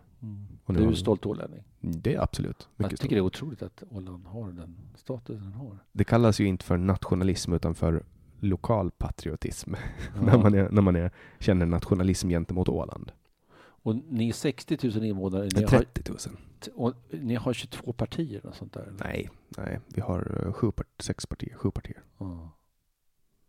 Och 0.66 0.74
du 0.74 0.88
är 0.88 0.94
stolt 0.94 1.26
ålänning? 1.26 1.64
Det 1.80 2.14
är 2.14 2.22
absolut. 2.22 2.70
Jag 2.78 2.90
tycker 2.90 2.98
stolt. 2.98 3.10
det 3.10 3.16
är 3.16 3.22
otroligt 3.22 3.62
att 3.62 3.84
Åland 3.90 4.26
har 4.26 4.52
den 4.52 4.78
statusen 4.96 5.44
den 5.44 5.54
har. 5.54 5.80
Det 5.92 6.04
kallas 6.04 6.40
ju 6.40 6.46
inte 6.46 6.66
för 6.66 6.78
nationalism 6.78 7.54
utan 7.54 7.76
för 7.76 8.04
lokal 8.40 8.92
patriotism 8.92 9.74
ja. 10.16 10.22
när, 10.22 10.38
man 10.38 10.54
är, 10.54 10.70
när 10.70 10.82
man 10.82 10.96
är, 10.96 11.12
känner 11.40 11.66
nationalism 11.66 12.30
gentemot 12.30 12.70
Åland. 12.70 13.12
Och 13.58 13.96
ni 13.96 14.30
är 14.30 14.34
60 14.34 14.78
000 14.88 15.06
invånare. 15.06 15.44
Ni 15.44 15.50
30 15.50 16.12
000. 16.12 16.18
Har, 16.76 16.86
och 16.86 16.94
ni 17.10 17.36
har 17.36 17.54
22 17.54 17.94
partier 17.94 18.46
och 18.46 18.56
sånt 18.56 18.74
där? 18.74 18.94
Nej, 19.00 19.30
nej 19.58 19.80
vi 19.88 20.02
har 20.02 20.46
eh, 20.46 20.54
sju, 20.54 20.72
sex 21.00 21.26
partier, 21.26 21.56
sju 21.56 21.72
partier. 21.72 22.04
Ja. 22.18 22.52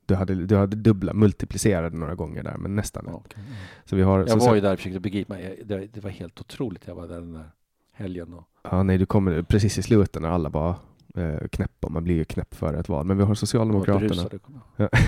Du 0.06 0.14
hade, 0.14 0.34
du 0.34 0.56
hade 0.56 0.76
dubbla, 0.76 1.12
multiplicerade 1.12 1.96
några 1.96 2.14
gånger 2.14 2.42
där, 2.42 2.56
men 2.56 2.76
nästan. 2.76 3.08
Okay. 3.08 3.42
Så 3.84 3.96
vi 3.96 4.02
har, 4.02 4.18
jag 4.18 4.30
så, 4.30 4.48
var 4.48 4.54
ju 4.54 4.60
där 4.60 4.72
och 4.72 4.78
försökte 4.78 5.00
begripa. 5.00 5.36
Det, 5.64 5.86
det, 5.92 6.00
var 6.00 6.10
helt 6.10 6.40
otroligt. 6.40 6.86
Jag 6.86 6.94
var 6.94 7.08
där 7.08 7.20
den 7.20 7.32
där 7.32 7.50
helgen. 7.92 8.34
Och... 8.34 8.44
Ja, 8.62 8.82
nej, 8.82 8.98
du 8.98 9.06
kommer 9.06 9.42
precis 9.42 9.78
i 9.78 9.82
slutet 9.82 10.22
när 10.22 10.28
alla 10.28 10.50
bara 10.50 10.76
eh, 11.14 11.48
knäppa. 11.48 11.88
Man 11.88 12.04
blir 12.04 12.14
ju 12.14 12.24
knäpp 12.24 12.54
före 12.54 12.78
ett 12.78 12.88
val. 12.88 13.06
Men 13.06 13.18
vi 13.18 13.24
har 13.24 13.34
Socialdemokraterna. 13.34 14.08
Berusade, 14.08 14.38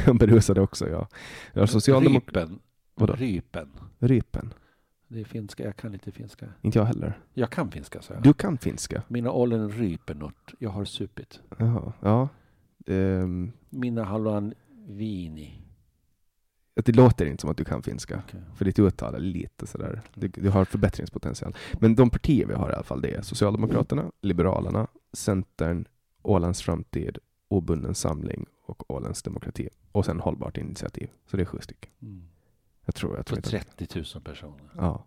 ja, 0.07 0.13
berusade 0.21 0.61
också, 0.61 0.89
ja. 0.89 1.09
Vi 1.53 1.61
har 1.61 1.67
Socialdemok 1.67 2.25
Rypen. 2.27 2.59
Vadå? 2.95 3.13
Rypen. 3.13 3.69
Rypen. 3.99 4.55
Det 5.09 5.21
är 5.21 5.25
finska, 5.25 5.65
jag 5.65 5.77
kan 5.77 5.95
inte 5.95 6.13
finska. 6.13 6.47
Inte 6.63 6.79
jag 6.79 6.87
heller. 6.87 7.19
Jag 7.35 7.51
kan 7.51 7.71
finska, 7.71 8.03
så 8.03 8.13
jag. 8.13 8.23
Du 8.23 8.33
kan 8.33 8.59
finska? 8.59 9.03
Mina 9.09 9.33
ollen 9.33 9.71
rypenort. 9.71 10.55
Jag 10.59 10.71
har 10.71 10.85
supit. 10.85 11.41
Jaha, 11.59 11.93
ja. 12.01 12.29
Um... 12.87 13.53
Mina 13.71 14.05
viini. 14.89 15.63
Det 16.75 16.97
låter 16.97 17.27
inte 17.27 17.41
som 17.41 17.51
att 17.51 17.57
du 17.57 17.65
kan 17.65 17.83
finska, 17.83 18.23
okay. 18.27 18.41
för 18.55 18.65
ditt 18.65 18.79
uttal 18.79 19.15
är 19.15 19.19
lite 19.19 19.67
sådär. 19.67 20.03
Du, 20.15 20.29
du, 20.29 20.51
har 20.51 20.65
förbättringspotential. 20.65 21.57
Men 21.81 21.95
de 21.95 22.11
partier 22.11 22.47
vi 22.47 22.55
har 22.55 22.71
i 22.71 22.75
alla 22.75 22.83
fall, 22.83 23.01
det 23.01 23.11
är 23.15 23.23
Socialdemokraterna, 23.23 24.13
Liberalerna, 24.21 24.87
Centern, 25.13 25.85
Ålands 26.23 26.63
framtid, 26.63 27.19
Obunden 27.49 27.95
samling 27.95 28.47
och 28.67 28.91
Ålands 28.91 29.23
demokrati. 29.23 29.69
Och 29.93 30.05
sen 30.05 30.21
Hållbart 30.21 30.57
initiativ. 30.57 31.11
Så 31.27 31.37
det 31.37 31.43
är 31.43 31.45
sju 31.45 31.59
stycken. 31.61 31.91
Mm. 32.03 32.29
Jag 32.85 32.95
tror, 32.95 33.17
jag 33.17 33.27
tror 33.27 33.37
På 33.37 33.43
30 33.43 33.87
000 34.15 34.23
personer? 34.25 34.71
Ja. 34.77 35.05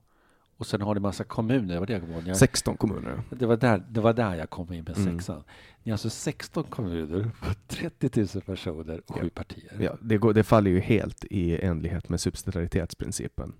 Och 0.61 0.67
sen 0.67 0.81
har 0.81 0.93
ni 0.93 0.99
massa 0.99 1.23
kommuner. 1.23 1.73
Det 1.73 1.79
var 1.79 1.87
det 1.87 1.93
jag 1.93 2.01
kom 2.01 2.23
jag, 2.25 2.37
16 2.37 2.77
kommuner. 2.77 3.21
Det 3.29 3.45
var, 3.45 3.57
där, 3.57 3.83
det 3.89 4.01
var 4.01 4.13
där 4.13 4.35
jag 4.35 4.49
kom 4.49 4.73
in 4.73 4.83
med 4.83 4.97
mm. 4.97 5.13
sexan. 5.13 5.43
Ni 5.83 5.91
har 5.91 5.93
alltså 5.93 6.09
16 6.09 6.63
kommuner, 6.63 7.31
30 7.67 8.19
000 8.19 8.27
personer 8.27 9.01
och 9.07 9.17
ja. 9.17 9.21
sju 9.21 9.29
partier. 9.29 9.77
Ja, 9.79 9.97
det, 10.01 10.17
går, 10.17 10.33
det 10.33 10.43
faller 10.43 10.71
ju 10.71 10.79
helt 10.79 11.25
i 11.29 11.65
enlighet 11.65 12.09
med 12.09 12.21
subsidiaritetsprincipen. 12.21 13.53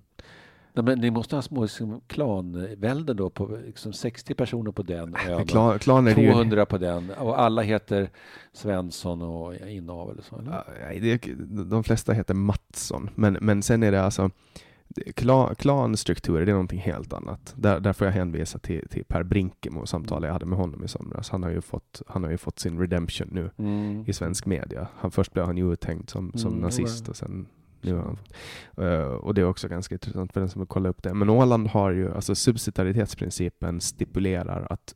Nej, 0.72 0.84
men 0.84 0.98
ni 0.98 1.10
måste 1.10 1.36
ha 1.36 1.42
små 1.42 1.62
liksom, 1.62 2.00
klanvälden 2.06 3.16
då, 3.16 3.30
på 3.30 3.58
liksom 3.66 3.92
60 3.92 4.34
personer 4.34 4.72
på 4.72 4.82
den 4.82 5.16
ön, 5.28 5.46
Klan, 5.46 5.78
klaner 5.78 6.14
200 6.14 6.58
ju... 6.58 6.66
på 6.66 6.78
den 6.78 7.10
och 7.10 7.40
alla 7.40 7.62
heter 7.62 8.10
Svensson 8.52 9.22
och 9.22 9.54
Inavel 9.54 10.12
eller 10.12 10.22
så? 10.22 10.38
Eller? 10.38 10.64
Ja, 10.80 11.00
det, 11.00 11.24
de 11.70 11.84
flesta 11.84 12.12
heter 12.12 12.34
Mattsson, 12.34 13.10
men, 13.14 13.38
men 13.40 13.62
sen 13.62 13.82
är 13.82 13.92
det 13.92 14.02
alltså 14.02 14.30
Klan, 15.14 15.54
klanstrukturer, 15.54 16.46
det 16.46 16.52
är 16.52 16.54
någonting 16.54 16.80
helt 16.80 17.12
annat. 17.12 17.54
Där, 17.56 17.80
där 17.80 17.92
får 17.92 18.06
jag 18.06 18.14
hänvisa 18.14 18.58
till, 18.58 18.88
till 18.88 19.04
Per 19.04 19.22
Brinkemo 19.22 19.80
och 19.80 19.88
samtalet 19.88 20.28
jag 20.28 20.32
hade 20.32 20.46
med 20.46 20.58
honom 20.58 20.84
i 20.84 20.88
somras. 20.88 21.30
Han 21.30 21.42
har 21.42 21.50
ju 21.50 21.60
fått, 21.60 22.02
han 22.06 22.24
har 22.24 22.30
ju 22.30 22.36
fått 22.36 22.58
sin 22.58 22.80
redemption 22.80 23.28
nu 23.30 23.50
mm. 23.58 24.04
i 24.06 24.12
svensk 24.12 24.46
media. 24.46 24.88
Han, 24.96 25.10
först 25.10 25.32
blev 25.32 25.46
han 25.46 25.56
ju 25.56 25.72
uthängd 25.72 26.10
som, 26.10 26.32
som 26.34 26.50
mm, 26.50 26.62
nazist 26.62 27.08
och 27.08 27.16
sen 27.16 27.46
nu 27.84 27.94
har 27.94 28.02
han 28.02 28.16
fått. 28.16 28.34
Uh, 28.78 29.00
och 29.00 29.34
det 29.34 29.40
är 29.40 29.44
också 29.44 29.68
ganska 29.68 29.94
intressant 29.94 30.32
för 30.32 30.40
den 30.40 30.48
som 30.48 30.60
vill 30.60 30.68
kolla 30.68 30.88
upp 30.88 31.02
det. 31.02 31.14
Men 31.14 31.30
Åland 31.30 31.68
har 31.68 31.90
ju, 31.90 32.14
alltså 32.14 32.34
subsidiaritetsprincipen 32.34 33.80
stipulerar 33.80 34.66
att 34.70 34.94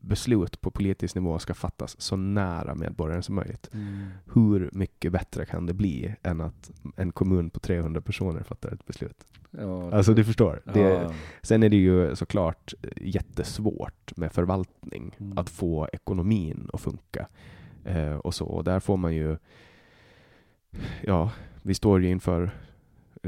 beslut 0.00 0.60
på 0.60 0.70
politisk 0.70 1.14
nivå 1.14 1.38
ska 1.38 1.54
fattas 1.54 2.00
så 2.00 2.16
nära 2.16 2.74
medborgaren 2.74 3.22
som 3.22 3.34
möjligt. 3.34 3.70
Mm. 3.72 4.06
Hur 4.34 4.70
mycket 4.72 5.12
bättre 5.12 5.46
kan 5.46 5.66
det 5.66 5.74
bli 5.74 6.14
än 6.22 6.40
att 6.40 6.70
en 6.96 7.12
kommun 7.12 7.50
på 7.50 7.60
300 7.60 8.00
personer 8.00 8.42
fattar 8.42 8.72
ett 8.72 8.86
beslut? 8.86 9.24
Ja, 9.58 9.92
alltså 9.92 10.14
du 10.14 10.24
förstår. 10.24 10.62
Det, 10.64 10.80
ja. 10.80 11.12
Sen 11.42 11.62
är 11.62 11.68
det 11.68 11.76
ju 11.76 12.16
såklart 12.16 12.74
jättesvårt 12.96 14.16
med 14.16 14.32
förvaltning, 14.32 15.16
mm. 15.20 15.38
att 15.38 15.50
få 15.50 15.88
ekonomin 15.92 16.70
att 16.72 16.80
funka. 16.80 17.26
Uh, 17.88 18.16
och 18.16 18.34
så. 18.34 18.46
Och 18.46 18.64
där 18.64 18.80
får 18.80 18.96
man 18.96 19.14
ju 19.14 19.36
ja, 21.02 21.30
vi 21.66 21.74
står 21.74 22.02
ju 22.02 22.10
inför 22.10 22.50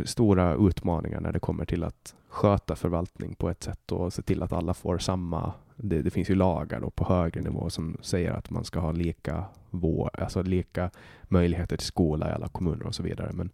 stora 0.05 0.55
utmaningar 0.55 1.20
när 1.20 1.32
det 1.32 1.39
kommer 1.39 1.64
till 1.64 1.84
att 1.84 2.14
sköta 2.28 2.76
förvaltning 2.76 3.34
på 3.34 3.51
ett 3.51 3.62
sätt 3.62 3.93
och 3.93 4.12
se 4.12 4.22
till 4.22 4.43
att 4.43 4.53
alla 4.53 4.74
får 4.74 4.99
samma. 4.99 5.53
Det, 5.76 6.03
det 6.03 6.11
finns 6.11 6.30
ju 6.30 6.34
lagar 6.34 6.80
då 6.80 6.91
på 6.91 7.05
högre 7.05 7.41
nivå 7.41 7.70
som 7.70 7.97
säger 8.01 8.32
att 8.32 8.51
man 8.51 8.64
ska 8.64 8.80
ha 8.80 8.93
lika, 8.93 9.45
vår, 9.70 10.11
alltså 10.18 10.43
lika 10.43 10.91
möjligheter 11.22 11.76
till 11.76 11.87
skola 11.87 12.30
i 12.30 12.32
alla 12.32 12.49
kommuner 12.49 12.87
och 12.87 12.95
så 12.95 13.03
vidare. 13.03 13.32
Men 13.32 13.51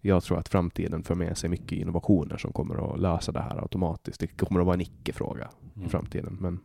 jag 0.00 0.22
tror 0.22 0.38
att 0.38 0.48
framtiden 0.48 1.02
för 1.02 1.14
med 1.14 1.38
sig 1.38 1.50
mycket 1.50 1.72
innovationer 1.72 2.36
som 2.36 2.52
kommer 2.52 2.94
att 2.94 3.00
lösa 3.00 3.32
det 3.32 3.40
här 3.40 3.62
automatiskt. 3.62 4.20
Det 4.20 4.26
kommer 4.26 4.60
att 4.60 4.66
vara 4.66 4.74
en 4.74 4.80
icke-fråga 4.80 5.48
Mm. 5.74 5.86
i 5.86 5.90
framtiden. 5.90 6.36
Men 6.40 6.60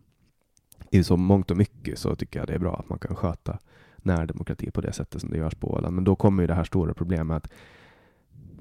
i 0.92 1.04
så 1.04 1.18
mångt 1.18 1.52
och 1.52 1.58
mycket 1.58 2.00
så 2.00 2.16
tycker 2.16 2.40
jag 2.40 2.48
det 2.48 2.54
är 2.54 2.60
bra 2.60 2.76
att 2.76 2.90
man 2.90 3.00
kan 3.00 3.16
sköta 3.16 3.60
närdemokrati 4.06 4.72
på 4.72 4.82
det 4.82 4.94
sättet 4.94 5.22
som 5.22 5.30
det 5.30 5.38
görs 5.38 5.56
på 5.56 5.72
Åland. 5.72 5.96
Men 5.96 6.04
då 6.04 6.16
kommer 6.16 6.44
ju 6.44 6.48
det 6.48 6.54
här 6.54 6.64
stora 6.64 6.94
problemet 6.94 7.38
att 7.46 7.52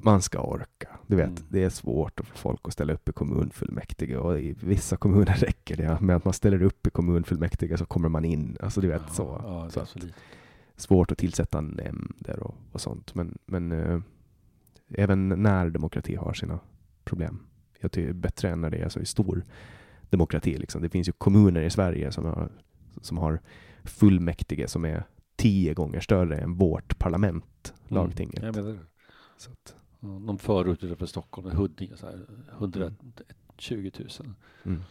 man 0.02 0.22
ska 0.22 0.40
orka. 0.40 0.88
Du 1.06 1.16
vet, 1.16 1.26
Mm. 1.28 1.42
det 1.48 1.64
är 1.64 1.70
svårt 1.70 2.20
att 2.20 2.26
få 2.26 2.36
folk 2.36 2.60
att 2.64 2.72
ställa 2.72 2.92
upp 2.92 3.08
i 3.08 3.12
kommunfullmäktige 3.12 4.16
och 4.16 4.40
i 4.40 4.54
vissa 4.60 4.96
kommuner 4.96 5.24
räcker 5.36 5.76
det 5.76 6.00
med 6.00 6.16
att 6.16 6.24
man 6.24 6.34
ställer 6.34 6.62
upp 6.62 6.86
i 6.86 6.90
kommunfullmäktige 6.90 7.76
så 7.78 7.84
kommer 7.86 8.08
man 8.08 8.24
in. 8.24 8.56
Alltså 8.60 8.80
du 8.80 8.88
vet 8.88 9.02
Ja, 9.08 9.14
så. 9.14 9.40
Ja, 9.44 9.70
så 9.70 9.80
att, 9.80 9.96
svårt 10.76 11.12
att 11.12 11.18
tillsätta 11.18 11.60
nämnder 11.60 12.40
och, 12.40 12.54
och 12.72 12.80
sånt. 12.80 13.14
Men, 13.14 13.38
men 13.46 13.72
eh, 13.72 14.00
även 14.94 15.28
närdemokrati 15.28 16.14
har 16.14 16.32
sina 16.32 16.58
problem. 17.04 17.38
Jag 17.80 17.92
tycker 17.92 18.06
det 18.06 18.12
är 18.12 18.14
bättre 18.22 18.50
än 18.50 18.60
när 18.60 18.70
det 18.70 18.78
är 18.78 18.88
så 18.88 19.00
i 19.00 19.04
stor 19.06 19.44
demokrati. 20.10 20.58
Liksom. 20.58 20.82
Det 20.82 20.88
finns 20.88 21.08
ju 21.08 21.12
kommuner 21.12 21.62
i 21.62 21.70
Sverige 21.70 22.12
som 22.12 22.24
har, 22.24 22.48
som 23.00 23.18
har 23.18 23.40
fullmäktige 23.84 24.68
som 24.68 24.84
är 24.84 25.04
tio 25.38 25.74
gånger 25.74 26.00
större 26.00 26.38
än 26.38 26.54
vårt 26.54 26.98
parlament, 26.98 27.74
lagtinget. 27.88 28.42
Mm. 28.42 28.54
Jag 28.54 28.64
menar. 28.64 28.78
Så 29.36 29.50
att, 29.50 29.76
utanför 30.82 31.06
Stockholm, 31.06 31.50
Huddinge, 31.56 31.96
så 31.96 32.06
här, 32.06 32.26
120 32.58 33.90
000. 33.98 34.08
mm. 34.64 34.82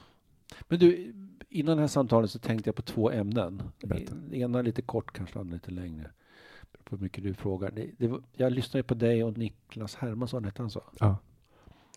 Men 0.68 0.80
du, 0.80 1.14
innan 1.50 1.78
det 1.78 1.84
här 1.84 1.88
samtalet 1.88 2.32
så 2.32 2.40
tänkte 2.40 2.68
jag 2.68 2.76
på 2.76 2.82
två 2.82 3.12
ämnen. 3.12 3.64
Berätta. 3.84 4.16
Det 4.16 4.38
ena 4.38 4.62
lite 4.62 4.82
kort, 4.82 5.14
kanske 5.14 5.40
andra 5.40 5.54
lite 5.54 5.72
längre. 5.72 6.12
På 6.84 6.96
hur 6.96 7.04
mycket 7.04 7.24
du 7.24 7.34
frågar. 7.34 7.72
Det, 7.72 7.92
det, 7.98 8.08
var- 8.08 8.22
jag 8.34 8.52
lyssnade 8.52 8.84
på 8.84 8.94
dig 8.94 9.24
och 9.24 9.38
Niklas 9.38 9.96
Hermansson, 9.96 10.44
hette 10.46 10.62
han 10.62 10.70
så? 10.72 10.84
Ja. 11.00 11.18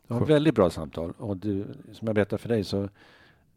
Det 0.06 0.14
var 0.14 0.22
ett 0.22 0.28
väldigt 0.28 0.54
bra 0.54 0.70
samtal. 0.70 1.10
Och 1.18 1.36
du, 1.36 1.66
som 1.92 2.06
jag 2.06 2.14
berättade 2.14 2.42
för 2.42 2.48
dig 2.48 2.64
så 2.64 2.88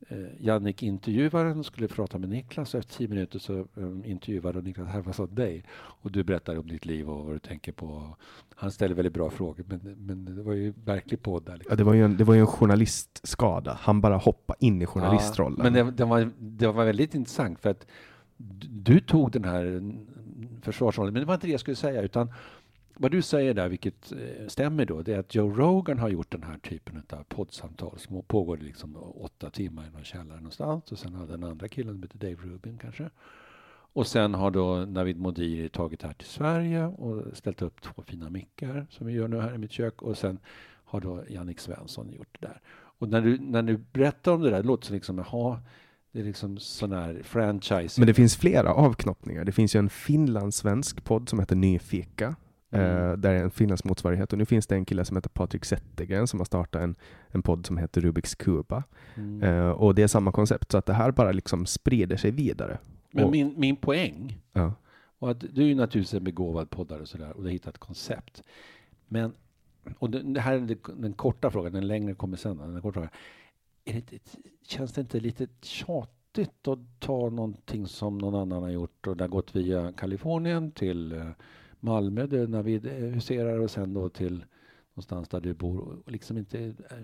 eh, 0.09 0.17
Jannik 0.39 0.83
intervjuaren 0.83 1.63
skulle 1.63 1.87
prata 1.87 2.17
med 2.17 2.29
Niklas 2.29 2.73
och 2.73 2.79
efter 2.79 2.97
tio 2.97 3.07
minuter 3.07 3.39
så 3.39 3.59
eh, 3.59 3.65
intervjuade 4.03 4.61
Niklas 4.61 4.87
Hermansson 4.87 5.35
dig. 5.35 5.63
Och 5.75 6.11
du 6.11 6.23
berättar 6.23 6.57
om 6.57 6.67
ditt 6.67 6.85
liv 6.85 7.09
och 7.09 7.25
vad 7.25 7.35
du 7.35 7.39
tänker 7.39 7.71
på. 7.71 8.15
Han 8.55 8.71
ställer 8.71 8.95
väldigt 8.95 9.13
bra 9.13 9.29
frågor 9.29 9.65
men, 9.67 9.79
men 9.97 10.25
det 10.25 10.43
var 10.43 10.53
ju 10.53 10.73
verklig 10.85 11.21
podd 11.21 11.45
där. 11.45 11.53
Liksom. 11.53 11.71
Ja, 11.71 11.75
det, 11.75 11.83
var 11.83 11.93
ju 11.93 12.05
en, 12.05 12.17
det 12.17 12.23
var 12.23 12.33
ju 12.33 12.39
en 12.39 12.47
journalistskada. 12.47 13.77
Han 13.81 14.01
bara 14.01 14.17
hoppade 14.17 14.65
in 14.65 14.81
i 14.81 14.85
journalistrollen. 14.85 15.57
Ja, 15.57 15.63
men 15.63 15.73
det, 15.73 15.91
det, 15.91 16.05
var, 16.05 16.31
det 16.39 16.67
var 16.67 16.85
väldigt 16.85 17.15
intressant 17.15 17.59
för 17.59 17.69
att 17.69 17.87
du, 18.69 18.99
tog 18.99 19.31
den 19.31 19.43
här 19.43 19.93
försvarsrollen, 20.61 21.13
men 21.13 21.21
det 21.21 21.27
var 21.27 21.33
inte 21.33 21.47
det 21.47 21.51
jag 21.51 21.59
skulle 21.59 21.75
säga 21.75 22.01
utan 22.01 22.29
vad 22.95 23.11
du 23.11 23.21
säger 23.21 23.53
där, 23.53 23.69
vilket 23.69 24.11
eh, 24.11 24.47
stämmer 24.47 24.85
då, 24.85 25.01
det 25.01 25.13
är 25.13 25.19
att 25.19 25.35
Joe 25.35 25.49
Rogan 25.49 25.99
har 25.99 26.09
gjort 26.09 26.31
den 26.31 26.43
här 26.43 26.57
typen 26.57 27.03
av 27.09 27.23
poddsamtal 27.23 27.99
som 27.99 28.23
pågår 28.23 28.57
liksom 28.57 28.97
åtta 28.97 29.49
timmar 29.49 29.87
i 29.87 29.89
någon 29.89 30.03
källare 30.03 30.37
någonstans 30.37 30.91
och 30.91 30.99
sen 30.99 31.13
har 31.13 31.27
den 31.27 31.43
andra 31.43 31.67
killen 31.67 31.93
som 31.93 32.03
heter 32.03 32.17
Dave 32.17 32.53
Rubin 32.53 32.77
kanske. 32.77 33.09
Och 33.95 34.07
sen 34.07 34.33
har 34.33 34.51
då 34.51 34.85
Navid 34.85 35.19
Modiri 35.19 35.69
tagit 35.69 35.99
det 35.99 36.07
här 36.07 36.13
till 36.13 36.27
Sverige 36.27 36.85
och 36.85 37.37
ställt 37.37 37.61
upp 37.61 37.81
två 37.81 38.03
fina 38.07 38.29
mickar 38.29 38.87
som 38.89 39.07
vi 39.07 39.13
gör 39.13 39.27
nu 39.27 39.39
här 39.39 39.55
i 39.55 39.57
mitt 39.57 39.71
kök 39.71 40.01
och 40.01 40.17
sen 40.17 40.39
har 40.85 41.01
då 41.01 41.23
Jannik 41.29 41.59
Svensson 41.59 42.11
gjort 42.11 42.37
det 42.39 42.47
där. 42.47 42.61
Och 42.99 43.09
när 43.09 43.21
du, 43.21 43.37
när 43.39 43.63
du 43.63 43.77
berättar 43.77 44.31
om 44.31 44.41
det 44.41 44.49
där, 44.49 44.57
det 44.61 44.67
låter 44.67 44.87
som 44.87 44.95
liksom, 44.95 45.17
jaha, 45.17 45.61
det 46.11 46.19
är 46.19 46.23
liksom 46.23 46.57
sån 46.57 46.91
här 46.91 47.21
franchise. 47.23 48.01
Men 48.01 48.07
det 48.07 48.13
finns 48.13 48.37
flera 48.37 48.73
avknoppningar. 48.73 49.45
Det 49.45 49.51
finns 49.51 49.75
ju 49.75 49.79
en 49.79 49.89
finlandssvensk 49.89 51.03
podd 51.03 51.29
som 51.29 51.39
heter 51.39 51.55
Nyfika. 51.55 52.35
Mm. 52.73 53.11
Eh, 53.11 53.17
där 53.17 53.33
är 53.33 53.43
en 53.43 53.51
finländsk 53.51 53.85
motsvarighet. 53.85 54.33
Och 54.33 54.39
nu 54.39 54.45
finns 54.45 54.67
det 54.67 54.75
en 54.75 54.85
kille 54.85 55.05
som 55.05 55.17
heter 55.17 55.29
Patrik 55.29 55.65
Zettergren 55.65 56.27
som 56.27 56.39
har 56.39 56.45
startat 56.45 56.81
en, 56.81 56.95
en 57.27 57.41
podd 57.41 57.65
som 57.65 57.77
heter 57.77 58.01
Rubiks 58.01 58.35
Kuba. 58.35 58.83
Mm. 59.15 59.43
Eh, 59.43 59.69
och 59.69 59.95
det 59.95 60.03
är 60.03 60.07
samma 60.07 60.31
koncept. 60.31 60.71
Så 60.71 60.77
att 60.77 60.85
det 60.85 60.93
här 60.93 61.11
bara 61.11 61.31
liksom 61.31 61.65
sprider 61.65 62.17
sig 62.17 62.31
vidare. 62.31 62.77
Men 63.11 63.25
och- 63.25 63.31
min, 63.31 63.53
min 63.57 63.75
poäng 63.75 64.39
Ja. 64.53 64.73
Och 65.19 65.31
att 65.31 65.39
du 65.39 65.61
är 65.63 65.67
ju 65.67 65.75
naturligtvis 65.75 66.13
en 66.13 66.23
begåvad 66.23 66.69
poddare 66.69 67.01
och 67.01 67.07
sådär 67.07 67.31
och 67.31 67.41
du 67.43 67.47
har 67.47 67.53
hittat 67.53 67.73
ett 67.73 67.79
koncept. 67.79 68.43
Men, 69.07 69.33
och 69.99 70.09
det, 70.09 70.39
här 70.39 70.53
är 70.53 70.77
den 71.01 71.13
korta 71.13 71.51
frågan, 71.51 71.71
den 71.71 71.87
längre 71.87 72.13
kommer 72.13 72.37
sen. 72.37 72.57
Den 72.57 72.81
korta 72.81 72.93
frågan. 72.93 73.09
Det, 73.83 74.37
känns 74.67 74.93
det 74.93 75.01
inte 75.01 75.19
lite 75.19 75.47
tjatigt 75.61 76.67
att 76.67 76.79
ta 76.99 77.29
någonting 77.29 77.87
som 77.87 78.17
någon 78.17 78.35
annan 78.35 78.63
har 78.63 78.69
gjort 78.69 79.07
och 79.07 79.17
det 79.17 79.23
har 79.23 79.29
gått 79.29 79.55
via 79.55 79.91
Kalifornien 79.91 80.71
till 80.71 81.11
eh, 81.11 81.27
Malmö 81.83 82.27
där 82.27 82.47
Navid 82.47 82.85
eh, 82.85 82.91
huserar 82.93 83.59
och 83.59 83.71
sen 83.71 83.93
då 83.93 84.09
till 84.09 84.45
någonstans 84.93 85.29
där 85.29 85.41
du 85.41 85.53
bor 85.53 85.79
och 85.79 86.11
liksom 86.11 86.37
inte 86.37 86.59
eh, 86.65 86.97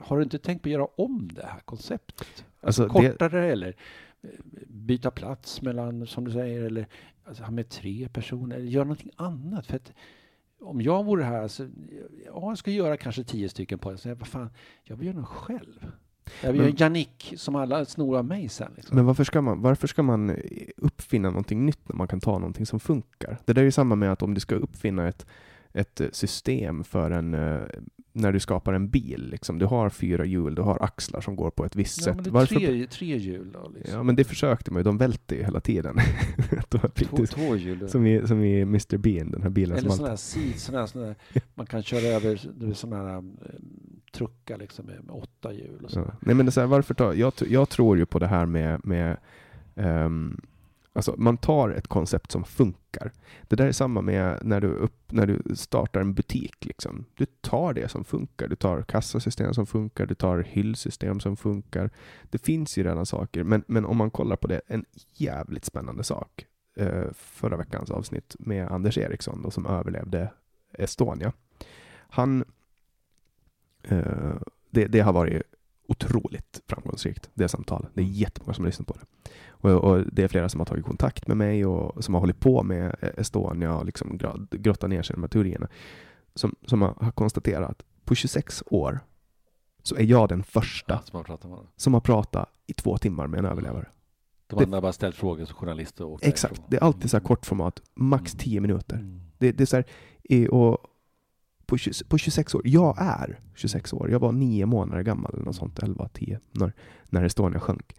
har 0.00 0.16
du 0.16 0.22
inte 0.22 0.38
tänkt 0.38 0.62
på 0.62 0.68
att 0.68 0.72
göra 0.72 0.84
om 0.96 1.28
det 1.34 1.46
här 1.46 1.60
konceptet? 1.60 2.44
Alltså, 2.60 2.82
Alltså, 2.82 3.00
det- 3.00 3.10
kortare 3.10 3.52
eller 3.52 3.76
eh, 4.22 4.30
byta 4.68 5.10
plats 5.10 5.62
mellan, 5.62 6.06
som 6.06 6.24
du 6.24 6.30
säger, 6.32 6.62
eller 6.62 6.86
alltså, 7.24 7.42
ha 7.44 7.50
med 7.50 7.68
tre 7.68 8.08
personer, 8.08 8.56
eller 8.56 8.66
göra 8.66 8.84
någonting 8.84 9.10
annat. 9.16 9.66
För 9.66 9.76
att 9.76 9.92
om 10.60 10.80
jag 10.80 11.04
vore 11.04 11.24
här, 11.24 11.48
så, 11.48 11.62
ja, 12.26 12.40
jag 12.48 12.58
ska 12.58 12.70
göra 12.70 12.96
kanske 12.96 13.24
tio 13.24 13.48
stycken 13.48 13.78
på 13.78 13.90
det. 13.90 13.98
Så 13.98 14.08
jag, 14.08 14.16
vad 14.16 14.28
fan, 14.28 14.50
jag 14.84 14.96
vill 14.96 15.06
göra 15.06 15.16
något 15.18 15.28
själv. 15.28 15.90
Jag 16.42 16.56
Men- 16.56 16.64
göra 16.66 16.74
Jannik 16.78 17.34
som 17.36 17.56
alla 17.56 17.84
snor 17.84 18.18
av 18.18 18.24
mig 18.24 18.48
sen. 18.48 18.72
Liksom. 18.76 18.96
Men 18.96 19.06
varför 19.06 19.24
ska, 19.24 19.42
man, 19.42 19.62
varför 19.62 19.86
ska 19.86 20.02
man 20.02 20.36
uppfinna 20.76 21.30
någonting 21.30 21.66
nytt 21.66 21.88
när 21.88 21.96
man 21.96 22.08
kan 22.08 22.20
ta 22.20 22.38
någonting 22.38 22.66
som 22.66 22.80
funkar? 22.80 23.38
Det 23.44 23.52
där 23.52 23.62
är 23.62 23.64
ju 23.64 23.72
samma 23.72 23.94
med 23.94 24.12
att 24.12 24.22
om 24.22 24.34
du 24.34 24.40
ska 24.40 24.54
uppfinna 24.54 25.08
ett, 25.08 25.26
ett 25.72 26.00
system 26.12 26.84
för 26.84 27.10
en, 27.10 27.34
eh, 27.34 27.60
när 28.12 28.32
du 28.32 28.40
skapar 28.40 28.72
en 28.72 28.88
bil. 28.88 29.28
Liksom. 29.30 29.58
Du 29.58 29.66
har 29.66 29.90
fyra 29.90 30.24
hjul, 30.24 30.54
du 30.54 30.62
har 30.62 30.82
axlar 30.82 31.20
som 31.20 31.36
går 31.36 31.50
på 31.50 31.64
ett 31.64 31.76
visst 31.76 31.98
ja, 31.98 32.04
sätt. 32.04 32.14
men 32.14 32.24
det 32.24 32.30
är 32.30 32.32
Varför, 32.32 32.54
tre, 32.54 32.86
tre 32.86 33.16
hjul 33.16 33.52
då. 33.52 33.70
Liksom. 33.74 33.94
Ja, 33.94 34.02
men 34.02 34.16
det 34.16 34.24
försökte 34.24 34.70
man 34.70 34.80
ju. 34.80 34.84
De 34.84 34.98
välte 34.98 35.34
ju 35.34 35.42
hela 35.44 35.60
tiden. 35.60 35.96
De 36.68 36.78
två, 36.78 37.26
två 37.26 37.56
hjul. 37.56 37.88
som, 37.88 38.06
i, 38.06 38.26
som 38.26 38.44
i 38.44 38.60
Mr 38.60 38.96
Bean, 38.96 39.30
den 39.30 39.42
här 39.42 39.50
bilen 39.50 39.76
Eller 39.76 39.88
som 39.88 39.96
sådana 39.96 40.10
här 40.10 40.16
seats, 40.16 40.62
såna 40.62 41.06
här, 41.06 41.14
man 41.54 41.66
kan 41.66 41.82
köra 41.82 42.06
över 42.06 42.40
såna 42.74 42.96
här 42.96 43.24
truckar 44.12 44.58
liksom 44.58 44.86
med, 44.86 45.04
med 45.04 45.14
åtta 45.14 45.52
hjul 45.52 45.84
och 45.84 45.90
så. 45.90 46.00
Ja. 46.00 46.12
Nej, 46.20 46.34
men 46.34 46.46
det 46.46 46.56
är 46.56 46.60
här, 46.60 46.66
varför 46.66 46.94
ta, 46.94 47.14
jag, 47.14 47.32
jag 47.48 47.68
tror 47.68 47.98
ju 47.98 48.06
på 48.06 48.18
det 48.18 48.26
här 48.26 48.46
med, 48.46 48.86
med 48.86 49.16
ehm, 49.74 50.40
Alltså 50.96 51.14
man 51.18 51.36
tar 51.36 51.70
ett 51.70 51.86
koncept 51.86 52.30
som 52.32 52.44
funkar. 52.44 53.12
Det 53.42 53.56
där 53.56 53.66
är 53.66 53.72
samma 53.72 54.00
med 54.00 54.38
när 54.42 54.60
du, 54.60 54.68
upp, 54.68 55.12
när 55.12 55.26
du 55.26 55.56
startar 55.56 56.00
en 56.00 56.14
butik. 56.14 56.64
Liksom. 56.64 57.04
Du 57.14 57.26
tar 57.40 57.74
det 57.74 57.88
som 57.88 58.04
funkar. 58.04 58.48
Du 58.48 58.56
tar 58.56 58.82
kassasystem 58.82 59.54
som 59.54 59.66
funkar, 59.66 60.06
du 60.06 60.14
tar 60.14 60.38
hyllsystem 60.38 61.20
som 61.20 61.36
funkar. 61.36 61.90
Det 62.30 62.38
finns 62.38 62.78
ju 62.78 62.84
redan 62.84 63.06
saker, 63.06 63.44
men, 63.44 63.64
men 63.66 63.84
om 63.84 63.96
man 63.96 64.10
kollar 64.10 64.36
på 64.36 64.46
det, 64.46 64.60
en 64.66 64.84
jävligt 65.14 65.64
spännande 65.64 66.04
sak. 66.04 66.46
Eh, 66.76 67.04
förra 67.12 67.56
veckans 67.56 67.90
avsnitt 67.90 68.36
med 68.38 68.68
Anders 68.68 68.98
Eriksson 68.98 69.42
då, 69.42 69.50
som 69.50 69.66
överlevde 69.66 70.32
Estonia. 70.72 71.32
Han... 72.08 72.44
Eh, 73.88 74.36
det, 74.70 74.86
det 74.86 75.00
har 75.00 75.12
varit 75.12 75.42
otroligt 75.88 76.60
framgångsrikt, 76.68 77.30
det 77.34 77.48
samtalet. 77.48 77.90
Det 77.94 78.00
är 78.00 78.04
jättemånga 78.04 78.54
som 78.54 78.64
har 78.64 78.68
lyssnat 78.68 78.88
på 78.88 78.94
det. 78.94 79.30
Och, 79.48 79.84
och 79.84 80.04
det 80.12 80.22
är 80.22 80.28
flera 80.28 80.48
som 80.48 80.60
har 80.60 80.64
tagit 80.64 80.84
kontakt 80.84 81.26
med 81.26 81.36
mig 81.36 81.66
och 81.66 82.04
som 82.04 82.14
har 82.14 82.20
hållit 82.20 82.40
på 82.40 82.62
med 82.62 82.96
Estonia 83.16 83.76
och 83.76 83.86
liksom 83.86 84.18
grottat 84.50 84.90
ner 84.90 85.02
sig 85.02 85.14
i 85.14 85.16
de 85.16 85.22
här 85.22 85.28
teorierna. 85.28 85.68
Som, 86.34 86.54
som 86.66 86.82
har, 86.82 86.94
har 87.00 87.10
konstaterat 87.12 87.70
att 87.70 87.82
på 88.04 88.14
26 88.14 88.62
år 88.66 89.00
så 89.82 89.96
är 89.96 90.02
jag 90.04 90.28
den 90.28 90.42
första 90.42 90.94
Ja, 91.12 91.24
som 91.24 91.52
om. 91.52 91.66
som 91.76 91.94
har 91.94 92.00
pratat 92.00 92.48
i 92.66 92.72
två 92.72 92.98
timmar 92.98 93.26
med 93.26 93.38
en 93.38 93.44
överlevare. 93.46 93.88
De 94.46 94.58
andra 94.64 94.76
har 94.76 94.82
bara 94.82 94.92
ställt 94.92 95.16
frågor 95.16 95.44
som 95.44 95.54
journalister 95.56 96.04
och 96.04 96.24
Exakt, 96.24 96.54
därifrån. 96.54 96.70
det 96.70 96.76
är 96.76 96.80
alltid 96.80 97.10
så 97.10 97.16
här 97.16 97.24
kortformat, 97.24 97.82
max 97.94 98.34
Mm. 98.34 98.38
10 98.38 98.60
minuter. 98.60 98.96
Mm. 98.96 99.20
Det, 99.38 99.52
det 99.52 99.64
är 99.64 99.66
så 99.66 99.76
här, 99.76 100.50
och 100.50 100.78
på, 101.66 101.78
20, 101.78 102.04
på 102.08 102.18
26 102.18 102.54
år, 102.54 102.62
jag 102.64 102.94
är 102.98 103.40
26 103.54 103.92
år, 103.92 104.10
jag 104.10 104.18
var 104.20 104.32
nio 104.32 104.66
månader 104.66 105.02
gammal 105.02 105.34
eller 105.34 105.44
något 105.44 105.56
sånt, 105.56 105.78
11, 105.78 106.08
10, 106.08 106.40
när, 106.52 106.72
när 107.10 107.24
Estonia 107.24 107.60
sjönk. 107.60 107.94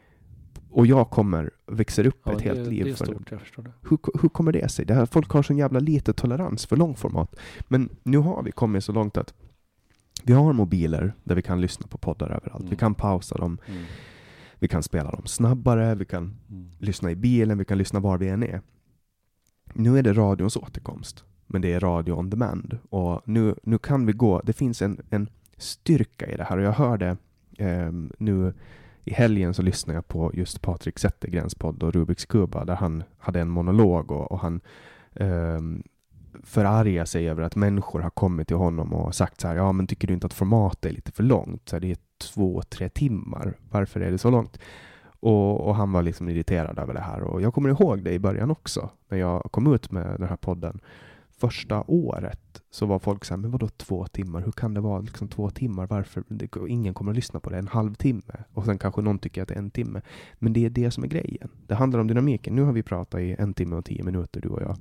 Och 0.69 0.87
jag 0.87 1.09
kommer, 1.09 1.51
växer 1.67 2.07
upp 2.07 2.21
Ja, 2.25 2.33
ett 2.33 2.41
helt 2.41 2.63
det, 2.63 2.69
liv 2.69 2.83
det 2.83 2.89
är 2.89 2.95
för 2.95 3.05
stort, 3.05 3.29
det. 3.29 3.71
hur, 3.89 4.21
hur 4.21 4.29
kommer 4.29 4.51
det 4.51 4.69
sig? 4.71 4.85
Det 4.85 4.93
här, 4.93 5.05
folk 5.05 5.29
har 5.31 5.43
sån 5.43 5.57
jävla 5.57 5.79
lite 5.79 6.13
tolerans 6.13 6.65
för 6.65 6.75
långformat. 6.75 7.35
Men 7.67 7.89
nu 8.03 8.17
har 8.17 8.43
vi 8.43 8.51
kommit 8.51 8.83
så 8.83 8.91
långt 8.91 9.17
att 9.17 9.33
vi 10.23 10.33
har 10.33 10.53
mobiler 10.53 11.13
där 11.23 11.35
vi 11.35 11.41
kan 11.41 11.61
lyssna 11.61 11.87
på 11.87 11.97
poddar 11.97 12.29
överallt. 12.29 12.59
Mm. 12.61 12.69
Vi 12.69 12.75
kan 12.75 12.95
pausa 12.95 13.35
dem, 13.37 13.57
Mm. 13.67 13.83
vi 14.59 14.67
kan 14.67 14.83
spela 14.83 15.11
dem 15.11 15.25
snabbare, 15.25 15.95
vi 15.95 16.05
kan 16.05 16.37
Mm. 16.49 16.69
lyssna 16.79 17.11
i 17.11 17.15
bilen, 17.15 17.57
vi 17.57 17.65
kan 17.65 17.77
lyssna 17.77 17.99
var 17.99 18.17
vi 18.17 18.29
än 18.29 18.43
är. 18.43 18.61
Nu 19.73 19.97
är 19.99 20.03
det 20.03 20.13
radions 20.13 20.57
återkomst, 20.57 21.23
men 21.47 21.61
det 21.61 21.73
är 21.73 21.79
radio 21.79 22.13
on 22.13 22.29
demand. 22.29 22.77
Och 22.89 23.21
nu, 23.25 23.55
nu 23.63 23.77
kan 23.77 24.05
vi 24.05 24.13
gå, 24.13 24.41
det 24.43 24.53
finns 24.53 24.81
en, 24.81 25.01
en 25.09 25.29
styrka 25.57 26.25
i 26.25 26.37
det 26.37 26.43
här 26.43 26.57
och 26.57 26.63
jag 26.63 26.71
hörde 26.71 27.17
eh, 27.57 27.91
nu 28.17 28.53
i 29.03 29.13
helgen 29.13 29.53
så 29.53 29.61
lyssnade 29.61 29.97
jag 29.97 30.07
på 30.07 30.31
just 30.33 30.61
Patrik 30.61 30.99
Zettergrens 30.99 31.55
podd 31.55 31.83
och 31.83 31.93
Rubiks 31.93 32.25
Kuba 32.25 32.65
där 32.65 32.75
han 32.75 33.03
hade 33.17 33.39
en 33.39 33.49
monolog 33.49 34.11
och, 34.11 34.31
och 34.31 34.39
han 34.39 34.61
eh, 35.13 35.59
förargar 36.43 37.05
sig 37.05 37.29
över 37.29 37.43
att 37.43 37.55
människor 37.55 37.99
har 37.99 38.09
kommit 38.09 38.47
till 38.47 38.57
honom 38.57 38.93
och 38.93 39.15
sagt 39.15 39.41
så 39.41 39.47
här, 39.47 39.55
ja 39.55 39.71
men 39.71 39.87
tycker 39.87 40.07
du 40.07 40.13
inte 40.13 40.27
att 40.27 40.33
formatet 40.33 40.85
är 40.85 40.95
lite 40.95 41.11
för 41.11 41.23
långt? 41.23 41.69
Så 41.69 41.75
här, 41.75 41.81
det 41.81 41.91
är 41.91 41.97
två, 42.33 42.61
tre 42.61 42.89
timmar. 42.89 43.53
Varför 43.69 43.99
är 43.99 44.11
det 44.11 44.17
så 44.17 44.29
långt? 44.29 44.59
Och, 45.19 45.67
och, 45.67 45.75
han 45.75 45.91
var 45.91 46.01
liksom 46.01 46.29
irriterad 46.29 46.79
över 46.79 46.93
det 46.93 46.99
här. 46.99 47.21
Och 47.21 47.41
jag 47.41 47.53
kommer 47.53 47.69
ihåg 47.69 48.03
det 48.03 48.13
i 48.13 48.19
början 48.19 48.51
också, 48.51 48.89
när 49.09 49.17
jag 49.17 49.51
kom 49.51 49.73
ut 49.73 49.91
med 49.91 50.19
den 50.19 50.29
här 50.29 50.35
podden. 50.35 50.79
Första 51.39 51.83
året 51.87 52.61
så 52.69 52.85
var 52.85 52.99
folk 52.99 53.25
så 53.25 53.33
här, 53.33 53.41
men 53.41 53.51
vadå 53.51 53.67
två 53.67 54.07
timmar? 54.07 54.41
Hur 54.41 54.51
kan 54.51 54.73
det 54.73 54.81
vara 54.81 55.01
liksom 55.01 55.27
två 55.27 55.49
timmar? 55.49 55.87
Varför? 55.87 56.23
Ingen 56.67 56.93
kommer 56.93 57.11
att 57.11 57.15
lyssna 57.15 57.39
på 57.39 57.49
det. 57.49 57.57
En 57.57 57.67
halvtimme. 57.67 58.43
Och 58.53 58.65
sen 58.65 58.77
kanske 58.77 59.01
någon 59.01 59.19
tycker 59.19 59.41
att 59.41 59.47
det 59.47 59.53
är 59.53 59.59
en 59.59 59.71
timme. 59.71 60.01
Men 60.39 60.53
det 60.53 60.65
är 60.65 60.69
det 60.69 60.91
som 60.91 61.03
är 61.03 61.07
grejen. 61.07 61.49
Det 61.67 61.75
handlar 61.75 61.99
om 61.99 62.07
dynamiken. 62.07 62.55
Nu 62.55 62.61
har 62.61 62.73
vi 62.73 62.83
pratat 62.83 63.21
i 63.21 63.35
en 63.39 63.53
timme 63.53 63.75
och 63.75 63.85
tio 63.85 64.03
minuter, 64.03 64.41
du 64.41 64.49
och 64.49 64.61
jag. 64.61 64.77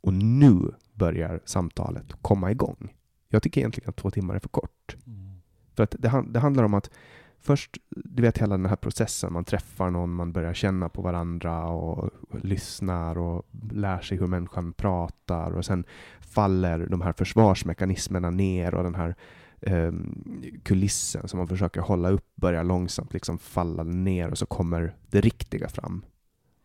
Och 0.00 0.14
nu 0.14 0.70
börjar 0.92 1.40
samtalet 1.44 2.12
komma 2.22 2.50
igång. 2.50 2.94
Jag 3.28 3.42
tycker 3.42 3.60
egentligen 3.60 3.90
att 3.90 3.96
två 3.96 4.10
timmar 4.10 4.34
är 4.34 4.38
för 4.38 4.48
kort. 4.48 4.96
Mm. 5.06 5.40
För 5.76 5.82
att 5.82 5.94
det, 5.98 6.24
det 6.28 6.40
handlar 6.40 6.64
om 6.64 6.74
att 6.74 6.90
först, 7.44 7.76
du 7.90 8.22
vet 8.22 8.38
hela 8.38 8.56
den 8.56 8.66
här 8.66 8.76
processen, 8.76 9.32
man 9.32 9.44
träffar 9.44 9.90
någon, 9.90 10.14
man 10.14 10.32
börjar 10.32 10.54
känna 10.54 10.88
på 10.88 11.02
varandra 11.02 11.64
och 11.64 12.10
lyssnar 12.42 13.18
och 13.18 13.46
lär 13.72 14.00
sig 14.00 14.18
hur 14.18 14.26
människan 14.26 14.72
pratar 14.72 15.50
och 15.50 15.64
sen 15.64 15.84
faller 16.20 16.86
de 16.86 17.00
här 17.00 17.12
försvarsmekanismerna 17.12 18.30
ner 18.30 18.74
och 18.74 18.84
den 18.84 18.94
här 18.94 19.14
eh, 19.60 19.92
kulissen 20.62 21.28
som 21.28 21.38
man 21.38 21.48
försöker 21.48 21.80
hålla 21.80 22.10
upp 22.10 22.36
börjar 22.36 22.64
långsamt 22.64 23.12
liksom 23.12 23.38
falla 23.38 23.82
ner 23.82 24.30
och 24.30 24.38
så 24.38 24.46
kommer 24.46 24.96
det 25.10 25.20
riktiga 25.20 25.68
fram. 25.68 26.04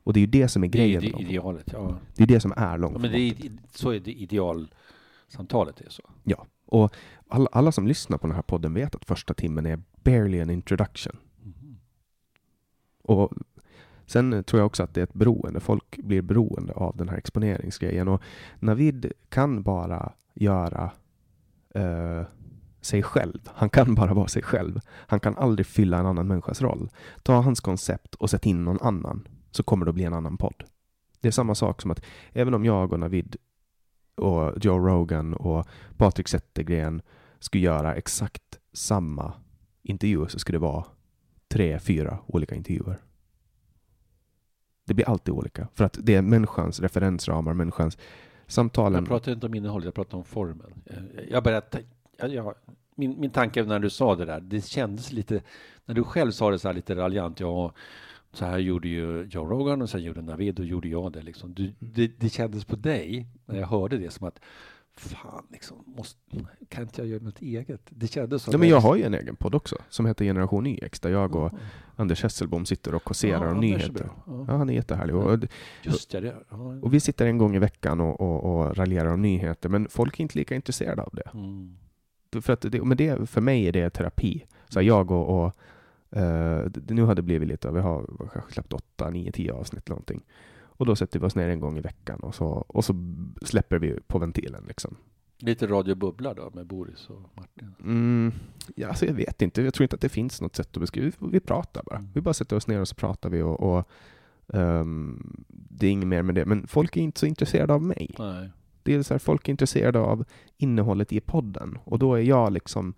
Och 0.03 0.13
det 0.13 0.19
är 0.19 0.21
ju 0.21 0.27
det 0.27 0.47
som 0.47 0.63
är 0.63 0.67
grejen. 0.67 1.01
Det 1.01 1.07
är 1.07 1.13
det 1.13 1.23
idealet, 1.23 1.69
ja. 1.73 1.99
Det 2.15 2.23
är 2.23 2.27
det 2.27 2.39
som 2.39 2.53
är 2.57 2.77
långt 2.77 2.93
ja, 2.95 2.99
men 2.99 3.11
det 3.11 3.19
är, 3.19 3.35
Så 3.71 3.89
är 3.89 3.99
det 3.99 4.11
idealsamtalet 4.11 5.81
är 5.81 5.89
så. 5.89 6.03
Ja, 6.23 6.45
och 6.65 6.95
alla, 7.27 7.49
alla, 7.51 7.71
som 7.71 7.87
lyssnar 7.87 8.17
på 8.17 8.27
den 8.27 8.35
här 8.35 8.41
podden 8.41 8.73
vet 8.73 8.95
att 8.95 9.05
första 9.05 9.33
timmen 9.33 9.65
är 9.65 9.79
barely 10.03 10.41
an 10.41 10.49
introduction. 10.49 11.17
Mm. 11.43 11.77
Och 13.03 13.33
Sen 14.09 14.43
tror 14.43 14.59
jag 14.59 14.65
också 14.65 14.83
att 14.83 14.93
det 14.93 15.01
är 15.01 15.03
ett 15.03 15.13
beroende. 15.13 15.59
Folk 15.59 15.97
blir 15.97 16.21
beroende 16.21 16.73
av 16.73 16.97
den 16.97 17.09
här 17.09 17.17
exponeringsgrejen. 17.17 18.07
Och 18.07 18.21
Navid 18.59 19.11
kan 19.29 19.63
bara 19.63 20.11
göra 20.33 20.91
uh, 21.75 22.23
sig 22.81 23.03
själv. 23.03 23.39
Han 23.53 23.69
kan 23.69 23.95
bara 23.95 24.13
vara 24.13 24.27
sig 24.27 24.43
själv. 24.43 24.79
Han 24.87 25.19
kan 25.19 25.37
aldrig 25.37 25.65
fylla 25.65 25.97
en 25.97 26.05
annan 26.05 26.27
människas 26.27 26.61
roll. 26.61 26.89
Ta 27.23 27.41
hans 27.41 27.59
koncept 27.59 28.15
och 28.15 28.29
sätt 28.29 28.45
in 28.45 28.65
någon 28.65 28.81
annan 28.81 29.27
så 29.51 29.63
kommer 29.63 29.85
det 29.85 29.89
att 29.89 29.95
bli 29.95 30.03
en 30.03 30.13
annan 30.13 30.37
podd. 30.37 30.63
Det 31.21 31.27
är 31.27 31.31
samma 31.31 31.55
sak 31.55 31.81
som 31.81 31.91
att 31.91 32.05
även 32.33 32.53
om 32.53 32.65
jag 32.65 32.93
och 32.93 32.99
Navid 32.99 33.35
och 34.15 34.65
Joe 34.65 34.79
Rogan 34.79 35.33
och 35.33 35.67
Patrik 35.97 36.27
Zettergren 36.27 37.01
skulle 37.39 37.63
göra 37.63 37.95
exakt 37.95 38.59
samma 38.73 39.33
intervjuer 39.89 40.27
så 40.27 40.39
ska 40.39 40.53
det 40.53 40.59
vara 40.59 40.85
tre, 41.47 41.79
fyra 41.79 42.19
olika 42.25 42.55
intervjuer. 42.55 42.97
Det 44.85 44.93
blir 44.93 45.09
alltid 45.09 45.33
olika. 45.33 45.67
För 45.73 45.85
att 45.85 45.97
det 46.01 46.15
är 46.15 46.21
människans 46.21 46.79
referensramar, 46.79 47.53
människans 47.53 47.97
samtalen. 48.47 48.99
Jag 48.99 49.07
pratar 49.07 49.31
inte 49.31 49.45
om 49.45 49.53
innehållet, 49.53 49.85
jag 49.85 49.93
pratar 49.93 50.17
om 50.17 50.23
formen. 50.23 50.73
Jag 51.29 51.43
började 51.43 51.83
jag, 52.17 52.55
min, 52.95 53.19
min 53.19 53.31
tanke 53.31 53.63
när 53.63 53.79
du 53.79 53.89
sa 53.89 54.15
det 54.15 54.25
där, 54.25 54.39
det 54.39 54.65
kändes 54.65 55.11
lite, 55.11 55.41
när 55.85 55.95
du 55.95 56.03
själv 56.03 56.31
sa 56.31 56.51
det 56.51 56.59
så 56.59 56.67
här 56.67 56.75
lite 56.75 56.95
raljant, 56.95 57.39
ja, 57.39 57.73
så 58.31 58.45
här 58.45 58.57
gjorde 58.57 58.87
ju 58.87 59.23
Joe 59.23 59.45
Rogan 59.45 59.81
och 59.81 59.89
sen 59.89 60.03
gjorde 60.03 60.21
Navid 60.21 60.59
och 60.59 60.65
gjorde 60.65 60.87
jag 60.87 61.11
det 61.11 61.21
liksom. 61.21 61.53
Du, 61.53 61.73
det, 61.79 62.07
det 62.19 62.29
kändes 62.29 62.65
på 62.65 62.75
dig, 62.75 63.27
när 63.45 63.59
jag 63.59 63.67
hörde 63.67 63.97
det, 63.97 64.11
som 64.11 64.27
att 64.27 64.39
fan, 64.99 65.45
liksom, 65.49 65.83
måste, 65.85 66.19
kan 66.69 66.83
inte 66.83 67.01
jag 67.01 67.07
göra 67.07 67.23
något 67.23 67.41
eget? 67.41 67.81
Det 67.89 68.07
kändes 68.07 68.43
så. 68.43 68.51
Ja, 68.51 68.57
men 68.57 68.69
jag 68.69 68.79
har 68.79 68.95
ju 68.95 69.03
en 69.03 69.13
egen 69.13 69.35
podd 69.35 69.55
också, 69.55 69.75
som 69.89 70.05
heter 70.05 70.25
Generation 70.25 70.67
YX, 70.67 70.99
där 70.99 71.09
jag 71.09 71.35
och 71.35 71.53
ja. 71.53 71.59
Anders 71.95 72.23
Hesselbom 72.23 72.65
sitter 72.65 72.95
och 72.95 73.03
kåserar 73.03 73.45
ja, 73.45 73.51
om 73.51 73.59
nyheter. 73.59 74.09
Ja. 74.25 74.45
ja. 74.47 74.57
han 74.57 74.69
är 74.69 74.73
jättehärlig. 74.73 75.15
Och, 75.15 75.39
Just 75.83 76.11
det, 76.11 76.35
och 76.81 76.93
vi 76.93 76.99
sitter 76.99 77.25
en 77.25 77.37
gång 77.37 77.55
i 77.55 77.59
veckan 77.59 78.01
och, 78.01 78.21
och, 78.21 78.43
och 78.43 78.77
raljerar 78.77 79.13
om 79.13 79.21
nyheter, 79.21 79.69
men 79.69 79.87
folk 79.89 80.19
är 80.19 80.21
inte 80.21 80.37
lika 80.37 80.55
intresserade 80.55 81.01
av 81.01 81.09
det. 81.13 81.29
Mm. 81.33 81.77
För, 82.41 82.53
att 82.53 82.61
det, 82.61 82.81
men 82.81 82.97
det, 82.97 83.29
för 83.29 83.41
mig 83.41 83.67
är 83.67 83.71
det 83.71 83.89
terapi. 83.89 84.45
Så 84.69 84.81
jag 84.81 85.11
och, 85.11 85.45
och 85.45 85.55
Uh, 86.15 86.67
nu 86.87 87.01
har 87.01 87.15
det 87.15 87.21
blivit 87.21 87.47
lite, 87.47 87.71
vi 87.71 87.79
har 87.79 88.29
kanske 88.33 88.53
släppt 88.53 88.73
åtta, 88.73 89.09
nio, 89.09 89.31
tio 89.31 89.53
avsnitt 89.53 89.85
eller 89.85 89.93
någonting. 89.93 90.21
Och 90.79 90.85
då 90.85 90.95
sätter 90.95 91.19
vi 91.19 91.25
oss 91.25 91.35
ner 91.35 91.49
en 91.49 91.59
gång 91.59 91.77
i 91.77 91.81
veckan 91.81 92.19
och 92.19 92.35
så, 92.35 92.45
och 92.45 92.85
så 92.85 92.93
släpper 93.41 93.79
vi 93.79 93.99
på 94.07 94.19
ventilen. 94.19 94.63
Liksom. 94.67 94.95
Lite 95.37 95.67
radiobubbla 95.67 96.33
då 96.33 96.51
med 96.53 96.65
Boris 96.65 97.09
och 97.09 97.21
Martin? 97.33 97.75
Mm, 97.83 98.31
ja, 98.75 98.87
alltså 98.87 99.05
jag 99.05 99.13
vet 99.13 99.41
inte. 99.41 99.61
Jag 99.61 99.73
tror 99.73 99.83
inte 99.83 99.95
att 99.95 100.01
det 100.01 100.09
finns 100.09 100.41
något 100.41 100.55
sätt 100.55 100.77
att 100.77 100.81
beskriva. 100.81 101.11
Vi, 101.19 101.27
vi 101.31 101.39
pratar 101.39 101.83
bara. 101.83 101.95
Mm. 101.97 102.09
Vi 102.13 102.21
bara 102.21 102.33
sätter 102.33 102.55
oss 102.55 102.67
ner 102.67 102.81
och 102.81 102.87
så 102.87 102.95
pratar 102.95 103.29
vi. 103.29 103.41
och, 103.41 103.59
och 103.59 103.89
um, 104.47 105.45
Det 105.47 105.87
är 105.87 105.91
inget 105.91 106.07
mer 106.07 106.21
med 106.21 106.35
det. 106.35 106.45
Men 106.45 106.67
folk 106.67 106.97
är 106.97 107.01
inte 107.01 107.19
så 107.19 107.25
intresserade 107.25 107.73
av 107.73 107.81
mig. 107.81 108.15
Nej. 108.19 108.49
Det 108.83 108.93
är 108.93 109.03
så 109.03 109.13
här, 109.13 109.19
folk 109.19 109.47
är 109.47 109.51
intresserade 109.51 109.99
av 109.99 110.25
innehållet 110.57 111.13
i 111.13 111.19
podden. 111.19 111.77
Och 111.83 111.99
då 111.99 112.15
är 112.15 112.21
jag 112.21 112.53
liksom 112.53 112.93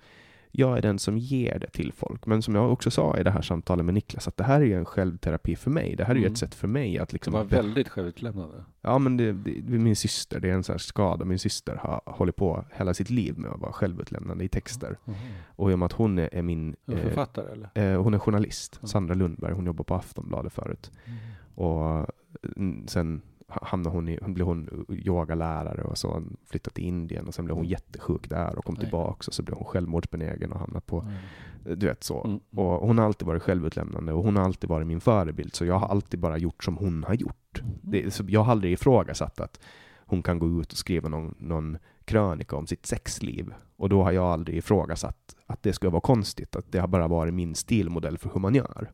jag 0.52 0.78
är 0.78 0.82
den 0.82 1.00
som 1.00 1.18
ger 1.18 1.60
det 1.60 1.70
till 1.70 1.94
folk. 1.94 2.26
Men 2.26 2.42
som 2.42 2.56
jag 2.56 2.74
också 2.74 2.92
sa 2.92 3.18
i 3.18 3.24
det 3.24 3.32
här 3.32 3.42
samtalet 3.42 3.86
med 3.86 3.94
Niklas, 3.94 4.28
att 4.28 4.38
det 4.38 4.44
här 4.44 4.62
är 4.62 4.66
ju 4.66 4.74
en 4.74 4.86
självterapi 4.86 5.56
för 5.56 5.72
mig. 5.72 5.96
Det 5.96 6.04
här 6.04 6.12
är 6.12 6.20
ju 6.20 6.26
ett 6.26 6.28
mm. 6.28 6.36
sätt 6.36 6.56
för 6.56 6.68
mig 6.68 7.00
att 7.00 7.14
liksom... 7.14 7.34
Det 7.34 7.40
var 7.40 7.46
väldigt 7.46 7.90
självutlämnande. 7.90 8.64
Ja, 8.82 8.98
men 8.98 9.18
det, 9.18 9.32
det, 9.32 9.80
min 9.80 9.96
syster, 9.96 10.40
det 10.40 10.50
är 10.50 10.54
en 10.54 10.64
sån 10.64 10.74
här 10.74 10.78
skada. 10.78 11.26
Min 11.26 11.40
syster 11.40 11.76
har 11.76 12.02
hållit 12.06 12.36
på 12.36 12.66
hela 12.72 12.94
sitt 12.94 13.10
liv 13.10 13.38
med 13.38 13.52
att 13.52 13.60
vara 13.60 13.74
självutlämnande 13.74 14.44
i 14.44 14.48
texter. 14.48 14.98
Mm. 15.06 15.20
Och 15.56 15.72
i 15.72 15.74
och 15.74 15.80
med 15.80 15.86
att 15.86 15.94
hon 15.94 16.20
är, 16.20 16.30
är 16.32 16.42
min... 16.42 16.76
Är 16.86 16.94
eh, 16.94 17.02
författare 17.02 17.52
eller? 17.52 17.94
Eh, 17.94 18.02
hon 18.02 18.14
är 18.14 18.20
journalist, 18.20 18.80
mm. 18.82 18.88
Sandra 18.88 19.14
Lundberg. 19.14 19.54
Hon 19.54 19.66
jobbar 19.66 19.84
på 19.84 19.96
Aftonbladet 19.96 20.54
förut. 20.54 20.92
Mm. 21.06 21.18
Och 21.56 22.08
mm, 22.56 22.88
sen 22.88 23.22
hamnade 23.62 23.96
hon 23.96 24.10
i, 24.10 24.20
hon 24.22 24.34
blev 24.34 24.48
hon 24.48 24.86
yogalärare 24.90 25.84
och 25.84 25.98
så 25.98 26.24
flyttade 26.46 26.74
till 26.74 26.84
Indien 26.84 27.28
och 27.28 27.34
sen 27.34 27.46
blev 27.46 27.56
hon 27.56 27.66
mm. 27.66 27.72
jättesjuk 27.72 28.30
där 28.30 28.58
och 28.58 28.66
kom 28.66 28.76
Nej. 28.76 28.84
tillbaks 28.84 29.28
och 29.28 29.34
så 29.34 29.44
blev 29.44 29.58
hon 29.58 29.66
självmordsbenägen 29.66 30.52
och 30.52 30.60
hamnade 30.60 30.86
på, 30.86 31.00
mm. 31.00 31.80
du 31.80 31.88
vet 31.88 32.04
så. 32.04 32.24
Mm. 32.24 32.40
Och 32.56 32.88
hon 32.88 32.98
har 32.98 33.06
alltid 33.06 33.28
varit 33.28 33.44
självutlämnande 33.44 34.14
och 34.14 34.24
hon 34.24 34.36
har 34.36 34.44
alltid 34.44 34.70
varit 34.70 34.88
min 34.88 35.02
förebild 35.02 35.56
så 35.56 35.66
jag 35.66 35.80
har 35.80 35.88
alltid 35.88 36.20
bara 36.20 36.38
gjort 36.38 36.64
som 36.64 36.78
hon 36.78 37.04
har 37.04 37.14
gjort. 37.14 37.62
Det, 37.82 38.14
så 38.14 38.24
jag 38.28 38.44
har 38.44 38.52
aldrig 38.52 38.74
ifrågasatt 38.74 39.40
att 39.40 39.60
hon 39.98 40.24
kan 40.24 40.40
gå 40.40 40.62
ut 40.62 40.72
och 40.72 40.78
skriva 40.78 41.10
någon, 41.10 41.36
någon 41.40 41.78
krönika 42.06 42.56
om 42.56 42.68
sitt 42.68 42.86
sexliv 42.86 43.54
och 43.76 43.90
då 43.90 44.04
har 44.04 44.12
jag 44.12 44.26
aldrig 44.26 44.58
ifrågasatt 44.58 45.36
att 45.46 45.64
det 45.64 45.74
skulle 45.74 45.90
vara 45.90 46.02
konstigt, 46.02 46.56
att 46.56 46.72
det 46.72 46.80
har 46.80 46.88
bara 46.88 47.08
varit 47.08 47.34
min 47.34 47.56
stilmodell 47.56 48.18
för 48.18 48.30
hur 48.34 48.40
man 48.40 48.56
gör. 48.56 48.92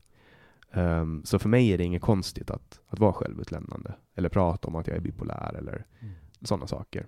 Um, 0.72 1.26
så 1.26 1.40
för 1.40 1.50
mig 1.50 1.74
är 1.74 1.78
det 1.78 1.84
inget 1.84 2.02
konstigt 2.02 2.52
att, 2.52 2.80
att 2.88 3.00
vara 3.00 3.14
självutlämnande 3.14 3.96
eller 4.16 4.30
prata 4.30 4.68
om 4.68 4.76
att 4.76 4.88
jag 4.88 4.98
är 4.98 5.02
bipolär 5.02 5.56
eller 5.58 5.86
mm. 6.00 6.14
sådana 6.42 6.68
saker. 6.68 7.08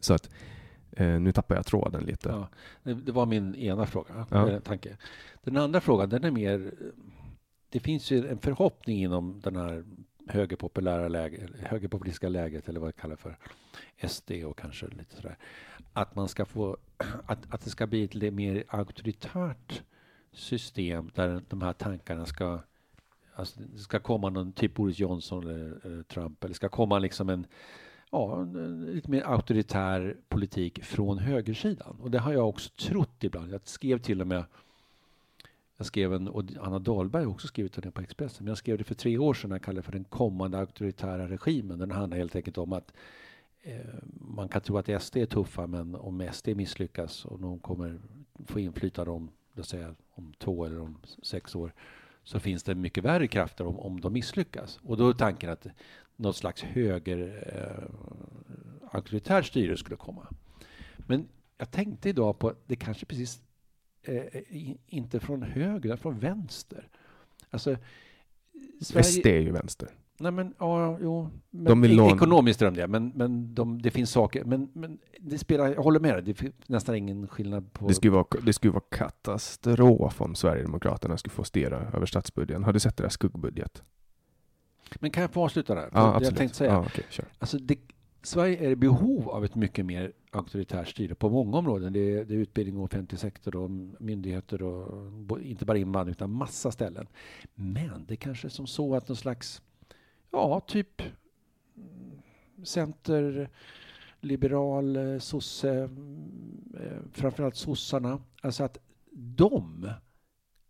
Så 0.00 0.14
att 0.14 0.30
uh, 1.00 1.20
nu 1.20 1.32
tappar 1.32 1.54
jag 1.54 1.66
tråden 1.66 2.04
lite. 2.04 2.28
Ja, 2.28 2.48
det 2.94 3.12
var 3.12 3.26
min 3.26 3.54
ena 3.54 3.86
fråga, 3.86 4.26
ja. 4.30 4.60
tanke. 4.60 4.96
Den 5.42 5.56
andra 5.56 5.80
frågan, 5.80 6.08
den 6.08 6.24
är 6.24 6.30
mer... 6.30 6.74
Det 7.68 7.80
finns 7.80 8.10
ju 8.10 8.28
en 8.28 8.38
förhoppning 8.38 9.02
inom 9.02 9.40
den 9.40 9.56
här 9.56 9.84
högerpopulära 10.28 11.08
läge, 11.08 11.48
högerpopulistiska 11.58 12.28
läget, 12.28 12.68
eller 12.68 12.80
vad 12.80 12.86
jag 12.86 12.96
kallar 12.96 13.16
för, 13.16 13.38
SD 14.08 14.30
och 14.46 14.58
kanske 14.58 14.86
lite 14.86 15.16
sådär, 15.16 15.38
att 15.92 16.14
man 16.14 16.28
ska 16.28 16.44
få, 16.44 16.76
att, 17.26 17.54
att 17.54 17.64
det 17.64 17.70
ska 17.70 17.86
bli 17.86 18.04
ett 18.04 18.34
mer 18.34 18.64
auktoritärt 18.68 19.82
system 20.34 21.10
där 21.14 21.42
de 21.48 21.62
här 21.62 21.72
tankarna 21.72 22.26
ska 22.26 22.60
Alltså, 23.36 23.60
det 23.74 23.78
ska 23.78 23.98
komma 23.98 24.30
någon 24.30 24.52
typ 24.52 24.74
Boris 24.74 24.98
Johnson 24.98 25.42
eller, 25.42 25.86
eller 25.86 26.02
Trump 26.02 26.44
eller 26.44 26.54
ska 26.54 26.68
komma 26.68 26.98
liksom 26.98 27.28
en 27.28 27.46
ja, 28.10 28.40
en 28.40 28.86
lite 28.94 29.10
mer 29.10 29.22
auktoritär 29.22 30.16
politik 30.28 30.84
från 30.84 31.18
högersidan. 31.18 31.96
Och 32.00 32.10
det 32.10 32.18
har 32.18 32.32
jag 32.32 32.48
också 32.48 32.70
trott 32.70 33.24
ibland. 33.24 33.52
Jag 33.52 33.60
skrev 33.64 33.98
till 33.98 34.20
och 34.20 34.26
med 34.26 34.44
jag 35.76 35.86
skrev 35.86 36.14
en, 36.14 36.28
och 36.28 36.44
Anna 36.60 36.78
Dahlberg 36.78 37.24
har 37.24 37.30
också 37.30 37.46
skrivit 37.46 37.82
det 37.82 37.90
på 37.90 38.00
Expressen, 38.00 38.44
men 38.44 38.48
jag 38.48 38.58
skrev 38.58 38.78
det 38.78 38.84
för 38.84 38.94
tre 38.94 39.18
år 39.18 39.34
sedan, 39.34 39.50
jag 39.50 39.62
kallade 39.62 39.78
det 39.78 39.82
för 39.82 39.92
den 39.92 40.04
kommande 40.04 40.58
auktoritära 40.58 41.28
regimen. 41.28 41.78
Den 41.78 41.90
handlar 41.90 42.18
helt 42.18 42.36
enkelt 42.36 42.58
om 42.58 42.72
att 42.72 42.92
eh, 43.62 43.80
man 44.04 44.48
kan 44.48 44.60
tro 44.60 44.78
att 44.78 45.02
SD 45.02 45.16
är 45.16 45.26
tuffa, 45.26 45.66
men 45.66 45.94
om 45.94 46.28
SD 46.32 46.48
misslyckas 46.48 47.24
och 47.24 47.40
de 47.40 47.58
kommer 47.58 47.98
få 48.46 48.60
inflytande 48.60 49.10
om 49.10 49.30
låt 49.54 49.68
säga 49.68 49.94
om 50.10 50.32
två 50.38 50.64
eller 50.64 50.80
om 50.80 50.98
sex 51.22 51.54
år, 51.54 51.72
så 52.22 52.40
finns 52.40 52.62
det 52.62 52.74
mycket 52.74 53.04
värre 53.04 53.26
krafter 53.26 53.66
om, 53.66 53.78
om 53.78 54.00
de 54.00 54.12
misslyckas. 54.12 54.80
Och 54.82 54.96
då 54.96 55.08
är 55.08 55.12
tanken 55.12 55.50
att 55.50 55.66
något 56.16 56.36
slags 56.36 56.62
höger 56.62 57.44
eh, 57.46 57.84
auktoritärt 58.92 59.46
styre 59.46 59.76
skulle 59.76 59.96
komma. 59.96 60.28
Men 60.96 61.28
jag 61.58 61.70
tänkte 61.70 62.08
idag 62.08 62.38
på 62.38 62.54
det 62.66 62.76
kanske 62.76 63.06
precis 63.06 63.42
eh, 64.02 64.42
inte 64.86 65.20
från 65.20 65.42
höger, 65.42 65.88
utan 65.88 65.98
från 65.98 66.18
vänster. 66.18 66.88
Alltså, 67.50 67.76
Sverige... 68.80 69.04
SD 69.04 69.26
är 69.26 69.40
ju 69.40 69.52
vänster. 69.52 69.88
Nej 70.18 70.32
men, 70.32 70.54
ja, 70.58 70.98
jo. 71.00 71.28
Men 71.50 71.64
De 71.64 71.80
vill 71.80 72.00
Ekonomiskt 72.00 72.60
drömde 72.60 72.80
jag, 72.80 72.90
men, 72.90 73.12
men 73.14 73.54
de, 73.54 73.82
det 73.82 73.90
finns 73.90 74.10
saker. 74.10 74.44
Men, 74.44 74.68
men 74.72 74.98
det 75.20 75.38
spelar, 75.38 75.68
jag 75.74 75.82
håller 75.82 76.00
med 76.00 76.14
dig, 76.14 76.22
det 76.22 76.34
finns 76.34 76.54
nästan 76.66 76.94
ingen 76.94 77.28
skillnad 77.28 77.72
på... 77.72 77.88
Det 77.88 77.94
skulle, 77.94 78.12
vara, 78.12 78.26
det 78.42 78.52
skulle 78.52 78.72
vara 78.72 78.84
katastrof 78.90 80.20
om 80.20 80.34
Sverigedemokraterna 80.34 81.16
skulle 81.16 81.32
få 81.32 81.44
styra 81.44 81.76
över 81.76 82.06
statsbudgeten. 82.06 82.64
Har 82.64 82.72
du 82.72 82.80
sett 82.80 82.96
deras 82.96 83.12
skuggbudget? 83.12 83.82
Men 85.00 85.10
kan 85.10 85.20
jag 85.20 85.32
få 85.32 85.44
avsluta 85.44 85.74
där? 85.74 85.82
Ja, 85.92 86.00
jag 86.06 86.16
absolut. 86.16 86.38
tänkte 86.38 86.56
säga, 86.58 86.72
Ja, 86.72 86.84
okej, 86.86 87.04
kör. 87.10 87.24
alltså 87.38 87.58
det, 87.58 87.78
Sverige 88.22 88.66
är 88.66 88.70
i 88.70 88.76
behov 88.76 89.28
av 89.30 89.44
ett 89.44 89.54
mycket 89.54 89.86
mer 89.86 90.12
auktoritärt 90.30 90.88
styre 90.88 91.14
på 91.14 91.30
många 91.30 91.58
områden. 91.58 91.92
Det 91.92 92.00
är, 92.00 92.24
det 92.24 92.34
är 92.34 92.38
utbildning 92.38 92.76
och 92.78 92.84
offentlig 92.84 93.20
sektor 93.20 93.56
och 93.56 93.70
myndigheter 94.00 94.62
och 94.62 95.40
inte 95.42 95.64
bara 95.64 95.78
invandring 95.78 96.12
utan 96.12 96.30
massa 96.30 96.70
ställen. 96.70 97.06
Men 97.54 98.04
det 98.08 98.16
kanske 98.16 98.48
är 98.48 98.50
som 98.50 98.66
så 98.66 98.94
att 98.94 99.08
någon 99.08 99.16
slags, 99.16 99.62
ja, 100.34 100.60
typ 100.60 101.02
center, 102.64 103.50
liberal, 104.20 104.96
eh, 104.96 105.18
sosse, 105.18 105.88
eh, 106.80 106.98
framförallt 107.12 107.56
sossarna, 107.56 108.20
alltså 108.40 108.64
att 108.64 108.78
de 109.12 109.90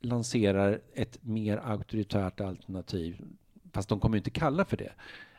lanserar 0.00 0.80
ett 0.94 1.24
mer 1.24 1.56
auktoritärt 1.56 2.40
alternativ, 2.40 3.24
fast 3.72 3.88
de 3.88 4.00
kommer 4.00 4.16
ju 4.16 4.18
inte 4.18 4.30
kalla 4.30 4.64
för 4.64 4.76
det. 4.76 4.92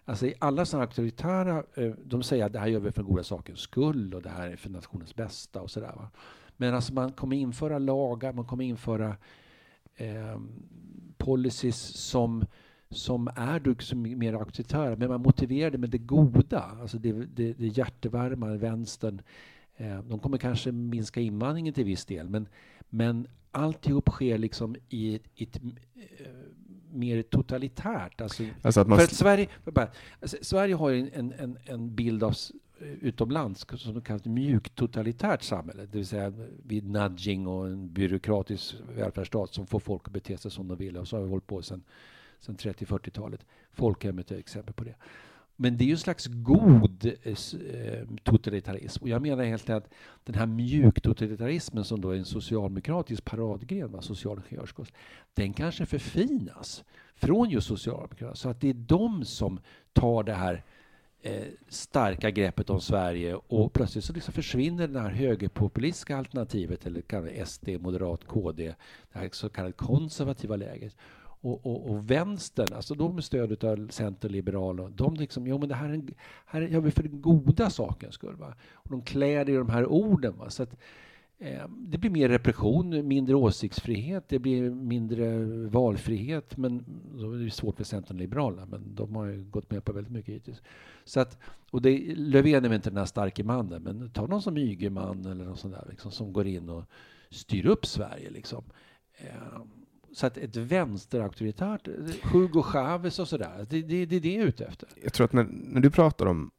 Alltså 0.05 0.25
i 0.27 0.33
alla 0.39 0.65
sådana 0.65 0.85
auktoritära, 0.85 1.63
eh, 1.73 1.91
de 2.03 2.23
säger 2.23 2.45
att 2.45 2.53
det 2.53 2.59
här 2.59 2.67
gör 2.67 2.79
vi 2.79 2.91
för 2.91 3.03
goda 3.03 3.23
sakens 3.23 3.59
skull 3.59 4.13
och 4.13 4.21
det 4.21 4.29
här 4.29 4.49
är 4.49 4.55
för 4.55 4.69
nationens 4.69 5.15
bästa 5.15 5.61
och 5.61 5.71
sådär. 5.71 5.93
Va? 5.95 6.09
Men 6.57 6.73
alltså 6.73 6.93
man 6.93 7.11
kommer 7.11 7.35
införa 7.35 7.79
lagar, 7.79 8.33
man 8.33 8.45
kommer 8.45 8.65
införa 8.65 9.17
eh, 9.95 10.39
policies 11.17 11.77
som, 11.81 12.45
som 12.95 13.29
är 13.35 13.59
då 13.59 13.75
som 13.79 14.01
mer 14.01 14.33
auktoritära, 14.33 14.95
men 14.95 15.09
man 15.09 15.21
motiverar 15.21 15.71
det 15.71 15.77
med 15.77 15.89
det 15.89 15.97
goda, 15.97 16.59
alltså 16.81 16.97
det, 16.97 17.11
det, 17.11 17.53
det 17.53 17.67
hjärtevärma, 17.67 18.47
vänstern. 18.55 19.21
Eh, 19.77 19.99
de 20.03 20.19
kommer 20.19 20.37
kanske 20.37 20.71
minska 20.71 21.19
invandringen 21.21 21.73
till 21.73 21.85
viss 21.85 22.05
del, 22.05 22.29
men, 22.29 22.47
men 22.89 23.27
alltihop 23.51 24.09
sker 24.09 24.37
liksom 24.37 24.75
i 24.89 25.15
ett, 25.15 25.23
i 25.35 25.43
ett 25.43 25.55
eh, 25.55 26.27
mer 26.91 27.21
totalitärt. 27.21 28.21
Alltså, 28.21 28.43
Alltså 28.61 28.79
att 28.81 28.87
man, 28.87 28.97
för 28.97 29.03
att 29.05 29.13
Sverige, 29.13 29.47
för 29.63 29.71
bara, 29.71 29.87
alltså, 30.21 30.37
Sverige 30.41 30.75
har 30.75 30.91
en, 30.91 31.33
en, 31.39 31.57
en 31.65 31.95
bild 31.95 32.23
av 32.23 32.31
s- 32.31 32.51
utomlands 33.01 33.65
som 33.77 33.97
ett 33.97 34.25
mjukt 34.25 34.75
totalitärt 34.75 35.43
samhälle. 35.43 35.81
Det 35.85 35.97
vill 35.97 36.07
säga 36.07 36.33
vid 36.63 36.89
nudging 36.89 37.47
och 37.47 37.67
en 37.67 37.93
byråkratisk 37.93 38.75
välfärdsstat 38.95 39.53
som 39.53 39.67
får 39.67 39.79
folk 39.79 40.01
att 40.07 40.13
bete 40.13 40.37
sig 40.37 40.51
som 40.51 40.67
de 40.67 40.77
vill. 40.77 40.97
Och 40.97 41.07
så 41.07 41.17
har 41.17 41.23
vi 41.23 41.29
hållit 41.29 41.47
på 41.47 41.61
sedan, 41.61 41.83
sedan 42.45 42.55
30-40-talet. 42.55 43.45
Folkhemmet 43.71 44.31
är 44.31 44.35
ett 44.35 44.39
exempel 44.39 44.73
på 44.73 44.83
det. 44.83 44.95
Men 45.55 45.77
det 45.77 45.83
är 45.83 45.85
ju 45.85 45.91
en 45.91 45.97
slags 45.97 46.25
god 46.25 47.05
eh, 47.23 47.31
eh, 47.31 48.07
totalitarism. 48.23 49.03
Och 49.03 49.09
jag 49.09 49.21
menar 49.21 49.43
helt 49.43 49.69
enkelt 49.69 49.85
att 49.85 49.93
den 50.23 50.35
här 50.35 50.45
mjuktotalitarismen 50.45 51.83
som 51.83 52.01
då 52.01 52.09
är 52.09 52.17
en 52.17 52.25
socialdemokratisk 52.25 53.25
paradgren, 53.25 53.91
va, 53.91 54.01
social 54.01 54.37
ingenjörskonst, 54.37 54.93
den 55.33 55.53
kanske 55.53 55.85
förfinas 55.85 56.83
från 57.15 57.49
just 57.49 57.67
Socialdemokraterna. 57.67 58.35
Så 58.35 58.49
att 58.49 58.61
det 58.61 58.69
är 58.69 58.73
de 58.73 59.25
som 59.25 59.59
tar 59.93 60.23
det 60.23 60.33
här 60.33 60.63
eh, 61.21 61.43
starka 61.67 62.31
greppet 62.31 62.69
om 62.69 62.81
Sverige 62.81 63.35
och 63.35 63.73
plötsligt 63.73 64.03
så 64.03 64.13
liksom 64.13 64.33
försvinner 64.33 64.87
det 64.87 64.99
här 64.99 65.09
högerpopulistiska 65.09 66.17
alternativet 66.17 66.85
eller 66.85 67.45
SD, 67.45 67.69
Moderat, 67.79 68.25
KD, 68.27 68.73
det 69.13 69.19
här 69.19 69.29
så 69.31 69.49
kallade 69.49 69.73
konservativa 69.73 70.55
läget. 70.55 70.95
Och, 71.45 71.65
och, 71.65 71.89
och 71.91 72.11
vänstern, 72.11 72.67
alltså 72.75 72.95
de 72.95 73.15
med 73.15 73.23
stöd 73.23 73.63
av 73.63 73.87
Center, 73.87 74.29
Liberalerna, 74.29 74.89
de 74.89 75.13
liksom, 75.13 75.47
jo 75.47 75.57
men 75.57 75.69
det 75.69 75.75
här, 75.75 75.89
är 75.89 75.93
en, 75.93 76.09
här 76.45 76.61
gör 76.61 76.81
vi 76.81 76.91
för 76.91 77.03
den 77.03 77.21
goda 77.21 77.69
sakens 77.69 78.13
skull. 78.15 78.35
Va? 78.35 78.53
Och 78.73 78.89
de 78.89 79.01
klär 79.01 79.45
det 79.45 79.51
i 79.51 79.55
de 79.55 79.69
här 79.69 79.85
orden. 79.85 80.37
Va? 80.37 80.49
Så 80.49 80.63
att, 80.63 80.75
eh, 81.37 81.67
det 81.69 81.97
blir 81.97 82.09
mer 82.09 82.29
repression, 82.29 83.07
mindre 83.07 83.35
åsiktsfrihet, 83.35 84.29
det 84.29 84.39
blir 84.39 84.69
mindre 84.69 85.45
valfrihet. 85.67 86.57
Men 86.57 86.85
då 87.19 87.31
är 87.31 87.37
det 87.37 87.51
svårt 87.51 87.77
för 87.77 87.83
Centern 87.83 88.17
och 88.17 88.21
Liberalerna, 88.21 88.65
men 88.65 88.95
de 88.95 89.15
har 89.15 89.25
ju 89.25 89.43
gått 89.43 89.71
med 89.71 89.83
på 89.83 89.93
väldigt 89.93 90.13
mycket 90.13 90.35
hittills. 90.35 90.61
Så 91.03 91.19
att, 91.19 91.37
och 91.71 91.81
det, 91.81 92.15
Löfven 92.15 92.65
är 92.65 92.69
väl 92.69 92.75
inte 92.75 92.89
den 92.89 92.97
här 92.97 93.05
starke 93.05 93.43
mannen, 93.43 93.83
men 93.83 94.09
ta 94.09 94.27
någon 94.27 94.41
som 94.41 94.57
Ygeman 94.57 95.25
eller 95.25 95.45
någon 95.45 95.57
sån 95.57 95.71
där 95.71 95.85
liksom, 95.89 96.11
som 96.11 96.33
går 96.33 96.47
in 96.47 96.69
och 96.69 96.83
styr 97.29 97.65
upp 97.65 97.85
Sverige. 97.85 98.29
Liksom. 98.29 98.63
Eh, 99.17 99.61
så 100.15 100.27
att 100.27 100.37
ett 100.37 100.55
vänsterauktoritärt, 100.55 101.87
Hugo 102.23 102.61
Chavez 102.61 103.19
och 103.19 103.27
sådär, 103.27 103.65
det, 103.69 103.81
det, 103.81 104.05
det 104.05 104.15
är 104.15 104.19
det 104.19 104.33
jag 104.33 104.43
är 104.43 104.47
ute 104.47 104.65
efter. 104.65 104.89
jag 105.03 105.13
tror 105.13 105.25
att 105.25 105.33
när, 105.33 105.47
när 105.51 105.81
du 105.81 105.89
pratar 105.91 106.25
om 106.25 106.51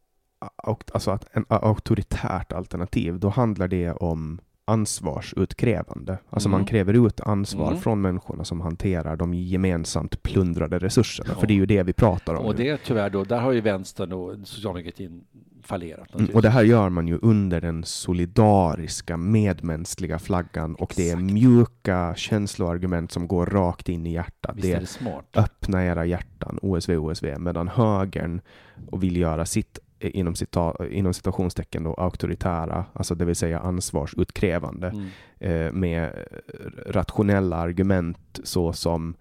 alltså 0.93 1.11
att 1.11 1.27
en 1.37 1.45
auktoritärt 1.49 2.53
alternativ, 2.53 3.19
då 3.21 3.29
handlar 3.29 3.69
det 3.69 3.93
om 3.93 4.41
ansvarsutkrävande. 4.65 6.19
Alltså 6.31 6.49
Mm. 6.49 6.59
man 6.61 6.67
kräver 6.67 7.07
ut 7.07 7.21
ansvar 7.21 7.69
Mm. 7.69 7.81
från 7.81 8.01
människorna 8.01 8.45
som 8.45 8.61
hanterar 8.61 9.17
de 9.17 9.35
gemensamt 9.35 10.23
plundrade 10.23 10.79
resurserna. 10.79 11.31
Ja. 11.35 11.41
För 11.41 11.47
det 11.47 11.53
är 11.53 11.57
ju 11.57 11.67
det 11.67 11.83
vi 11.83 11.93
pratar 11.93 12.35
om 12.35 12.47
Och 12.47 12.57
nu. 12.57 12.63
det 12.65 12.69
är 12.71 12.77
tyvärr 12.85 13.11
då, 13.11 13.25
där 13.25 13.41
har 13.41 13.53
ju 13.53 13.61
vänstern 13.61 14.13
och 14.13 14.35
socialdemokratin 14.45 15.25
fallerat. 15.67 16.15
Mm, 16.15 16.31
och 16.35 16.43
det 16.43 16.51
här 16.51 16.63
gör 16.63 16.89
man 16.89 17.09
ju 17.09 17.19
under 17.23 17.61
den 17.61 17.85
solidariska, 17.85 19.17
medmänskliga 19.17 20.19
flaggan 20.19 20.75
och 20.75 20.93
det 20.97 21.03
är 21.11 21.15
Exakt. 21.15 21.33
mjuka 21.33 22.15
känsloargument 22.17 23.13
som 23.13 23.29
går 23.29 23.47
rakt 23.47 23.89
in 23.89 24.07
i 24.07 24.13
hjärtat. 24.13 24.57
Visst 24.57 24.67
det 24.69 24.73
är 24.73 24.81
det 24.81 24.87
smart? 24.87 25.25
öppna 25.37 25.85
era 25.85 26.05
hjärtan, 26.07 26.59
OSV, 26.63 26.97
OSV, 26.97 27.39
medan 27.39 27.69
högern 27.69 28.41
och 28.91 29.03
vill 29.03 29.17
göra 29.17 29.47
sitt 29.47 29.79
eh, 29.99 30.11
inom, 30.15 30.35
cita, 30.35 30.75
inom 30.91 31.15
citationstecken 31.15 31.85
då, 31.85 31.95
auktoritära, 31.95 32.85
alltså 32.93 33.15
det 33.15 33.25
vill 33.25 33.37
säga 33.37 33.59
ansvarsutkrävande, 33.61 34.89
Mm. 34.89 35.07
eh, 35.67 35.73
med 35.73 36.13
rationella 36.87 37.57
argument 37.57 38.41
såsom 38.45 39.15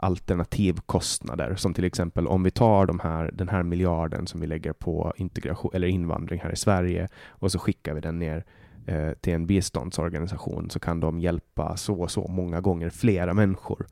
alternativkostnader, 0.00 1.54
som 1.54 1.74
till 1.74 1.84
exempel 1.84 2.26
om 2.26 2.42
vi 2.42 2.50
tar 2.50 2.86
de 2.86 3.00
här, 3.00 3.30
den 3.32 3.48
här 3.48 3.62
miljarden 3.62 4.26
som 4.26 4.40
vi 4.40 4.46
lägger 4.46 4.72
på 4.72 5.12
integration 5.16 5.70
eller 5.74 5.88
invandring 5.88 6.40
här 6.40 6.52
i 6.52 6.56
Sverige 6.56 7.08
och 7.28 7.52
så 7.52 7.58
skickar 7.58 7.94
vi 7.94 8.00
den 8.00 8.18
ner 8.18 8.44
eh, 8.86 9.10
till 9.20 9.32
en 9.32 9.46
biståndsorganisation 9.46 10.70
så 10.70 10.80
kan 10.80 11.00
de 11.00 11.20
hjälpa 11.20 11.76
så 11.76 12.00
och 12.00 12.10
så 12.10 12.28
många 12.28 12.60
gånger 12.60 12.90
flera 12.90 13.34
människor. 13.34 13.86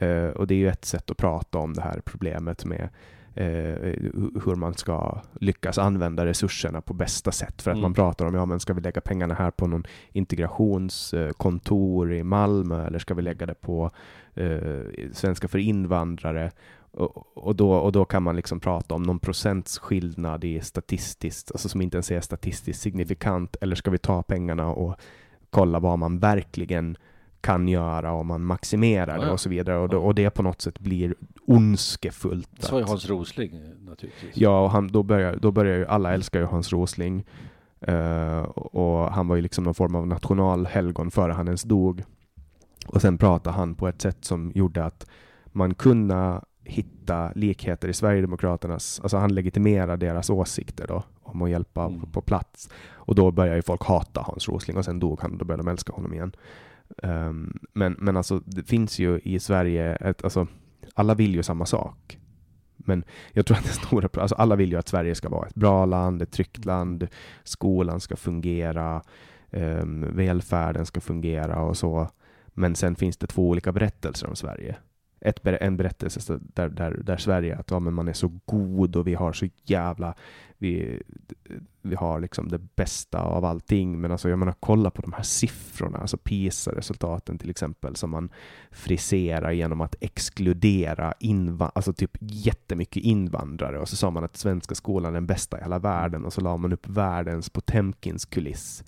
Eh, 0.00 0.28
och 0.28 0.46
det 0.46 0.54
är 0.54 0.58
ju 0.58 0.68
ett 0.68 0.84
sätt 0.84 1.10
att 1.10 1.16
prata 1.16 1.58
om 1.58 1.74
det 1.74 1.82
här 1.82 2.00
problemet 2.04 2.64
med 2.64 2.88
eh, 3.34 3.46
hur 4.44 4.54
man 4.54 4.74
ska 4.74 5.20
lyckas 5.40 5.78
använda 5.78 6.26
resurserna 6.26 6.80
på 6.80 6.94
bästa 6.94 7.32
sätt. 7.32 7.62
För 7.62 7.70
att 7.70 7.74
Mm. 7.76 7.82
man 7.82 7.94
pratar 7.94 8.26
om, 8.26 8.34
ja 8.34 8.46
men 8.46 8.60
ska 8.60 8.74
vi 8.74 8.80
lägga 8.80 9.00
pengarna 9.00 9.34
här 9.34 9.50
på 9.50 9.66
någon 9.66 9.84
integrationskontor 10.12 12.12
i 12.12 12.22
Malmö 12.22 12.86
eller 12.86 12.98
ska 12.98 13.14
vi 13.14 13.22
lägga 13.22 13.46
det 13.46 13.54
på 13.54 13.90
eh, 14.34 14.80
Svenska 15.12 15.48
för 15.48 15.58
invandrare? 15.58 16.50
Och, 16.90 17.36
och, 17.46 17.56
då, 17.56 17.72
och 17.72 17.92
då 17.92 18.04
kan 18.04 18.22
man 18.22 18.36
liksom 18.36 18.60
prata 18.60 18.94
om 18.94 19.02
någon 19.02 19.18
procents 19.18 19.78
skillnad 19.78 20.44
i 20.44 20.60
statistiskt, 20.60 21.52
alltså 21.52 21.68
som 21.68 21.80
inte 21.80 21.96
ens 21.96 22.10
är 22.10 22.20
statistiskt 22.20 22.82
signifikant, 22.82 23.56
eller 23.60 23.76
ska 23.76 23.90
vi 23.90 23.98
ta 23.98 24.22
pengarna 24.22 24.68
och 24.68 24.96
kolla 25.50 25.80
vad 25.80 25.98
man 25.98 26.18
verkligen 26.18 26.96
kan 27.48 27.68
göra 27.68 28.12
om 28.12 28.26
man 28.26 28.44
maximerar 28.44 29.18
Ja, 29.18 29.24
det 29.24 29.30
och 29.30 29.40
så 29.40 29.48
vidare. 29.48 29.78
Och, 29.78 29.88
då, 29.88 29.98
och 29.98 30.14
det 30.14 30.30
på 30.30 30.42
något 30.42 30.60
sätt 30.60 30.78
blir 30.78 31.14
ondskefullt. 31.46 32.50
Så 32.58 32.72
var 32.72 32.80
ju 32.80 32.86
Hans 32.86 33.08
Rosling 33.08 33.56
eh, 33.56 33.60
naturligtvis. 33.80 34.36
Ja, 34.36 34.60
och 34.64 34.70
han, 34.70 34.88
då, 34.88 35.02
börjar, 35.02 35.36
då 35.36 35.50
börjar 35.50 35.78
ju, 35.78 35.86
alla 35.86 36.14
älskar 36.14 36.40
ju 36.40 36.46
Hans 36.46 36.72
Rosling. 36.72 37.24
Eh, 37.80 38.40
och 38.42 39.12
han 39.12 39.28
var 39.28 39.36
ju 39.36 39.42
liksom 39.42 39.64
någon 39.64 39.74
form 39.74 39.94
av 39.94 40.06
nationalhelgon 40.06 41.10
före 41.10 41.32
han 41.32 41.46
ens 41.46 41.62
dog. 41.62 42.04
Och 42.86 43.00
sen 43.02 43.18
pratade 43.18 43.56
han 43.56 43.74
på 43.74 43.88
ett 43.88 44.02
sätt 44.02 44.24
som 44.24 44.52
gjorde 44.54 44.84
att 44.84 45.06
man 45.46 45.74
kunde 45.74 46.40
hitta 46.64 47.32
likheter 47.34 47.88
i 47.88 47.92
Sverigedemokraternas, 47.92 49.00
alltså 49.00 49.16
han 49.16 49.34
legitimerar 49.34 49.96
deras 49.96 50.30
åsikter 50.30 50.86
då 50.86 51.02
om 51.22 51.42
att 51.42 51.50
hjälpa 51.50 51.84
Mm. 51.84 52.12
på 52.12 52.20
plats. 52.20 52.70
Och 52.92 53.14
då 53.14 53.30
börjar 53.30 53.56
ju 53.56 53.62
folk 53.62 53.84
hata 53.84 54.20
Hans 54.20 54.48
Rosling 54.48 54.76
och 54.76 54.84
sen 54.84 55.00
dog 55.00 55.20
han 55.20 55.32
och 55.32 55.38
då 55.38 55.44
började 55.44 55.62
de 55.62 55.70
älska 55.70 55.92
honom 55.92 56.14
igen. 56.14 56.32
Ehm, 57.02 57.58
men, 57.72 57.96
men 57.98 58.16
alltså 58.16 58.38
det 58.38 58.62
finns 58.62 58.98
ju 58.98 59.18
i 59.18 59.38
Sverige, 59.38 59.94
ett, 59.94 60.24
alltså 60.24 60.46
alla 60.94 61.14
vill 61.14 61.34
ju 61.34 61.42
samma 61.42 61.66
sak. 61.66 62.18
Men 62.76 63.04
jag 63.32 63.46
tror 63.46 63.56
att 63.56 63.64
det 63.64 63.72
stora 63.72 64.08
alltså 64.22 64.34
alla 64.34 64.56
vill 64.56 64.72
ju 64.72 64.78
att 64.78 64.88
Sverige 64.88 65.14
ska 65.14 65.28
vara 65.28 65.46
ett 65.46 65.54
bra 65.54 65.86
land, 65.86 66.22
ett 66.22 66.32
tryggt 66.32 66.64
land, 66.64 67.08
skolan 67.44 68.00
ska 68.00 68.16
fungera, 68.16 69.02
um, 69.50 70.16
välfärden 70.16 70.86
ska 70.86 71.00
fungera 71.00 71.62
och 71.62 71.76
så. 71.76 72.08
Men 72.46 72.74
sen 72.74 72.96
finns 72.96 73.16
det 73.16 73.26
två 73.26 73.48
olika 73.48 73.72
berättelser 73.72 74.28
om 74.28 74.36
Sverige 74.36 74.76
ett, 75.20 75.46
en 75.46 75.76
berättelse 75.76 76.38
där, 76.40 76.68
där, 76.68 77.00
där 77.04 77.16
Sverige, 77.16 77.56
att 77.56 77.70
ja, 77.70 77.78
men 77.78 77.94
man 77.94 78.08
är 78.08 78.12
så 78.12 78.32
god 78.44 78.96
och 78.96 79.06
vi 79.06 79.14
har 79.14 79.32
så 79.32 79.46
jävla, 79.64 80.14
vi, 80.58 81.02
vi 81.82 81.94
har 81.94 82.20
liksom 82.20 82.48
det 82.48 82.58
bästa 82.58 83.20
av 83.20 83.44
allting. 83.44 84.00
Men 84.00 84.12
alltså 84.12 84.28
jag 84.28 84.38
menar, 84.38 84.54
kolla 84.60 84.90
på 84.90 85.02
de 85.02 85.12
här 85.12 85.22
siffrorna, 85.22 85.98
alltså 85.98 86.16
PISA-resultaten 86.16 87.38
till 87.38 87.50
exempel, 87.50 87.96
som 87.96 88.10
man 88.10 88.28
friserar 88.70 89.50
genom 89.52 89.80
att 89.80 89.96
exkludera 90.00 91.14
inva 91.20 91.68
alltså 91.74 91.92
typ 91.92 92.16
jättemycket 92.20 93.02
invandrare. 93.02 93.78
Och 93.78 93.88
så 93.88 93.96
sa 93.96 94.10
man 94.10 94.24
att 94.24 94.36
svenska 94.36 94.74
skolan 94.74 95.10
är 95.10 95.14
den 95.14 95.26
bästa 95.26 95.58
i 95.58 95.62
hela 95.62 95.78
världen 95.78 96.24
och 96.24 96.32
så 96.32 96.40
la 96.40 96.56
man 96.56 96.72
upp 96.72 96.88
världens 96.88 97.50
Potemkins 97.50 98.24
kuliss. 98.24 98.84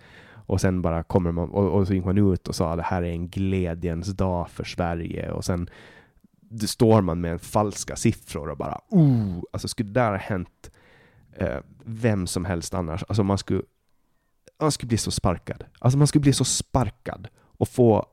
Och 0.51 0.61
sen 0.61 0.83
bara 0.83 1.03
kommer 1.03 1.33
man, 1.33 1.51
och, 1.51 1.79
och 1.79 1.87
så 1.87 1.95
gick 1.95 2.05
man 2.05 2.19
ut 2.19 2.49
och 2.49 2.55
sa 2.55 2.71
att 2.71 2.77
det 2.77 2.83
här 2.83 3.03
är 3.03 3.11
en 3.11 3.29
glädjens 3.29 4.09
dag 4.09 4.51
för 4.51 4.65
Sverige. 4.65 5.31
Och 5.31 5.45
sen 5.45 5.69
det 6.53 6.69
står 6.69 7.03
man 7.03 7.21
med 7.21 7.41
falska 7.41 7.97
siffror 7.97 8.49
och 8.49 8.57
bara 8.57 8.81
oh, 8.89 9.43
alltså 9.53 9.69
skulle 9.69 9.89
det 9.89 10.01
där 10.01 10.11
ha 10.11 10.17
hänt 10.17 10.71
eh, 11.33 11.59
vem 11.85 12.27
som 12.27 12.45
helst 12.45 12.75
annars, 12.75 13.05
alltså 13.09 13.23
man 13.23 13.39
skulle, 13.39 13.63
man 14.61 14.73
skulle 14.73 14.89
bli 14.89 14.99
så 14.99 15.11
sparkad. 15.11 15.65
Alltså 15.79 15.99
man 15.99 16.07
skulle 16.07 16.23
bli 16.23 16.33
så 16.33 16.45
sparkad 16.45 17.29
och 17.39 17.69
få, 17.69 18.07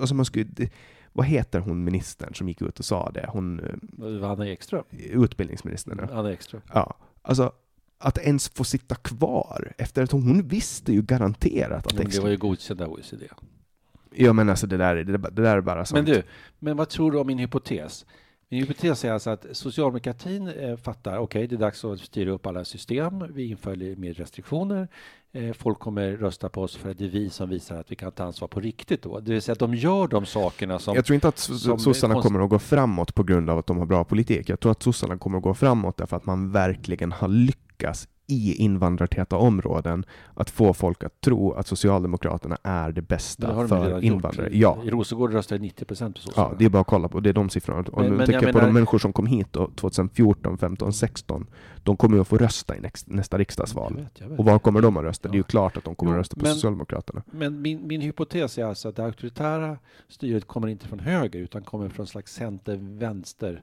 alltså 0.00 0.14
man 0.14 0.24
skulle, 0.24 0.70
vad 1.12 1.26
heter 1.26 1.60
hon 1.60 1.84
ministern 1.84 2.34
som 2.34 2.48
gick 2.48 2.62
ut 2.62 2.78
och 2.78 2.84
sa 2.84 3.10
det? 3.10 3.26
Hon... 3.28 3.60
Eh, 3.60 4.30
Anna 4.30 4.48
Ekström? 4.48 4.84
Utbildningsministern. 4.90 6.08
Anna 6.12 6.32
Ekström. 6.32 6.62
Ja. 6.72 6.96
Alltså, 7.22 7.52
att 7.98 8.18
ens 8.18 8.48
få 8.48 8.64
sitta 8.64 8.94
kvar 8.94 9.72
efter 9.78 10.02
att 10.02 10.10
hon 10.10 10.48
visste 10.48 10.92
ju 10.92 11.02
garanterat 11.02 11.86
att... 11.86 11.94
Men 11.94 12.10
det 12.10 12.20
var 12.20 12.28
ju 12.28 12.36
godkänt 12.36 12.80
av 12.80 12.92
OECD. 12.92 13.28
Ja 14.16 14.32
men 14.32 14.50
alltså 14.50 14.66
det 14.66 14.76
där, 14.76 14.94
det, 14.94 15.18
det 15.18 15.42
där 15.42 15.56
är 15.56 15.60
bara 15.60 15.84
sånt. 15.84 16.08
Men 16.08 16.14
du, 16.14 16.22
men 16.58 16.76
vad 16.76 16.88
tror 16.88 17.12
du 17.12 17.18
om 17.18 17.26
min 17.26 17.38
hypotes? 17.38 18.06
Min 18.48 18.60
hypotes 18.60 19.04
är 19.04 19.12
alltså 19.12 19.30
att 19.30 19.46
socialdemokratin 19.52 20.48
eh, 20.48 20.76
fattar, 20.76 21.18
okej, 21.18 21.22
okay, 21.22 21.46
det 21.46 21.54
är 21.54 21.58
dags 21.58 21.84
att 21.84 22.00
styra 22.00 22.30
upp 22.30 22.46
alla 22.46 22.64
system. 22.64 23.24
Vi 23.32 23.50
inför 23.50 23.96
mer 23.96 24.14
restriktioner. 24.14 24.88
Eh, 25.32 25.52
folk 25.52 25.78
kommer 25.78 26.12
rösta 26.12 26.48
på 26.48 26.62
oss 26.62 26.76
för 26.76 26.90
att 26.90 26.98
det 26.98 27.04
är 27.04 27.08
vi 27.08 27.30
som 27.30 27.48
visar 27.48 27.80
att 27.80 27.92
vi 27.92 27.96
kan 27.96 28.12
ta 28.12 28.24
ansvar 28.24 28.48
på 28.48 28.60
riktigt 28.60 29.02
då. 29.02 29.20
Det 29.20 29.32
vill 29.32 29.42
säga 29.42 29.52
att 29.52 29.58
de 29.58 29.74
gör 29.74 30.08
de 30.08 30.26
sakerna 30.26 30.78
som... 30.78 30.94
Jag 30.94 31.04
tror 31.04 31.14
inte 31.14 31.28
att 31.28 31.38
sossarna 31.38 32.22
kommer 32.22 32.40
att 32.40 32.50
gå 32.50 32.58
framåt 32.58 33.14
på 33.14 33.22
grund 33.22 33.50
av 33.50 33.58
att 33.58 33.66
de 33.66 33.78
har 33.78 33.86
bra 33.86 34.04
politik. 34.04 34.48
Jag 34.48 34.60
tror 34.60 34.72
att 34.72 34.82
sossarna 34.82 35.18
kommer 35.18 35.38
att 35.38 35.44
gå 35.44 35.54
framåt 35.54 35.96
därför 35.96 36.16
att 36.16 36.26
man 36.26 36.52
verkligen 36.52 37.12
har 37.12 37.28
lyckats 37.28 38.08
i 38.26 38.54
invandrartäta 38.54 39.36
områden 39.36 40.04
att 40.34 40.50
få 40.50 40.74
folk 40.74 41.04
att 41.04 41.20
tro 41.20 41.52
att 41.52 41.66
Socialdemokraterna 41.66 42.58
är 42.62 42.92
det 42.92 43.02
bästa 43.02 43.62
det 43.62 43.68
för 43.68 44.04
invandrare. 44.04 44.46
Gjort. 44.46 44.78
Ja. 44.82 44.84
I 44.84 44.90
Rosengård 44.90 45.32
röstade 45.32 45.60
90 45.60 45.84
procent 45.84 46.16
på 46.16 46.22
Sossarna. 46.22 46.48
Ja, 46.50 46.56
det 46.58 46.64
är 46.64 46.68
bara 46.68 46.80
att 46.80 46.86
kolla 46.86 47.08
på, 47.08 47.20
det 47.20 47.28
är 47.28 47.32
de 47.32 47.50
siffrorna. 47.50 47.84
Och 47.92 48.02
men, 48.02 48.14
men 48.14 48.30
jag 48.30 48.40
på 48.40 48.46
menar... 48.46 48.60
de 48.60 48.72
människor 48.72 48.98
som 48.98 49.12
kom 49.12 49.26
hit 49.26 49.46
då, 49.50 49.70
2014, 49.76 50.58
15, 50.58 50.92
16, 50.92 51.46
de 51.82 51.96
kommer 51.96 52.18
att 52.18 52.28
få 52.28 52.36
rösta 52.36 52.76
i 52.76 52.80
nästa 53.06 53.38
riksdagsval. 53.38 53.94
Jag 53.96 54.02
vet, 54.02 54.20
jag 54.20 54.28
vet. 54.28 54.38
Och 54.38 54.44
var 54.44 54.58
kommer 54.58 54.80
de 54.80 54.96
att 54.96 55.04
rösta? 55.04 55.28
Ja. 55.28 55.32
Det 55.32 55.36
är 55.36 55.38
ju 55.38 55.42
klart 55.42 55.76
att 55.76 55.84
de 55.84 55.94
kommer 55.94 56.12
att 56.12 56.18
rösta 56.18 56.36
på 56.36 56.42
men, 56.42 56.54
Socialdemokraterna. 56.54 57.22
Men 57.26 57.62
min, 57.62 57.86
min 57.86 58.00
hypotes 58.00 58.58
är 58.58 58.64
alltså 58.64 58.88
att 58.88 58.96
det 58.96 59.04
auktoritära 59.04 59.78
styret 60.08 60.46
kommer 60.46 60.68
inte 60.68 60.88
från 60.88 61.00
höger 61.00 61.38
utan 61.38 61.62
kommer 61.62 61.88
från 61.88 62.06
slags 62.06 62.32
center-vänster 62.32 63.62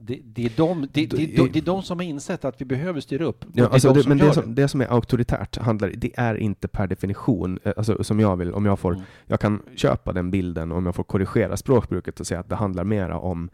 det, 0.00 0.20
det, 0.24 0.44
är 0.44 0.52
de, 0.56 0.88
det, 0.92 1.06
det, 1.06 1.16
det, 1.52 1.56
är 1.58 1.62
de 1.62 1.82
som 1.82 1.98
har 1.98 2.04
insett 2.04 2.44
att 2.44 2.60
vi 2.60 2.64
behöver 2.64 3.00
styra 3.00 3.24
upp. 3.24 3.44
Ja, 3.52 3.68
alltså 3.68 3.92
det, 3.92 4.08
men 4.08 4.18
det 4.18 4.34
som, 4.34 4.54
det 4.54 4.68
som 4.68 4.80
är 4.80 4.86
auktoritärt 4.86 5.56
handlar, 5.56 5.92
det 5.96 6.10
är 6.16 6.34
inte 6.34 6.68
per 6.68 6.86
definition, 6.86 7.58
eh, 7.64 7.72
alltså 7.76 8.04
som 8.04 8.20
jag 8.20 8.36
vill, 8.36 8.52
om 8.52 8.66
jag 8.66 8.78
får, 8.78 8.92
mm. 8.92 9.04
jag 9.26 9.40
kan 9.40 9.62
köpa 9.76 10.12
den 10.12 10.30
bilden 10.30 10.72
om 10.72 10.86
jag 10.86 10.94
får 10.94 11.04
korrigera 11.04 11.56
språkbruket 11.56 12.20
och 12.20 12.26
säga 12.26 12.40
att 12.40 12.48
det 12.48 12.56
handlar 12.56 12.84
mera 12.84 13.18
om 13.18 13.50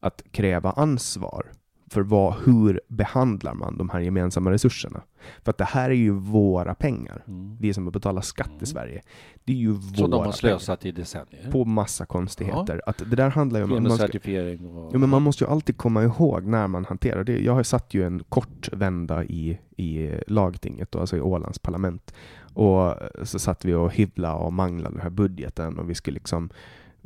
att 0.00 0.22
kräva 0.30 0.70
ansvar 0.70 1.46
för 1.90 2.00
vad, 2.00 2.34
hur 2.44 2.80
behandlar 2.88 3.54
man 3.54 3.78
de 3.78 3.88
här 3.88 4.00
gemensamma 4.00 4.50
resurserna? 4.50 5.02
För 5.44 5.50
att 5.50 5.58
det 5.58 5.64
här 5.64 5.90
är 5.90 5.94
ju 5.94 6.10
våra 6.10 6.74
pengar. 6.74 7.24
Mm. 7.28 7.56
Vi 7.60 7.74
som 7.74 7.90
betalar 7.90 8.22
skatt 8.22 8.48
mm. 8.48 8.62
i 8.62 8.66
Sverige. 8.66 9.02
Det 9.44 9.52
är 9.52 9.56
ju 9.56 9.72
våra 9.72 9.96
Så 9.96 10.06
de 10.06 10.24
har 10.24 10.32
slösat 10.32 10.86
i 10.86 10.92
decennier? 10.92 11.50
På 11.50 11.64
massa 11.64 12.06
konstigheter. 12.06 12.80
Ja. 12.86 12.90
Att 12.90 12.98
det 12.98 13.16
där 13.16 13.30
handlar 13.30 13.60
ju 13.60 13.64
om... 13.64 13.82
Man 13.82 13.98
certifiering 13.98 14.66
och... 14.66 14.90
Jo, 14.92 14.98
men 14.98 15.08
man 15.08 15.22
måste 15.22 15.44
ju 15.44 15.50
alltid 15.50 15.76
komma 15.76 16.02
ihåg 16.02 16.44
när 16.44 16.68
man 16.68 16.84
hanterar 16.84 17.24
det. 17.24 17.38
Jag 17.38 17.54
har 17.54 17.62
satt 17.62 17.94
ju 17.94 18.06
en 18.06 18.22
kort 18.28 18.68
vända 18.72 19.24
i, 19.24 19.58
i 19.76 20.14
lagtinget, 20.26 20.92
då, 20.92 20.98
alltså 21.00 21.16
i 21.16 21.20
Ålands 21.20 21.58
parlament. 21.58 22.14
Och 22.54 22.94
så 23.22 23.38
satt 23.38 23.64
vi 23.64 23.74
och 23.74 23.92
hyvla 23.92 24.34
och 24.34 24.52
manglade 24.52 24.94
den 24.94 25.02
här 25.02 25.10
budgeten 25.10 25.78
och 25.78 25.90
vi 25.90 25.94
skulle 25.94 26.14
liksom 26.14 26.50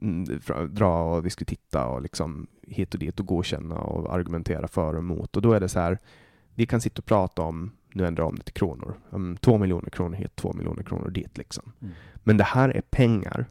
mm, 0.02 0.24
dra 0.70 1.02
och 1.02 1.26
vi 1.26 1.30
skulle 1.30 1.46
titta 1.46 1.86
och 1.86 2.02
liksom 2.02 2.46
hit 2.66 2.94
och 2.94 3.00
dit 3.00 3.20
och 3.20 3.26
godkänna 3.26 3.78
och 3.78 4.14
argumentera 4.14 4.68
för 4.68 4.92
och 4.92 4.98
emot. 4.98 5.36
Och 5.36 5.42
då 5.42 5.52
är 5.52 5.60
det 5.60 5.68
så 5.68 5.78
här, 5.78 5.98
vi 6.54 6.66
kan 6.66 6.80
sitta 6.80 6.98
och 6.98 7.06
prata 7.06 7.42
om, 7.42 7.70
nu 7.94 8.06
ändrar 8.06 8.24
om 8.24 8.36
det 8.36 8.42
till 8.42 8.54
kronor, 8.54 8.94
um, 9.10 9.36
två 9.36 9.58
miljoner 9.58 9.90
kronor 9.90 10.16
hit, 10.16 10.36
två 10.36 10.52
miljoner 10.52 10.82
kronor 10.82 11.10
dit 11.10 11.38
liksom. 11.38 11.72
Mm. 11.80 11.94
Men 12.14 12.36
det 12.36 12.44
här 12.44 12.68
är 12.68 12.80
pengar 12.80 13.46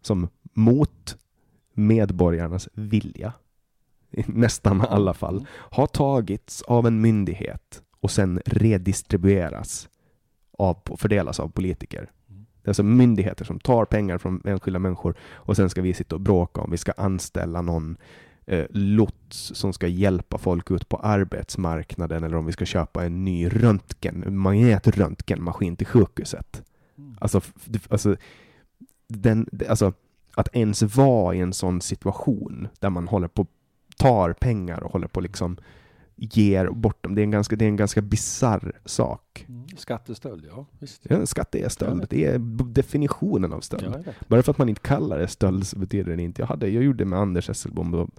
som 0.00 0.28
mot 0.52 1.16
medborgarnas 1.72 2.68
vilja, 2.72 3.32
i 4.10 4.24
nästan 4.26 4.80
alla 4.80 5.14
fall, 5.14 5.36
mm. 5.36 5.46
har 5.52 5.86
tagits 5.86 6.62
av 6.62 6.86
en 6.86 7.00
myndighet 7.00 7.82
och 8.00 8.10
sen 8.10 8.40
redistribueras 8.46 9.88
av, 10.58 10.78
fördelas 10.96 11.40
av 11.40 11.48
politiker. 11.48 12.10
Mm. 12.28 12.46
Det 12.62 12.66
är 12.66 12.70
alltså 12.70 12.82
myndigheter 12.82 13.44
som 13.44 13.60
tar 13.60 13.84
pengar 13.84 14.18
från 14.18 14.42
enskilda 14.44 14.78
människor 14.78 15.16
och 15.20 15.56
sen 15.56 15.70
ska 15.70 15.82
vi 15.82 15.94
sitta 15.94 16.14
och 16.14 16.20
bråka 16.20 16.60
om 16.60 16.70
vi 16.70 16.76
ska 16.76 16.92
anställa 16.92 17.62
någon 17.62 17.96
eh, 18.46 18.66
lots 18.70 19.15
som 19.34 19.72
ska 19.72 19.86
hjälpa 19.86 20.38
folk 20.38 20.70
ut 20.70 20.88
på 20.88 20.96
arbetsmarknaden 20.96 22.24
eller 22.24 22.36
om 22.36 22.46
vi 22.46 22.52
ska 22.52 22.64
köpa 22.64 23.04
en 23.04 23.24
ny 23.24 23.48
röntgen, 23.48 24.36
magnetröntgenmaskin 24.36 25.76
till 25.76 25.86
sjukhuset. 25.86 26.62
Mm. 26.98 27.16
Alltså, 27.20 27.40
alltså, 27.88 28.16
den, 29.08 29.48
alltså, 29.68 29.92
att 30.34 30.56
ens 30.56 30.82
vara 30.82 31.34
i 31.34 31.40
en 31.40 31.52
sån 31.52 31.80
situation 31.80 32.68
där 32.78 32.90
man 32.90 33.08
håller 33.08 33.28
på 33.28 33.46
tar 33.96 34.32
pengar 34.32 34.82
och 34.82 34.92
håller 34.92 35.08
på 35.08 35.20
liksom 35.20 35.56
ger 36.16 36.68
bort 36.68 37.04
dem. 37.04 37.14
Det 37.14 37.20
är 37.20 37.24
en 37.24 37.30
ganska, 37.30 37.56
det 37.56 37.64
är 37.64 37.68
en 37.68 37.76
ganska 37.76 38.02
bizarr 38.02 38.72
sak. 38.84 39.46
Mm. 39.48 39.68
Skattestöld, 39.76 40.44
ja. 40.50 40.66
Visst. 40.78 41.02
Ja, 41.02 41.26
skatte 41.26 41.58
är 41.58 41.68
stöld. 41.68 42.06
Det 42.10 42.24
är 42.24 42.38
definitionen 42.64 43.52
av 43.52 43.60
stöld. 43.60 44.08
Bara 44.28 44.42
för 44.42 44.50
att 44.50 44.58
man 44.58 44.68
inte 44.68 44.80
kallar 44.80 45.18
det 45.18 45.28
stöld 45.28 45.66
så 45.66 45.78
betyder 45.78 46.16
det 46.16 46.22
inte. 46.22 46.42
Jag, 46.42 46.46
hade, 46.46 46.68
jag 46.68 46.84
gjorde 46.84 47.04
med 47.04 47.18
Anders 47.18 47.50
Esselbom 47.50 48.10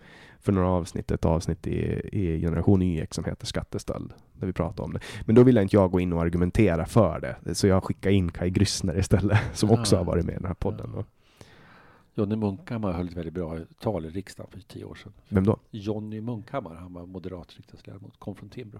för 0.47 0.53
några 0.53 0.69
avsnitt, 0.69 1.11
ett 1.11 1.25
avsnitt 1.25 1.67
i, 1.67 2.01
i 2.11 2.41
Generation 2.41 2.81
YX 2.81 3.15
som 3.15 3.25
heter 3.25 3.45
Skattestöld, 3.45 4.13
där 4.33 4.47
vi 4.47 4.53
pratade 4.53 4.81
om 4.81 4.93
det. 4.93 4.99
Men 5.25 5.35
då 5.35 5.43
ville 5.43 5.61
inte 5.61 5.75
jag 5.75 5.91
gå 5.91 5.99
in 5.99 6.13
och 6.13 6.21
argumentera 6.21 6.85
för 6.85 7.37
det, 7.43 7.55
så 7.55 7.67
jag 7.67 7.83
skickade 7.83 8.15
in 8.15 8.31
Kai 8.31 8.49
Gryssner 8.49 8.99
istället, 8.99 9.39
som 9.53 9.71
också 9.71 9.95
ah. 9.95 9.97
har 9.97 10.05
varit 10.05 10.25
med 10.25 10.33
i 10.33 10.37
den 10.37 10.45
här 10.45 10.53
podden. 10.53 10.91
Ja. 10.95 11.03
Jonny 12.15 12.35
Munkhammar 12.35 12.91
höll 12.91 13.07
ett 13.07 13.13
väldigt 13.13 13.33
bra 13.33 13.59
tal 13.79 14.05
i 14.05 14.09
riksdagen 14.09 14.51
för 14.51 14.59
tio 14.59 14.85
år 14.85 14.95
sedan. 14.95 15.13
Vem 15.29 15.43
då? 15.43 15.59
Jonny 15.71 16.21
Munkhammar, 16.21 16.75
han 16.75 16.93
var 16.93 17.05
moderat 17.05 17.53
riksdagsledamot, 17.57 18.19
kom 18.19 18.35
från 18.35 18.49
Timbro. 18.49 18.79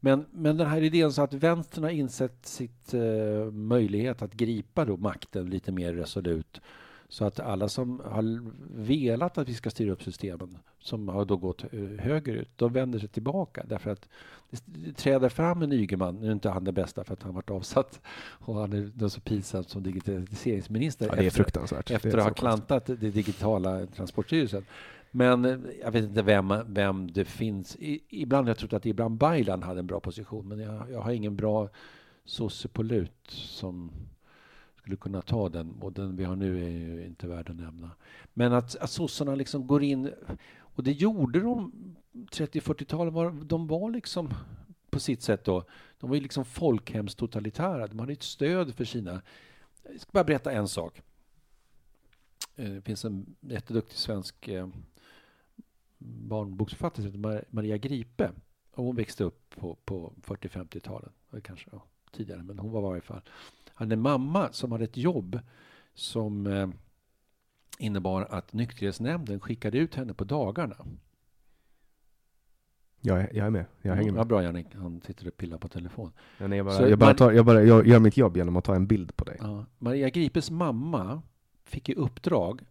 Men, 0.00 0.26
men 0.30 0.56
den 0.56 0.66
här 0.66 0.82
idén 0.82 1.12
så 1.12 1.22
att 1.22 1.34
vänstern 1.34 1.84
har 1.84 1.90
insett 1.90 2.46
sitt 2.46 2.94
eh, 2.94 3.50
möjlighet 3.52 4.22
att 4.22 4.34
gripa 4.34 4.84
då 4.84 4.96
makten 4.96 5.50
lite 5.50 5.72
mer 5.72 5.94
resolut 5.94 6.60
så 7.14 7.24
att 7.24 7.40
alla 7.40 7.68
som 7.68 8.00
har 8.04 8.40
velat 8.84 9.38
att 9.38 9.48
vi 9.48 9.54
ska 9.54 9.70
styra 9.70 9.92
upp 9.92 10.02
systemen, 10.02 10.58
som 10.80 11.08
har 11.08 11.24
då 11.24 11.36
gått 11.36 11.64
eh, 11.64 11.80
högerut, 11.98 12.48
de 12.56 12.72
vänder 12.72 12.98
sig 12.98 13.08
tillbaka 13.08 13.64
därför 13.68 13.90
att 13.90 14.08
det 14.64 14.92
träder 14.92 15.28
fram 15.28 15.62
en 15.62 15.72
Ygeman, 15.72 16.14
nu 16.14 16.28
är 16.28 16.32
inte 16.32 16.50
han 16.50 16.64
det 16.64 16.72
bästa 16.72 17.04
för 17.04 17.12
att 17.12 17.22
han 17.22 17.34
varit 17.34 17.50
avsatt 17.50 18.00
och 18.24 18.54
han 18.54 18.72
är 18.72 19.08
så 19.08 19.20
pinsam 19.20 19.64
som 19.64 19.82
digitaliseringsminister. 19.82 21.06
Ja, 21.06 21.14
det 21.14 21.22
är 21.22 21.26
efter, 21.26 21.42
fruktansvärt. 21.42 21.90
Efter 21.90 22.18
att 22.18 22.24
ha 22.24 22.34
klantat 22.34 22.86
det 22.86 22.96
digitala 22.96 23.86
Transportstyrelsen. 23.86 24.64
Men 25.10 25.44
eh, 25.44 25.58
jag 25.82 25.90
vet 25.90 26.04
inte 26.04 26.22
vem, 26.22 26.54
vem 26.66 27.10
det 27.12 27.24
finns. 27.24 27.76
ibland 28.08 28.46
har 28.46 28.50
jag 28.50 28.58
trott 28.58 28.72
att 28.72 28.86
Ibrahim 28.86 29.16
Baylan 29.16 29.62
hade 29.62 29.80
en 29.80 29.86
bra 29.86 30.00
position, 30.00 30.48
men 30.48 30.58
jag, 30.58 30.90
jag 30.90 31.00
har 31.00 31.12
ingen 31.12 31.36
bra 31.36 31.68
sosse 32.24 32.68
på 32.68 32.82
lut 32.82 33.30
som 33.30 33.90
skulle 34.84 34.96
kunna 34.96 35.22
ta 35.22 35.48
den 35.48 35.72
och 35.80 35.92
den 35.92 36.16
vi 36.16 36.24
har 36.24 36.36
nu 36.36 36.64
är 36.64 36.70
ju 36.70 37.06
inte 37.06 37.26
värd 37.26 37.50
att 37.50 37.56
nämna. 37.56 37.90
Men 38.34 38.52
att, 38.52 38.76
att 38.76 38.90
sossarna 38.90 39.34
liksom 39.34 39.66
går 39.66 39.82
in 39.82 40.12
och 40.58 40.84
det 40.84 40.92
gjorde 40.92 41.40
de 41.40 41.72
30-40-talet. 42.12 43.48
De 43.48 43.66
var 43.66 43.90
liksom 43.90 44.34
på 44.90 45.00
sitt 45.00 45.22
sätt 45.22 45.44
då. 45.44 45.64
De 46.00 46.10
var 46.10 46.16
ju 46.16 46.22
liksom 46.22 46.44
folkhemstotalitära. 46.44 47.86
De 47.86 47.98
hade 47.98 48.12
ett 48.12 48.22
stöd 48.22 48.74
för 48.74 48.84
sina. 48.84 49.22
Jag 49.82 50.00
ska 50.00 50.10
bara 50.12 50.24
berätta 50.24 50.52
en 50.52 50.68
sak. 50.68 51.02
Eh, 52.56 52.70
det 52.70 52.82
finns 52.82 53.04
en 53.04 53.36
jätteduktig 53.40 53.98
svensk 53.98 54.48
eh, 54.48 54.68
barnboksförfattare 55.98 57.02
som 57.02 57.24
heter 57.24 57.44
Maria 57.50 57.76
Gripe. 57.76 58.30
Och 58.70 58.84
hon 58.84 58.96
växte 58.96 59.24
upp 59.24 59.54
på, 59.56 59.74
på 59.84 60.12
40-50-talet. 60.22 61.12
Kanske 61.42 61.68
ja, 61.72 61.84
tidigare, 62.12 62.42
men 62.42 62.58
hon 62.58 62.70
var 62.72 62.80
i 62.80 62.84
varje 62.84 63.00
fall 63.00 63.22
hade 63.74 63.92
en 63.92 64.00
mamma 64.00 64.52
som 64.52 64.72
hade 64.72 64.84
ett 64.84 64.96
jobb 64.96 65.38
som 65.94 66.46
eh, 66.46 66.68
innebar 67.78 68.22
att 68.30 68.52
nykterhetsnämnden 68.52 69.40
skickade 69.40 69.78
ut 69.78 69.94
henne 69.94 70.14
på 70.14 70.24
dagarna. 70.24 70.76
Jag 73.00 73.20
är, 73.20 73.30
jag 73.36 73.46
är 73.46 73.50
med, 73.50 73.64
jag 73.82 73.94
hänger 73.94 74.08
Ja, 74.10 74.14
med. 74.14 74.26
bra 74.26 74.42
Jannik, 74.42 74.66
han 74.74 75.00
sitter 75.00 75.28
och 75.28 75.36
pillar 75.36 75.58
på 75.58 75.68
telefon. 75.68 76.12
Ja, 76.38 76.46
nej, 76.46 76.58
jag, 76.58 76.72
Så 76.72 76.78
bara, 76.80 76.88
jag, 76.88 76.98
bara 76.98 77.06
man- 77.08 77.16
tar, 77.16 77.32
jag, 77.32 77.46
bara, 77.46 77.62
jag 77.62 77.86
gör 77.86 77.98
mitt 77.98 78.16
jobb 78.16 78.36
genom 78.36 78.56
att 78.56 78.64
ta 78.64 78.74
en 78.74 78.86
bild 78.86 79.16
på 79.16 79.24
dig. 79.24 79.36
Ja. 79.40 79.64
Maria 79.78 80.08
Gripes 80.10 80.50
mamma 80.50 81.22
fick 81.64 81.88
i 81.88 81.94
uppdrag 81.94 82.62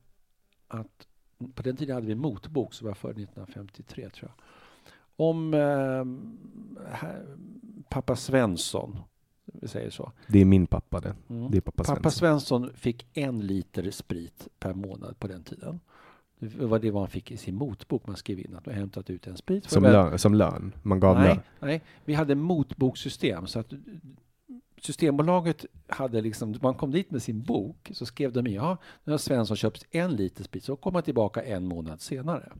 att, 0.67 1.07
på 1.53 1.61
den 1.63 1.77
tiden 1.77 1.95
hade 1.95 2.05
vi 2.07 2.11
en 2.13 2.19
motbok 2.19 2.73
som 2.73 2.87
var 2.87 2.93
före 2.93 3.11
1953 3.11 4.09
tror 4.09 4.31
jag, 4.35 4.43
om 5.27 5.53
eh, 5.53 6.89
här, 6.93 7.37
pappa 7.89 8.15
Svensson, 8.15 8.99
vi 9.61 9.67
säger 9.67 9.89
så. 9.89 10.11
Det 10.27 10.39
är 10.39 10.45
min 10.45 10.67
pappa 10.67 10.99
det. 10.99 11.15
Mm. 11.29 11.51
Det 11.51 11.57
är 11.57 11.61
pappa 11.61 11.83
Svensson. 11.83 11.95
Pappa 11.95 12.09
Svensson 12.09 12.69
fick 12.75 13.07
en 13.13 13.39
liter 13.39 13.91
sprit 13.91 14.47
per 14.59 14.73
månad 14.73 15.19
på 15.19 15.27
den 15.27 15.43
tiden. 15.43 15.79
Det 16.39 16.65
var 16.65 16.79
det 16.79 16.91
vad 16.91 17.01
han 17.01 17.09
fick 17.09 17.31
i 17.31 17.37
sin 17.37 17.55
motbok. 17.55 18.07
Man 18.07 18.15
skrev 18.15 18.39
in 18.39 18.55
att 18.55 18.65
man 18.65 18.75
hämtat 18.75 19.09
ut 19.09 19.27
en 19.27 19.37
sprit. 19.37 19.69
Som, 19.69 19.83
lön, 19.83 20.19
som 20.19 20.33
lön. 20.33 20.73
Man 20.81 20.99
gav 20.99 21.15
lön. 21.15 21.25
nej, 21.25 21.39
nej, 21.59 21.81
vi 22.05 22.13
hade 22.13 22.35
motbokssystem. 22.35 23.47
Så 23.47 23.59
att 23.59 23.73
Systembolaget 24.81 25.65
hade 25.87 26.21
liksom, 26.21 26.55
man 26.61 26.73
kom 26.73 26.91
dit 26.91 27.11
med 27.11 27.21
sin 27.23 27.41
bok 27.41 27.91
så 27.93 28.05
skrev 28.05 28.33
de 28.33 28.47
i, 28.47 28.55
ja, 28.55 28.77
nu 29.03 29.13
har 29.13 29.17
Svensson 29.17 29.57
köpt 29.57 29.85
en 29.91 30.15
liter 30.15 30.43
sprit, 30.43 30.63
så 30.63 30.75
kom 30.75 30.95
han 30.95 31.03
tillbaka 31.03 31.43
en 31.43 31.67
månad 31.67 32.01
senare. 32.01 32.51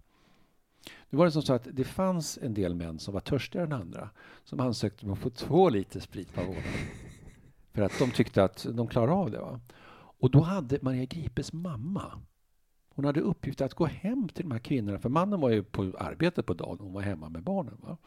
Nu 1.14 1.18
var 1.18 1.26
det 1.26 1.32
som 1.32 1.42
så 1.42 1.54
att 1.54 1.68
det 1.72 1.84
fanns 1.84 2.40
en 2.42 2.54
del 2.54 2.76
män 2.76 3.00
som 3.00 3.14
var 3.14 3.22
törstigare 3.22 3.66
än 3.66 3.74
andra, 3.74 4.10
som 4.44 4.60
ansökte 4.60 5.06
om 5.06 5.14
att 5.14 5.20
få 5.20 5.30
två 5.30 5.70
liter 5.70 6.00
sprit 6.00 6.34
per 6.34 6.46
månad. 6.46 6.64
För 7.74 7.82
att 7.82 8.00
de 8.00 8.12
tyckte 8.12 8.44
att 8.44 8.66
de 8.70 8.88
klarade 8.88 9.12
av 9.12 9.32
det. 9.32 9.40
Va? 9.40 9.60
Och 9.96 10.32
då 10.32 10.42
hade 10.42 10.80
Maria 10.82 11.06
Gripes 11.06 11.54
mamma, 11.54 12.22
hon 12.90 13.06
hade 13.06 13.20
uppgift 13.20 13.62
att 13.62 13.74
gå 13.74 13.86
hem 13.86 14.30
till 14.30 14.44
de 14.44 14.52
här 14.52 14.60
kvinnorna, 14.60 15.00
för 15.00 15.10
mannen 15.10 15.40
var 15.40 15.50
ju 15.50 15.64
på 15.64 15.94
arbete 16.00 16.44
på 16.44 16.54
dagen, 16.54 16.78
hon 16.80 16.94
var 16.94 17.02
hemma 17.02 17.30
med 17.30 17.44
barnen. 17.44 17.78
Va? 17.82 17.98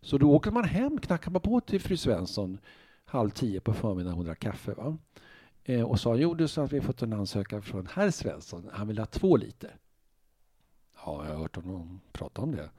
Så 0.00 0.18
då 0.18 0.32
åker 0.32 0.50
man 0.50 0.64
hem, 0.64 0.98
knackar 0.98 1.30
man 1.30 1.40
på 1.40 1.60
till 1.60 1.80
fru 1.80 1.96
Svensson 1.96 2.58
halv 3.04 3.30
tio 3.30 3.60
på 3.60 3.72
förmiddagen, 3.72 4.16
hon 4.16 4.26
drack 4.26 4.40
kaffe. 4.40 4.74
Va? 4.74 4.98
Eh, 5.64 5.82
och 5.82 6.00
sa, 6.00 6.16
jo 6.16 6.34
du 6.34 6.48
sa 6.48 6.64
att 6.64 6.72
vi 6.72 6.78
har 6.78 6.84
fått 6.84 7.02
en 7.02 7.12
ansökan 7.12 7.62
från 7.62 7.86
herr 7.86 8.10
Svensson, 8.10 8.70
han 8.72 8.88
vill 8.88 8.98
ha 8.98 9.06
två 9.06 9.36
liter. 9.36 9.76
Ja, 11.06 11.24
jag 11.26 11.32
har 11.32 11.40
hört 11.40 11.56
honom 11.56 12.00
prata 12.12 12.42
om 12.42 12.52
det. 12.56 12.70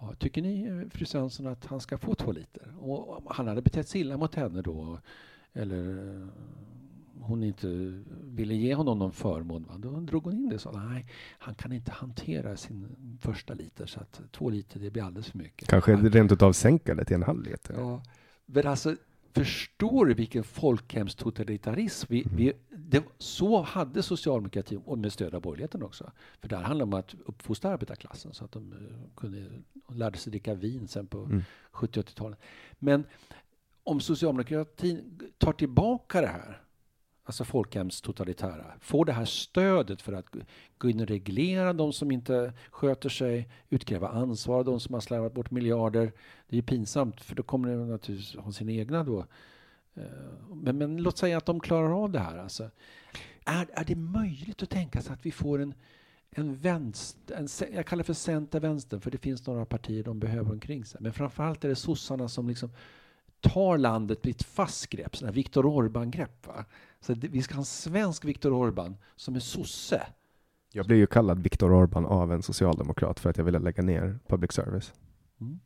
Ja, 0.00 0.14
tycker 0.18 0.42
ni, 0.42 0.84
fru 0.90 1.04
Svensson, 1.06 1.46
att 1.46 1.66
han 1.66 1.80
ska 1.80 1.98
få 1.98 2.14
två 2.14 2.32
liter? 2.32 2.74
Och 2.78 3.22
han 3.34 3.46
hade 3.48 3.62
betett 3.62 3.88
sig 3.88 4.00
illa 4.00 4.16
mot 4.16 4.34
henne 4.34 4.62
då, 4.62 4.98
eller 5.52 6.12
eh, 6.22 6.26
hon 7.20 7.42
inte 7.42 7.66
ville 8.24 8.54
ge 8.54 8.74
honom 8.74 8.98
någon 8.98 9.12
förmån. 9.12 9.64
Va? 9.68 9.74
Då 9.78 9.90
drog 10.00 10.24
hon 10.24 10.34
in 10.34 10.48
det 10.48 10.54
och 10.54 10.60
sa, 10.60 10.72
nej, 10.72 11.06
han 11.38 11.54
kan 11.54 11.72
inte 11.72 11.92
hantera 11.92 12.56
sin 12.56 12.88
första 13.20 13.54
liter, 13.54 13.86
så 13.86 14.00
att 14.00 14.20
två 14.32 14.50
liter, 14.50 14.80
det 14.80 14.90
blir 14.90 15.02
alldeles 15.02 15.26
för 15.30 15.38
mycket. 15.38 15.68
Kanske 15.68 15.94
Han- 15.94 16.10
rent 16.10 16.32
utav 16.32 16.52
sänka 16.52 16.94
det 16.94 17.04
till 17.04 17.16
en 17.16 17.22
halv 17.22 17.42
liter. 17.42 17.74
Ja, 17.78 18.02
men 18.46 18.66
alltså, 18.66 18.96
förstår 19.34 20.06
du 20.06 20.14
vilken 20.14 20.44
folkhemstotalitarism? 20.44 22.06
Vi, 22.10 22.26
vi, 22.36 22.52
det, 22.70 23.04
så 23.18 23.62
hade 23.62 24.02
socialdemokratin, 24.02 24.78
och 24.78 24.98
med 24.98 25.12
stöd 25.12 25.34
av 25.34 25.42
borgerligheten 25.42 25.82
också. 25.82 26.12
För 26.40 26.48
där 26.48 26.56
handlar 26.56 26.86
det 26.86 26.92
om 26.92 27.00
att 27.00 27.14
uppfostra 27.26 27.70
arbetarklassen 27.70 28.34
så 28.34 28.44
att 28.44 28.52
de 28.52 28.72
eh, 28.72 28.78
kunde, 29.16 29.46
de 29.88 29.96
lärde 29.96 30.18
sig 30.18 30.30
dricka 30.30 30.54
vin 30.54 30.88
sen 30.88 31.06
på 31.06 31.18
Mm. 31.18 31.42
70 31.70 32.00
80-talet. 32.00 32.38
Men 32.78 33.04
om 33.84 34.00
socialdemokratin 34.00 35.20
tar 35.38 35.52
tillbaka 35.52 36.20
det 36.20 36.26
här, 36.26 36.62
alltså 37.28 37.44
folkhemstotalitära, 37.44 38.72
får 38.80 39.04
det 39.04 39.12
här 39.12 39.24
stödet 39.24 40.02
för 40.02 40.12
att 40.12 40.26
gå 40.78 40.90
in 40.90 41.00
och 41.00 41.06
reglera 41.06 41.72
de 41.72 41.92
som 41.92 42.10
inte 42.10 42.52
sköter 42.70 43.08
sig, 43.08 43.48
utkräva 43.68 44.08
ansvar 44.08 44.58
av 44.58 44.64
de 44.64 44.80
som 44.80 44.94
har 44.94 45.00
slarvat 45.00 45.34
bort 45.34 45.50
miljarder. 45.50 46.12
Det 46.48 46.56
är 46.56 46.56
ju 46.56 46.62
pinsamt, 46.62 47.20
för 47.20 47.34
då 47.34 47.42
kommer 47.42 47.68
de 47.68 47.90
naturligtvis 47.90 48.36
ha 48.36 48.52
sina 48.52 48.72
egna 48.72 49.04
då. 49.04 49.26
Eh, 49.94 50.02
men, 50.54 50.78
men 50.78 50.96
låt 50.96 51.18
säga 51.18 51.36
att 51.36 51.46
de 51.46 51.60
klarar 51.60 52.02
av 52.02 52.10
det 52.10 52.18
här. 52.18 52.38
Alltså. 52.38 52.70
Är, 53.44 53.66
är 53.72 53.84
det 53.84 53.96
möjligt 53.96 54.62
att 54.62 54.70
tänka 54.70 55.02
sig 55.02 55.12
att 55.12 55.26
vi 55.26 55.32
får 55.32 55.58
en, 55.58 55.74
en 56.30 56.56
vänster, 56.56 57.36
en, 57.36 57.48
jag 57.74 57.86
kallar 57.86 58.02
det 58.02 58.06
för 58.06 58.14
center-vänster, 58.14 58.98
för 58.98 59.10
det 59.10 59.18
finns 59.18 59.46
några 59.46 59.64
partier 59.64 60.04
de 60.04 60.18
behöver 60.18 60.52
omkring 60.52 60.84
sig. 60.84 61.00
Men 61.00 61.12
framförallt 61.12 61.64
är 61.64 61.68
det 61.68 61.76
sossarna 61.76 62.28
som 62.28 62.48
liksom 62.48 62.70
tar 63.40 63.78
landet 63.78 64.24
med 64.24 64.30
ett 64.30 64.42
fast 64.42 64.86
grepp, 64.86 65.16
sådana 65.16 65.30
här 65.30 65.34
Viktor 65.34 65.64
Orbán-grepp. 65.64 66.48
Så 67.00 67.14
det, 67.14 67.28
vi 67.28 67.42
ska 67.42 67.54
ha 67.54 67.60
en 67.60 67.64
svensk 67.64 68.24
Viktor 68.24 68.50
Orbán 68.50 68.94
som 69.16 69.36
är 69.36 69.40
sosse. 69.40 70.02
Jag 70.72 70.86
blev 70.86 70.98
ju 70.98 71.06
kallad 71.06 71.38
Viktor 71.38 71.70
Orbán 71.70 72.06
av 72.06 72.32
en 72.32 72.42
socialdemokrat 72.42 73.20
för 73.20 73.30
att 73.30 73.36
jag 73.38 73.44
ville 73.44 73.58
lägga 73.58 73.82
ner 73.82 74.18
public 74.26 74.52
service. 74.52 74.92
Mm. 75.40 75.60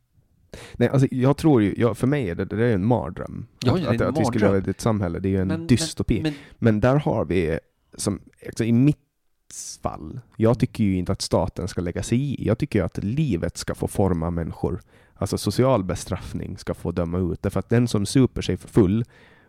Nej, 0.75 0.89
alltså 0.89 1.09
jag 1.11 1.37
tror 1.37 1.63
ju, 1.63 1.75
jag, 1.77 1.99
för 1.99 2.07
mig 2.07 2.31
är 2.31 2.35
det, 2.35 2.45
det 2.45 2.65
är 2.65 2.75
en 2.75 2.87
mardröm. 2.87 3.47
Ja, 3.65 3.73
att, 3.73 3.81
är 3.81 3.89
en 3.89 3.95
att, 3.95 4.01
att 4.03 4.21
vi 4.21 4.25
skulle 4.25 4.45
mardröm. 4.47 4.65
ha 4.65 4.71
ett 4.71 4.81
samhälle, 4.81 5.19
det 5.19 5.29
är 5.29 5.31
ju 5.31 5.41
en 5.41 5.49
Men- 5.49 5.67
dystopi. 5.67 6.23
Men, 6.23 6.35
Men, 6.59 6.81
där 6.81 6.97
har 6.97 7.25
vi, 7.25 7.59
som, 7.95 8.21
alltså 8.47 8.65
i 8.65 8.73
mitt 8.73 8.99
fall, 9.83 10.21
jag 10.37 10.59
tycker 10.59 10.85
ju 10.85 10.97
inte 10.97 11.13
att 11.13 11.23
staten 11.23 11.69
ska 11.69 11.81
lägga 11.81 12.03
sig 12.03 12.19
i. 12.21 12.47
Jag 12.47 12.59
tycker 12.59 12.79
ju 12.79 12.85
att 12.85 12.99
livet 13.05 13.57
ska 13.57 13.75
få 13.75 13.89
forma 13.89 14.31
människor. 14.31 14.81
Alltså 15.23 15.39
social 15.39 15.85
bestraffning 15.85 16.59
ska 16.59 16.75
få 16.75 16.93
döma 16.93 17.19
ut. 17.19 17.43
Därför 17.43 17.61
att 17.61 17.69
den 17.69 17.89
som 17.89 18.07
super 18.07 18.43
sig 18.43 18.57
för 18.57 18.69
full 18.69 19.05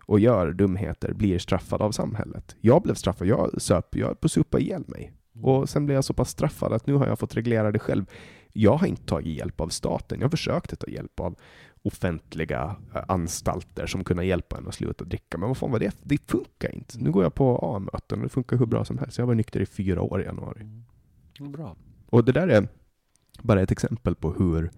och 0.05 0.19
gör 0.19 0.51
dumheter 0.51 1.13
blir 1.13 1.39
straffad 1.39 1.81
av 1.81 1.91
samhället. 1.91 2.55
Jag 2.61 2.81
blev 2.81 2.93
straffad, 2.93 3.27
jag 3.27 3.61
söp, 3.61 3.95
jag 3.95 4.19
på 4.19 4.29
supa 4.29 4.59
ihjäl 4.59 4.83
mig. 4.87 5.13
Och 5.41 5.69
sen 5.69 5.85
blev 5.85 5.95
jag 5.95 6.05
så 6.05 6.13
pass 6.13 6.29
straffad 6.29 6.73
att 6.73 6.87
nu 6.87 6.93
har 6.93 7.07
jag 7.07 7.19
fått 7.19 7.35
reglera 7.35 7.71
det 7.71 7.79
själv. 7.79 8.05
Jag 8.51 8.77
har 8.77 8.87
inte 8.87 9.05
tagit 9.05 9.37
hjälp 9.37 9.61
av 9.61 9.67
staten. 9.67 10.21
Jag 10.21 10.31
försökte 10.31 10.75
ta 10.75 10.87
hjälp 10.87 11.19
av 11.19 11.35
offentliga 11.83 12.75
eh, 12.95 13.03
anstalter 13.07 13.85
som 13.85 14.03
kunde 14.03 14.25
hjälpa 14.25 14.57
en 14.57 14.67
att 14.67 14.75
sluta 14.75 15.03
dricka. 15.03 15.37
Men 15.37 15.47
vad 15.47 15.57
fan 15.57 15.71
var 15.71 15.79
det? 15.79 15.95
Det 16.03 16.17
funkar 16.27 16.75
inte. 16.75 16.99
Nu 16.99 17.11
går 17.11 17.23
jag 17.23 17.33
på 17.33 17.57
A-möten 17.57 18.19
och 18.19 18.23
det 18.23 18.29
funkar 18.29 18.57
hur 18.57 18.65
bra 18.65 18.85
som 18.85 18.97
helst. 18.97 19.17
Jag 19.17 19.25
var 19.25 19.35
nykter 19.35 19.59
i 19.59 19.65
fyra 19.65 20.01
år 20.01 20.21
i 20.21 20.25
januari. 20.25 20.61
Mm, 21.39 21.51
bra. 21.51 21.75
Och 22.09 22.25
det 22.25 22.31
där 22.31 22.47
är 22.47 22.67
bara 23.41 23.61
ett 23.61 23.71
exempel 23.71 24.15
på 24.15 24.33
hur, 24.33 24.71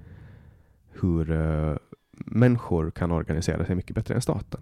hur 1.02 1.32
uh, 1.32 1.78
människor 2.12 2.92
kan 2.92 3.12
organisera 3.12 3.66
sig 3.66 3.76
mycket 3.76 3.96
bättre 3.96 4.16
än 4.16 4.22
staten. 4.22 4.62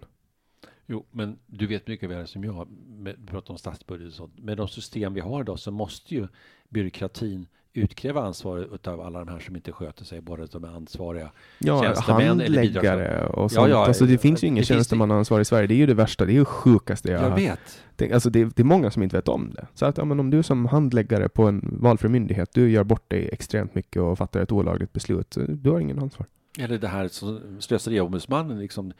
Jo, 0.85 1.05
men 1.11 1.39
du 1.45 1.67
vet 1.67 1.87
mycket 1.87 2.09
väl 2.09 2.27
som 2.27 2.43
jag, 2.43 2.67
med, 2.87 3.27
pratar 3.27 3.53
om 3.53 3.57
statsbudget 3.57 4.07
och 4.07 4.13
sånt, 4.13 4.39
med 4.39 4.57
de 4.57 4.67
system 4.67 5.13
vi 5.13 5.19
har 5.19 5.41
idag 5.41 5.59
så 5.59 5.71
måste 5.71 6.15
ju 6.15 6.27
byråkratin 6.69 7.47
utkräva 7.73 8.21
ansvar 8.21 8.67
av 8.87 9.01
alla 9.01 9.19
de 9.19 9.27
här 9.27 9.39
som 9.39 9.55
inte 9.55 9.71
sköter 9.71 10.05
sig, 10.05 10.21
bara 10.21 10.45
de 10.45 10.65
ansvariga. 10.65 11.31
Ja, 11.59 11.93
handläggare 11.97 13.25
och 13.25 13.43
Ja, 13.43 13.49
sånt. 13.49 13.69
ja, 13.69 13.85
alltså, 13.85 14.05
det 14.05 14.17
finns 14.17 14.43
ju 14.43 14.47
ingen 14.47 14.63
tjänstemannaansvar 14.63 15.39
i 15.39 15.45
Sverige. 15.45 15.67
Det 15.67 15.73
är 15.73 15.77
ju 15.77 15.85
det 15.85 15.93
värsta. 15.93 16.25
Det 16.25 16.31
är 16.31 16.33
ju 16.33 16.45
sjukaste 16.45 17.11
jag, 17.11 17.23
Jag 17.23 17.35
vet. 17.35 18.13
Alltså, 18.13 18.29
det, 18.29 18.43
det 18.43 18.59
är 18.61 18.63
många 18.63 18.91
som 18.91 19.03
inte 19.03 19.15
vet 19.15 19.27
om 19.27 19.51
det. 19.55 19.67
Så 19.73 19.85
att 19.85 19.97
ja, 19.97 20.05
men 20.05 20.19
om 20.19 20.29
du 20.29 20.43
som 20.43 20.65
handläggare 20.65 21.29
på 21.29 21.43
en 21.43 21.77
valfri 21.81 22.09
myndighet, 22.09 22.49
du 22.53 22.69
gör 22.71 22.83
bort 22.83 23.09
dig 23.09 23.29
extremt 23.31 23.75
mycket 23.75 24.01
och 24.01 24.17
fattar 24.17 24.39
ett 24.41 24.51
olagligt 24.51 24.93
beslut, 24.93 25.37
du 25.47 25.69
har 25.69 25.79
ingen 25.79 25.99
ansvar. 25.99 26.27
Eller 26.59 26.77
det 26.77 26.87
här 26.87 27.07
som 27.07 27.39
slöseriombudsmannen, 27.59 28.59
liksom, 28.59 28.93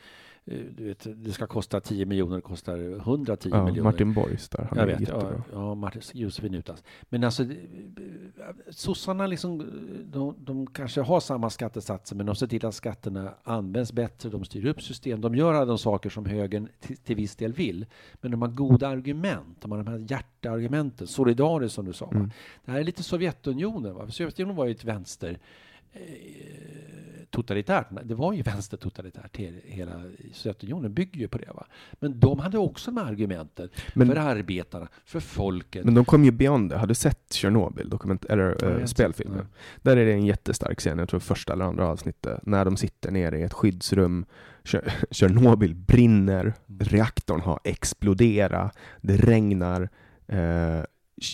du 0.45 0.84
vet, 0.88 1.07
det 1.24 1.32
ska 1.32 1.48
kosta 1.48 1.80
10 1.80 2.06
miljoner, 2.06 2.36
det 2.36 2.41
kostar 2.41 2.78
110 2.98 3.49
Ja, 3.52 3.65
miljoner. 3.65 3.91
Martin 3.91 4.14
Borgs 4.14 4.49
där, 4.49 4.68
han 4.70 4.78
Jag 4.80 4.90
är 4.90 4.99
vet, 4.99 5.10
ja, 5.10 5.15
jättebra. 5.15 5.44
ja 5.53 5.76
Martin 5.76 6.02
Josefin 6.14 6.53
Utas. 6.53 6.84
Men 7.10 7.24
alltså, 7.24 7.44
det- 7.44 7.56
sossarna 8.70 9.28
liksom, 9.28 9.57
de, 10.11 10.36
de 10.40 10.68
kanske 10.68 11.02
har 11.02 11.20
samma 11.20 11.49
skattesatser, 11.49 12.15
men 12.15 12.26
de 12.26 12.36
ser 12.36 12.48
till 12.48 12.65
att 12.65 12.76
skatterna 12.76 13.34
används 13.44 13.94
bättre, 13.94 14.30
de 14.30 14.44
styr 14.45 14.65
upp 14.65 14.82
system, 14.82 15.22
de 15.22 15.36
gör 15.36 15.53
alla 15.53 15.65
de 15.65 15.78
saker 15.78 16.10
som 16.10 16.26
högern 16.26 16.68
till, 16.80 16.98
till 16.98 17.15
viss 17.15 17.36
del 17.36 17.53
vill. 17.53 17.86
Men 18.22 18.32
de 18.32 18.41
har 18.41 18.49
goda 18.49 18.88
argument, 18.88 19.57
de 19.61 19.72
har 19.72 19.78
de 19.84 19.88
här 19.91 20.06
hjärteargumenten, 20.10 21.07
solidariskt 21.07 21.76
som 21.76 21.86
du 21.86 21.94
sa. 21.94 22.11
Mm. 22.11 22.32
Det 22.65 22.72
här 22.72 22.80
är 22.80 22.84
lite 22.84 23.03
Sovjetunionen. 23.03 23.95
Va? 23.95 24.07
Sovjetunionen 24.10 24.56
var 24.56 24.65
ju 24.65 24.72
ett 24.72 24.84
vänster 24.86 25.30
eh, 25.30 25.38
totalitärt. 27.30 27.88
Det 28.03 28.15
var 28.15 28.34
ju 28.34 28.41
vänstertotalitärt. 28.41 29.38
He- 29.38 29.61
Hela 29.65 29.91
Sovjetunionen 30.34 30.94
bygger 30.94 31.20
ju 31.20 31.28
på 31.28 31.38
det. 31.38 31.49
Va? 31.53 31.65
Men 31.94 32.20
de 32.20 32.40
hade 32.40 32.57
också 32.57 32.91
de 32.91 32.98
här 32.98 33.06
argumenten 33.07 33.70
Men- 33.94 34.07
för 34.07 34.15
arbetarna, 34.15 34.88
för 35.06 35.20
folket. 35.20 35.86
Men 35.86 35.94
de 35.94 36.06
kom 36.06 36.24
ju 36.26 36.32
beyond 36.32 36.70
det. 36.70 36.78
Har 36.78 36.88
du 36.88 36.94
sett 36.95 37.36
dokument 37.86 38.26
eller 38.26 38.57
Ja, 38.61 38.68
har 38.68 38.80
eh, 38.80 38.86
spelfilmen? 38.86 39.48
Där 39.82 39.98
är 39.98 40.06
det 40.06 40.14
en 40.14 40.26
jättestark 40.26 40.80
scen, 40.80 40.99
jag 40.99 41.10
tror 41.10 41.20
första 41.20 41.53
eller 41.53 41.65
andra 41.65 41.88
avsnittet, 41.88 42.45
när 42.45 42.65
de 42.65 42.78
sitter 42.78 43.11
nere 43.11 43.40
i 43.40 43.44
ett 43.44 43.53
skyddsrum. 43.53 44.26
Tjer- 44.64 44.91
Tjernobyl 45.11 45.76
brinner, 45.76 46.41
Mm. 46.41 46.80
reaktorn 46.80 47.41
har 47.41 47.60
exploderat, 47.64 48.78
det 49.02 49.18
regnar, 49.18 49.90
eh, 50.28 50.80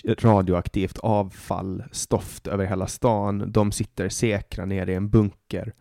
radioaktivt 0.06 0.98
avfall, 0.98 1.84
stoft 1.91 2.48
över 2.48 2.66
hela 2.66 2.88
stan. 2.88 3.52
De 3.52 3.72
sitter 3.72 4.10
säkra 4.10 4.66
nere 4.66 4.91
i 4.91 4.95
en 4.95 5.10
bunker. 5.10 5.74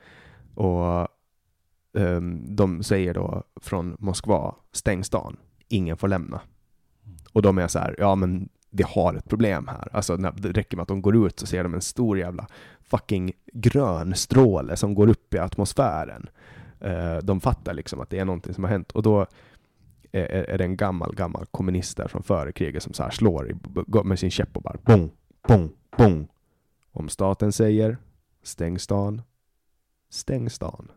Och 0.54 1.08
um, 1.92 2.56
de 2.56 2.82
säger 2.82 3.14
då 3.14 3.42
från 3.60 3.96
Moskva, 3.98 4.54
stäng 4.72 5.04
stan, 5.04 5.36
ingen 5.68 5.96
får 5.96 6.08
lämna. 6.08 6.40
Och 7.32 7.42
de 7.42 7.58
är 7.58 7.68
så 7.68 7.78
här, 7.78 7.94
ja 7.98 8.14
men 8.14 8.48
vi 8.70 8.82
har 8.82 9.14
ett 9.14 9.28
problem 9.28 9.68
här. 9.68 9.88
Alltså 9.92 10.16
när 10.16 10.32
det 10.32 10.52
räcker 10.52 10.76
med 10.76 10.82
att 10.82 10.88
de 10.88 11.02
går 11.02 11.26
ut 11.26 11.40
så 11.40 11.46
ser 11.46 11.62
de 11.62 11.74
en 11.74 11.80
stor 11.80 12.18
jävla 12.18 12.46
fucking 12.80 13.32
grön 13.52 14.14
stråle 14.14 14.76
som 14.76 14.94
går 14.94 15.08
upp 15.08 15.34
i 15.34 15.38
atmosfären. 15.38 16.28
Uh, 16.84 17.18
de 17.22 17.40
fattar 17.40 17.74
liksom 17.74 18.00
att 18.00 18.10
det 18.10 18.18
är 18.18 18.24
någonting 18.24 18.54
som 18.54 18.64
har 18.64 18.70
hänt 18.70 18.92
och 18.92 19.02
då 19.02 19.26
är, 20.12 20.26
är 20.26 20.58
det 20.58 20.64
en 20.64 20.76
gammal, 20.76 21.14
gammal 21.14 21.46
kommunist 21.50 21.96
där 21.96 22.08
från 22.08 22.22
före 22.22 22.52
kriget 22.52 22.82
som 22.82 22.92
så 22.92 23.02
här 23.02 23.10
slår 23.10 23.50
i, 23.50 23.54
med 24.04 24.18
sin 24.18 24.30
käpp 24.30 24.56
och 24.56 24.62
bara 24.62 24.76
bong, 24.84 25.10
bong, 25.48 25.70
bong. 25.96 26.28
Om 26.92 27.08
staten 27.08 27.52
säger 27.52 27.98
stäng 28.42 28.78
stan, 28.78 29.22
stäng 30.10 30.50
stan. 30.50 30.90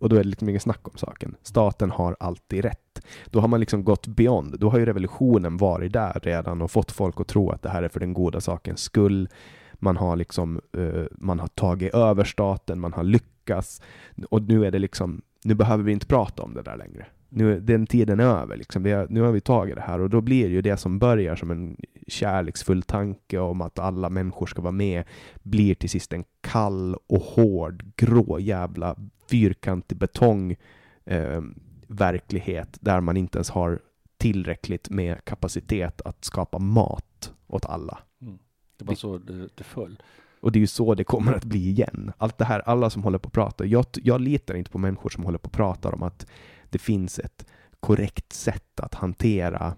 Och 0.00 0.08
då 0.08 0.16
är 0.16 0.22
det 0.22 0.28
liksom 0.28 0.48
inget 0.48 0.62
snack 0.62 0.88
om 0.88 0.96
saken. 0.96 1.36
Staten 1.42 1.90
har 1.90 2.16
alltid 2.20 2.64
rätt. 2.64 3.06
Då 3.26 3.40
har 3.40 3.48
man 3.48 3.60
liksom 3.60 3.84
gått 3.84 4.06
beyond. 4.06 4.58
Då 4.58 4.70
har 4.70 4.78
ju 4.78 4.86
revolutionen 4.86 5.56
varit 5.56 5.92
där 5.92 6.20
redan 6.22 6.62
och 6.62 6.70
fått 6.70 6.92
folk 6.92 7.20
att 7.20 7.28
tro 7.28 7.50
att 7.50 7.62
det 7.62 7.68
här 7.68 7.82
är 7.82 7.88
för 7.88 8.00
den 8.00 8.14
goda 8.14 8.40
sakens 8.40 8.80
skull. 8.80 9.28
Man 9.72 9.96
har 9.96 10.16
liksom, 10.16 10.60
uh, 10.76 11.06
man 11.10 11.40
har 11.40 11.48
tagit 11.48 11.94
över 11.94 12.24
staten, 12.24 12.80
man 12.80 12.92
har 12.92 13.04
lyckats. 13.04 13.82
Och 14.30 14.42
nu 14.42 14.66
är 14.66 14.70
det 14.70 14.78
liksom, 14.78 15.22
nu 15.44 15.54
behöver 15.54 15.84
vi 15.84 15.92
inte 15.92 16.06
prata 16.06 16.42
om 16.42 16.54
det 16.54 16.62
där 16.62 16.76
längre. 16.76 17.06
Nu, 17.28 17.60
den 17.60 17.86
tiden 17.86 18.20
är 18.20 18.24
över. 18.24 18.56
Liksom. 18.56 18.84
Har, 18.84 19.06
nu 19.10 19.20
har 19.20 19.32
vi 19.32 19.40
tagit 19.40 19.74
det 19.74 19.80
här 19.80 20.00
och 20.00 20.10
då 20.10 20.20
blir 20.20 20.48
ju 20.48 20.62
det 20.62 20.76
som 20.76 20.98
börjar 20.98 21.36
som 21.36 21.50
en 21.50 21.76
kärleksfull 22.06 22.82
tanke 22.82 23.38
om 23.38 23.60
att 23.60 23.78
alla 23.78 24.10
människor 24.10 24.46
ska 24.46 24.62
vara 24.62 24.72
med, 24.72 25.04
blir 25.42 25.74
till 25.74 25.90
sist 25.90 26.12
en 26.12 26.24
kall 26.40 26.96
och 27.06 27.20
hård, 27.20 27.84
grå 27.96 28.38
jävla 28.38 28.96
fyrkantig 29.30 29.98
betong 29.98 30.56
eh, 31.04 31.42
verklighet 31.86 32.78
där 32.80 33.00
man 33.00 33.16
inte 33.16 33.38
ens 33.38 33.50
har 33.50 33.80
tillräckligt 34.16 34.90
med 34.90 35.24
kapacitet 35.24 36.00
att 36.00 36.24
skapa 36.24 36.58
mat 36.58 37.32
åt 37.46 37.64
alla. 37.64 37.98
Mm. 38.22 38.38
Det 38.78 38.84
var 38.84 38.94
så 38.94 39.18
det, 39.18 39.48
det 39.54 39.64
föll. 39.64 40.02
Och 40.40 40.52
det 40.52 40.58
är 40.58 40.60
ju 40.60 40.66
så 40.66 40.94
det 40.94 41.04
kommer 41.04 41.32
att 41.32 41.44
bli 41.44 41.68
igen. 41.68 42.12
Allt 42.18 42.38
det 42.38 42.44
här, 42.44 42.60
alla 42.60 42.90
som 42.90 43.02
håller 43.02 43.18
på 43.18 43.26
att 43.26 43.32
prata. 43.32 43.64
Jag, 43.64 43.84
jag 43.92 44.20
litar 44.20 44.54
inte 44.54 44.70
på 44.70 44.78
människor 44.78 45.10
som 45.10 45.24
håller 45.24 45.38
på 45.38 45.46
att 45.46 45.52
prata 45.52 45.88
om 45.88 46.02
att 46.02 46.26
det 46.76 46.82
finns 46.82 47.18
ett 47.18 47.46
korrekt 47.80 48.32
sätt 48.32 48.80
att 48.80 48.94
hantera 48.94 49.74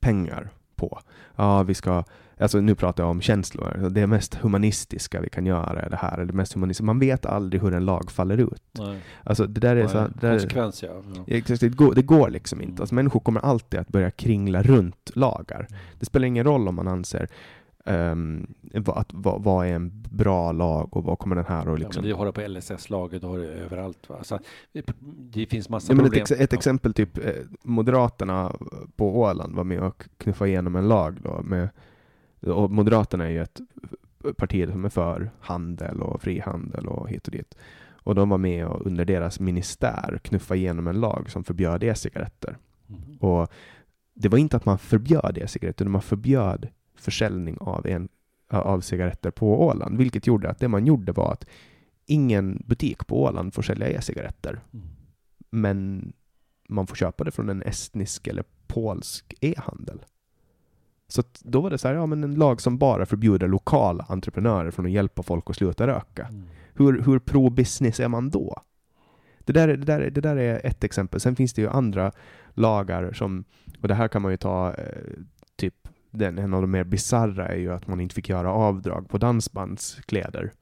pengar 0.00 0.50
på. 0.76 1.00
Ja, 1.36 1.62
vi 1.62 1.74
ska, 1.74 2.04
alltså 2.38 2.60
nu 2.60 2.74
pratar 2.74 3.02
jag 3.02 3.10
om 3.10 3.20
känslor. 3.20 3.88
Det 3.90 4.06
mest 4.06 4.34
humanistiska 4.34 5.20
vi 5.20 5.28
kan 5.28 5.46
göra 5.46 5.80
är 5.80 5.90
det 5.90 5.96
här. 5.96 6.24
Det 6.24 6.32
mest 6.32 6.52
humanistiska. 6.52 6.84
Man 6.84 6.98
vet 6.98 7.26
aldrig 7.26 7.62
hur 7.62 7.74
en 7.74 7.84
lag 7.84 8.10
faller 8.10 8.38
ut. 8.38 8.62
Nej. 8.72 8.98
Alltså 9.24 9.46
det 9.46 9.60
där 9.60 9.76
är 9.76 9.86
så, 9.86 10.08
det 10.20 10.30
Konsekvens, 10.30 10.82
ja. 10.82 11.02
ja. 11.26 11.40
Det, 11.60 11.68
går, 11.68 11.94
det 11.94 12.02
går 12.02 12.30
liksom 12.30 12.60
inte. 12.60 12.70
Mm. 12.70 12.82
Alltså, 12.82 12.94
människor 12.94 13.20
kommer 13.20 13.40
alltid 13.40 13.80
att 13.80 13.88
börja 13.88 14.10
kringla 14.10 14.62
runt 14.62 15.10
lagar. 15.14 15.66
Mm. 15.70 15.80
Det 15.98 16.06
spelar 16.06 16.26
ingen 16.26 16.44
roll 16.44 16.68
om 16.68 16.74
man 16.74 16.88
anser 16.88 17.28
Um, 17.84 18.54
vad, 18.74 19.04
vad, 19.08 19.42
vad, 19.42 19.66
är 19.66 19.72
en 19.72 20.02
bra 20.10 20.52
lag 20.52 20.96
och 20.96 21.04
vad 21.04 21.18
kommer 21.18 21.36
den 21.36 21.44
här 21.44 21.72
att 21.72 21.80
liksom... 21.80 22.04
Ja, 22.04 22.08
du 22.08 22.14
har 22.14 22.26
det 22.26 22.32
på 22.32 22.40
LSS-laget, 22.40 23.20
du 23.20 23.26
har 23.26 23.38
det 23.38 23.48
överallt. 23.48 24.08
Va? 24.08 24.24
Så 24.24 24.38
det, 25.32 25.46
finns 25.46 25.68
massa 25.68 25.92
ja, 25.92 25.98
problem. 25.98 26.22
Ett, 26.22 26.30
ex, 26.30 26.40
ett 26.40 26.52
exempel, 26.52 26.94
typ 26.94 27.18
eh, 27.18 27.32
Moderaterna 27.62 28.56
på 28.96 29.20
Åland 29.20 29.54
var 29.54 29.64
med 29.64 29.82
och 29.82 30.08
knuffade 30.16 30.50
igenom 30.50 30.76
en 30.76 30.88
lag 30.88 31.18
då 31.22 31.42
med, 31.42 31.68
och 32.40 32.70
Moderaterna 32.70 33.24
är 33.24 33.30
ju 33.30 33.42
ett 33.42 33.60
parti 34.36 34.68
som 34.70 34.84
är 34.84 34.88
för 34.88 35.30
handel 35.40 36.02
och 36.02 36.22
frihandel 36.22 36.86
och 36.86 37.10
hit 37.10 37.26
och 37.26 37.32
dit. 37.32 37.54
Och 38.04 38.14
de 38.14 38.28
var 38.28 38.38
med 38.38 38.66
och 38.66 38.86
under 38.86 39.04
deras 39.04 39.40
ministär 39.40 40.20
knuffa 40.22 40.56
igenom 40.56 40.86
en 40.86 41.00
lag 41.00 41.30
som 41.30 41.44
förbjöd 41.44 41.82
e-cigaretter. 41.82 42.58
Mm. 42.88 43.16
Och 43.16 43.52
det 44.14 44.28
var 44.28 44.38
inte 44.38 44.56
att 44.56 44.64
man 44.64 44.78
förbjöd 44.78 45.38
e-cigaretter, 45.38 45.84
utan 45.84 45.92
man 45.92 46.02
förbjöd 46.02 46.68
försäljning 47.02 47.56
av, 47.60 47.86
en, 47.86 48.08
av 48.48 48.80
cigaretter 48.80 49.30
på 49.30 49.66
Åland, 49.66 49.98
vilket 49.98 50.26
gjorde 50.26 50.50
att 50.50 50.58
det 50.58 50.68
man 50.68 50.86
gjorde 50.86 51.12
var 51.12 51.32
att 51.32 51.44
ingen 52.06 52.62
butik 52.66 53.06
på 53.06 53.22
Åland 53.22 53.54
får 53.54 53.62
sälja 53.62 53.88
e-cigaretter. 53.88 54.60
Mm. 54.72 54.86
Men 55.50 56.12
man 56.68 56.86
får 56.86 56.96
köpa 56.96 57.24
det 57.24 57.30
från 57.30 57.48
en 57.48 57.62
estnisk 57.62 58.26
eller 58.26 58.44
polsk 58.66 59.34
e-handel. 59.40 60.04
Så 61.08 61.22
då 61.40 61.60
var 61.60 61.70
det 61.70 61.78
så 61.78 61.88
här, 61.88 61.94
ja 61.94 62.06
men 62.06 62.24
en 62.24 62.34
lag 62.34 62.60
som 62.60 62.78
bara 62.78 63.06
förbjuder 63.06 63.48
lokala 63.48 64.06
entreprenörer 64.08 64.70
från 64.70 64.86
att 64.86 64.92
hjälpa 64.92 65.22
folk 65.22 65.50
att 65.50 65.56
sluta 65.56 65.86
röka. 65.86 66.26
Mm. 66.26 66.48
Hur, 66.74 67.02
hur 67.02 67.18
pro-business 67.18 68.00
är 68.00 68.08
man 68.08 68.30
då? 68.30 68.62
Det 69.38 69.52
där, 69.52 69.68
det, 69.68 69.76
där, 69.76 70.10
det 70.10 70.20
där 70.20 70.36
är 70.36 70.66
ett 70.66 70.84
exempel. 70.84 71.20
Sen 71.20 71.36
finns 71.36 71.52
det 71.52 71.62
ju 71.62 71.68
andra 71.68 72.12
lagar 72.54 73.12
som, 73.12 73.44
och 73.80 73.88
det 73.88 73.94
här 73.94 74.08
kan 74.08 74.22
man 74.22 74.30
ju 74.30 74.36
ta 74.36 74.74
eh, 74.74 74.84
typ 75.56 75.88
den, 76.12 76.38
en 76.38 76.54
av 76.54 76.60
de 76.60 76.70
mer 76.70 76.84
bizarra 76.84 77.48
är 77.48 77.56
ju 77.56 77.72
att 77.72 77.86
man 77.86 78.00
inte 78.00 78.14
fick 78.14 78.28
göra 78.28 78.52
avdrag 78.52 79.08
på 79.08 79.18
dansbandskläder 79.18 80.52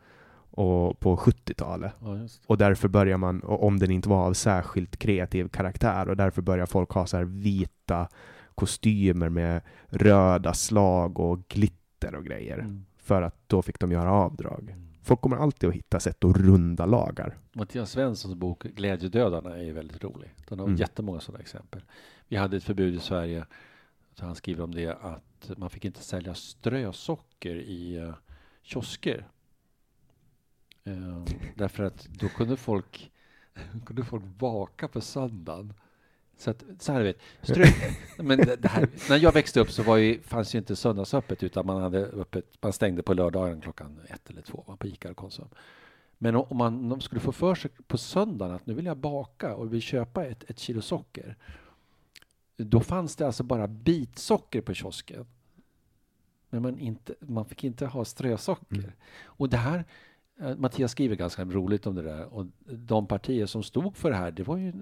och 0.51 1.01
på 1.01 1.17
70-talet. 1.17 1.93
Ja, 2.01 2.29
och 2.47 2.59
därför 2.59 2.89
börjar 2.89 3.17
man, 3.17 3.43
om 3.45 3.79
den 3.79 3.91
inte 3.91 4.09
var 4.09 4.27
av 4.27 4.33
särskilt 4.33 4.97
kreativ 4.97 5.49
karaktär, 5.49 6.09
och 6.09 6.17
därför 6.17 6.43
börjar 6.43 6.67
folk 6.67 6.91
ha 6.91 7.07
så 7.07 7.17
här 7.17 7.25
vita 7.25 8.09
kostymer 8.55 9.29
med 9.29 9.63
röda 9.87 10.55
slag 10.55 11.21
och 11.21 11.49
glitter 11.49 12.15
och 12.15 12.25
grejer. 12.25 12.59
Mm. 12.59 12.85
För 12.99 13.23
att 13.23 13.37
då 13.47 13.63
fick 13.63 13.81
de 13.81 13.93
göra 13.93 14.13
avdrag. 14.13 14.63
Mm. 14.63 14.91
Folk 15.03 15.21
kommer 15.21 15.37
alltid 15.37 15.69
att 15.69 15.75
hitta 15.75 16.01
sätt 16.01 16.25
att 16.25 16.37
runda 16.37 16.87
lagar. 16.87 17.39
Mattias 17.53 17.91
Svenssons 17.91 18.35
bok 18.35 18.63
Glädjedödarna 18.63 19.59
är 19.59 19.73
väldigt 19.73 20.05
rolig. 20.05 20.35
Den 20.49 20.59
har 20.59 20.67
mm. 20.67 20.77
jättemånga 20.77 21.21
sådana 21.21 21.41
exempel. 21.41 21.83
Vi 22.29 22.37
hade 22.37 22.57
ett 22.57 22.65
förbud 22.65 22.95
i 22.95 22.99
Sverige 22.99 23.45
så 24.15 24.27
han 24.27 24.35
skriver 24.35 24.65
om 24.65 24.75
det 24.75 24.89
att 25.01 25.25
man 25.57 25.71
fick 25.71 25.85
inte 25.85 26.03
sälja 26.03 26.35
strösocker 26.35 27.55
i 27.55 27.99
uh, 27.99 28.15
kiosker. 28.63 29.29
Uh, 30.87 31.25
därför 31.55 31.83
att 31.83 32.09
då 32.11 32.29
kunde 32.29 32.57
folk, 32.57 33.13
kunde 33.87 34.05
folk 34.05 34.25
baka 34.25 34.89
på 34.89 35.01
söndagen. 35.01 35.75
Så, 36.37 36.51
att, 36.51 36.65
så 36.79 36.93
här 36.93 37.03
vet, 37.03 37.19
strö, 37.43 37.65
men 38.17 38.39
det, 38.39 38.57
det 38.57 38.69
här, 38.69 38.89
när 39.09 39.17
jag 39.17 39.33
växte 39.33 39.61
upp 39.61 39.71
så 39.71 39.83
var 39.83 39.97
ju, 39.97 40.21
fanns 40.23 40.55
ju 40.55 40.59
inte 40.59 40.77
söndagsöppet 40.77 41.43
utan 41.43 41.67
man, 41.67 41.83
hade 41.83 41.99
öppet, 41.99 42.45
man 42.61 42.73
stängde 42.73 43.03
på 43.03 43.15
lördagen 43.15 43.61
klockan 43.61 44.01
ett 44.09 44.31
eller 44.31 44.43
två 44.43 44.77
på 44.79 44.87
Ica 44.87 45.11
och 45.11 45.17
Konsum. 45.17 45.49
Men 46.19 46.37
om 46.37 46.57
man 46.57 47.01
skulle 47.01 47.21
få 47.21 47.33
för 47.33 47.55
sig 47.55 47.71
på 47.87 47.99
söndagen 47.99 48.55
att 48.55 48.67
nu 48.67 48.75
vill 48.75 48.87
jag 48.87 48.97
baka 48.97 49.55
och 49.55 49.73
vill 49.73 49.83
köpa 49.83 50.27
ett, 50.27 50.51
ett 50.51 50.59
kilo 50.59 50.81
socker 50.81 51.37
då 52.65 52.81
fanns 52.81 53.17
det 53.17 53.27
alltså 53.27 53.43
bara 53.43 53.67
bitsocker 53.69 54.61
på 54.61 54.75
kiosken. 54.75 55.27
Men 56.51 56.63
man, 56.63 56.79
inte, 56.79 57.15
man 57.21 57.45
fick 57.45 57.65
inte 57.65 57.87
ha 57.87 58.05
strösocker. 58.05 58.79
Mm. 58.79 58.91
Och 59.23 59.49
det 59.49 59.57
här, 59.57 59.85
eh, 60.41 60.57
Mattias 60.57 60.93
skriver 60.93 61.17
ganska 61.17 61.45
roligt 61.45 61.87
om 61.87 61.95
det 61.95 62.03
där. 62.03 62.25
Och 62.25 62.47
de 62.65 63.07
partier 63.07 63.47
som 63.47 63.63
stod 63.63 63.97
för 63.97 64.11
det 64.11 64.17
här, 64.17 64.31
det 64.31 64.43
var 64.43 64.57
ju 64.57 64.73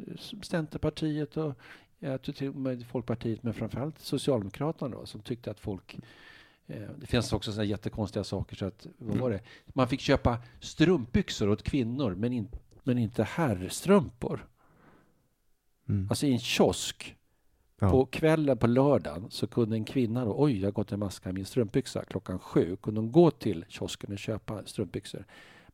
Centerpartiet 0.43 1.37
och 1.37 1.55
jag 1.99 2.23
tror 2.23 2.85
Folkpartiet, 2.85 3.43
men 3.43 3.55
framförallt 3.55 3.99
Socialdemokraterna 3.99 4.97
då, 4.97 5.07
som 5.07 5.21
tyckte 5.21 5.51
att 5.51 5.61
folk 5.61 5.99
eh, 6.67 6.89
det 6.97 7.07
finns 7.07 7.33
också 7.33 7.53
sådana 7.53 7.65
jättekonstiga 7.65 8.25
saker. 8.25 8.57
Så 8.57 8.67
att, 8.67 8.87
vad 8.99 9.19
var 9.19 9.31
det? 9.31 9.41
Man 9.67 9.89
fick 9.89 10.01
köpa 10.01 10.39
strumpbyxor 10.61 11.49
åt 11.49 11.63
kvinnor, 11.63 12.15
men, 12.15 12.33
in, 12.33 12.49
men 12.85 12.99
inte 12.99 13.23
herrstrumpor. 13.23 14.47
Mm. 15.89 16.07
Alltså 16.11 16.27
i 16.27 16.33
en 16.33 16.39
kiosk 16.39 17.18
Ja. 17.79 17.91
På 17.91 18.07
kvällen 18.07 18.59
på 18.59 18.67
lördagen 18.67 19.27
så 19.31 19.47
kunde 19.47 19.77
en 19.77 19.85
kvinna 19.85 20.25
då, 20.25 20.35
oj, 20.39 20.61
jag 20.61 20.67
har 20.67 20.73
gått 20.73 20.93
en 20.93 20.99
maska 20.99 21.31
i 21.31 21.33
min 21.33 21.45
strumpbyxa 21.45 22.05
klockan 22.05 22.39
sju, 22.39 22.77
kunde 22.77 23.01
hon 23.01 23.13
gå 23.13 23.31
till 23.31 23.65
kiosken 23.69 24.13
och 24.13 24.19
köpa 24.19 24.65
strumpbyxor. 24.67 25.25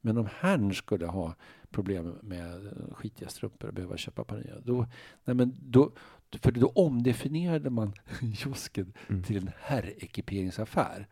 Men 0.01 0.19
om 0.19 0.29
herrn 0.41 0.75
skulle 0.75 1.07
ha 1.07 1.35
problem 1.71 2.19
med 2.23 2.73
skitiga 2.93 3.29
strumpor 3.29 3.69
och 3.69 3.75
behöva 3.75 3.97
köpa 3.97 4.25
par 4.25 4.37
nya, 4.37 4.61
då, 4.65 4.87
nej 5.25 5.37
men 5.37 5.57
då, 5.61 5.93
för 6.33 6.53
då 6.53 6.67
omdefinierade 6.67 7.71
man 7.71 7.93
kiosken 8.37 8.93
mm. 9.09 9.23
till 9.23 9.37
en 9.37 9.51
herrekiperingsaffär. 9.61 11.07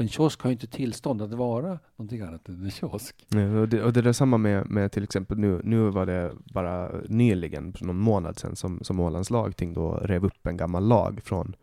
Och 0.00 0.04
en 0.04 0.08
kiosk 0.08 0.42
har 0.42 0.50
ju 0.50 0.52
inte 0.52 0.66
tillstånd 0.66 1.22
att 1.22 1.32
vara 1.32 1.78
någonting 1.96 2.20
annat 2.20 2.48
än 2.48 2.64
en 2.64 2.70
kiosk. 2.70 3.26
Nej, 3.28 3.44
och, 3.44 3.68
det, 3.68 3.82
och 3.82 3.92
det 3.92 4.08
är 4.08 4.12
samma 4.12 4.38
med, 4.38 4.70
med 4.70 4.92
till 4.92 5.04
exempel 5.04 5.38
nu, 5.38 5.60
nu 5.64 5.90
var 5.90 6.06
det 6.06 6.32
bara 6.52 6.90
nyligen, 7.08 7.74
någon 7.80 7.98
månad 7.98 8.38
sedan, 8.38 8.56
som, 8.56 8.78
som 8.82 9.00
Ålands 9.00 9.30
lagting 9.30 9.72
då 9.72 9.94
rev 9.94 10.24
upp 10.24 10.46
en 10.46 10.56
gammal 10.56 10.88
lag 10.88 11.20
från 11.24 11.56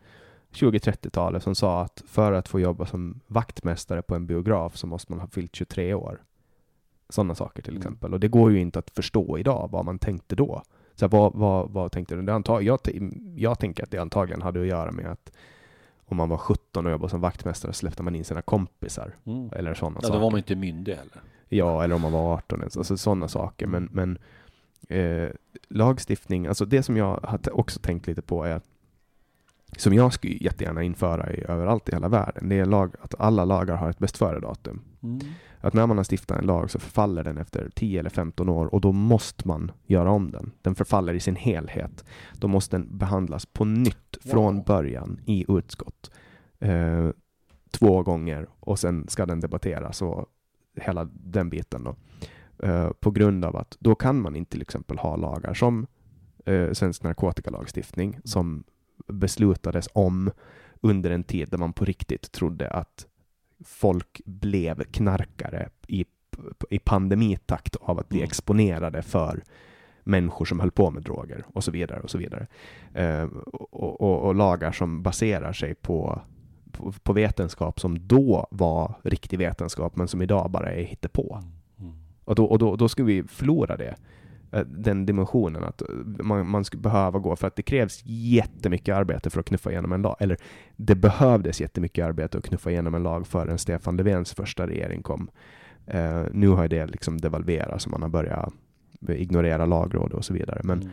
20-30-talet 0.54 1.44
som 1.44 1.56
sa 1.56 1.82
att 1.82 2.04
för 2.08 2.32
att 2.32 2.48
få 2.48 2.60
jobba 2.60 2.86
som 2.86 3.20
vaktmästare 3.28 4.02
på 4.02 4.16
en 4.16 4.28
biograf 4.28 4.78
så 4.78 4.88
måste 4.88 5.12
man 5.12 5.20
ha 5.20 5.28
fyllt 5.28 5.56
23 5.56 5.94
år. 5.94 6.22
Sådana 7.10 7.36
saker 7.36 7.62
till 7.62 7.74
mm. 7.74 7.82
exempel. 7.82 8.14
Och 8.14 8.20
det 8.20 8.28
går 8.28 8.52
ju 8.52 8.60
inte 8.60 8.80
att 8.80 8.90
förstå 8.90 9.38
idag 9.38 9.70
vad 9.72 9.86
man 9.86 10.00
tänkte 10.00 10.36
då. 10.36 10.64
Så 10.96 11.08
vad, 11.08 11.34
vad, 11.34 11.70
vad 11.70 11.92
tänkte 11.92 12.16
du? 12.16 12.22
Det 12.22 12.34
antag, 12.34 12.64
jag, 12.64 12.80
jag 13.36 13.60
tänker 13.60 13.84
att 13.84 13.92
det 13.92 13.98
antagligen 13.98 14.42
hade 14.42 14.62
att 14.62 14.68
göra 14.68 14.92
med 14.92 15.12
att 15.12 15.32
om 16.10 16.18
man 16.18 16.30
var 16.30 16.38
17 16.38 16.86
och 16.86 16.92
jobbade 16.92 17.10
som 17.10 17.22
vaktmästare 17.22 17.74
släppte 17.74 18.04
man 18.04 18.16
in 18.16 18.26
sina 18.26 18.42
kompisar. 18.42 19.16
Mm. 19.26 19.50
Eller 19.54 19.74
sådana 19.74 19.96
ja, 19.98 20.02
saker. 20.02 20.14
Då 20.14 20.24
var 20.24 20.32
man 20.32 20.38
inte 20.38 20.56
myndig 20.56 20.94
heller. 20.94 21.22
Ja, 21.50 21.84
eller 21.84 21.96
om 21.96 22.02
man 22.02 22.12
var 22.12 22.34
18, 22.34 22.64
alltså 22.64 22.98
sådana 22.98 23.28
saker. 23.28 23.68
Men, 23.68 23.90
men 23.92 24.18
eh, 24.90 25.30
lagstiftning, 25.68 26.48
alltså 26.48 26.66
det 26.66 26.84
som 26.84 26.98
jag 26.98 27.20
har 27.24 27.60
också 27.60 27.80
tänkt 27.80 28.08
lite 28.08 28.22
på 28.22 28.44
är 28.44 28.62
som 29.78 29.94
jag 29.94 30.14
skulle 30.14 30.34
jättegärna 30.34 30.84
införa 30.84 31.34
i, 31.34 31.44
överallt 31.48 31.90
i 31.90 31.92
hela 31.92 32.10
världen, 32.10 32.50
det 32.50 32.60
är 32.60 32.66
lag, 32.66 32.96
att 33.02 33.16
alla 33.20 33.46
lagar 33.46 33.76
har 33.76 33.90
ett 33.90 34.00
bäst 34.00 34.18
före-datum. 34.18 34.82
Mm. 35.04 35.20
Att 35.60 35.74
när 35.74 35.88
man 35.88 35.98
har 35.98 36.04
stiftat 36.04 36.40
en 36.40 36.46
lag 36.46 36.72
så 36.72 36.80
förfaller 36.80 37.24
den 37.24 37.38
efter 37.38 37.70
10 37.76 38.00
eller 38.00 38.10
15 38.10 38.50
år 38.50 38.66
och 38.66 38.82
då 38.82 38.92
måste 38.92 39.48
man 39.48 39.72
göra 39.86 40.12
om 40.12 40.32
den. 40.32 40.52
Den 40.62 40.76
förfaller 40.76 41.14
i 41.14 41.20
sin 41.20 41.36
helhet. 41.36 42.06
Då 42.34 42.48
måste 42.48 42.78
den 42.78 42.98
behandlas 42.98 43.46
på 43.46 43.66
nytt 43.66 44.18
från 44.26 44.56
Wow. 44.56 44.66
början 44.66 45.20
i 45.26 45.46
utskott. 45.48 46.12
Eh, 46.60 47.10
två 47.72 48.04
gånger 48.04 48.48
och 48.60 48.80
sen 48.80 49.08
ska 49.08 49.26
den 49.26 49.40
debatteras 49.40 50.02
och 50.02 50.26
hela 50.76 51.10
den 51.14 51.50
biten 51.50 51.84
då. 51.84 51.96
Eh, 52.68 52.90
på 52.90 53.12
grund 53.12 53.46
av 53.46 53.56
att 53.56 53.78
då 53.80 53.96
kan 53.96 54.22
man 54.22 54.36
inte 54.36 54.52
till 54.52 54.62
exempel 54.62 54.98
ha 54.98 55.16
lagar 55.16 55.54
som 55.54 55.88
eh, 56.46 56.72
svensk 56.72 57.04
narkotikalagstiftning 57.04 58.20
som 58.24 58.64
beslutades 59.08 59.90
om 59.94 60.32
under 60.82 61.12
en 61.12 61.24
tid 61.24 61.50
där 61.50 61.58
man 61.58 61.74
på 61.74 61.86
riktigt 61.86 62.32
trodde 62.32 62.70
att 62.70 63.08
folk 63.66 64.22
blev 64.26 64.84
knarkare 64.84 65.70
i, 65.88 66.06
i 66.70 66.80
pandemitakt 66.80 67.76
av 67.76 68.00
att 68.00 68.10
bli 68.10 68.18
Mm. 68.20 68.28
exponerade 68.28 69.02
för 69.02 69.44
människor 70.04 70.46
som 70.46 70.60
höll 70.60 70.72
på 70.72 70.92
med 70.92 71.04
droger 71.04 71.46
och 71.54 71.64
så 71.64 71.72
vidare. 71.72 72.00
och 72.00 72.10
så 72.10 72.18
vidare. 72.18 72.48
Eh, 72.94 73.24
och, 73.24 74.02
och, 74.02 74.22
och 74.28 74.36
lagar 74.36 74.72
som 74.72 75.04
baserar 75.04 75.54
sig 75.54 75.76
på, 75.76 76.22
på, 76.72 76.92
på 77.04 77.14
vetenskap 77.14 77.80
som 77.80 78.08
då 78.08 78.48
var 78.52 78.94
riktig 79.04 79.40
vetenskap 79.40 79.96
men 79.96 80.08
som 80.08 80.22
idag 80.22 80.52
bara 80.52 80.72
är 80.72 80.84
hittepå. 80.84 81.42
Mm. 81.80 81.94
Och 82.24 82.36
då, 82.36 82.46
och 82.46 82.60
då, 82.60 82.76
då 82.76 82.90
skulle 82.90 83.08
vi 83.08 83.24
förlora 83.24 83.78
det. 83.78 83.96
Eh, 84.52 84.60
Den 84.66 85.06
dimensionen 85.06 85.64
att 85.64 85.82
eh, 85.82 85.88
man, 86.24 86.50
man 86.50 86.66
skulle 86.66 86.82
behöva 86.82 87.20
gå, 87.20 87.36
för 87.36 87.48
att 87.48 87.56
det 87.56 87.62
krävs 87.64 88.02
jättemycket 88.06 88.96
arbete 88.96 89.30
för 89.30 89.40
att 89.40 89.46
knuffa 89.46 89.72
igenom 89.72 89.92
en 89.92 90.02
lag. 90.02 90.16
Eller 90.20 90.38
det 90.76 90.96
behövdes 90.96 91.62
jättemycket 91.62 92.06
arbete 92.06 92.38
att 92.38 92.44
knuffa 92.44 92.72
igenom 92.72 92.96
en 92.96 93.04
lag 93.04 93.28
förrän 93.28 93.58
Stefan 93.58 93.98
Löfvens 93.98 94.34
första 94.34 94.68
regering 94.68 95.04
kom. 95.04 95.30
Eh, 95.86 96.24
nu 96.32 96.48
har 96.50 96.68
det 96.68 96.86
liksom 96.88 97.18
devalverats 97.18 97.86
och 97.86 97.92
man 97.92 98.02
har 98.02 98.10
börjat 98.10 98.54
ignorera 99.10 99.66
lagråd 99.66 100.14
och 100.14 100.26
så 100.26 100.34
vidare. 100.34 100.62
Men 100.64 100.80
Mm. 100.82 100.92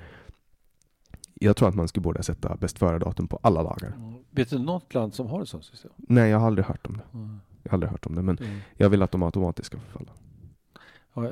jag 1.35 1.56
tror 1.56 1.68
att 1.68 1.74
man 1.74 1.89
skulle 1.89 2.02
borde 2.02 2.22
sätta 2.22 2.56
bäst 2.56 2.78
före-datum 2.78 3.28
på 3.28 3.39
alla 3.43 3.62
lagar. 3.62 3.93
Mm. 3.97 4.14
Vet 4.31 4.51
du 4.51 4.59
något 4.59 4.94
land 4.94 5.14
som 5.14 5.26
har 5.26 5.43
ett 5.43 5.48
sånt 5.48 5.64
system? 5.64 5.90
Nej, 5.97 6.31
jag 6.31 6.39
har 6.39 6.47
aldrig 6.47 6.66
hört 6.66 6.86
om 6.86 6.97
det. 6.97 7.18
Mm. 7.18 7.40
Jag 7.62 7.70
har 7.70 7.76
aldrig 7.76 7.90
hört 7.90 8.06
om 8.06 8.14
det, 8.14 8.22
men 8.22 8.39
Mm. 8.39 8.59
jag 8.76 8.90
vill 8.90 9.02
att 9.02 9.10
de 9.12 9.22
automatiskt 9.22 9.66
ska 9.66 9.78
förfalla. 9.78 10.10
Ja, 11.14 11.31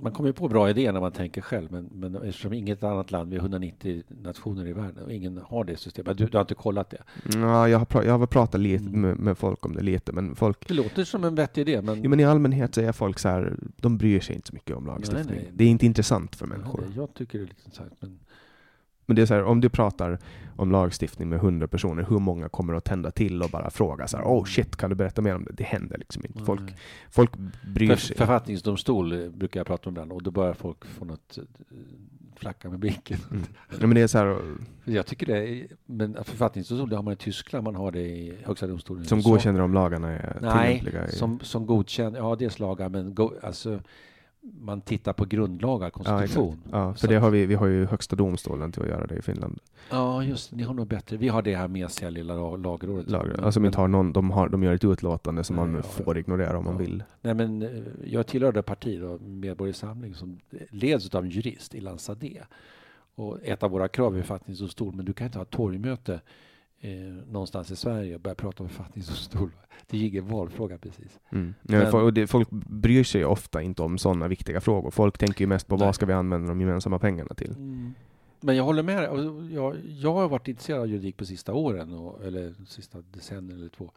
man 0.00 0.12
kommer 0.12 0.28
ju 0.28 0.32
på 0.32 0.48
bra 0.48 0.70
idéer 0.70 0.92
när 0.92 1.00
man 1.00 1.12
tänker 1.12 1.40
själv, 1.40 1.72
men, 1.72 1.88
men 1.92 2.14
eftersom 2.14 2.52
inget 2.52 2.82
annat 2.84 3.10
land, 3.10 3.30
vi 3.30 3.36
är 3.36 3.40
190 3.40 4.02
nationer 4.22 4.66
i 4.66 4.72
världen 4.72 5.04
och 5.04 5.12
ingen 5.12 5.36
har 5.46 5.64
det 5.64 5.76
systemet. 5.76 6.18
Du, 6.18 6.26
du 6.26 6.36
har 6.36 6.42
inte 6.42 6.54
kollat 6.54 6.90
det? 6.90 7.02
Ja, 7.34 7.68
jag 7.68 7.78
har, 7.78 7.86
pra- 7.86 8.04
jag 8.06 8.18
har 8.18 8.26
pratat 8.26 8.60
lite 8.60 8.84
Mm. 8.84 9.00
med, 9.00 9.18
med 9.18 9.38
folk 9.38 9.66
om 9.66 9.74
det 9.74 9.82
lite, 9.82 10.12
men 10.12 10.34
folk 10.36 10.68
Det 10.68 10.74
låter 10.74 11.04
som 11.04 11.24
en 11.24 11.34
vettig 11.34 11.60
idé, 11.60 11.82
men, 11.82 12.02
Jo, 12.02 12.10
men 12.10 12.20
i 12.20 12.24
allmänhet 12.24 12.76
är 12.78 12.92
folk 12.92 13.18
så 13.18 13.28
här, 13.28 13.56
de 13.76 13.98
bryr 13.98 14.20
sig 14.20 14.34
inte 14.34 14.48
så 14.48 14.54
mycket 14.54 14.76
om 14.76 14.86
lagstiftning. 14.86 15.26
Nej, 15.36 15.44
nej. 15.44 15.52
Det 15.54 15.64
är 15.64 15.68
inte 15.68 15.86
intressant 15.86 16.36
för 16.36 16.46
Nej, 16.46 16.58
människor. 16.58 16.80
det- 16.88 16.94
jag 16.96 17.14
tycker 17.14 17.38
det 17.38 17.44
är 17.44 17.48
lite 17.48 17.62
intressant. 17.64 17.92
Men, 18.00 18.18
Men 19.06 19.16
det 19.16 19.22
är 19.22 19.26
så 19.26 19.34
här, 19.34 19.44
om 19.44 19.60
du 19.60 19.68
pratar 19.68 20.18
om 20.56 20.72
lagstiftning 20.72 21.28
med 21.28 21.40
hundra 21.40 21.68
personer, 21.68 22.06
hur 22.08 22.18
många 22.18 22.48
kommer 22.48 22.74
att 22.74 22.84
tända 22.84 23.10
till 23.10 23.42
och 23.42 23.50
bara 23.50 23.70
fråga 23.70 24.06
så 24.06 24.16
här, 24.16 24.24
oh 24.24 24.44
shit, 24.44 24.76
kan 24.76 24.90
du 24.90 24.96
berätta 24.96 25.22
mer 25.22 25.34
om 25.34 25.44
det? 25.44 25.52
Det 25.52 25.64
händer 25.64 25.98
liksom 25.98 26.22
inte. 26.26 26.44
Folk, 26.44 26.60
nej. 26.60 26.76
folk 27.10 27.30
bryr 27.74 27.88
För, 27.88 27.96
sig. 27.96 28.16
författningsdomstol 28.16 29.12
eh, 29.12 29.28
brukar 29.30 29.60
jag 29.60 29.66
prata 29.66 29.88
om 29.88 29.92
ibland 29.92 30.12
och 30.12 30.22
då 30.22 30.30
börjar 30.30 30.54
folk 30.54 30.84
få 30.84 31.04
något 31.04 31.38
eh, 31.38 31.44
flacka 32.36 32.70
med 32.70 32.78
blicken. 32.78 33.18
Mm. 33.30 33.42
Ja, 33.80 33.86
men 33.86 33.94
det 33.94 34.00
är 34.00 34.06
så 34.06 34.18
här, 34.18 34.38
Jag 34.84 35.06
tycker 35.06 35.26
det 35.26 35.48
är, 35.48 35.66
men 35.86 36.16
författningsdomstol 36.24 36.88
det 36.90 36.96
har 36.96 37.02
man 37.02 37.12
i 37.12 37.16
Tyskland, 37.16 37.64
man 37.64 37.74
har 37.74 37.90
det 37.90 38.00
i 38.02 38.34
Högsta 38.44 38.66
domstolen 38.66 39.04
som 39.04 39.18
USA. 39.18 39.30
godkänner 39.30 39.60
om 39.60 39.74
lagarna 39.74 40.10
är 40.10 40.38
Nej, 40.42 40.78
tillämpliga. 40.78 41.08
I, 41.08 41.12
som, 41.12 41.40
som 41.40 41.66
godkänner, 41.66 42.18
ja 42.18 42.36
dels 42.36 42.58
lagar, 42.58 42.88
men 42.88 43.14
go, 43.14 43.32
alltså, 43.42 43.80
man 44.60 44.80
tittar 44.80 45.12
på 45.12 45.24
grundlagar, 45.24 45.86
ja, 45.86 45.90
konstitution. 45.90 46.56
Ja, 46.72 46.94
Så 46.94 47.00
för 47.00 47.08
det 47.08 47.14
har 47.20 47.30
vi, 47.30 47.46
vi 47.46 47.54
har 47.54 47.66
ju 47.66 47.86
Högsta 47.86 48.16
domstolen 48.16 48.72
till 48.72 48.82
att 48.82 48.88
göra 48.88 49.06
det 49.06 49.14
i 49.16 49.22
Finland. 49.22 49.58
Ja, 49.90 50.22
just 50.24 50.52
ni 50.52 50.62
har 50.62 50.74
nog 50.74 50.86
bättre. 50.86 51.16
Vi 51.16 51.28
har 51.28 51.42
det 51.42 51.56
här 51.56 51.68
mesiga 51.68 52.10
lilla 52.10 52.34
lag- 52.34 52.62
lagrådet. 52.62 53.10
Lag, 53.10 53.26
Men- 53.28 53.44
alltså, 53.44 53.60
men- 53.60 53.66
inte 53.66 53.78
har 53.80 53.88
någon, 53.88 54.12
de, 54.12 54.30
har, 54.30 54.48
de 54.48 54.62
gör 54.62 54.74
ett 54.74 54.84
utlåtande 54.84 55.44
som 55.44 55.56
Nej, 55.56 55.64
man 55.66 55.74
ja, 55.74 55.82
får 55.82 56.16
ja. 56.16 56.20
ignorera 56.20 56.58
om 56.58 56.64
man 56.64 56.72
Ja. 56.74 56.78
vill. 56.78 57.02
Nej, 57.22 57.34
men 57.34 57.62
eh, 57.62 57.68
jag 58.04 58.26
tillhör 58.26 58.52
det 58.52 58.62
parti, 58.62 59.00
då, 59.00 59.18
Medborgarsamling, 59.18 60.14
som 60.14 60.38
leds 60.70 61.14
av 61.14 61.24
en 61.24 61.30
jurist, 61.30 61.74
Ilan 61.74 61.98
Sadeh. 61.98 62.42
Och 63.14 63.38
ett 63.42 63.62
av 63.62 63.70
våra 63.70 63.88
krav 63.88 64.16
är 64.16 64.20
författningsdomstol, 64.20 64.94
men 64.94 65.04
du 65.04 65.12
kan 65.12 65.26
inte 65.26 65.38
ha 65.38 65.44
torgmöte 65.44 66.20
eh, 66.84 67.14
någonstans 67.32 67.70
i 67.70 67.76
Sverige 67.76 68.14
och 68.14 68.20
börja 68.20 68.34
prata 68.34 68.62
om 68.62 68.68
författningsdomstol. 68.68 69.50
Det 69.86 69.96
är 69.96 70.06
ingen 70.08 70.28
valfråga 70.28 70.78
precis. 70.78 71.20
Mm. 71.32 71.54
Men- 71.62 71.80
Ja, 71.80 71.90
folk, 71.90 72.14
det, 72.14 72.26
folk 72.26 72.50
bryr 72.50 73.04
sig 73.04 73.20
ju 73.20 73.26
ofta 73.26 73.62
inte 73.62 73.82
om 73.82 73.98
sådana 73.98 74.28
viktiga 74.28 74.60
frågor. 74.60 74.90
Folk 74.90 75.18
tänker 75.18 75.40
ju 75.40 75.46
mest 75.46 75.66
på 75.68 75.76
Nej. 75.76 75.86
vad 75.86 75.94
ska 75.94 76.06
vi 76.06 76.12
använda 76.12 76.48
de 76.48 76.60
gemensamma 76.60 76.98
pengarna 76.98 77.34
till. 77.34 77.54
Men 78.40 78.56
jag 78.56 78.64
håller 78.64 78.82
med 78.82 79.02
Jag, 79.52 79.76
jag 79.84 80.14
har 80.14 80.28
varit 80.28 80.48
intresserad 80.48 80.80
av 80.80 80.86
juridik 80.88 81.16
på 81.16 81.24
sista 81.24 81.54
åren, 81.54 81.92
och, 81.92 82.24
eller 82.24 82.54
sista 82.66 82.98
decenniet 83.12 83.58
eller 83.58 83.68
två. 83.68 83.90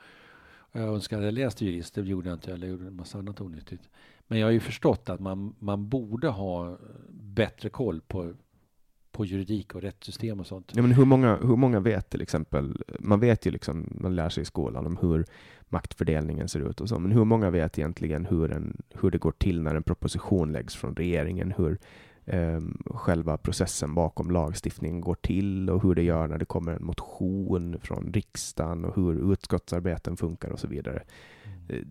Jag 0.72 0.84
önskar 0.84 1.18
att 1.18 1.24
jag 1.24 1.28
hade 1.32 1.42
läst 1.42 1.62
jurist, 1.62 1.96
det 1.96 2.02
gjorde 2.02 2.30
jag 2.30 2.36
inte. 2.36 2.52
Jag 2.52 2.60
gjorde 2.70 2.88
en 2.88 2.96
massa 2.96 3.18
annat 3.18 3.42
onyttigt. 3.42 3.90
Men 4.28 4.40
jag 4.40 4.48
har 4.48 4.52
ju 4.52 4.60
förstått 4.60 5.10
att 5.10 5.20
man, 5.20 5.56
man 5.60 5.90
borde 5.90 6.28
ha 6.28 6.78
bättre 7.10 7.70
koll 7.70 8.02
på, 8.02 8.34
på 9.18 9.26
juridik 9.26 9.76
och 9.76 9.82
rättssystem 9.82 10.40
och 10.40 10.48
sånt. 10.48 10.72
Ja, 10.76 10.82
men 10.82 10.92
hur, 10.92 11.06
många, 11.06 11.36
hur 11.36 11.56
många 11.56 11.80
vet 11.80 12.10
till 12.10 12.22
exempel, 12.22 12.84
man 13.00 13.20
vet 13.20 13.46
ju 13.46 13.52
liksom, 13.52 13.98
man 14.02 14.16
lär 14.16 14.30
sig 14.30 14.42
i 14.42 14.46
skolan 14.46 14.86
om 14.86 14.98
hur 14.98 15.26
maktfördelningen 15.70 16.48
ser 16.48 16.60
ut 16.60 16.82
och 16.82 16.90
så, 16.90 17.00
men 17.00 17.12
hur 17.12 17.24
många 17.24 17.50
vet 17.50 17.80
egentligen 17.80 18.26
hur, 18.26 18.52
en, 18.52 18.82
hur 18.94 19.12
det 19.12 19.18
går 19.18 19.32
till 19.32 19.62
när 19.62 19.76
en 19.76 19.84
proposition 19.84 20.52
läggs 20.52 20.76
från 20.76 20.96
regeringen, 20.96 21.54
hur 21.58 21.78
eh, 22.26 22.62
själva 22.86 23.38
processen 23.38 23.96
bakom 23.96 24.32
lagstiftningen 24.32 25.02
går 25.02 25.16
till 25.16 25.70
och 25.70 25.84
hur 25.84 25.96
det 25.96 26.04
gör 26.04 26.28
när 26.28 26.38
det 26.38 26.46
kommer 26.46 26.72
en 26.72 26.86
motion 26.86 27.80
från 27.82 28.14
riksdagen 28.14 28.86
och 28.86 28.96
hur 28.96 29.34
utskottsarbeten 29.34 30.18
funkar 30.18 30.50
och 30.50 30.60
så 30.60 30.68
vidare. 30.68 31.04
Eh, 31.70 31.82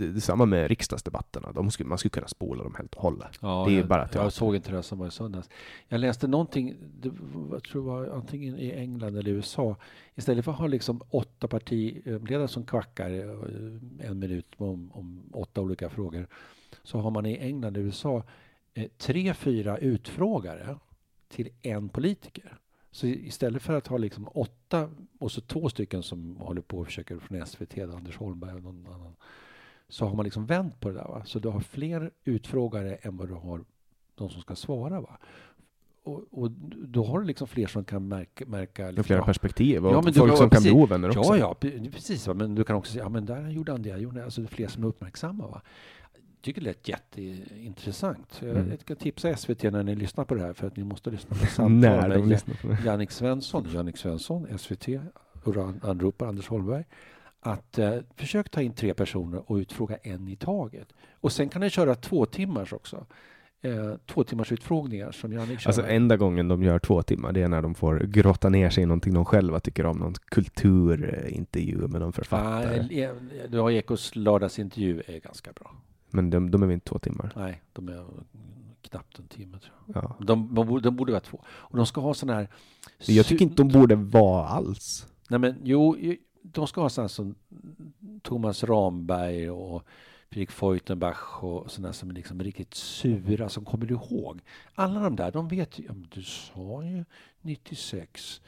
Det, 0.00 0.04
är 0.04 0.20
samma 0.20 0.46
med 0.46 0.68
riksdagsdebatterna, 0.68 1.52
de 1.52 1.70
skulle, 1.70 1.88
man 1.88 1.98
skulle 1.98 2.10
kunna 2.10 2.28
spola 2.28 2.62
dem 2.62 2.74
helt 2.74 2.94
och 2.94 3.02
hållet. 3.02 3.38
Ja, 3.40 3.64
Det 3.68 3.74
är 3.74 3.78
jag, 3.78 3.88
bara 3.88 4.02
teater. 4.06 4.22
jag 4.22 4.32
såg 4.32 4.56
inte 4.56 4.72
det 4.72 4.82
som 4.82 4.98
var 4.98 5.06
i 5.06 5.10
söndags. 5.10 5.48
Jag 5.88 6.00
läste 6.00 6.26
någonting, 6.26 6.74
det, 7.00 7.10
jag 7.52 7.62
tror 7.64 7.82
det 7.82 7.88
var 7.88 8.16
antingen 8.16 8.58
i 8.58 8.70
England 8.72 9.16
eller 9.16 9.30
USA. 9.30 9.76
Istället 10.14 10.44
för 10.44 10.52
att 10.52 10.58
ha 10.58 10.66
liksom 10.66 11.00
åtta 11.10 11.48
partiledare 11.48 12.48
som 12.48 12.64
kvackar 12.64 13.10
eh, 13.10 14.08
en 14.10 14.18
minut 14.18 14.46
om, 14.56 14.92
om 14.92 15.22
åtta 15.32 15.60
olika 15.60 15.88
frågor. 15.90 16.26
Så 16.82 16.98
har 16.98 17.10
man 17.10 17.26
i 17.26 17.36
England 17.38 17.76
och 17.76 17.80
USA 17.82 18.22
eh, 18.74 18.88
tre, 18.98 19.34
fyra 19.34 19.78
utfrågare 19.78 20.76
till 21.28 21.48
en 21.62 21.88
politiker. 21.88 22.58
Så 22.90 23.06
istället 23.06 23.62
för 23.62 23.74
att 23.76 23.86
ha 23.86 23.96
liksom 23.98 24.28
åtta 24.28 24.90
och 25.18 25.32
så 25.32 25.40
två 25.40 25.68
stycken 25.68 26.02
som 26.02 26.36
håller 26.36 26.60
på 26.60 26.78
och 26.78 26.86
försöker 26.86 27.18
från 27.18 27.46
SVT, 27.46 27.78
Anders 27.78 28.16
Holmberg 28.16 28.54
och 28.54 28.62
någon 28.62 28.86
annan. 28.86 29.16
Så 29.88 30.06
har 30.06 30.14
man 30.16 30.24
liksom 30.24 30.46
vänt 30.46 30.80
på 30.80 30.88
det 30.88 30.94
där. 30.94 31.04
Va? 31.08 31.22
Så 31.24 31.38
du 31.38 31.48
har 31.48 31.60
fler 31.60 32.10
utfrågare 32.24 32.94
än 32.94 33.16
vad 33.16 33.28
du 33.28 33.34
har 33.34 33.64
de 34.14 34.30
som 34.30 34.40
ska 34.40 34.54
svara. 34.56 35.00
Va? 35.00 35.18
Och, 36.02 36.24
och 36.30 36.50
då 36.76 37.04
har 37.04 37.20
du 37.20 37.26
liksom 37.26 37.48
fler 37.48 37.66
som 37.66 37.84
kan 37.84 38.08
märka... 38.08 38.46
märka 38.46 38.86
liksom, 38.86 39.04
flera 39.04 39.20
ja, 39.20 39.24
perspektiv 39.24 39.86
och 39.86 39.92
Ja, 39.92 40.00
men 40.02 40.12
du 40.12 40.18
folk 40.18 40.30
har- 40.30 40.36
som 40.36 40.50
kan 40.50 40.56
precis. 40.56 40.72
bli 40.72 40.82
ovänner 40.82 41.08
också. 41.08 41.20
Ja, 41.20 41.36
ja, 41.38 41.56
pre- 41.60 41.92
precis. 41.92 42.26
Va? 42.26 42.34
Men 42.34 42.54
du 42.54 42.64
kan 42.64 42.76
också 42.76 42.92
säga, 42.92 43.04
ja 43.04 43.08
men 43.08 43.26
där 43.26 43.48
gjorde 43.48 43.72
han 43.72 43.82
det, 43.82 43.98
gjorde 43.98 44.18
det. 44.18 44.24
Alltså 44.24 44.40
det 44.40 44.46
är 44.46 44.48
fler 44.54 44.68
som 44.68 44.84
är 44.84 44.88
uppmärksamma. 44.88 45.46
Va? 45.46 45.62
Jag 46.38 46.42
tycker 46.42 46.60
det 46.60 46.66
lät 46.66 46.88
jätteintressant. 46.88 48.40
Mm. 48.42 48.70
Jag 48.70 48.80
ska 48.80 48.94
tipsa 48.94 49.36
SVT 49.36 49.62
när 49.62 49.82
ni 49.82 49.94
lyssnar 49.94 50.24
på 50.24 50.34
det 50.34 50.42
här, 50.42 50.52
för 50.52 50.66
att 50.66 50.76
ni 50.76 50.84
måste 50.84 51.10
lyssna 51.10 51.36
på 51.36 51.46
samtal 51.46 52.08
med 52.08 52.10
de 52.10 52.28
lyssnar 52.28 52.54
på 52.54 52.68
det. 52.68 52.78
Jannik 52.84 53.10
Svensson, 53.10 53.66
Jannik 53.74 53.96
Svensson, 53.96 54.58
SVT, 54.58 54.88
anropar 55.82 56.26
Anders 56.26 56.48
Holmberg. 56.48 56.84
Att 57.40 57.78
eh, 57.78 57.94
försök 58.16 58.50
ta 58.50 58.62
in 58.62 58.72
tre 58.72 58.94
personer 58.94 59.50
och 59.50 59.56
utfråga 59.56 59.96
en 59.96 60.28
i 60.28 60.36
taget. 60.36 60.88
Och 61.12 61.32
sen 61.32 61.48
kan 61.48 61.60
ni 61.60 61.70
köra 61.70 61.94
två 61.94 62.26
timmars 62.26 62.72
också. 62.72 63.06
Eh, 63.60 63.94
två 64.06 64.24
timmars 64.24 64.52
utfrågningar 64.52 65.12
som 65.12 65.32
Jannik 65.32 65.60
kör. 65.60 65.68
Alltså 65.68 65.86
enda 65.86 66.16
gången 66.16 66.48
de 66.48 66.62
gör 66.62 66.78
två 66.78 67.02
timmar, 67.02 67.32
det 67.32 67.42
är 67.42 67.48
när 67.48 67.62
de 67.62 67.74
får 67.74 67.98
grotta 67.98 68.48
ner 68.48 68.70
sig 68.70 68.82
i 68.82 68.86
någonting 68.86 69.14
de 69.14 69.24
själva 69.24 69.60
tycker 69.60 69.86
om, 69.86 69.98
någon 69.98 70.14
kulturintervju 70.14 71.76
med 71.76 72.00
någon 72.00 72.08
ah, 72.08 72.12
författare. 72.12 73.02
eh, 73.02 73.10
du 73.48 73.58
har 73.58 73.70
Ekos 73.70 74.16
lördagsintervju 74.16 75.02
är 75.06 75.20
ganska 75.20 75.52
bra. 75.52 75.70
Men 76.10 76.30
de, 76.30 76.50
de 76.50 76.62
är 76.62 76.66
väl 76.66 76.74
inte 76.74 76.88
två 76.88 76.98
timmar? 76.98 77.32
Nej, 77.36 77.62
de 77.72 77.88
är 77.88 78.06
knappt 78.82 79.18
en 79.18 79.28
timme 79.28 79.58
tror 79.58 79.74
jag. 79.86 80.04
Ja. 80.04 80.16
De, 80.18 80.54
de, 80.54 80.66
borde, 80.66 80.82
de 80.82 80.96
borde 80.96 81.12
vara 81.12 81.20
två. 81.20 81.44
Och 81.48 81.76
de 81.76 81.86
ska 81.86 82.00
ha 82.00 82.14
sån 82.14 82.28
här... 82.28 82.48
Jag 82.98 83.26
tycker 83.26 83.44
inte 83.44 83.62
de 83.62 83.68
borde 83.68 83.94
vara 83.94 84.48
alls. 84.48 85.06
Nej 85.28 85.38
men 85.40 85.60
jo, 85.64 85.96
de 86.42 86.66
ska 86.66 86.80
ha 86.80 86.88
sådana 86.88 87.08
som 87.08 87.34
Thomas 88.22 88.64
Ramberg 88.64 89.50
och 89.50 89.82
Fredrik 90.30 90.50
Feutenbach 90.50 91.42
och 91.42 91.70
sådana 91.70 91.92
som 91.92 92.10
är 92.10 92.14
liksom 92.14 92.42
riktigt 92.42 92.74
sura, 92.74 93.48
som 93.48 93.64
kommer 93.64 93.86
du 93.86 93.94
ihåg? 93.94 94.40
Alla 94.74 95.00
de 95.00 95.16
där, 95.16 95.32
de 95.32 95.48
vet 95.48 95.78
ju, 95.78 95.84
ja, 95.84 95.94
du 96.14 96.22
sa 96.22 96.84
ju 96.84 97.04
96 97.40 98.40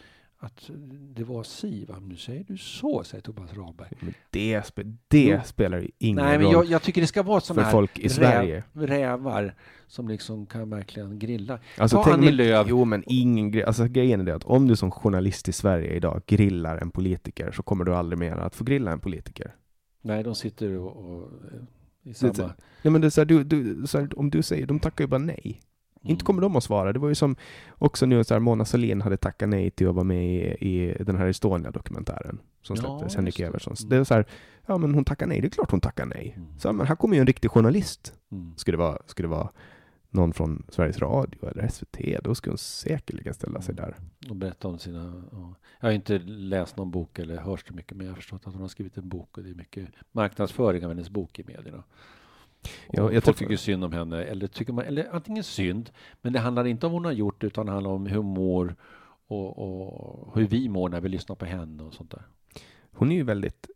att 0.42 0.70
det 1.14 1.24
var 1.24 1.42
si. 1.42 1.84
Va? 1.84 1.94
Nu 2.00 2.16
säger 2.16 2.44
du 2.44 2.56
så, 2.58 3.04
säger 3.04 3.22
Thomas 3.22 3.54
Ramberg. 3.54 3.88
Men 4.00 4.14
det, 4.30 4.66
spe, 4.66 4.82
det 5.08 5.24
Jo. 5.24 5.38
spelar 5.44 5.78
ju 5.80 5.90
ingen 5.98 6.24
Nej, 6.24 6.38
men 6.38 6.46
roll 6.46 6.52
jag, 6.54 6.64
jag 6.64 6.82
tycker 6.82 7.00
det 7.00 7.06
ska 7.06 7.22
vara 7.22 7.40
sådana 7.40 7.62
här 7.62 7.72
folk 7.72 7.98
i 7.98 8.08
Sverige. 8.08 8.64
räv, 8.72 8.86
rävar 8.86 9.54
som 9.86 10.08
liksom 10.08 10.46
kan 10.46 10.70
verkligen 10.70 11.18
grilla. 11.18 11.58
Alltså, 11.78 12.02
Ta 12.02 12.12
Annie 12.12 12.24
men- 12.26 12.36
Lööf. 12.36 12.66
Jo, 12.70 12.84
men 12.84 13.02
ingen. 13.06 13.64
Alltså, 13.66 13.84
grejen 13.84 14.20
är 14.20 14.24
det 14.24 14.34
att 14.34 14.44
om 14.44 14.68
du 14.68 14.76
som 14.76 14.90
journalist 14.90 15.48
i 15.48 15.52
Sverige 15.52 15.92
idag 15.94 16.22
grillar 16.26 16.76
en 16.78 16.90
politiker 16.90 17.50
så 17.50 17.62
kommer 17.62 17.84
du 17.84 17.94
aldrig 17.94 18.18
mer 18.18 18.36
att 18.36 18.54
få 18.54 18.64
grilla 18.64 18.92
en 18.92 19.00
politiker. 19.00 19.54
Nej, 20.02 20.22
de 20.22 20.34
sitter 20.34 20.76
och, 20.76 20.96
och 20.96 21.22
eh, 21.22 21.58
i 22.02 22.08
Det- 22.08 22.14
samma... 22.14 22.52
Nej, 22.82 22.92
men 22.92 23.00
det 23.00 23.06
är 23.06 23.10
så 23.10 23.20
här, 23.20 23.26
du, 23.26 23.44
du, 23.44 23.86
så 23.86 23.98
här, 23.98 24.18
om 24.18 24.30
du 24.30 24.42
säger, 24.42 24.66
de 24.66 24.78
tackar 24.80 25.04
ju 25.04 25.08
bara 25.08 25.18
nej. 25.18 25.60
Mm. 26.02 26.10
Inte 26.12 26.24
kommer 26.24 26.42
de 26.42 26.56
att 26.56 26.64
svara. 26.64 26.92
Det 26.92 26.98
var 26.98 27.08
ju 27.08 27.14
som 27.14 27.36
också 27.78 28.06
nu 28.06 28.24
så 28.24 28.34
här, 28.34 28.40
Mona 28.40 28.64
Sahlin 28.64 29.00
hade 29.00 29.16
tackat 29.16 29.48
nej 29.48 29.70
till 29.70 29.88
att 29.88 29.94
vara 29.94 30.04
med 30.04 30.24
i, 30.24 30.68
i 30.68 30.96
den 31.04 31.16
här 31.16 31.26
Estonia-dokumentären 31.26 32.38
som 32.62 32.76
Ja, 32.76 32.82
släpptes, 32.82 33.02
just 33.02 33.16
Henrik 33.16 33.36
det. 33.36 33.42
Evertssons. 33.44 33.80
Mm. 33.80 33.90
Det 33.90 33.96
är 33.96 34.04
så 34.04 34.14
här, 34.14 34.26
ja 34.66 34.78
men 34.78 34.94
hon 34.94 35.04
tackar 35.04 35.26
nej, 35.26 35.40
det 35.40 35.46
är 35.46 35.50
klart 35.50 35.70
hon 35.70 35.80
tackar 35.80 36.06
nej. 36.06 36.34
Mm. 36.36 36.58
Så, 36.58 36.72
men 36.72 36.86
här 36.86 36.96
kommer 36.96 37.14
ju 37.14 37.20
en 37.20 37.26
riktig 37.26 37.50
journalist. 37.50 38.14
Mm. 38.32 38.56
Skulle 38.56 38.76
det 38.76 38.82
vara, 38.82 38.98
skulle 39.06 39.28
det 39.28 39.34
vara 39.34 39.50
någon 40.10 40.32
från 40.32 40.66
Sveriges 40.68 40.98
Radio 40.98 41.48
eller 41.48 41.68
SVT, 41.68 42.24
då 42.24 42.34
skulle 42.34 42.52
hon 42.52 42.58
säkerligen 42.58 43.34
ställa 43.34 43.60
sig 43.60 43.74
där. 43.74 43.96
Och 44.28 44.36
berätta 44.36 44.68
om 44.68 44.78
sina... 44.78 45.22
Ja. 45.32 45.54
Jag 45.80 45.88
har 45.88 45.92
inte 45.92 46.18
läst 46.18 46.76
någon 46.76 46.90
bok 46.90 47.18
eller 47.18 47.36
hört 47.36 47.66
så 47.68 47.74
mycket, 47.74 47.96
men 47.96 48.06
jag 48.06 48.12
har 48.12 48.16
förstått 48.16 48.46
att 48.46 48.52
hon 48.52 48.62
har 48.62 48.68
skrivit 48.68 48.96
en 48.96 49.08
bok 49.08 49.38
och 49.38 49.44
det 49.44 49.50
är 49.50 49.54
mycket 49.54 49.88
marknadsföring 50.12 50.84
av 50.84 50.90
hennes 50.90 51.10
bok 51.10 51.38
i 51.38 51.44
medierna. 51.44 51.82
Och 52.62 52.68
Ja, 52.92 53.12
jag 53.12 53.24
folk 53.24 53.36
tycker 53.38 53.56
synd 53.56 53.84
om 53.84 53.92
henne, 53.92 54.22
eller 54.22 54.46
tycker 54.46 54.72
man, 54.72 54.84
eller 54.84 55.14
antingen 55.14 55.44
synd, 55.44 55.90
men 56.22 56.32
det 56.32 56.38
handlar 56.38 56.64
inte 56.66 56.86
om 56.86 56.92
vad 56.92 57.00
hon 57.00 57.04
har 57.04 57.12
gjort, 57.12 57.44
utan 57.44 57.66
det 57.66 57.72
handlar 57.72 57.90
om 57.90 58.06
hur 58.06 58.16
hon 58.16 58.26
mår 58.26 58.76
och, 59.26 59.58
och 59.58 60.36
hur 60.36 60.46
vi 60.46 60.68
mår 60.68 60.88
när 60.88 61.00
vi 61.00 61.08
lyssnar 61.08 61.36
på 61.36 61.44
henne 61.44 61.82
och 61.82 61.94
sånt 61.94 62.10
där. 62.10 62.22
Hon 62.92 63.12
är 63.12 63.16
ju 63.16 63.22
väldigt 63.24 63.70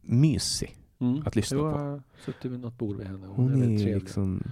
mysig. 0.00 0.76
Mm. 0.98 1.22
Att 1.26 1.36
lyssna 1.36 1.58
Jo, 1.58 1.62
på. 1.72 1.78
Jag 1.78 1.84
har 1.84 2.02
suttit 2.24 2.52
vid 2.52 2.60
något 2.60 2.78
bord 2.78 2.96
med 2.96 3.06
henne. 3.06 3.26
Hon, 3.26 3.52
Hon 3.52 3.62
är 3.62 3.66
är 3.66 3.78
trevlig. 3.78 3.94
liksom, 4.02 4.42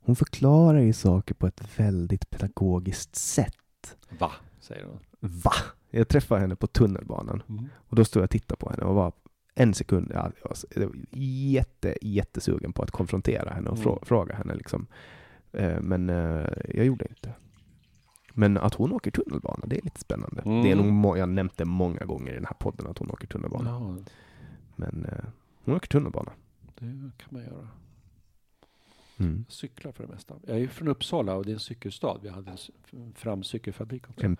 hon 0.00 0.16
förklarar 0.16 0.80
ju 0.80 0.92
saker 0.92 1.34
på 1.34 1.46
ett 1.46 1.78
väldigt 1.78 2.30
pedagogiskt 2.30 3.16
sätt. 3.16 3.96
Va? 4.18 4.32
Säger 4.60 4.84
hon. 4.84 4.98
Va? 5.20 5.52
Jag 5.90 6.08
träffade 6.08 6.40
henne 6.40 6.56
på 6.56 6.66
tunnelbanan 6.66 7.42
och 7.74 7.96
då 7.96 8.04
stod 8.04 8.20
jag 8.20 8.24
och 8.24 8.30
tittade 8.30 8.58
på 8.58 8.70
henne 8.70 8.82
och 8.82 8.94
var 8.94 9.12
en 9.62 9.74
sekund, 9.74 10.10
ja, 10.14 10.30
jag 10.74 10.86
var 10.86 10.92
jätte, 11.52 11.94
jättesugen 12.02 12.72
på 12.72 12.82
att 12.82 12.90
konfrontera 12.90 13.50
henne 13.50 13.70
och 13.70 13.76
Mm. 13.78 13.88
frå- 13.88 14.04
fråga 14.04 14.34
henne 14.34 14.54
liksom. 14.54 14.86
Eh, 15.52 15.80
Men 15.80 16.10
eh, 16.10 16.46
jag 16.74 16.86
gjorde 16.86 17.06
inte. 17.08 17.32
Men 18.32 18.56
att 18.58 18.74
hon 18.74 18.92
åker 18.92 19.10
tunnelbana, 19.10 19.64
det 19.66 19.76
är 19.78 19.82
lite 19.82 20.00
spännande. 20.00 20.42
Mm. 20.42 20.62
Det 20.62 20.70
är 20.70 20.76
nog, 20.76 20.86
må- 20.86 21.16
jag 21.16 21.22
har 21.22 21.32
nämnt 21.32 21.56
det 21.56 21.64
många 21.64 22.04
gånger 22.04 22.32
i 22.32 22.34
den 22.34 22.44
här 22.46 22.56
podden 22.60 22.86
att 22.86 22.98
hon 22.98 23.10
åker 23.10 23.26
tunnelbana. 23.26 23.70
Ja, 23.70 23.96
Men 24.76 25.04
eh, 25.04 25.24
hon 25.64 25.74
åker 25.74 25.88
tunnelbana. 25.88 26.32
det 26.78 27.10
kan 27.18 27.28
man 27.30 27.42
göra. 27.42 27.68
Mm. 29.18 29.44
Cyklar 29.48 29.92
för 29.92 30.06
det 30.06 30.12
mesta. 30.12 30.34
Jag 30.46 30.60
är 30.60 30.68
från 30.68 30.88
Uppsala 30.88 31.34
och 31.34 31.44
det 31.44 31.50
är 31.50 31.54
en 31.54 31.60
cykelstad. 31.60 32.18
Vi 32.22 32.28
hade 32.28 32.50
en 32.50 32.56
c- 32.58 32.72
fram 33.14 33.42
cykelfabrik 33.42 34.10
också. 34.10 34.26
En 34.26 34.36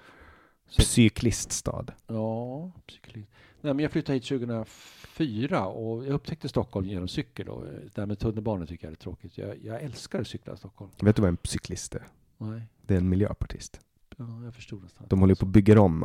Cykliststad. 0.71 1.85
Ja, 2.07 2.71
cyklist. 2.89 3.29
Nej, 3.61 3.75
men 3.75 3.83
jag 3.83 3.93
flyttade 3.93 4.15
hit 4.19 4.25
2004 4.25 5.67
och 5.67 6.05
jag 6.07 6.13
upptäckte 6.13 6.49
Stockholm 6.49 6.87
genom 6.87 7.09
cykel. 7.09 7.49
Och 7.49 7.67
eh, 7.67 7.73
det 7.95 8.01
här 8.01 8.07
med 8.07 8.19
tunnelbanan 8.19 8.67
tycker 8.67 8.87
jag 8.87 8.93
är 8.93 8.97
tråkigt. 8.97 9.39
Jag, 9.39 9.65
jag 9.65 9.83
älskar 9.83 10.21
att 10.21 10.27
cykla 10.27 10.55
i 10.55 10.57
Stockholm. 10.57 10.91
Vet 11.01 11.17
du 11.17 11.23
vad 11.23 11.29
en 11.29 11.39
cyklist 11.45 11.95
är? 11.95 12.07
Nej, 12.39 12.63
Det 12.87 12.95
är 12.95 12.99
en 12.99 13.09
miljöpartist. 13.09 13.81
ja, 14.17 14.25
jag 14.45 14.55
förstod 14.55 14.83
nästan. 14.83 15.07
De 15.11 15.21
håller 15.21 15.35
på 15.35 15.45
att 15.47 15.53
bygga 15.53 15.81
om 15.81 16.03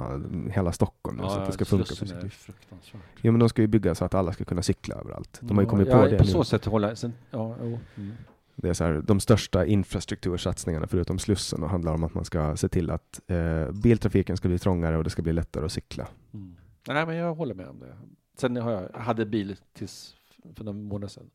eh, 0.48 0.54
hela 0.54 0.72
Stockholm 0.72 1.18
nu 1.18 1.24
så 1.24 1.30
att 1.30 1.46
det 1.48 1.54
ska 1.54 1.66
funka 1.66 1.96
för 1.96 2.06
är 2.26 2.30
fruktansvärt. 2.30 3.02
Ja 3.22 3.32
men 3.32 3.40
de 3.40 3.50
ska 3.50 3.62
ju 3.62 3.68
bygga 3.68 3.96
så 3.96 4.06
att 4.06 4.14
alla 4.14 4.34
ska 4.34 4.46
kunna 4.46 4.62
cykla 4.62 4.96
överallt. 4.96 5.40
De 5.42 5.58
har 5.58 5.64
ju 5.64 5.66
Ja, 5.66 5.70
kommit 5.70 5.88
ja, 5.88 6.02
på 6.02 6.08
det 6.08 6.18
På 6.18 6.24
nu. 6.24 6.30
så 6.30 6.44
sätt 6.44 6.66
hålla... 6.66 6.96
Sen, 6.96 7.14
ja, 7.32 7.56
jo. 7.62 7.80
Mm. 7.96 8.14
Det 8.56 8.70
är 8.70 8.74
så 8.74 8.84
här, 8.84 9.02
de 9.02 9.20
största 9.20 9.66
infrastruktursatsningarna 9.66 10.88
förutom 10.88 11.20
Slussen 11.20 11.64
och 11.64 11.70
handlar 11.70 11.94
om 11.94 12.04
att 12.04 12.14
man 12.14 12.26
ska 12.26 12.56
se 12.56 12.70
till 12.70 12.92
att 12.92 13.22
eh, 13.28 13.72
biltrafiken 13.72 14.38
ska 14.38 14.48
bli 14.48 14.60
trångare 14.60 14.98
och 14.98 15.04
det 15.04 15.10
ska 15.10 15.22
bli 15.22 15.34
lättare 15.34 15.66
att 15.66 15.72
cykla. 15.72 16.08
Mm. 16.34 16.56
Nej, 16.88 17.06
men 17.06 17.16
jag 17.16 17.36
håller 17.36 17.54
med 17.54 17.68
om 17.68 17.80
det. 17.80 17.98
Sen 18.38 18.56
har 18.56 18.72
jag, 18.72 19.00
hade 19.00 19.26
bil 19.26 19.58
tills 19.74 20.16
för 20.56 20.64
några 20.64 20.78
månader 20.78 21.08
sedan. 21.08 21.30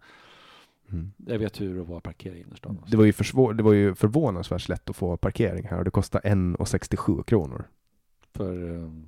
Mm. 0.91 1.13
Jag 1.27 1.39
vet 1.39 1.61
hur 1.61 1.77
det 1.77 1.83
var 1.83 1.97
att 1.97 2.03
parkera 2.03 2.35
i 2.35 2.41
innerstan. 2.41 2.85
Det, 2.87 2.97
var 2.97 3.05
ju 3.05 3.13
försvår, 3.13 3.55
det 3.55 3.63
var 3.63 3.73
ju 3.73 3.95
förvånansvärt 3.95 4.69
lätt 4.69 4.91
att 4.91 4.97
få 4.97 5.17
parkering 5.17 5.69
här 5.69 5.79
och 5.79 5.85
det 5.85 5.91
kostade 5.91 6.29
1,67 6.29 7.23
kronor. 7.23 7.65
För, 8.33 8.63
um, 8.63 9.07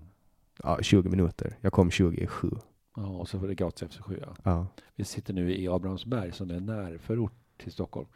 Ja, 0.63 0.79
20 0.83 1.09
minuter. 1.09 1.57
Jag 1.61 1.73
kom 1.73 1.91
20 1.91 2.17
i 2.17 2.27
7. 2.27 2.51
ja, 2.97 3.07
och 3.07 3.29
så 3.29 3.39
var 3.39 3.49
det 3.49 3.55
gratis 3.55 3.83
efter 3.83 4.03
sju. 4.03 4.19
Ja. 4.23 4.35
Ja. 4.43 4.67
Vi 4.95 5.05
sitter 5.05 5.35
nu 5.35 5.55
i 5.57 5.69
Abrahamsberg 5.69 6.33
som 6.33 6.51
är 6.51 6.61
närförort 6.61 7.33
till 7.63 7.73
Stockholm. 7.73 8.07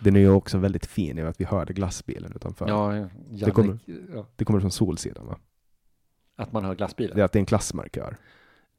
Den 0.00 0.16
är 0.16 0.20
ju 0.20 0.30
också 0.30 0.58
väldigt 0.58 0.86
fin 0.86 1.18
i 1.18 1.22
att 1.22 1.40
vi 1.40 1.44
hörde 1.44 1.72
glassbilen 1.72 2.32
utanför. 2.36 2.68
Ja, 2.68 2.96
Janne, 2.96 3.10
Det 3.44 3.50
kommer- 3.50 3.78
ja, 4.14 4.26
Det 4.36 4.44
kommer 4.44 4.60
från 4.60 4.70
Solsidan 4.70 5.26
va? 5.26 5.38
att 6.36 6.52
man 6.52 6.64
har 6.64 6.74
glassbilar. 6.74 7.14
Det 7.14 7.20
är 7.20 7.24
att 7.24 7.32
det 7.32 7.38
är 7.38 7.40
en 7.40 7.46
klassmarkör. 7.46 8.16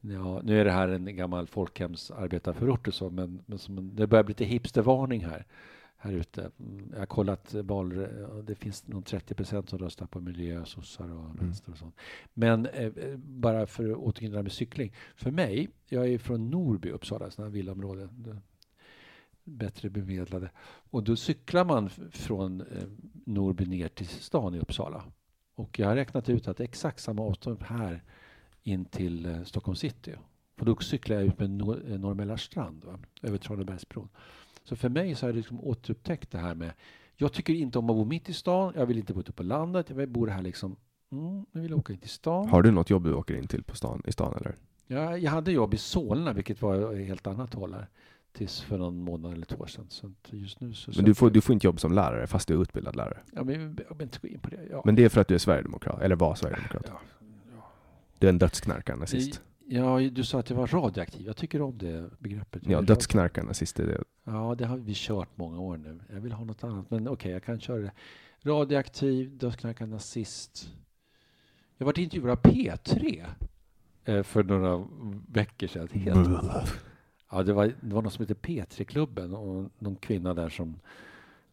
Ja, 0.01 0.41
nu 0.43 0.61
är 0.61 0.65
det 0.65 0.71
här 0.71 0.87
en 0.87 1.15
gammal 1.15 1.47
folkhemsarbetarförort 1.47 2.87
och 2.87 2.93
så, 2.93 3.09
men, 3.09 3.41
men 3.45 3.57
som, 3.59 3.95
det 3.95 4.07
börjar 4.07 4.23
bli 4.23 4.31
lite 4.31 4.45
hipstervarning 4.45 5.25
här, 5.25 5.45
här 5.97 6.11
ute. 6.11 6.51
Mm, 6.59 6.89
Jag 6.93 6.99
har 6.99 7.05
kollat 7.05 7.53
val, 7.53 8.07
det 8.43 8.55
finns 8.55 8.87
nog 8.87 9.05
30 9.05 9.33
procent 9.33 9.69
som 9.69 9.79
röstar 9.79 10.05
på 10.05 10.19
miljö, 10.19 10.65
sossar 10.65 11.11
och 11.13 11.41
vänster 11.41 11.71
och 11.71 11.77
sånt. 11.77 11.95
Men 12.33 12.65
eh, 12.65 12.91
bara 13.17 13.65
för 13.67 13.91
att 13.91 13.97
återknyta 13.97 14.43
med 14.43 14.51
cykling. 14.51 14.93
För 15.15 15.31
mig, 15.31 15.69
jag 15.89 16.07
är 16.07 16.17
från 16.17 16.49
Norby, 16.49 16.89
Uppsala, 16.91 17.31
sådana 17.31 17.49
här 17.49 17.53
villaområden. 17.53 18.39
Bättre 19.47 19.89
bemedlade. 19.89 20.51
Och 20.89 21.03
då 21.03 21.15
cyklar 21.15 21.65
man 21.65 21.89
från 22.11 22.61
eh, 22.61 22.83
Norby 23.25 23.65
ner 23.65 23.87
till 23.87 24.07
stan 24.07 24.55
i 24.55 24.59
Uppsala. 24.59 25.03
Och 25.55 25.79
jag 25.79 25.87
har 25.87 25.95
räknat 25.95 26.29
ut 26.29 26.47
att 26.47 26.57
det 26.57 26.63
är 26.63 26.67
exakt 26.67 26.99
samma 26.99 27.21
avstånd 27.21 27.63
här 27.63 28.03
in 28.63 28.85
till 28.85 29.25
eh, 29.25 29.43
Stockholm 29.43 29.75
city. 29.75 30.15
För 30.57 30.65
då 30.65 30.75
cyklar 30.75 31.15
jag 31.15 31.25
ut 31.25 31.39
med 31.39 31.49
Nor- 31.49 31.91
eh, 31.91 31.99
Norrmällarstrand 31.99 32.85
över 33.21 33.37
Tranebergsbron. 33.37 34.09
Så 34.63 34.75
för 34.75 34.89
mig 34.89 35.15
så 35.15 35.25
har 35.25 35.29
jag 35.29 35.35
liksom 35.35 35.61
återupptäckt 35.61 36.31
det 36.31 36.37
här 36.37 36.55
med 36.55 36.73
jag 37.19 37.33
tycker 37.33 37.53
inte 37.53 37.79
om 37.79 37.89
att 37.89 37.95
bo 37.95 38.05
mitt 38.05 38.29
i 38.29 38.33
stan. 38.33 38.73
Jag 38.75 38.85
vill 38.85 38.97
inte 38.97 39.13
bo 39.13 39.19
ute 39.19 39.31
på 39.31 39.43
landet. 39.43 39.89
Jag 39.89 39.95
vill 39.95 40.09
bo 40.09 40.27
här 40.27 40.41
liksom. 40.41 40.75
Mm, 41.11 41.45
jag 41.51 41.61
vill 41.61 41.73
åka 41.73 41.93
in 41.93 41.99
till 41.99 42.09
stan. 42.09 42.49
Har 42.49 42.61
du 42.61 42.71
något 42.71 42.89
jobb 42.89 43.03
du 43.03 43.13
åker 43.13 43.35
in 43.35 43.47
till 43.47 43.63
på 43.63 43.75
stan, 43.75 44.01
i 44.05 44.11
stan 44.11 44.33
eller? 44.37 44.55
Ja, 44.87 45.17
jag 45.17 45.31
hade 45.31 45.51
jobb 45.51 45.73
i 45.73 45.77
Solna, 45.77 46.33
vilket 46.33 46.61
var 46.61 46.93
ett 46.93 47.07
helt 47.07 47.27
annat 47.27 47.53
håll 47.53 47.73
här. 47.73 47.87
Tills 48.37 48.61
för 48.61 48.77
någon 48.77 49.01
månad 49.01 49.33
eller 49.33 49.45
två 49.45 49.63
år 49.63 49.67
sedan. 49.67 49.85
Så 49.89 50.11
just 50.29 50.61
nu 50.61 50.73
så 50.73 50.91
Men 50.95 51.05
du 51.05 51.15
får, 51.15 51.29
du 51.29 51.41
får 51.41 51.53
inte 51.53 51.67
jobb 51.67 51.79
som 51.79 51.93
lärare 51.93 52.27
fast 52.27 52.47
du 52.47 52.53
är 52.53 52.61
utbildad 52.61 52.95
lärare. 52.95 53.19
Ja, 53.31 53.43
men 53.43 53.61
jag 53.61 53.71
behöver 53.71 54.03
inte 54.03 54.19
gå 54.21 54.27
in 54.27 54.39
på 54.39 54.49
det. 54.49 54.67
Ja. 54.71 54.81
Men 54.85 54.95
det 54.95 55.03
är 55.05 55.09
för 55.09 55.21
att 55.21 55.27
du 55.27 55.35
är 55.35 55.39
sverigedemokrat, 55.39 56.01
eller 56.01 56.15
var 56.15 56.35
sverigedemokrat. 56.35 56.85
ja. 56.87 57.01
Du 58.19 58.27
är 58.27 58.29
en 58.29 58.39
dödsknarkare 58.39 58.95
nazist. 58.95 59.41
Ja, 59.65 59.99
du 59.99 60.23
sa 60.23 60.39
att 60.39 60.49
jag 60.49 60.57
var 60.57 60.67
radioaktiv. 60.67 61.25
Jag 61.25 61.37
tycker 61.37 61.61
om 61.61 61.77
det 61.77 62.09
begreppet. 62.19 62.67
Ja, 62.67 62.81
dödsknarkare 62.81 63.45
nazist 63.45 63.79
är 63.79 63.85
det. 63.85 64.03
Ja, 64.23 64.55
det 64.57 64.65
har 64.65 64.77
vi 64.77 64.93
kört 64.95 65.29
många 65.35 65.59
år 65.59 65.77
nu. 65.77 65.99
Jag 66.13 66.19
vill 66.19 66.31
ha 66.31 66.45
något 66.45 66.63
annat, 66.63 66.91
men 66.91 67.07
okej, 67.07 67.31
jag 67.31 67.43
kan 67.43 67.59
köra 67.59 67.77
det. 67.77 67.91
Radioaktiv, 68.41 69.37
dödsknarkare, 69.37 69.87
nazist. 69.87 70.69
Jag 71.77 71.85
var 71.85 71.99
intervjuad 71.99 72.31
av 72.31 72.41
P3 72.41 73.25
eh, 74.05 74.23
för 74.23 74.43
några 74.43 74.87
veckor 75.27 75.67
sedan. 75.67 75.87
Helt, 75.91 76.29
ja, 77.31 77.43
det, 77.43 77.53
var, 77.53 77.65
det 77.81 77.95
var 77.95 78.01
något 78.01 78.13
som 78.13 78.25
hette 78.25 78.33
P3-klubben 78.33 79.33
och 79.33 79.71
någon 79.79 79.95
kvinna 79.95 80.33
där 80.33 80.49
som 80.49 80.79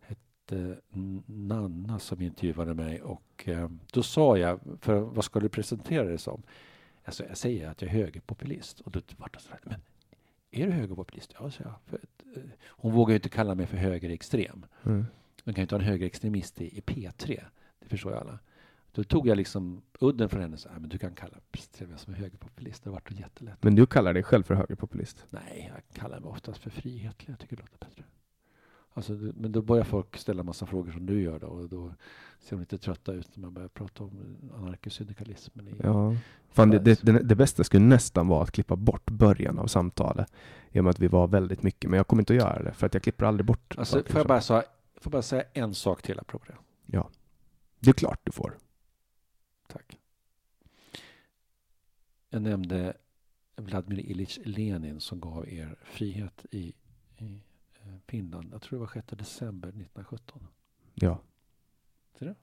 hette 0.01 0.81
Nanna 1.27 1.99
som 1.99 2.21
intervjuade 2.21 2.75
mig. 2.75 3.03
Och 3.03 3.49
eh, 3.49 3.71
då 3.93 4.03
sa 4.03 4.39
jag, 4.39 4.61
för 4.81 5.01
vad 5.01 5.25
ska 5.25 5.41
du 5.41 5.49
presentera 5.49 6.05
det 6.05 6.19
som? 6.19 6.43
Alltså, 7.05 7.25
jag 7.27 7.37
säger 7.37 7.69
att 7.69 7.83
jag 7.83 7.91
är 7.91 7.95
högerpopulist. 7.95 8.81
Och 8.81 8.91
då 8.91 9.01
var 9.17 9.29
det 9.33 9.41
så 9.41 9.51
här, 9.51 9.61
men 9.63 9.81
är 10.51 10.67
du 10.67 10.73
högerpopulist? 10.73 11.35
Ja, 11.39 11.51
sa 11.51 11.65
jag. 11.65 11.75
För 11.87 12.01
eh, 12.37 12.43
hon 12.67 12.93
vågar 12.93 13.13
ju 13.13 13.17
inte 13.17 13.29
kalla 13.29 13.55
mig 13.55 13.67
för 13.67 13.77
högerextrem. 13.77 14.67
Mm. 14.85 15.07
Man 15.45 15.55
kan 15.55 15.63
ju 15.63 15.63
inte 15.63 15.75
ha 15.75 15.81
en 15.81 15.89
högerextremist 15.89 16.61
i, 16.61 16.79
i 16.79 16.81
P3. 16.81 17.45
Det 17.81 17.89
förstår 17.89 18.13
ju 18.13 18.19
alla. 18.19 18.39
Då 18.95 19.05
tog 19.05 19.27
jag 19.27 19.37
liksom 19.37 19.83
udden 20.01 20.29
från 20.29 20.41
henne 20.43 20.57
"Ja, 20.65 20.71
men 20.79 20.89
du 20.89 20.99
kan 20.99 21.15
kalla 21.15 21.37
mig 21.89 21.99
som 21.99 22.15
högerpopulist. 22.15 22.85
Det 22.85 22.91
vart 22.91 23.11
jättelätt. 23.11 23.63
Men 23.63 23.75
du 23.75 23.87
kallar 23.87 24.15
dig 24.15 24.23
själv 24.23 24.43
för 24.43 24.55
högerpopulist? 24.55 25.25
Nej, 25.31 25.73
jag 25.75 26.01
kallar 26.03 26.21
mig 26.21 26.31
oftast 26.31 26.59
för 26.59 26.71
frihetlig. 26.71 27.33
Jag 27.33 27.39
tycker 27.39 27.57
det 27.57 27.63
låter 27.63 27.79
bättre. 27.87 28.05
Alltså, 28.97 29.13
men 29.13 29.53
då 29.53 29.63
börjar 29.63 29.85
folk 29.85 30.17
ställa 30.17 30.43
massa 30.43 30.67
frågor 30.67 30.93
som 30.93 31.07
du 31.07 31.23
gör 31.23 31.39
då, 31.39 31.47
och 31.47 31.69
då 31.69 31.95
ser 32.41 32.57
de 32.57 32.61
lite 32.61 32.79
trötta 32.79 33.13
ut 33.13 33.37
när 33.37 33.41
man 33.43 33.55
börjar 33.55 33.69
prata 33.69 34.05
om 34.05 34.37
anarkosyndikalismen. 34.57 35.69
I, 35.69 35.75
Ja. 35.83 36.17
Fan, 36.53 36.71
det, 36.71 36.79
det, 36.79 37.03
det, 37.03 37.13
det 37.19 37.35
bästa 37.35 37.65
skulle 37.65 37.85
nästan 37.85 38.29
vara 38.29 38.43
att 38.43 38.51
klippa 38.51 38.77
bort 38.77 39.11
början 39.11 39.59
av 39.59 39.67
samtalet. 39.67 40.33
I 40.73 40.81
och 40.81 40.85
med 40.85 40.91
att 40.91 40.99
vi 41.01 41.07
var 41.09 41.27
väldigt 41.27 41.63
mycket, 41.63 41.91
men 41.91 41.97
jag 41.97 42.07
kommer 42.07 42.23
inte 42.23 42.33
att 42.33 42.39
göra 42.41 42.63
det 42.63 42.73
för 42.73 42.87
att 42.87 42.95
jag 42.95 43.03
klipper 43.03 43.27
aldrig 43.27 43.47
bort 43.47 43.75
Alltså, 43.79 43.97
saker 43.99 44.13
får, 44.13 44.21
jag 44.21 44.27
bara 44.27 44.41
säga, 44.41 44.63
får 45.01 45.11
bara 45.11 45.23
säga 45.23 45.45
en 45.53 45.75
sak 45.75 46.03
till 46.03 46.21
apropå 46.21 46.45
det? 46.47 47.03
Det 47.81 47.91
är 47.91 47.95
klart 47.95 48.21
du 48.25 48.33
får. 48.33 48.57
Tack. 49.67 49.99
Jag 52.31 52.43
nämnde 52.43 52.97
Vladimir 53.57 53.99
Ilich 53.99 54.39
Lenin 54.45 55.01
som 55.01 55.21
gav 55.21 55.49
er 55.49 55.77
frihet 55.85 56.47
i, 56.51 56.75
i 57.19 57.43
eh, 57.75 57.95
Finland. 58.07 58.49
Jag 58.53 58.63
tror 58.63 58.79
det 58.79 58.81
var 58.81 58.93
6 58.95 59.07
december 59.07 59.69
1917. 59.69 60.47
Ja. 60.95 61.21
Ser 62.19 62.27
du? 62.27 62.35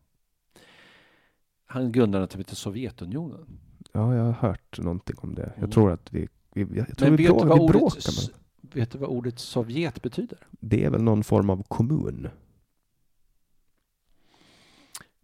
Han 1.66 1.92
grundade 1.92 2.24
naturligtvis 2.24 2.60
Sovjetunionen. 2.60 3.60
ja, 3.92 4.16
jag 4.16 4.24
har 4.24 4.32
hört 4.32 4.80
någonting 4.80 5.16
om 5.20 5.36
det. 5.36 5.44
Mm. 5.44 5.60
Jag 5.60 5.72
tror 5.72 5.92
att 5.92 6.14
vi... 6.14 6.28
vi 6.54 6.62
jag 6.62 6.98
tror 6.98 7.10
Men 7.10 7.18
vi, 7.18 7.24
vet, 7.24 7.34
brå, 7.34 7.46
vi 7.46 7.60
ordet, 7.60 7.68
bråkar 7.68 8.42
vet 8.62 8.92
du 8.92 8.98
vad 8.98 9.10
ordet 9.10 9.40
Sovjet 9.40 10.02
betyder? 10.02 10.38
Det 10.50 10.84
är 10.84 10.90
väl 10.90 11.04
någon 11.04 11.24
form 11.24 11.50
av 11.50 11.64
kommun? 11.64 12.30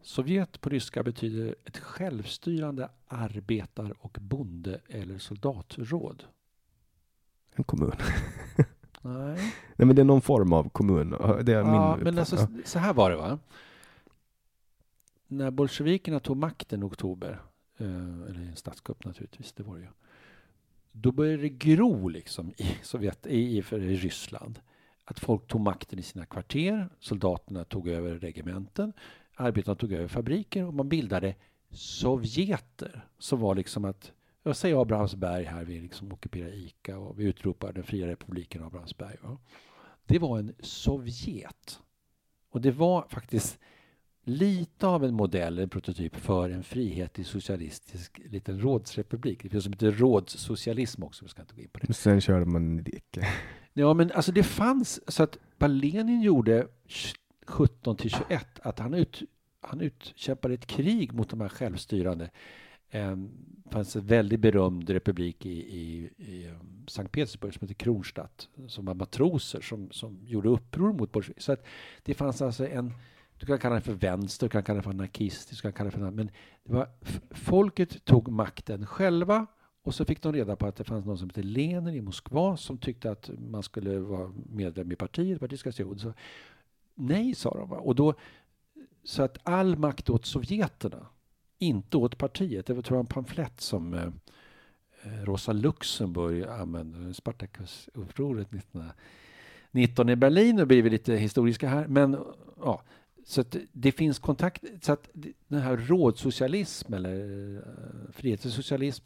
Sovjet 0.07 0.61
på 0.61 0.69
ryska 0.69 1.03
betyder 1.03 1.55
ett 1.65 1.77
självstyrande 1.77 2.89
arbetar 3.07 3.93
och 3.99 4.17
bonde 4.21 4.81
eller 4.87 5.17
soldatråd. 5.17 6.23
En 7.55 7.63
kommun. 7.63 7.91
Nej. 9.01 9.53
Nej, 9.75 9.85
men 9.85 9.95
det 9.95 10.01
är 10.01 10.03
någon 10.03 10.21
form 10.21 10.53
av 10.53 10.69
kommun. 10.69 11.09
Det 11.43 11.53
är 11.53 11.57
Ja, 11.57 11.95
min 11.95 12.03
men 12.03 12.19
alltså, 12.19 12.47
så 12.65 12.79
här 12.79 12.93
var 12.93 13.11
det 13.11 13.17
va. 13.17 13.39
När 15.27 15.51
bolsjevikerna 15.51 16.19
tog 16.19 16.37
makten 16.37 16.81
i 16.81 16.85
oktober, 16.85 17.41
eh, 17.77 17.87
eller 18.29 18.41
i 18.41 18.47
en 18.47 18.55
statskupp 18.55 19.05
naturligtvis, 19.05 19.53
det 19.53 19.63
var 19.63 19.75
det 19.75 19.81
ju. 19.81 19.89
Då 20.91 21.11
började 21.11 21.41
det 21.41 21.49
gro 21.49 22.07
liksom 22.07 22.53
i 22.57 22.77
Sovjet, 22.83 23.27
i, 23.27 23.57
i, 23.57 23.61
för 23.61 23.79
i 23.79 23.95
Ryssland. 23.95 24.59
Att 25.05 25.19
folk 25.19 25.47
tog 25.47 25.61
makten 25.61 25.99
i 25.99 26.03
sina 26.03 26.25
kvarter, 26.25 26.89
soldaterna 26.99 27.63
tog 27.63 27.87
över 27.87 28.19
regementen, 28.19 28.93
arbetarna 29.37 29.75
tog 29.75 29.93
över 29.93 30.07
fabriker 30.07 30.65
och 30.65 30.73
man 30.73 30.89
bildade 30.89 31.35
sovjeter. 31.71 33.05
Som 33.19 33.39
var 33.39 33.55
liksom 33.55 33.85
att, 33.85 34.11
jag 34.43 34.55
säger 34.55 34.81
Abrahamsberg 34.81 35.43
här, 35.43 35.65
vi 35.65 35.79
liksom 35.79 36.11
ockuperar 36.11 36.53
ICA 36.53 36.97
och 36.97 37.19
vi 37.19 37.23
utropar 37.23 37.73
den 37.73 37.83
fria 37.83 38.07
republiken 38.07 38.63
Abrahamsberg. 38.63 39.15
Va? 39.21 39.37
Det 40.05 40.19
var 40.19 40.39
en 40.39 40.53
Sovjet. 40.59 41.79
Och 42.49 42.61
det 42.61 42.71
var 42.71 43.05
faktiskt 43.09 43.59
lite 44.23 44.87
av 44.87 45.03
en 45.03 45.13
modell, 45.13 45.59
en 45.59 45.69
prototyp 45.69 46.15
för 46.15 46.49
en 46.49 46.63
frihet 46.63 47.19
i 47.19 47.23
socialistisk 47.23 48.21
liten 48.25 48.61
rådsrepublik. 48.61 49.43
Det 49.43 49.49
finns 49.49 49.63
som 49.63 49.73
heter 49.73 49.91
rådssocialism 49.91 51.03
också, 51.03 51.25
vi 51.25 51.29
ska 51.29 51.41
inte 51.41 51.55
gå 51.55 51.61
in 51.61 51.69
på 51.69 51.79
det. 51.79 51.93
Sen 51.93 52.21
körde 52.21 52.45
man 52.45 52.79
i 52.79 52.81
dike. 52.81 53.27
Ja, 53.73 53.93
men 53.93 54.11
alltså 54.11 54.31
det 54.31 54.43
fanns, 54.43 55.11
så 55.11 55.23
att 55.23 55.37
vad 55.57 55.71
Lenin 55.71 56.21
gjorde 56.21 56.67
17 57.47 57.95
till 57.95 58.09
21, 58.09 58.59
att 58.61 58.79
han, 58.79 58.93
ut, 58.93 59.23
han 59.61 59.81
utkämpade 59.81 60.53
ett 60.53 60.67
krig 60.67 61.13
mot 61.13 61.29
de 61.29 61.41
här 61.41 61.49
självstyrande. 61.49 62.29
Ehm, 62.89 63.29
det 63.63 63.69
fanns 63.69 63.95
en 63.95 64.05
väldigt 64.05 64.39
berömd 64.39 64.89
republik 64.89 65.45
i, 65.45 65.49
i, 65.49 66.09
i 66.17 66.47
ehm, 66.47 66.87
Sankt 66.87 67.11
Petersburg 67.11 67.53
som 67.53 67.61
hette 67.61 67.73
Kronstadt, 67.73 68.49
som 68.67 68.85
var 68.85 68.93
matroser 68.93 69.61
som, 69.61 69.91
som 69.91 70.19
gjorde 70.25 70.49
uppror 70.49 70.93
mot 70.93 71.11
bolsjeviker. 71.11 71.41
Så 71.41 71.51
att 71.51 71.65
det 72.03 72.13
fanns 72.13 72.41
alltså 72.41 72.67
en, 72.67 72.93
du 73.37 73.45
kan 73.45 73.59
kalla 73.59 73.75
det 73.75 73.81
för 73.81 73.93
vänster, 73.93 74.45
du 74.45 74.49
kan 74.49 74.63
kalla 74.63 74.77
det 74.77 74.83
för 74.83 74.89
anarkistisk, 74.89 75.63
du 75.63 75.71
kan 75.71 75.73
kalla 75.73 75.89
det 75.89 75.97
för 75.97 76.05
något, 76.05 76.13
men 76.13 76.31
det 76.63 76.73
var, 76.73 76.89
folket 77.31 78.05
tog 78.05 78.27
makten 78.31 78.85
själva 78.85 79.47
och 79.83 79.95
så 79.95 80.05
fick 80.05 80.21
de 80.21 80.33
reda 80.33 80.55
på 80.55 80.67
att 80.67 80.75
det 80.75 80.83
fanns 80.83 81.05
någon 81.05 81.17
som 81.17 81.29
hette 81.29 81.43
Lenin 81.43 81.95
i 81.95 82.01
Moskva 82.01 82.57
som 82.57 82.77
tyckte 82.77 83.11
att 83.11 83.29
man 83.37 83.63
skulle 83.63 83.99
vara 83.99 84.33
medlem 84.49 84.91
i 84.91 84.95
partiet, 84.95 85.39
partiet 85.39 85.59
ska 85.59 85.71
se 85.71 85.83
ut. 85.83 86.01
Så, 86.01 86.13
nej, 86.97 87.35
sa 87.35 87.49
de. 87.49 87.69
Va? 87.69 87.77
Och 87.77 87.95
då, 87.95 88.13
så 89.03 89.23
att 89.23 89.37
all 89.43 89.77
makt 89.77 90.09
åt 90.09 90.25
sovjeterna, 90.25 91.05
inte 91.59 91.97
åt 91.97 92.17
partiet. 92.17 92.65
Det 92.65 92.73
var 92.73 92.81
tror 92.81 92.97
jag 92.97 93.03
en 93.03 93.07
pamflett 93.07 93.61
som 93.61 93.93
eh, 93.93 94.03
eh 95.03 95.23
Rosa 95.23 95.53
Luxemburg 95.53 96.43
använde, 96.43 97.13
Spartakusupproret 97.13 98.47
1919 98.53 100.09
i 100.09 100.15
Berlin. 100.15 100.55
Nu 100.55 100.65
blir 100.65 100.81
vi 100.81 100.89
lite 100.89 101.13
historiska 101.13 101.69
här, 101.69 101.87
men 101.87 102.17
ja. 102.59 102.81
Så 103.25 103.41
att 103.41 103.55
det 103.71 103.91
finns 103.91 104.19
kontakt, 104.19 104.63
så 104.81 104.91
att 104.91 105.09
den 105.47 105.61
här 105.61 105.77
rådsocialism 105.77 106.93
eller 106.93 107.55
eh, 107.55 108.11
frihetssocialism 108.11 109.05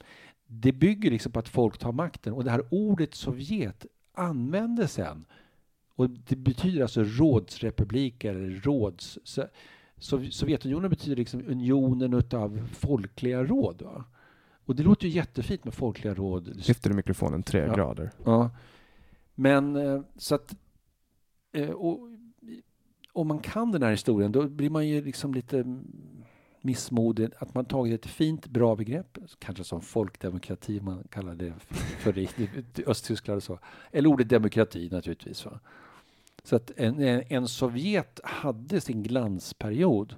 det 0.53 0.71
bygger 0.71 1.11
liksom 1.11 1.31
på 1.31 1.39
att 1.39 1.49
folk 1.49 1.77
tar 1.77 1.91
makten 1.91 2.33
och 2.33 2.43
det 2.43 2.51
här 2.51 2.63
ordet 2.69 3.15
Sovjet 3.15 3.85
användes 4.13 4.93
sen. 4.93 5.25
Och 5.95 6.09
det 6.09 6.35
betyder 6.35 6.81
alltså 6.81 7.03
rådsrepublik 7.03 8.23
eller 8.23 8.49
råds... 8.61 9.19
Så, 9.23 9.47
Sovjetunionen 10.31 10.89
betyder 10.89 11.15
liksom 11.15 11.43
unionen 11.47 12.13
utav 12.13 12.67
folkliga 12.73 13.43
råd. 13.43 13.81
Va? 13.81 14.03
Och 14.65 14.75
det 14.75 14.83
låter 14.83 15.07
ju 15.07 15.13
jättefint 15.13 15.63
med 15.65 15.73
folkliga 15.73 16.13
råd. 16.13 16.47
Lyfter 16.67 16.91
i 16.91 16.93
mikrofonen 16.93 17.43
tre 17.43 17.59
Ja. 17.59 17.73
grader. 17.75 18.11
Ja. 18.25 18.49
Men 19.35 19.75
eh, 19.75 20.01
så 20.17 20.35
att... 20.35 20.55
eh, 21.51 21.69
Och, 21.69 21.99
om 23.13 23.27
man 23.27 23.39
kan 23.39 23.71
den 23.71 23.83
här 23.83 23.91
historien 23.91 24.31
då 24.31 24.47
blir 24.49 24.69
man 24.69 24.87
ju 24.87 25.01
liksom 25.03 25.33
lite 25.33 25.65
Missmodet 26.63 27.17
missmodig. 27.17 27.31
Att 27.39 27.53
man 27.53 27.65
tagit 27.65 28.05
ett 28.05 28.11
fint, 28.11 28.47
bra 28.47 28.75
begrepp, 28.75 29.17
kanske 29.39 29.63
som 29.63 29.81
folkdemokrati 29.81 30.81
man 30.81 31.03
kallar 31.09 31.35
det 31.35 31.53
för 31.99 32.17
i 32.17 32.29
Östtyskland 32.85 33.37
och 33.37 33.43
så. 33.43 33.59
Eller 33.91 34.09
ordet 34.09 34.29
demokrati 34.29 34.89
naturligtvis. 34.91 35.45
Va? 35.45 35.59
Så 36.43 36.55
att 36.55 36.71
en, 36.77 36.99
en, 36.99 37.23
en 37.27 37.47
Sovjet 37.47 38.19
hade 38.23 38.81
sin 38.81 39.03
glansperiod 39.03 40.15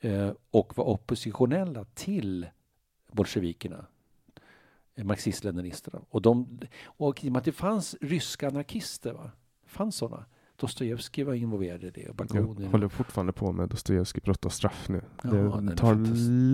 eh, 0.00 0.30
och 0.50 0.78
var 0.78 0.84
oppositionella 0.84 1.84
till 1.84 2.46
bolsjevikerna 3.12 3.86
eh, 4.94 5.04
marxist-leninisterna. 5.04 6.00
Och, 6.10 6.22
de, 6.22 6.60
och 6.84 7.24
i 7.24 7.28
och 7.28 7.32
med 7.32 7.38
att 7.38 7.44
det 7.44 7.52
fanns 7.52 7.96
ryska 8.00 8.48
anarkister, 8.48 9.12
va? 9.12 9.30
det 9.62 9.70
fanns 9.70 9.96
sådana. 9.96 10.24
Dostojevskij 10.60 11.24
var 11.24 11.34
involverad 11.34 11.84
i 11.84 11.90
det. 11.90 12.16
Bakunin. 12.16 12.56
Jag 12.62 12.70
håller 12.70 12.88
fortfarande 12.88 13.32
på 13.32 13.52
med 13.52 13.68
Dostojevskij 13.68 14.20
brott 14.24 14.44
och 14.44 14.52
straff 14.52 14.88
nu. 14.88 15.00
Ja, 15.22 15.30
det 15.30 15.76
tar 15.76 15.94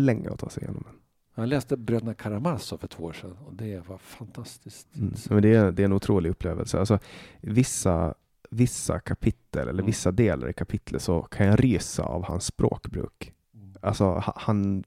länge 0.05 0.31
att 0.31 0.39
ta 0.39 0.49
sig 0.49 0.63
igenom 0.63 0.83
den. 0.87 0.95
Jag 1.35 1.49
läste 1.49 1.77
Bröderna 1.77 2.15
Karamazov 2.15 2.79
för 2.79 2.89
två 2.89 3.05
år 3.05 3.13
sedan 3.13 3.37
och 3.47 3.55
det 3.55 3.89
var 3.89 3.99
fantastiskt. 3.99 4.97
Mm. 4.97 5.15
Men 5.31 5.43
det, 5.43 5.55
är, 5.55 5.73
det 5.73 5.83
är 5.83 5.85
en 5.85 5.93
otrolig 5.93 6.31
upplevelse. 6.31 6.79
Alltså, 6.79 6.99
vissa, 7.41 8.15
vissa 8.51 9.01
kapitel 9.01 9.63
eller 9.63 9.73
Mm. 9.73 9.87
vissa 9.87 10.11
delar 10.13 10.49
i 10.49 10.53
kapitlet 10.53 11.03
så 11.03 11.23
kan 11.23 11.47
jag 11.47 11.65
resa 11.65 12.03
av 12.03 12.25
hans 12.25 12.45
språkbruk. 12.45 13.33
Alltså 13.81 14.05
ha- 14.05 14.35
han 14.37 14.85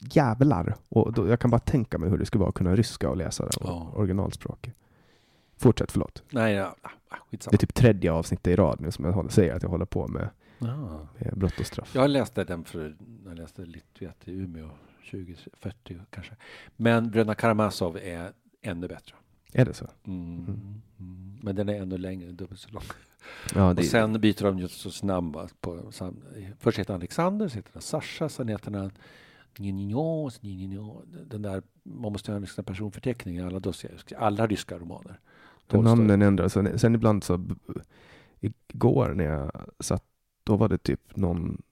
jävlar. 0.00 0.74
Och 0.88 1.12
då, 1.12 1.28
jag 1.28 1.40
kan 1.40 1.50
bara 1.50 1.58
tänka 1.58 1.98
mig 1.98 2.10
hur 2.10 2.18
det 2.18 2.26
skulle 2.26 2.40
vara 2.40 2.48
att 2.48 2.54
kunna 2.54 2.76
ryska 2.76 3.10
och 3.10 3.16
läsa 3.16 3.44
det. 3.44 3.50
Ja. 3.60 3.92
Originalspråket. 3.94 4.74
Fortsätt, 5.62 5.92
förlåt. 5.92 6.22
Nej, 6.30 6.54
ja, 6.54 6.76
ah, 6.82 6.88
Det 7.10 7.16
skitsamma. 7.30 7.52
är 7.54 7.58
typ 7.58 7.74
tredje 7.74 8.12
avsnittet 8.12 8.46
i 8.46 8.56
rad 8.56 8.80
nu 8.80 8.90
som 8.90 9.04
jag 9.04 9.12
håller, 9.12 9.30
säger 9.30 9.54
att 9.54 9.62
jag 9.62 9.70
håller 9.70 9.84
på 9.84 10.08
med, 10.08 10.28
Ja. 10.58 11.06
med 11.18 11.32
brott 11.38 11.60
och 11.60 11.66
straff. 11.66 11.94
Jag 11.94 12.10
läste 12.10 12.44
den 12.44 12.64
för 12.64 12.96
jag 13.24 13.36
läste 13.38 13.62
Litvet 13.64 14.28
i 14.28 14.32
Umeå, 14.32 14.70
2040 15.10 15.98
kanske. 16.10 16.32
Men 16.76 17.10
Bröderna 17.10 17.34
Karamazov 17.34 17.96
är 18.02 18.32
ännu 18.62 18.88
bättre. 18.88 19.14
Är 19.52 19.64
det 19.64 19.74
så? 19.74 19.86
Mm. 20.06 20.38
Mm. 20.38 20.82
Mm. 21.00 21.38
Men 21.42 21.56
den 21.56 21.68
är 21.68 21.82
ännu 21.82 21.98
längre, 21.98 22.32
dubbelt 22.32 22.60
så 22.60 22.70
lång. 22.70 22.82
Ja, 23.54 23.74
det, 23.74 23.80
Och 23.82 23.84
sen 23.86 24.20
byter 24.20 24.42
de 24.44 24.58
just 24.58 24.80
så 24.80 24.90
snabbt. 24.90 25.60
På, 25.60 25.92
sam, 25.92 26.22
först 26.58 26.78
heter 26.78 26.92
han 26.92 27.00
Alexander, 27.00 27.48
sen 27.48 27.56
heter 27.58 27.70
han 27.72 27.82
Sasha, 27.82 28.28
sen 28.28 28.48
heter 28.48 28.70
han 28.72 28.90
Ninjo. 29.58 30.30
Den 31.30 31.42
där, 31.42 31.62
man 31.82 32.12
måste 32.12 32.30
ha 32.30 32.36
en 32.36 32.42
liksom 32.42 32.64
personförteckning 32.64 33.36
i 33.36 33.42
alla 33.42 33.58
Dostojevskij, 33.60 34.16
alla 34.18 34.46
ryska 34.46 34.78
romaner. 34.78 35.20
De 35.66 35.76
Tolstoj. 35.76 35.96
namnen 35.98 36.22
ändras. 36.22 36.52
Sen, 36.52 36.78
sen 36.78 36.94
ibland 36.94 37.24
så 37.24 37.44
igår 38.40 39.14
när 39.14 39.24
jag 39.24 39.50
satt, 39.80 40.04
då 40.44 40.56
var 40.56 40.68
det 40.68 40.78
typ 40.78 41.16
någon 41.16 41.62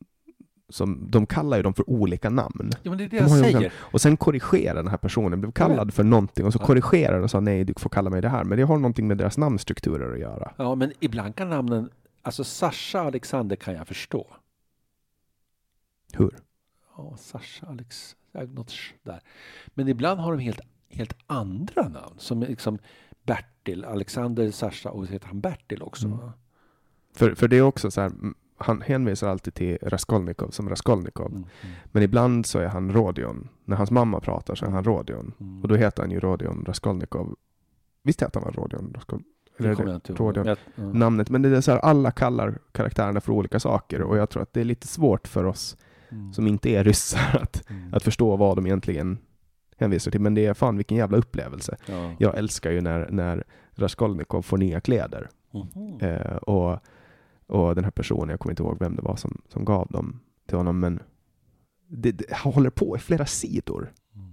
som, 0.68 1.10
de 1.10 1.26
kallar 1.26 1.56
ju 1.56 1.62
dem 1.62 1.74
för 1.74 1.90
olika 1.90 2.30
namn. 2.30 2.70
Ja, 2.82 2.90
men 2.90 2.98
det 2.98 3.04
är 3.04 3.08
det 3.08 3.16
De 3.18 3.22
jag 3.22 3.30
säger. 3.30 3.72
Och 3.78 4.00
sen 4.00 4.16
korrigerar 4.16 4.74
den 4.74 4.88
här 4.88 4.96
personen, 4.96 5.40
blev 5.40 5.52
kallad 5.52 5.94
för 5.94 6.04
någonting 6.04 6.46
och 6.46 6.52
så 6.52 6.58
Ja. 6.62 6.66
korrigerar 6.66 7.14
den 7.14 7.22
och 7.24 7.30
sa 7.30 7.40
nej, 7.40 7.64
du 7.64 7.74
får 7.76 7.90
kalla 7.90 8.10
mig 8.10 8.22
det 8.22 8.28
här. 8.28 8.44
Men 8.44 8.58
det 8.58 8.64
har 8.64 8.76
någonting 8.76 9.08
med 9.08 9.18
deras 9.18 9.38
namnstrukturer 9.38 10.12
att 10.12 10.18
göra. 10.20 10.52
Ja, 10.56 10.74
men 10.74 10.92
ibland 11.00 11.36
kan 11.36 11.50
namnen, 11.50 11.90
alltså 12.22 12.44
Sasha 12.44 13.00
Alexander 13.00 13.56
kan 13.56 13.74
jag 13.74 13.88
förstå. 13.88 14.26
Hur? 16.12 16.38
Ja, 16.96 17.14
Sasha 17.18 17.66
Alex, 17.66 18.16
något 18.48 18.72
där. 19.02 19.20
Men 19.66 19.88
ibland 19.88 20.20
har 20.20 20.32
de 20.32 20.38
helt, 20.38 20.60
helt 20.88 21.16
andra 21.26 21.82
namn 21.88 22.14
som 22.18 22.40
liksom 22.40 22.78
Bertil, 23.22 23.84
Alexander, 23.84 24.50
Sasha 24.50 24.90
och 24.90 25.06
så 25.06 25.12
heter 25.12 25.26
han 25.26 25.40
Bertil 25.40 25.82
också. 25.82 26.06
Mm. 26.06 26.18
För, 27.16 27.34
för 27.34 27.48
det 27.48 27.56
är 27.56 27.62
också 27.62 27.90
så 27.90 28.00
här, 28.00 28.12
han 28.58 28.80
hänvisar 28.82 29.28
alltid 29.28 29.54
till 29.54 29.78
Raskolnikov 29.82 30.50
som 30.50 30.68
Raskolnikov. 30.68 31.26
Mm, 31.32 31.44
Men 31.84 32.02
ibland 32.02 32.46
så 32.46 32.58
är 32.58 32.66
han 32.68 32.92
Rodion. 32.92 33.48
När 33.64 33.76
hans 33.76 33.90
mamma 33.90 34.20
pratar 34.20 34.54
så 34.54 34.66
är 34.66 34.70
han 34.70 34.84
Rodion. 34.84 35.32
mm. 35.40 35.62
Och 35.62 35.68
då 35.68 35.74
heter 35.76 36.02
han 36.02 36.10
ju 36.10 36.20
Rodion 36.20 36.64
Raskolnikov. 36.66 37.36
Visst 38.02 38.22
heter 38.22 38.40
han 38.40 38.44
var 38.54 38.62
Rodion 38.62 38.92
Raskolnikov? 38.94 39.26
Rodion? 40.16 40.46
Jag- 40.46 40.58
ja. 40.74 40.82
Namnet. 40.92 41.30
Men 41.30 41.42
det 41.42 41.56
är 41.56 41.60
så 41.60 41.70
här, 41.70 41.78
alla 41.78 42.10
kallar 42.10 42.58
karaktärerna 42.72 43.20
för 43.20 43.32
olika 43.32 43.60
saker. 43.60 44.02
Och 44.02 44.16
jag 44.16 44.30
tror 44.30 44.42
att 44.42 44.52
det 44.52 44.60
är 44.60 44.64
lite 44.64 44.86
svårt 44.86 45.28
för 45.28 45.44
oss 45.44 45.76
Mm. 46.12 46.32
som 46.32 46.46
inte 46.46 46.70
är 46.70 46.84
ryssar 46.84 47.38
att, 47.42 47.70
Mm. 47.70 47.94
att 47.94 48.02
förstå 48.02 48.36
vad 48.36 48.56
de 48.56 48.66
egentligen 48.66 49.18
hänvisar 49.80 50.10
till. 50.10 50.20
Men 50.20 50.34
det 50.34 50.46
är 50.46 50.54
fan 50.54 50.76
vilken 50.76 50.96
jävla 50.96 51.18
upplevelse. 51.18 51.76
Ja. 51.86 52.12
Jag 52.18 52.38
älskar 52.38 52.70
ju 52.70 52.80
när, 52.80 53.08
när 53.10 53.44
Raskolnikov 53.74 54.42
får 54.42 54.58
nya 54.58 54.80
kläder. 54.80 55.28
Mhm. 55.52 55.98
Eh, 56.00 56.36
och, 56.36 56.78
och 57.46 57.74
den 57.74 57.84
här 57.84 57.90
personen, 57.90 58.28
jag 58.28 58.40
kommer 58.40 58.52
inte 58.52 58.62
ihåg 58.62 58.76
vem 58.80 58.96
det 58.96 59.02
var 59.02 59.16
som, 59.16 59.42
som 59.48 59.64
gav 59.64 59.86
dem 59.86 60.20
till 60.46 60.56
honom, 60.56 60.80
men 60.80 61.00
det, 61.88 62.12
det 62.12 62.36
håller 62.36 62.70
på 62.70 62.96
i 62.96 62.98
flera 62.98 63.26
sidor. 63.26 63.92
Mm. 64.14 64.30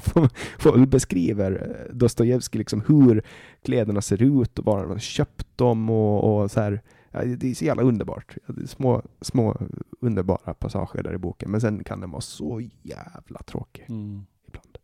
Folk 0.58 0.88
beskriver 0.88 1.52
eh, 1.52 1.94
Dostojevskij 1.94 2.58
liksom 2.58 2.82
hur 2.86 3.22
kläderna 3.62 4.00
ser 4.00 4.22
ut 4.22 4.58
och 4.58 4.64
var 4.64 4.78
han 4.78 4.90
har 4.90 4.98
köpt 4.98 5.58
dem 5.58 5.90
och, 5.90 6.42
och 6.42 6.50
så 6.50 6.60
här. 6.60 6.82
Ja, 7.10 7.24
det 7.24 7.50
är 7.50 7.54
så 7.54 7.64
jävla 7.64 7.82
underbart. 7.82 8.36
Små, 8.66 9.02
små 9.20 9.56
underbara 10.00 10.54
passager 10.54 11.02
där 11.02 11.14
i 11.14 11.18
boken, 11.18 11.50
men 11.50 11.60
sen 11.60 11.84
kan 11.84 12.00
den 12.00 12.10
vara 12.10 12.20
så 12.20 12.60
jävla 12.82 13.42
tråkig 13.46 13.84
Mm. 13.88 14.26
Ibland. 14.54 14.78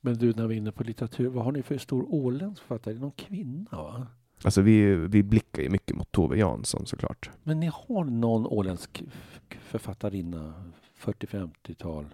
Men 0.00 0.14
du, 0.14 0.32
när 0.32 0.46
vi 0.46 0.54
är 0.54 0.58
inne 0.58 0.72
på 0.72 0.84
litteratur, 0.84 1.28
vad 1.28 1.44
har 1.44 1.52
ni 1.52 1.62
för 1.62 1.78
stor 1.78 2.14
åländsk 2.14 2.62
författare? 2.62 2.94
Det 2.94 2.98
är 2.98 3.00
någon 3.00 3.10
kvinna, 3.12 3.70
va? 3.70 4.06
Alltså 4.44 4.60
vi, 4.60 4.94
vi 4.94 5.22
blickar 5.22 5.62
ju 5.62 5.68
mycket 5.68 5.96
mot 5.96 6.12
Tove 6.12 6.38
Jansson 6.38 6.86
såklart. 6.86 7.30
Men 7.42 7.60
ni 7.60 7.70
har 7.74 8.04
någon 8.04 8.46
åländsk 8.46 9.02
författarinna, 9.60 10.54
40-50-tal. 11.00 12.06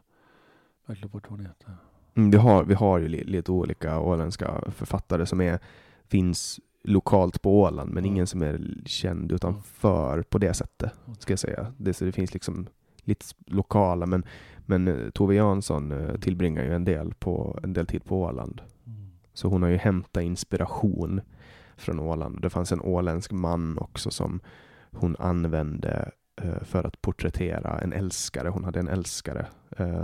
Jag 0.86 0.96
glömde 0.96 1.12
bort 1.12 1.30
vad 1.30 1.38
hon 1.38 1.46
heter. 1.46 1.76
Mm, 2.14 2.30
vi, 2.30 2.36
har, 2.36 2.64
vi 2.64 2.74
har 2.74 2.98
ju 2.98 3.08
li, 3.08 3.24
lite 3.24 3.52
olika 3.52 4.00
åländska 4.00 4.62
författare 4.70 5.26
som 5.26 5.40
är, 5.40 5.58
finns 6.06 6.60
lokalt 6.82 7.42
på 7.42 7.60
Åland, 7.60 7.90
men 7.92 8.04
Ja. 8.04 8.10
ingen 8.10 8.26
som 8.26 8.42
är 8.42 8.74
känd 8.86 9.32
utanför 9.32 10.22
på 10.22 10.38
det 10.38 10.54
sättet, 10.54 10.92
ska 11.18 11.32
jag 11.32 11.38
säga. 11.38 11.72
Det, 11.76 11.94
så 11.94 12.04
det 12.04 12.12
finns 12.12 12.34
liksom 12.34 12.66
lite 13.04 13.26
lokala, 13.46 14.06
men, 14.06 14.24
men 14.68 14.88
eh, 14.88 15.10
Tove 15.10 15.34
Jansson 15.34 15.92
eh, 15.92 16.16
tillbringar 16.20 16.64
ju 16.64 16.74
en 16.74 16.84
del, 16.84 17.14
på, 17.14 17.60
en 17.62 17.72
del 17.72 17.86
tid 17.86 18.04
på 18.04 18.22
Åland. 18.22 18.60
Mm. 18.86 19.10
Så 19.32 19.48
hon 19.48 19.62
har 19.62 19.68
ju 19.68 19.76
hämtat 19.76 20.22
inspiration 20.22 21.20
från 21.76 21.98
Åland. 22.00 22.42
Det 22.42 22.50
fanns 22.50 22.72
en 22.72 22.80
åländsk 22.80 23.32
man 23.32 23.78
också 23.78 24.10
som 24.10 24.40
hon 24.90 25.16
använde 25.18 26.10
eh, 26.42 26.62
för 26.62 26.84
att 26.84 27.02
porträttera 27.02 27.78
en 27.78 27.92
älskare. 27.92 28.48
Hon 28.48 28.64
hade 28.64 28.80
en 28.80 28.88
älskare 28.88 29.46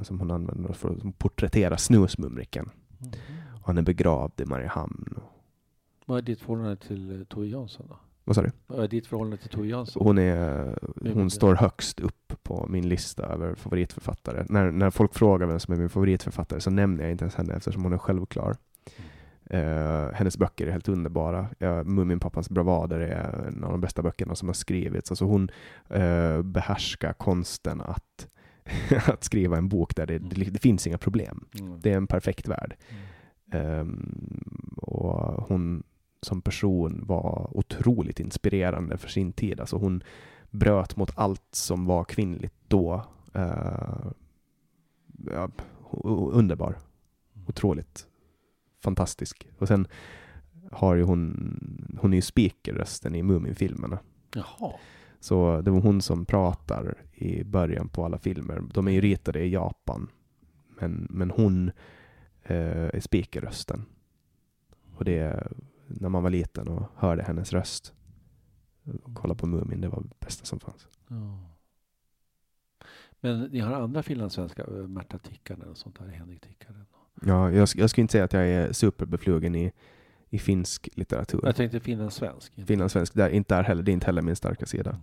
som 0.03 0.19
hon 0.19 0.31
använde 0.31 0.73
för 0.73 0.91
att 0.91 1.19
porträttera 1.19 1.77
snusmumriken. 1.77 2.71
Och 3.61 3.67
han 3.67 3.79
är 3.79 3.83
begravd 3.83 4.41
i 4.41 4.45
Mariehamn. 4.45 5.15
Vad 6.07 6.19
är 6.19 6.23
ditt 6.23 6.41
förhållande 6.41 6.77
till 6.77 7.27
Tove 7.29 7.47
Jansson 7.47 7.87
då? 7.89 7.97
Vad 8.25 8.37
sa 8.37 8.43
du? 8.43 8.87
Ditt 8.87 9.07
förhållande 9.07 9.37
till 9.37 9.49
Tove 9.49 9.69
Jansson? 9.69 10.07
Hon, 10.07 10.19
är, 10.19 10.79
hon 11.15 11.31
står 11.31 11.55
högst 11.55 12.01
upp 12.01 12.33
på 12.43 12.67
min 12.69 12.89
lista 12.89 13.27
över 13.27 13.55
favoritförfattare. 13.55 14.47
När, 14.49 14.71
när 14.71 14.91
folk 14.91 15.15
frågar 15.15 15.47
vem 15.47 15.61
som 15.61 15.75
är 15.75 15.79
min 15.79 15.89
favoritförfattare 15.89 16.61
så 16.61 16.71
nämner 16.71 17.05
jag 17.05 17.11
inte 17.11 17.25
ens 17.25 17.35
henne 17.35 17.55
eftersom 17.55 17.83
hon 17.83 17.93
är 17.93 17.99
självklar. 17.99 18.57
Eh, 19.51 20.13
hennes 20.13 20.39
böcker 20.39 20.67
är 20.67 20.71
helt 20.71 20.89
underbara. 20.89 21.49
Uh, 21.63 21.85
Muminpappans 21.85 22.51
bravader 22.51 23.01
är 23.01 23.47
en 23.49 23.65
av 23.65 23.71
de 23.71 23.81
bästa 23.81 24.03
böckerna 24.03 24.35
som 24.35 24.49
har 24.49 24.55
skrivits. 24.55 25.11
Alltså 25.11 25.25
hon 25.25 25.51
uh, 25.97 26.43
behärskar 26.43 27.13
konsten 27.13 27.81
att, 27.81 28.29
att 29.07 29.25
skriva 29.25 29.57
en 29.57 29.69
bok 29.69 29.97
där 29.97 30.07
det, 30.07 30.19
det, 30.19 30.45
det 30.45 30.59
finns 30.59 30.87
inga 30.87 30.99
problem. 30.99 31.45
Mm. 31.61 31.81
Det 31.81 31.93
är 31.93 31.97
en 31.97 32.07
perfekt 32.07 32.49
värld. 32.49 32.77
Mm. 32.89 33.03
Ehm, 33.55 34.75
och 34.77 35.49
hon 35.49 35.83
som 36.25 36.43
person 36.43 37.05
var 37.07 37.51
otroligt 37.53 38.21
inspirerande 38.21 38.99
för 38.99 39.09
sin 39.09 39.33
tid. 39.33 39.61
Alltså 39.61 39.77
hon 39.77 40.03
bröt 40.51 40.97
mot 40.97 41.11
allt 41.15 41.49
som 41.51 41.87
var 41.87 42.05
kvinnligt 42.05 42.55
då. 42.69 43.05
Eh, 43.35 44.07
ja, 45.31 45.49
underbar. 46.33 46.79
Otroligt 47.47 48.07
fantastisk. 48.81 49.49
Och 49.59 49.69
sen 49.69 49.87
har 50.73 50.95
ju 50.95 51.03
hon, 51.03 51.99
hon 52.01 52.13
är 52.13 52.17
ju 52.17 52.23
speakerrösten 52.23 53.15
i 53.15 53.23
Muminfilmerna. 53.23 53.99
Jaha. 54.35 54.73
Så 55.21 55.61
det 55.61 55.71
var 55.71 55.81
hon 55.81 56.03
som 56.03 56.27
pratar 56.27 56.95
i 57.13 57.45
början 57.45 57.89
på 57.89 58.05
alla 58.05 58.19
filmer. 58.19 58.63
De 58.75 58.89
är 58.89 58.93
ju 58.93 59.01
ritade 59.01 59.41
i 59.41 59.53
Japan. 59.53 60.09
Men, 60.81 61.07
men 61.11 61.31
hon 61.31 61.71
eh, 62.43 62.89
är 62.95 63.01
speakerrösten. 63.01 63.85
Och 64.97 65.05
det 65.05 65.19
är 65.19 65.53
när 66.01 66.09
man 66.09 66.23
var 66.23 66.31
liten 66.31 66.69
och 66.69 66.87
hörde 66.97 67.23
hennes 67.23 67.53
röst. 67.53 67.93
Och 69.05 69.15
kolla 69.15 69.35
på 69.35 69.47
Mumin, 69.47 69.81
det 69.81 69.89
var 69.89 70.03
det 70.03 70.21
bästa 70.27 70.45
som 70.45 70.61
fanns. 70.61 70.89
Ja. 71.09 71.39
Men 73.21 73.41
ni 73.43 73.61
har 73.61 73.73
andra 73.73 74.03
finlandssvenska, 74.03 74.63
eh, 74.63 74.69
Märta 74.73 75.19
Tikkanen 75.19 75.69
och 75.69 75.77
sånt 75.79 75.99
där, 75.99 76.07
Henrik 76.07 76.41
Tikkanen. 76.41 76.87
Ja, 77.23 77.51
jag, 77.51 77.69
jag 77.75 77.91
skulle 77.91 78.03
inte 78.03 78.13
säga 78.13 78.25
att 78.25 78.33
jag 78.33 78.47
är 78.47 78.73
superbeflugen 78.73 79.55
i, 79.55 79.73
i 80.31 80.39
finsk 80.39 80.89
litteratur. 80.95 81.41
Jag 81.43 81.57
tänkte 81.57 81.81
finlandssvensk. 81.81 82.53
Finlandssvensk, 82.67 83.15
där, 83.15 83.29
inte 83.29 83.55
där 83.55 83.63
heller, 83.63 83.83
det 83.83 83.91
är 83.91 83.93
inte 83.93 84.07
heller 84.07 84.23
min 84.23 84.37
starka 84.37 84.67
sida. 84.67 85.01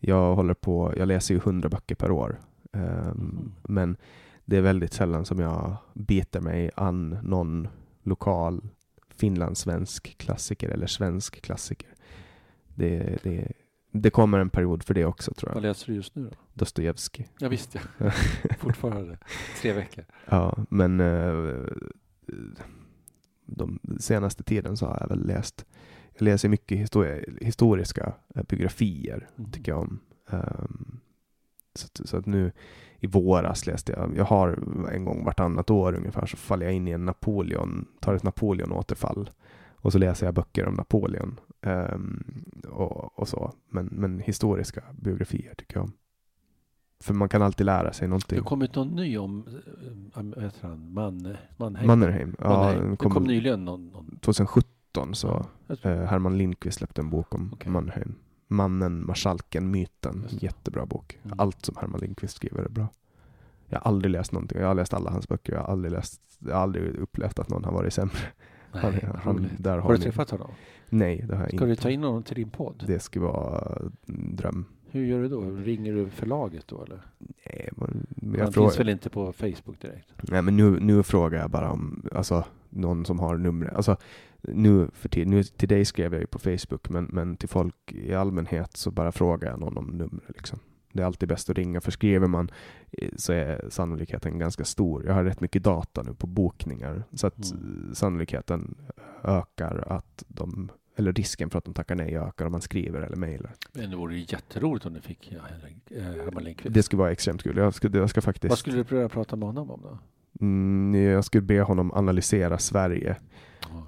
Jag 0.00 0.34
håller 0.34 0.54
på, 0.54 0.94
jag 0.96 1.08
läser 1.08 1.34
ju 1.34 1.40
hundra 1.40 1.68
böcker 1.68 1.94
per 1.94 2.10
år. 2.10 2.40
Ehm, 2.72 3.10
Mhm. 3.10 3.52
Men 3.62 3.96
det 4.44 4.56
är 4.56 4.60
väldigt 4.60 4.92
sällan 4.92 5.24
som 5.24 5.38
jag 5.38 5.76
biter 5.94 6.40
mig 6.40 6.70
an 6.76 7.18
någon 7.22 7.68
lokal 8.02 8.68
finlandssvensk 9.20 10.18
klassiker 10.18 10.68
eller 10.68 10.86
svensk 10.86 11.40
klassiker. 11.42 11.88
Det, 12.74 13.18
det, 13.22 13.52
det 13.92 14.10
kommer 14.10 14.38
en 14.38 14.50
period 14.50 14.82
för 14.82 14.94
det 14.94 15.04
också 15.04 15.34
tror 15.34 15.48
Vad 15.50 15.56
jag. 15.56 15.62
läser 15.68 15.86
du 15.86 15.94
just 15.94 16.14
nu 16.14 16.24
då? 16.24 16.36
Dostojevskij. 16.54 17.28
Ja, 17.38 17.48
visst 17.48 17.74
ja. 17.74 18.10
Fortfarande. 18.58 19.18
Tre 19.62 19.72
veckor. 19.72 20.04
Ja, 20.28 20.64
men 20.70 21.00
eh, 21.00 21.66
de 23.46 23.78
senaste 24.00 24.42
tiden 24.42 24.76
så 24.76 24.86
har 24.86 24.98
jag 25.00 25.08
väl 25.08 25.26
läst, 25.26 25.64
jag 26.12 26.22
läser 26.22 26.48
mycket 26.48 26.78
histori- 26.78 27.44
historiska 27.44 28.12
biografier, 28.48 29.28
Mhm. 29.36 29.50
tycker 29.50 29.72
jag 29.72 29.80
om. 29.80 30.00
Ehm, 30.30 31.00
så, 31.74 31.88
så 32.04 32.16
att 32.16 32.26
nu 32.26 32.52
i 33.00 33.06
våras 33.06 33.66
läste 33.66 33.92
jag, 33.92 34.16
jag 34.16 34.24
har 34.24 34.58
en 34.92 35.04
gång 35.04 35.24
vartannat 35.24 35.70
år 35.70 35.94
ungefär 35.96 36.26
så 36.26 36.36
faller 36.36 36.66
jag 36.66 36.74
in 36.74 36.88
i 36.88 36.90
en 36.90 37.04
Napoleon, 37.04 37.86
tar 38.00 38.14
ett 38.14 38.22
Napoleon-återfall. 38.22 39.30
Och 39.82 39.92
så 39.92 39.98
läser 39.98 40.26
jag 40.26 40.34
böcker 40.34 40.66
om 40.66 40.74
Napoleon. 40.74 41.40
ehm, 41.62 42.22
och, 42.68 43.18
och 43.18 43.28
så. 43.28 43.52
Men, 43.70 43.86
men 43.86 44.18
historiska 44.18 44.82
biografier 44.92 45.54
tycker 45.54 45.76
jag. 45.76 45.90
För 47.02 47.14
man 47.14 47.28
kan 47.28 47.42
alltid 47.42 47.66
lära 47.66 47.92
sig 47.92 48.04
Det 48.06 48.08
någonting. 48.08 48.38
har 48.38 48.44
kommit 48.44 48.74
någon 48.74 48.88
ny 48.88 49.18
om, 49.18 49.46
eh, 50.16 50.22
vad 50.22 50.42
heter 50.44 50.68
han, 50.68 50.92
Man, 50.92 51.36
Mannheim? 51.56 51.86
Mannerheim. 51.86 52.36
Ja, 52.38 52.48
Mannheim. 52.48 52.90
det 52.90 52.96
kom 52.96 53.12
kom 53.12 53.22
nyligen 53.24 53.64
någon. 53.64 53.86
någon 53.88 54.18
2017 54.22 55.14
så 55.14 55.46
tror- 55.82 55.92
eh, 55.92 56.04
Herman 56.06 56.38
Lindqvist 56.38 56.78
släppte 56.78 57.00
en 57.00 57.10
bok 57.10 57.34
om 57.34 57.50
Okej. 57.52 57.72
Mannheim. 57.72 58.14
Mannen, 58.50 59.06
marskalken, 59.06 59.70
myten. 59.70 60.26
Jättebra 60.30 60.86
bok. 60.86 61.18
Mm. 61.24 61.40
Allt 61.40 61.64
som 61.64 61.76
Herman 61.80 62.00
Lindqvist 62.00 62.36
skriver 62.36 62.62
är 62.64 62.68
bra. 62.68 62.86
Jag 63.68 63.78
har 63.80 63.88
aldrig 63.88 64.12
läst 64.12 64.32
någonting. 64.32 64.60
Jag 64.60 64.66
har 64.66 64.74
läst 64.74 64.94
alla 64.94 65.10
hans 65.10 65.28
böcker. 65.28 65.52
Jag 65.52 65.60
har 65.60 65.66
aldrig, 65.72 65.92
läst, 65.92 66.20
jag 66.38 66.54
har 66.54 66.62
aldrig 66.62 66.94
upplevt 66.96 67.38
att 67.38 67.48
någon 67.48 67.64
har 67.64 67.72
varit 67.72 67.92
sämre. 67.92 68.14
Nej, 68.72 69.04
Han, 69.06 69.16
han, 69.16 69.50
där 69.58 69.70
har, 69.70 69.80
Har 69.80 69.92
du 69.92 69.98
ni- 69.98 70.04
träffat 70.04 70.30
honom? 70.30 70.50
Nej, 70.88 71.24
det 71.28 71.36
har 71.36 71.42
jag 71.42 71.50
Ska 71.56 71.64
du 71.64 71.70
inte. 71.70 71.82
ta 71.82 71.90
in 71.90 72.02
honom 72.04 72.22
till 72.22 72.34
din 72.36 72.50
podd? 72.50 72.84
Det 72.86 73.00
skulle 73.00 73.24
vara 73.24 73.78
en 74.06 74.36
dröm. 74.36 74.64
Hur 74.90 75.04
gör 75.04 75.22
du 75.22 75.28
då? 75.28 75.40
Ringer 75.40 75.92
du 75.94 76.10
förlaget 76.10 76.68
då 76.68 76.84
eller? 76.84 77.00
Nej, 77.18 77.68
men 77.76 78.06
Han 78.20 78.30
jag 78.38 78.44
finns 78.44 78.54
frågar, 78.54 78.76
väl 78.78 78.88
inte 78.88 79.10
på 79.10 79.32
Facebook 79.32 79.80
direkt? 79.80 80.08
nej, 80.22 80.42
men 80.42 80.56
nu, 80.56 80.80
nu 80.80 81.02
frågar 81.02 81.38
jag 81.40 81.50
bara 81.50 81.70
om 81.70 82.02
alltså, 82.14 82.44
någon 82.68 83.04
som 83.04 83.18
har 83.18 83.36
numret. 83.36 83.74
Alltså, 83.74 83.96
nu 84.42 84.88
för 84.92 85.08
tid, 85.08 85.28
nu, 85.28 85.42
till 85.42 85.68
dig 85.68 85.84
skrev 85.84 86.12
jag 86.12 86.20
ju 86.20 86.26
på 86.26 86.38
Facebook, 86.38 86.88
men, 86.88 87.04
men 87.04 87.36
till 87.36 87.48
folk 87.48 87.92
i 87.92 88.14
allmänhet 88.14 88.76
så 88.76 88.90
bara 88.90 89.12
frågar 89.12 89.50
jag 89.50 89.60
någon 89.60 89.76
om 89.76 89.86
numret. 89.86 90.28
Liksom. 90.36 90.58
Det 90.92 91.02
är 91.02 91.06
alltid 91.06 91.28
bäst 91.28 91.50
att 91.50 91.56
ringa, 91.58 91.80
för 91.80 91.90
skriver 91.90 92.26
man 92.26 92.50
eh, 92.92 93.08
så 93.16 93.32
är 93.32 93.66
sannolikheten 93.68 94.38
ganska 94.38 94.64
stor. 94.64 95.06
Jag 95.06 95.14
har 95.14 95.24
rätt 95.24 95.40
mycket 95.40 95.62
data 95.62 96.02
nu 96.02 96.14
på 96.14 96.26
bokningar, 96.26 97.02
så 97.12 97.26
att 97.26 97.52
Mm. 97.52 97.86
eh, 97.88 97.92
sannolikheten 97.94 98.74
ökar 99.24 99.84
att 99.92 100.24
de, 100.28 100.70
eller 100.96 101.12
risken 101.12 101.50
för 101.50 101.58
att 101.58 101.64
de 101.64 101.74
tackar 101.74 101.94
nej 101.94 102.16
ökar 102.16 102.46
om 102.46 102.52
man 102.52 102.60
skriver 102.60 103.00
eller 103.00 103.16
mejlar. 103.16 103.54
Men 103.72 103.90
det 103.90 103.96
vore 103.96 104.14
ju 104.14 104.20
jätteroligt 104.28 104.86
om 104.86 104.94
du 104.94 105.00
fick 105.00 105.32
ja, 105.32 105.38
eh, 105.96 106.02
Herman 106.02 106.44
Lindqvist. 106.44 106.74
Det 106.74 106.82
skulle 106.82 107.00
vara 107.00 107.12
extremt 107.12 107.42
kul. 107.42 107.56
Jag 107.56 107.74
ska, 107.74 107.88
jag 107.92 108.10
ska 108.10 108.20
faktiskt... 108.20 108.50
Vad 108.50 108.58
skulle 108.58 108.76
du 108.76 108.84
börja 108.84 109.08
prata 109.08 109.36
med 109.36 109.46
honom 109.48 109.70
om 109.70 109.80
då? 109.82 109.98
Mm, 110.40 111.02
jag 111.04 111.24
skulle 111.24 111.42
be 111.42 111.60
honom 111.60 111.92
analysera 111.92 112.58
Sverige 112.58 113.16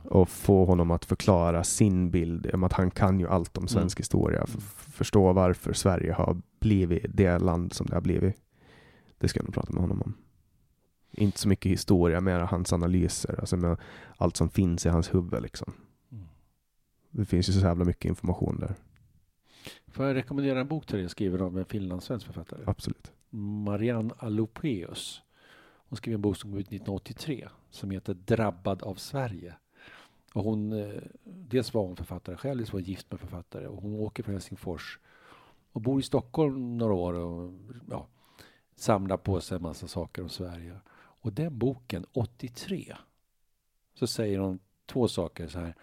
och 0.04 0.28
få 0.28 0.64
honom 0.64 0.90
att 0.90 1.04
förklara 1.04 1.64
sin 1.64 2.10
bild 2.10 2.50
om 2.54 2.64
att 2.64 2.72
han 2.72 2.90
kan 2.90 3.20
ju 3.20 3.28
allt 3.28 3.58
om 3.58 3.68
svensk 3.68 3.98
Mm. 3.98 4.02
historia. 4.02 4.44
F- 4.48 4.84
förstå 4.92 5.32
varför 5.32 5.72
Sverige 5.72 6.12
har 6.12 6.36
blivit 6.60 7.04
det 7.08 7.38
land 7.38 7.72
som 7.72 7.86
det 7.86 7.94
har 7.94 8.00
blivit. 8.00 8.36
Det 9.18 9.28
ska 9.28 9.38
jag 9.40 9.44
nog 9.44 9.54
prata 9.54 9.72
med 9.72 9.80
honom 9.82 10.02
om. 10.02 10.14
Inte 11.12 11.38
så 11.38 11.48
mycket 11.48 11.72
historia, 11.72 12.20
mer 12.20 12.38
hans 12.40 12.72
analyser. 12.72 13.40
Alltså 13.40 13.56
med 13.56 13.76
allt 14.16 14.36
som 14.36 14.48
finns 14.50 14.86
i 14.86 14.88
hans 14.88 15.14
huvud. 15.14 15.42
Liksom. 15.42 15.72
Mm. 16.12 16.24
Det 17.10 17.24
finns 17.24 17.48
ju 17.48 17.52
så 17.52 17.60
jävla 17.60 17.84
mycket 17.84 18.04
information 18.08 18.58
där. 18.60 18.74
Får 19.88 20.04
jag 20.06 20.14
rekommendera 20.14 20.60
en 20.60 20.68
bok 20.68 20.86
till 20.86 20.98
dig 20.98 21.08
skriven 21.08 21.40
av 21.40 21.58
en 21.58 21.64
finlandssvensk 21.64 22.26
författare? 22.26 22.62
Absolut. 22.66 23.12
Marianne 23.64 24.14
Alopeus. 24.18 25.22
Hon 25.88 25.96
skrev 25.96 26.14
en 26.14 26.22
bok 26.22 26.36
som 26.36 26.50
kom 26.50 26.58
ut 26.58 26.66
1983 26.66 27.48
som 27.70 27.90
heter 27.90 28.14
Drabbad 28.14 28.82
av 28.82 28.94
Sverige. 28.94 29.54
Och 30.34 30.44
hon, 30.44 30.72
eh, 30.72 31.02
dels 31.24 31.74
var 31.74 31.82
hon 31.86 31.96
författare 31.96 32.36
själv, 32.36 32.58
dels 32.58 32.72
var 32.72 32.80
hon 32.80 32.84
gift 32.88 33.10
med 33.10 33.20
författare. 33.20 33.66
Och 33.66 33.82
hon 33.82 33.94
åker 33.94 34.22
från 34.22 34.34
Helsingfors 34.34 34.98
och 35.72 35.80
bor 35.80 36.00
i 36.00 36.02
Stockholm 36.02 36.78
några 36.78 36.94
år 36.94 37.14
och 37.14 37.52
ja, 37.90 38.06
samlar 38.76 39.16
på 39.16 39.40
sig 39.40 39.56
en 39.56 39.62
massa 39.62 39.86
saker 39.88 40.22
om 40.22 40.28
Sverige. 40.28 40.76
Och 40.94 41.32
den 41.32 41.58
boken, 41.58 42.06
83, 42.12 42.96
så 43.94 44.06
säger 44.06 44.38
hon 44.38 44.58
två 44.86 45.08
saker 45.08 45.48
så 45.48 45.58
här. 45.58 45.74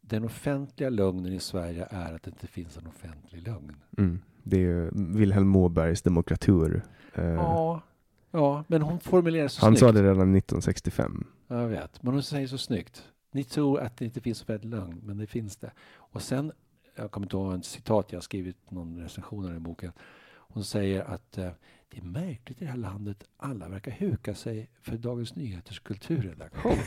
Den 0.00 0.24
offentliga 0.24 0.90
lögnen 0.90 1.32
i 1.32 1.40
Sverige 1.40 1.86
är 1.90 2.14
att 2.14 2.22
det 2.22 2.30
inte 2.30 2.46
finns 2.46 2.76
en 2.76 2.86
offentlig 2.86 3.42
lögn. 3.42 3.76
Mm. 3.98 4.20
Det 4.42 4.64
är 4.64 4.90
Vilhelm 5.16 5.48
Mobergs 5.48 6.02
demokratur. 6.02 6.82
Eh, 7.14 7.24
Ja, 7.24 7.82
ja 8.30 8.64
men 8.66 8.82
hon 8.82 9.00
formulerar 9.00 9.48
så 9.48 9.60
han 9.66 9.72
snyggt. 9.72 9.80
sa 9.80 9.92
det 9.92 10.02
redan 10.02 10.36
1965. 10.36 11.26
Jag 11.48 11.68
vet, 11.68 12.02
men 12.02 12.12
hon 12.12 12.22
säger 12.22 12.46
så 12.46 12.58
snyggt. 12.58 13.12
Ni 13.30 13.44
tror 13.44 13.80
att 13.80 13.96
det 13.96 14.04
inte 14.04 14.20
finns 14.20 14.42
offentlig 14.42 14.70
lögn, 14.70 15.00
men 15.02 15.18
det 15.18 15.26
finns 15.26 15.56
det. 15.56 15.72
Och 15.96 16.22
sen, 16.22 16.52
jag 16.96 17.10
kommer 17.10 17.26
inte 17.26 17.36
ihåg 17.36 17.52
en 17.52 17.62
citat, 17.62 18.12
jag 18.12 18.16
har 18.16 18.22
skrivit 18.22 18.70
någon 18.70 19.00
recension 19.00 19.44
av 19.44 19.52
den 19.52 19.62
boken. 19.62 19.92
Hon 20.28 20.64
säger 20.64 21.02
att 21.04 21.38
eh, 21.38 21.50
det 21.88 21.98
är 21.98 22.02
märkligt 22.02 22.62
i 22.62 22.64
det 22.64 22.70
här 22.70 22.78
landet, 22.78 23.24
alla 23.36 23.68
verkar 23.68 23.92
huka 23.92 24.34
sig 24.34 24.70
för 24.82 24.96
Dagens 24.96 25.34
Nyheters 25.34 25.80
kulturredaktion. 25.80 26.78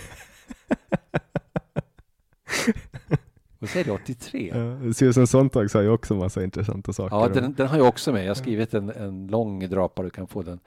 Och 3.60 3.70
så 3.70 3.80
är 3.80 3.84
det 3.84 3.92
83. 3.92 4.52
Ja, 4.56 4.94
Susan 4.94 5.28
Sontag 5.28 5.72
sa 5.72 5.82
ju 5.82 5.90
också 5.90 6.16
massa 6.16 6.44
intressanta 6.44 6.94
saker. 6.94 7.16
Ja, 7.16 7.28
den, 7.28 7.54
den 7.54 7.68
har 7.68 7.78
jag 7.78 7.88
också 7.88 8.12
med. 8.12 8.24
Jag 8.24 8.30
har 8.30 8.36
skrivit 8.36 8.74
en, 8.74 8.90
en 8.90 9.28
lång 9.28 9.70
drapa, 9.70 10.04
du 10.04 10.10
kan 10.10 10.28
få 10.28 10.42
den. 10.42 10.60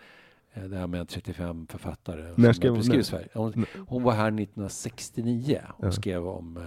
Eh, 0.55 0.63
Det 0.65 0.77
här 0.77 0.87
med 0.87 1.09
35 1.09 1.67
författare. 1.67 2.23
När 2.37 2.53
som 2.53 2.75
beskriver 2.75 2.97
den? 2.97 3.05
Sverige. 3.05 3.29
Hon, 3.35 3.65
hon 3.89 4.03
var 4.03 4.13
här 4.13 4.31
1969 4.31 5.61
och 5.79 5.87
Ja. 5.87 5.93
skrev 5.93 6.27
om 6.27 6.57
eh, 6.57 6.63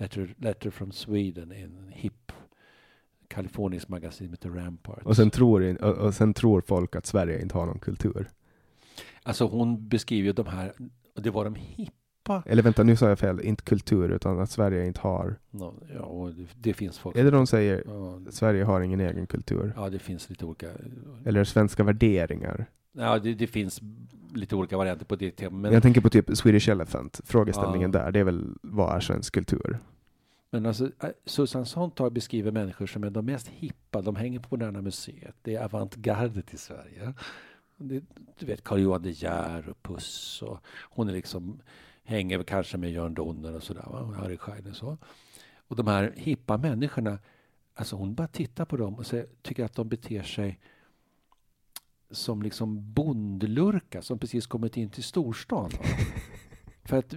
letter, 0.00 0.34
letter 0.38 0.70
from 0.70 0.92
Sweden 0.92 1.52
i 1.52 1.60
en 1.62 1.88
hipp 1.92 2.32
kalifornisk 3.28 3.88
magasin 3.88 4.26
som 4.26 4.32
heter 4.32 4.48
Rampart. 4.50 5.02
och, 5.04 5.16
sen 5.16 5.30
tror, 5.30 5.82
och 5.84 6.14
sen 6.14 6.34
tror 6.34 6.60
folk 6.60 6.96
att 6.96 7.06
Sverige 7.06 7.42
inte 7.42 7.54
har 7.58 7.66
någon 7.66 7.78
kultur. 7.78 8.30
Alltså 9.22 9.46
hon 9.46 9.88
beskriver 9.88 10.26
ju 10.26 10.32
de 10.32 10.46
här, 10.46 10.72
och 11.16 11.22
det 11.22 11.30
var 11.30 11.44
de 11.44 11.54
hippa. 11.54 12.42
Eller 12.46 12.62
vänta, 12.62 12.82
nu 12.82 12.96
sa 12.96 13.08
jag 13.08 13.18
fel. 13.18 13.40
Inte 13.40 13.62
kultur, 13.62 14.08
utan 14.10 14.40
att 14.40 14.50
Sverige 14.50 14.86
inte 14.86 15.00
har. 15.00 15.36
No, 15.50 15.82
ja, 15.94 16.00
och 16.02 16.34
det, 16.34 16.46
det 16.56 16.74
finns 16.74 16.98
folk. 16.98 17.16
Är 17.16 17.24
det 17.24 17.30
de 17.30 17.46
säger? 17.46 17.82
Ja, 17.86 18.20
Sverige 18.30 18.64
har 18.64 18.80
ingen 18.80 19.00
egen 19.00 19.26
kultur. 19.26 19.72
ja, 19.76 19.88
det 19.90 19.98
finns 19.98 20.30
lite 20.30 20.44
olika. 20.44 20.68
Eller 21.24 21.44
svenska 21.44 21.84
värderingar. 21.84 22.66
Ja, 22.92 23.18
det, 23.18 23.34
det 23.34 23.46
finns 23.46 23.80
lite 24.34 24.56
olika 24.56 24.76
varianter 24.76 25.04
på 25.04 25.16
det 25.16 25.30
temat. 25.30 25.60
Men 25.60 25.72
jag 25.72 25.82
tänker 25.82 26.00
på 26.00 26.10
typ 26.10 26.36
Swedish 26.36 26.68
Elephant. 26.68 27.20
Frågeställningen 27.24 27.90
Ja. 27.94 27.98
där, 27.98 28.10
det 28.12 28.18
är 28.20 28.24
väl 28.24 28.54
vad 28.62 28.96
är 28.96 29.00
svensk 29.00 29.34
kultur? 29.34 29.78
Men 30.50 30.66
alltså, 30.66 30.84
äh, 31.02 31.10
Susan 31.24 31.66
Sontag 31.66 32.12
beskriver 32.12 32.50
människor 32.52 32.86
som 32.86 33.04
är 33.04 33.10
de 33.10 33.26
mest 33.26 33.48
hippa. 33.48 34.02
De 34.02 34.16
hänger 34.16 34.40
på 34.40 34.46
Moderna 34.50 34.82
Museet. 34.82 35.34
Det 35.42 35.54
är 35.54 35.64
avantgardet 35.64 36.54
i 36.54 36.56
Sverige. 36.56 37.14
Det, 37.76 38.02
du 38.38 38.46
vet, 38.46 38.64
Carl 38.64 38.78
Johan 38.80 39.02
De 39.02 39.10
Geer 39.10 39.68
och 39.68 39.82
Puss. 39.82 40.42
Och 40.42 40.58
hon 40.82 41.08
är 41.08 41.12
liksom, 41.12 41.60
hänger 42.04 42.42
kanske 42.42 42.76
med 42.78 42.92
Jörn 42.92 43.14
Donner 43.14 43.56
och 43.56 43.62
sådär. 43.62 43.84
va, 43.90 44.14
Harry 44.18 44.36
Schein 44.36 44.66
och 44.70 44.76
så. 44.76 44.98
Och 45.68 45.76
de 45.76 45.86
här 45.86 46.12
hippa 46.16 46.56
människorna, 46.58 47.18
alltså 47.74 47.96
hon 47.96 48.14
bara 48.14 48.28
tittar 48.28 48.64
på 48.64 48.76
dem 48.76 48.94
och 48.94 49.06
säger, 49.06 49.26
tycker 49.42 49.64
att 49.64 49.74
de 49.74 49.88
beter 49.88 50.22
sig 50.22 50.60
som 52.10 52.42
liksom 52.42 52.92
bondlurkar 52.92 54.00
som 54.00 54.18
precis 54.18 54.46
kommit 54.46 54.76
in 54.76 54.90
till 54.90 55.04
storstan. 55.04 55.70
För 56.84 56.96
att 56.96 57.10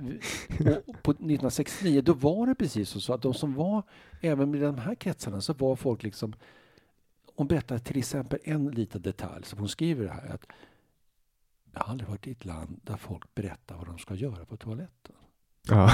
på 1.03 1.11
1969 1.11 2.01
då 2.01 2.13
var 2.13 2.47
det 2.47 2.55
precis 2.55 2.89
så 2.89 3.13
att 3.13 3.21
de 3.21 3.33
som 3.33 3.53
var, 3.53 3.83
även 4.21 4.55
i 4.55 4.59
de 4.59 4.77
här 4.77 4.95
kretsarna, 4.95 5.41
så 5.41 5.53
var 5.53 5.75
folk 5.75 6.03
liksom... 6.03 6.33
Hon 7.35 7.47
berättar 7.47 7.77
till 7.77 7.97
exempel 7.97 8.39
en 8.43 8.71
liten 8.71 9.01
detalj 9.01 9.45
som 9.45 9.59
hon 9.59 9.69
skriver 9.69 10.07
här. 10.07 10.33
Att 10.33 10.45
jag 11.73 11.81
har 11.81 11.91
aldrig 11.91 12.09
varit 12.09 12.27
i 12.27 12.31
ett 12.31 12.45
land 12.45 12.79
där 12.83 12.97
folk 12.97 13.35
berättar 13.35 13.75
vad 13.75 13.87
de 13.87 13.97
ska 13.97 14.15
göra 14.15 14.45
på 14.45 14.57
toaletten. 14.57 15.15
Ja. 15.69 15.91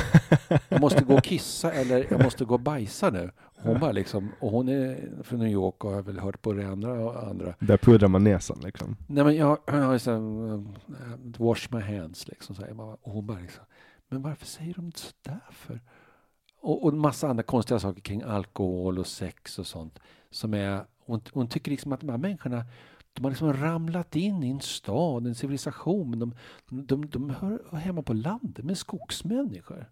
Jag 0.69 0.81
måste 0.81 1.03
gå 1.03 1.13
och 1.13 1.23
kissa 1.23 1.71
eller 1.71 2.07
jag 2.09 2.23
måste 2.23 2.45
gå 2.45 2.53
och 2.53 2.59
bajsa 2.59 3.09
nu. 3.09 3.31
Hon 3.57 3.79
bara 3.79 3.91
liksom, 3.91 4.31
och 4.39 4.51
hon 4.51 4.69
är 4.69 5.09
från 5.23 5.39
New 5.39 5.47
York 5.51 5.83
och 5.83 5.91
har 5.91 6.01
väl 6.01 6.19
hört 6.19 6.41
på 6.41 6.53
det 6.53 6.67
andra 6.67 6.91
och 6.91 7.27
andra. 7.27 7.55
Där 7.59 7.77
pudrar 7.77 8.07
man 8.07 8.23
näsan 8.23 8.59
liksom. 8.63 8.95
Nej 9.07 9.23
men 9.23 9.35
jag, 9.35 9.57
jag 9.65 9.73
har 9.73 9.93
liksom, 9.93 10.75
wash 11.37 11.67
my 11.69 11.79
hands 11.81 12.27
liksom, 12.27 12.55
säger 12.55 12.73
man. 12.73 12.97
Och 13.01 13.11
hon 13.11 13.25
bara 13.25 13.39
liksom, 13.39 13.63
men 14.09 14.21
varför 14.21 14.45
säger 14.45 14.73
de 14.73 14.91
så 14.91 15.11
där 15.21 15.39
för? 15.51 15.81
Och, 16.61 16.85
och 16.85 16.93
massa 16.93 17.27
andra 17.27 17.43
konstiga 17.43 17.79
saker 17.79 18.01
kring 18.01 18.21
alkohol 18.21 18.99
och 18.99 19.07
sex 19.07 19.59
och 19.59 19.67
sånt. 19.67 19.99
Som 20.31 20.53
är, 20.53 20.83
hon, 21.05 21.21
hon 21.33 21.47
tycker 21.47 21.71
liksom 21.71 21.91
att 21.91 21.99
de 21.99 22.09
här 22.09 22.17
människorna, 22.17 22.65
de 23.19 23.23
har 23.23 23.31
liksom 23.31 23.53
ramlat 23.53 24.15
in 24.15 24.43
i 24.43 24.49
en 24.49 24.61
stad, 24.61 25.27
en 25.27 25.35
civilisation. 25.35 26.19
De, 26.19 26.33
de, 26.83 27.09
de 27.09 27.29
hör 27.29 27.75
hemma 27.75 28.01
på 28.01 28.13
landet 28.13 28.65
med 28.65 28.77
skogsmänniskor. 28.77 29.91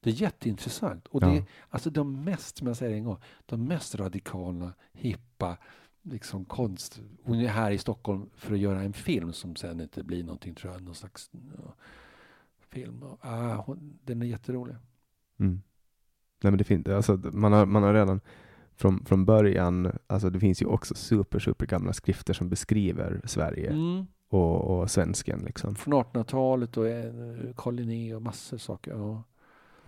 Det 0.00 0.10
är 0.10 0.14
jätteintressant. 0.14 1.06
Och 1.06 1.20
det 1.20 1.26
Ja. 1.26 1.34
är 1.34 1.44
alltså 1.68 1.90
de 1.90 2.24
mest, 2.24 2.56
som 2.58 2.66
jag 2.66 2.76
säger 2.76 2.96
en 2.96 3.04
gång, 3.04 3.18
de 3.46 3.64
mest 3.64 3.94
radikala, 3.94 4.72
hippa, 4.92 5.56
liksom 6.02 6.44
konst. 6.44 7.00
Hon 7.22 7.40
är 7.40 7.48
här 7.48 7.70
i 7.70 7.78
Stockholm 7.78 8.30
för 8.34 8.52
att 8.52 8.58
göra 8.60 8.82
en 8.82 8.92
film 8.92 9.32
som 9.32 9.56
sen 9.56 9.80
inte 9.80 10.02
blir 10.02 10.24
någonting, 10.24 10.54
tror 10.54 10.72
jag, 10.72 10.82
någon 10.82 10.94
slags 10.94 11.30
ja, 11.32 11.74
film. 12.68 13.04
Ah, 13.20 13.54
hon, 13.54 13.98
den 14.04 14.22
är 14.22 14.26
jätterolig. 14.26 14.76
Mm. 15.38 15.62
Nej 16.42 16.50
men 16.52 16.58
det 16.58 16.64
finns, 16.64 16.86
alltså 16.86 17.16
man 17.32 17.52
har, 17.52 17.66
man 17.66 17.82
har 17.82 17.94
redan 17.94 18.20
från, 18.80 19.04
från 19.04 19.24
början, 19.24 19.92
alltså 20.06 20.30
det 20.30 20.40
finns 20.40 20.62
ju 20.62 20.66
också 20.66 20.94
super, 20.94 21.38
super 21.38 21.66
gamla 21.66 21.92
skrifter 21.92 22.34
som 22.34 22.48
beskriver 22.48 23.20
Sverige 23.24 23.70
Mm. 23.70 24.06
och, 24.28 24.60
och 24.80 24.90
svensken 24.90 25.38
liksom. 25.38 25.74
Från 25.74 25.94
1800-talet 25.94 26.76
och 26.76 26.88
eh, 26.88 27.12
Carl 27.56 27.74
Linné 27.74 28.14
och 28.14 28.22
massor 28.22 28.56
av 28.56 28.58
saker. 28.58 28.90
Ja. 28.92 29.22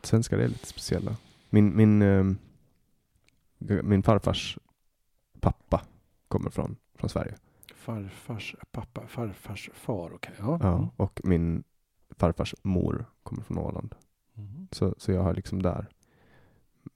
Svenskar 0.03 0.39
är 0.39 0.49
lite 0.49 0.67
speciella. 0.67 1.17
Min, 1.51 1.77
min, 1.77 2.03
ehm, 2.03 2.39
min 3.83 4.03
farfars 4.03 4.59
pappa 5.41 5.83
kommer 6.29 6.51
från, 6.51 6.77
från 6.95 7.11
Sverige. 7.11 7.35
Farfars 7.75 8.57
pappa, 8.73 9.07
farfars 9.07 9.71
far, 9.75 10.13
okej. 10.15 10.35
Ja. 10.39 10.59
Ja, 10.63 10.91
och 10.97 11.21
min 11.25 11.65
farfars 12.11 12.55
mor 12.63 13.05
kommer 13.23 13.43
från 13.43 13.59
Åland. 13.59 13.95
Mm. 14.37 14.69
Så, 14.71 14.95
så 14.99 15.13
jag 15.13 15.23
har 15.23 15.35
liksom 15.35 15.63
där. 15.63 15.89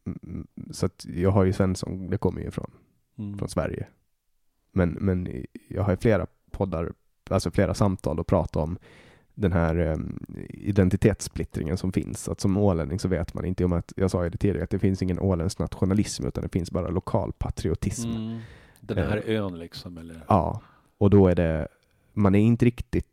Mm, 0.06 0.46
Så 0.70 0.86
att 0.86 1.06
jag 1.14 1.30
har 1.30 1.44
ju 1.44 1.52
Svensson, 1.52 2.10
det 2.10 2.18
kommer 2.18 2.40
ju 2.40 2.50
från, 2.50 2.70
Mm. 3.18 3.38
från 3.38 3.48
Sverige. 3.48 3.86
Men, 4.72 4.90
men 5.00 5.44
jag 5.68 5.82
har 5.82 5.90
ju 5.90 5.96
flera 5.96 6.26
poddar, 6.50 6.92
alltså 7.30 7.50
flera 7.50 7.74
samtal 7.74 8.20
och 8.20 8.26
prata 8.26 8.58
om 8.58 8.78
den 9.34 9.52
här 9.52 9.78
um, 9.78 10.18
identitetssplittringen 10.50 11.76
som 11.76 11.92
finns. 11.92 12.28
Att 12.28 12.40
som 12.40 12.56
ålänning 12.56 12.98
så 12.98 13.08
vet 13.08 13.34
man 13.34 13.44
inte, 13.44 13.64
om 13.64 13.72
att, 13.72 13.92
jag 13.96 14.10
sa 14.10 14.24
ju 14.24 14.30
det 14.30 14.38
tidigare, 14.38 14.64
att 14.64 14.70
det 14.70 14.78
finns 14.78 15.02
ingen 15.02 15.18
åländsk 15.18 15.58
nationalism 15.58 16.26
utan 16.26 16.42
det 16.42 16.48
finns 16.48 16.70
bara 16.70 16.88
lokal 16.88 17.32
patriotism. 17.38 18.10
Mm. 18.10 18.38
Den 18.80 18.98
här 18.98 19.22
ön 19.26 19.58
liksom, 19.58 19.98
eller? 19.98 20.24
Ja, 20.28 20.60
och 20.98 21.10
då 21.10 21.28
är 21.28 21.34
det, 21.34 21.68
man 22.12 22.34
är 22.34 22.38
inte 22.38 22.64
riktigt, 22.64 23.08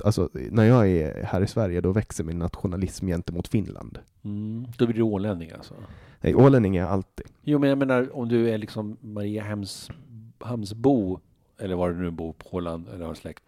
alltså 0.00 0.30
när 0.32 0.64
jag 0.64 0.88
är 0.88 1.24
här 1.24 1.42
i 1.42 1.46
Sverige 1.46 1.80
då 1.80 1.92
växer 1.92 2.24
min 2.24 2.38
nationalism 2.38 3.06
gentemot 3.06 3.48
Finland. 3.48 3.98
Mm. 4.22 4.66
Då 4.78 4.86
blir 4.86 4.96
du 4.96 5.02
ålänning 5.02 5.50
alltså? 5.50 5.74
Nej, 6.20 6.34
ålänning 6.34 6.76
är 6.76 6.80
jag 6.80 6.90
alltid. 6.90 7.26
Jo, 7.42 7.58
men 7.58 7.68
jag 7.68 7.78
menar 7.78 8.16
om 8.16 8.28
du 8.28 8.50
är 8.50 8.58
liksom 8.58 8.96
Mariehamns 9.00 9.90
Hamnsbo, 10.38 11.20
eller 11.58 11.74
var 11.74 11.90
du 11.90 11.96
nu 11.96 12.10
bor 12.10 12.32
på 12.32 12.56
Åland 12.56 12.88
eller 12.88 13.06
har 13.06 13.14
släkt. 13.14 13.42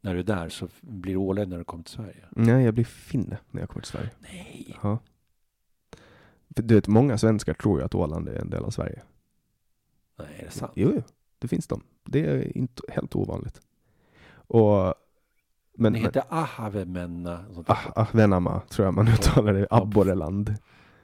När 0.00 0.14
du 0.14 0.20
är 0.20 0.24
där 0.24 0.48
så 0.48 0.68
blir 0.80 1.12
du 1.12 1.18
ålänning 1.18 1.50
när 1.50 1.58
du 1.58 1.64
kommer 1.64 1.84
till 1.84 1.94
Sverige. 1.94 2.24
Nej, 2.30 2.64
jag 2.64 2.74
blir 2.74 2.84
finne 2.84 3.38
när 3.50 3.62
jag 3.62 3.68
kommer 3.68 3.82
till 3.82 3.92
Sverige. 3.92 4.10
Nej! 4.18 4.76
Ja. 4.82 4.98
För 6.56 6.62
du 6.62 6.74
vet, 6.74 6.88
många 6.88 7.18
svenskar 7.18 7.54
tror 7.54 7.78
ju 7.78 7.84
att 7.84 7.94
Åland 7.94 8.28
är 8.28 8.34
en 8.34 8.50
del 8.50 8.64
av 8.64 8.70
Sverige. 8.70 9.02
Nej, 10.18 10.28
är 10.38 10.44
det 10.44 10.50
sant? 10.50 10.72
Jo, 10.74 10.92
jo, 10.94 11.02
det 11.38 11.48
finns 11.48 11.66
de. 11.66 11.82
Det 12.04 12.26
är 12.26 12.56
inte 12.56 12.82
helt 12.88 13.16
ovanligt. 13.16 13.60
Och, 14.32 14.94
men, 15.80 15.92
det 15.92 15.98
men 15.98 16.06
heter 16.06 16.22
Ahavemenna. 16.28 17.44
och 17.48 17.54
sånt 17.54 17.70
ah. 17.70 17.78
Ahvenama 17.96 18.60
tror 18.68 18.84
jag 18.86 18.94
man 18.94 19.08
uttalar 19.08 19.52
det. 19.52 19.66
Abborreland. 19.70 20.54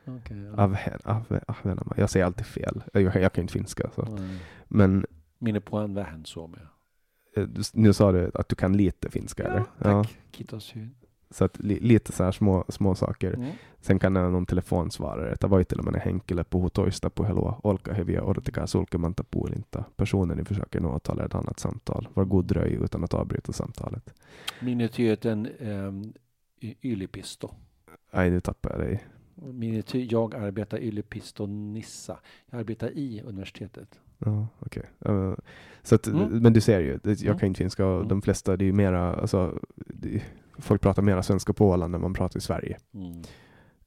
Okej, 0.07 0.37
ja. 0.43 0.51
Avhe- 0.53 0.99
Ahve- 1.05 1.45
Ahvenama. 1.49 1.93
Jag 1.97 2.11
säger 2.11 2.27
alltid 2.27 2.47
fel. 2.47 2.83
Jag, 2.93 3.03
jag 3.03 3.33
kan 3.33 3.43
inte 3.43 3.53
finska. 3.53 3.91
Så. 3.95 4.03
Mm. 4.03 4.37
Men 4.69 5.07
Minne 5.39 5.61
på 5.61 5.77
en 5.79 5.95
vähän 5.95 6.25
suomea. 6.25 6.61
eh, 7.37 7.43
du- 7.45 7.63
nu 7.73 7.93
sa 7.93 8.13
du 8.13 8.31
att 8.35 8.49
du 8.49 8.57
kan 8.57 8.77
lite 8.77 9.11
finska, 9.11 9.45
eller? 9.45 9.59
Ja, 9.79 10.03
tack. 10.03 10.19
Kiitos 10.33 10.77
hyvin. 10.77 10.95
Så 11.31 11.45
att 11.45 11.59
li, 11.59 11.79
lite 11.81 12.13
så 12.13 12.25
här 12.25 12.33
små, 12.33 12.65
små 12.69 12.95
saker. 12.95 13.35
Mm. 13.35 13.51
Sen 13.81 13.99
kan 13.99 14.13
någon 14.13 14.47
telefonsvarare, 14.47 15.33
että 15.33 15.51
voitteleminen 15.51 16.01
henkilö 16.01 16.45
puhuu 16.45 16.71
toista 16.71 17.11
puhelua, 17.11 17.61
olkaa 17.63 17.95
hyviä, 17.95 18.23
odottakaa 18.23 18.67
sulkematta 18.67 19.25
puhelinta. 19.31 19.85
Personen 19.97 20.37
ni 20.39 20.45
försöker 20.45 20.81
nå 20.81 20.99
tala 20.99 21.25
ett 21.25 21.35
annat 21.35 21.59
samtal. 21.59 22.09
Var 22.17 22.25
god 22.25 22.45
dröj 22.49 22.79
utan 22.85 23.05
att 23.05 23.15
avbryta 23.15 23.53
samtalet. 23.53 24.15
Miniatyren 24.63 25.49
um, 25.89 26.13
Yliopisto. 26.85 27.51
Nej, 28.13 28.31
nu 28.31 28.41
tappar 28.41 28.71
jag 28.71 28.81
dig. 28.81 29.05
Miniatyr, 29.35 30.07
jag 30.11 30.35
arbetar 30.35 30.79
Yliopisto 30.79 31.47
Nissa. 31.47 32.19
Jag 32.51 32.61
arbetar 32.61 32.91
i 32.91 33.23
universitetet. 33.27 34.01
Ja, 34.19 34.47
okej. 34.61 34.83
Uh, 35.09 35.35
så 35.83 35.95
att, 35.95 36.07
Mm. 36.07 36.43
Men 36.43 36.53
du 36.53 36.61
ser 36.61 36.81
ju, 36.81 36.99
det, 37.03 37.11
jag 37.21 37.23
Mm. 37.27 37.39
kan 37.39 37.47
inte 37.47 37.59
finska 37.59 37.87
och 37.87 37.97
Mm. 37.97 38.09
de 38.09 38.23
flesta, 38.23 38.57
det 38.57 38.65
är 38.65 38.67
ju 38.67 38.73
mera, 38.73 39.15
alltså, 39.15 39.59
det, 39.77 40.23
folk 40.59 40.81
pratar 40.83 41.03
mera 41.03 41.23
svenska 41.23 41.53
på 41.53 41.69
Åland 41.69 41.95
än 41.95 42.01
man 42.01 42.15
pratar 42.15 42.39
i 42.39 42.41
Sverige. 42.41 42.79
Mm. 42.95 43.23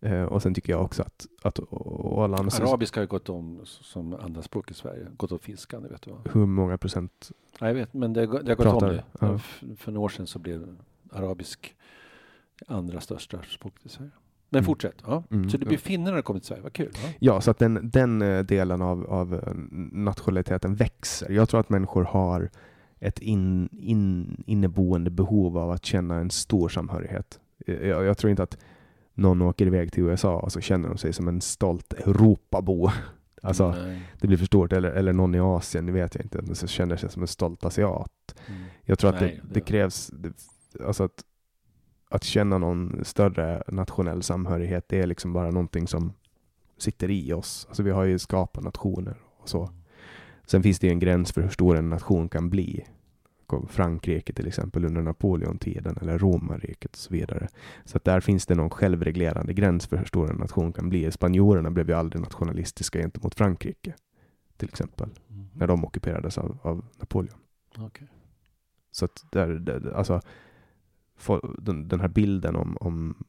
Eh, 0.02 0.24
och 0.24 0.42
sen 0.42 0.54
tycker 0.54 0.74
jag 0.74 0.82
också 0.84 1.04
att, 1.04 1.28
att 1.44 1.60
Åland, 1.70 2.54
Arabiska 2.62 3.00
har 3.00 3.04
ju 3.04 3.08
gått 3.08 3.30
om 3.30 3.60
som 3.66 4.14
andra 4.14 4.42
språk 4.42 4.72
i 4.72 4.74
Sverige. 4.74 5.08
Gått 5.18 5.32
om 5.32 5.40
finskan, 5.40 5.84
det 5.84 5.90
vet 5.90 6.02
du 6.02 6.12
va? 6.12 6.18
hur 6.34 6.46
många 6.46 6.78
procent 6.78 7.32
Ja, 7.60 7.68
jag 7.68 7.74
vet, 7.74 7.94
men 7.94 8.14
det, 8.14 8.22
det 8.22 8.28
har 8.28 8.44
gått 8.44 8.58
Pratar 8.58 8.90
om 8.90 8.94
det, 8.94 9.04
ja. 9.20 9.40
För 9.78 9.92
några 9.92 10.06
år 10.06 10.10
sedan 10.10 10.28
så 10.28 10.40
blev 10.40 10.76
arabisk 11.12 11.76
det 12.60 12.74
andra 12.74 13.02
största 13.02 13.40
språket 13.50 13.86
i 13.86 13.90
Sverige. 13.90 14.12
Men 14.50 14.60
Mm. 14.60 14.66
fortsätt. 14.66 14.96
Ja. 15.06 15.24
Mm, 15.32 15.50
Så 15.50 15.58
det 15.58 15.64
ja. 15.64 15.68
blir 15.68 15.78
finnarna 15.78 16.18
har 16.18 16.22
kommit 16.22 16.44
till 16.44 16.48
Sverige, 16.48 16.64
vad 16.64 16.74
kul. 16.74 16.92
Ja. 16.94 17.10
Ja, 17.20 17.42
så 17.42 17.52
att 17.52 17.58
den, 17.58 17.90
den 17.90 18.22
eh, 18.22 18.44
delen 18.44 18.82
av, 18.82 19.06
av 19.06 19.34
eh, 19.36 19.54
nationaliteten 19.92 20.76
växer. 20.76 21.32
Jag 21.32 21.50
tror 21.50 21.60
att 21.60 21.70
människor 21.70 22.04
har 22.04 22.50
ett 23.00 23.20
in, 23.20 23.70
in, 23.72 24.44
inneboende 24.48 25.10
behov 25.10 25.58
av 25.58 25.72
att 25.72 25.86
känna 25.86 26.16
en 26.16 26.30
stor 26.32 26.70
samhörighet. 26.70 27.40
Eh, 27.68 27.76
Jag, 27.88 28.06
jag 28.06 28.18
tror 28.18 28.30
inte 28.32 28.44
att 28.44 28.58
någon 29.14 29.42
åker 29.42 29.66
iväg 29.66 29.92
till 29.92 30.04
USA 30.04 30.40
och 30.40 30.52
så 30.52 30.62
känner 30.62 30.90
de 30.90 30.98
sig 30.98 31.14
som 31.14 31.28
en 31.28 31.42
stolt 31.42 31.94
Europabo. 31.94 32.90
Alltså, 33.42 33.72
Nej. 33.72 34.02
det 34.22 34.28
blir 34.28 34.38
för 34.38 34.46
stort. 34.46 34.74
Eller, 34.74 34.92
eller 34.92 35.14
någon 35.14 35.36
i 35.36 35.40
Asien, 35.40 35.86
det 35.86 35.92
vet 35.92 36.16
jag 36.16 36.26
inte, 36.26 36.42
men 36.42 36.56
så 36.56 36.68
känner 36.68 36.98
sig 36.98 37.10
som 37.10 37.22
en 37.22 37.28
stolt 37.28 37.64
asiat. 37.66 38.36
Mm. 38.48 38.62
Jag 38.84 39.00
tror 39.00 39.10
att 39.16 39.22
Nej, 39.22 39.40
det- 39.44 39.54
det 39.54 39.62
krävs, 39.62 40.08
det, 40.08 40.32
alltså 40.86 41.04
att, 41.04 41.24
att 42.10 42.24
känna 42.24 42.58
någon 42.58 43.00
större 43.06 43.64
nationell 43.68 44.24
samhörighet, 44.24 44.86
det 44.90 45.00
är 45.02 45.08
liksom 45.08 45.34
bara 45.34 45.52
någonting 45.52 45.88
som 45.88 46.14
sitter 46.78 47.10
i 47.12 47.34
oss. 47.34 47.66
Alltså 47.70 47.84
vi 47.84 47.92
har 47.92 48.04
ju 48.04 48.20
skapat 48.20 48.64
nationer 48.64 49.18
och 49.38 49.50
så. 49.50 49.70
Sen 50.50 50.64
finns 50.64 50.80
det 50.80 50.88
ju 50.88 50.94
en 50.94 51.00
gräns 51.00 51.32
för 51.32 51.42
hur 51.42 51.50
stor 51.50 51.78
en 51.78 51.90
nation 51.90 52.30
kan 52.30 52.50
bli. 52.50 52.86
Frankrike 53.68 54.34
till 54.34 54.48
exempel 54.48 54.86
under 54.86 55.02
Napoleontiden 55.02 55.98
eller 56.02 56.18
romarriket 56.18 56.92
och 56.92 56.98
så 56.98 57.14
vidare. 57.14 57.48
Så 57.86 57.98
att 57.98 58.04
där 58.04 58.20
finns 58.20 58.46
det 58.46 58.56
någon 58.56 58.70
självreglerande 58.70 59.54
gräns 59.54 59.88
för 59.88 59.98
hur 59.98 60.06
stor 60.06 60.30
en 60.30 60.36
nation 60.36 60.74
kan 60.74 60.90
bli. 60.90 61.12
Spanjorerna 61.12 61.72
blev 61.72 61.90
ju 61.90 61.96
aldrig 61.96 62.22
nationalistiska 62.22 63.00
gentemot 63.00 63.36
Frankrike 63.36 63.94
till 64.58 64.70
exempel 64.70 65.10
Mm. 65.30 65.48
när 65.54 65.68
de 65.68 65.86
ockuperades 65.86 66.38
av, 66.38 66.58
av 66.62 66.86
Napoleon. 67.00 67.38
Okej. 67.78 68.08
Så 68.92 69.06
att 69.06 69.26
där, 69.32 69.48
där, 69.48 69.94
alltså, 69.96 70.22
den, 71.58 71.88
den 71.88 72.00
här 72.00 72.08
bilden 72.08 72.56
om, 72.56 72.78
om, 72.80 73.24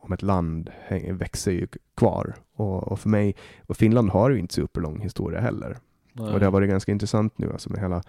om 0.00 0.12
ett 0.12 0.22
land 0.22 0.70
växer 1.12 1.52
ju 1.52 1.68
kvar. 1.94 2.34
Och, 2.52 2.88
och 2.88 3.00
för 3.00 3.08
mig, 3.08 3.36
och 3.66 3.76
Finland 3.76 4.10
har 4.10 4.30
ju 4.30 4.38
inte 4.38 4.54
superlång 4.54 5.00
historia 5.00 5.40
heller. 5.40 5.78
Och 6.18 6.40
det 6.40 6.46
har 6.46 6.52
varit 6.52 6.70
ganska 6.70 6.92
intressant 6.92 7.38
nu 7.38 7.52
alltså 7.52 7.70
med 7.70 7.80
hela 7.80 8.02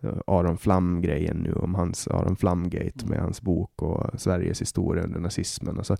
eh, 0.00 0.18
Aron 0.26 0.58
Flam-grejen 0.58 1.36
nu 1.36 1.52
om 1.52 1.74
hans 1.74 2.08
Aron 2.08 2.36
Flam-gate 2.36 3.06
med 3.06 3.18
hans 3.18 3.42
bok 3.42 3.82
och 3.82 4.20
Sveriges 4.20 4.60
historia 4.60 5.04
under 5.04 5.20
nazismen. 5.20 5.78
Alltså, 5.78 5.96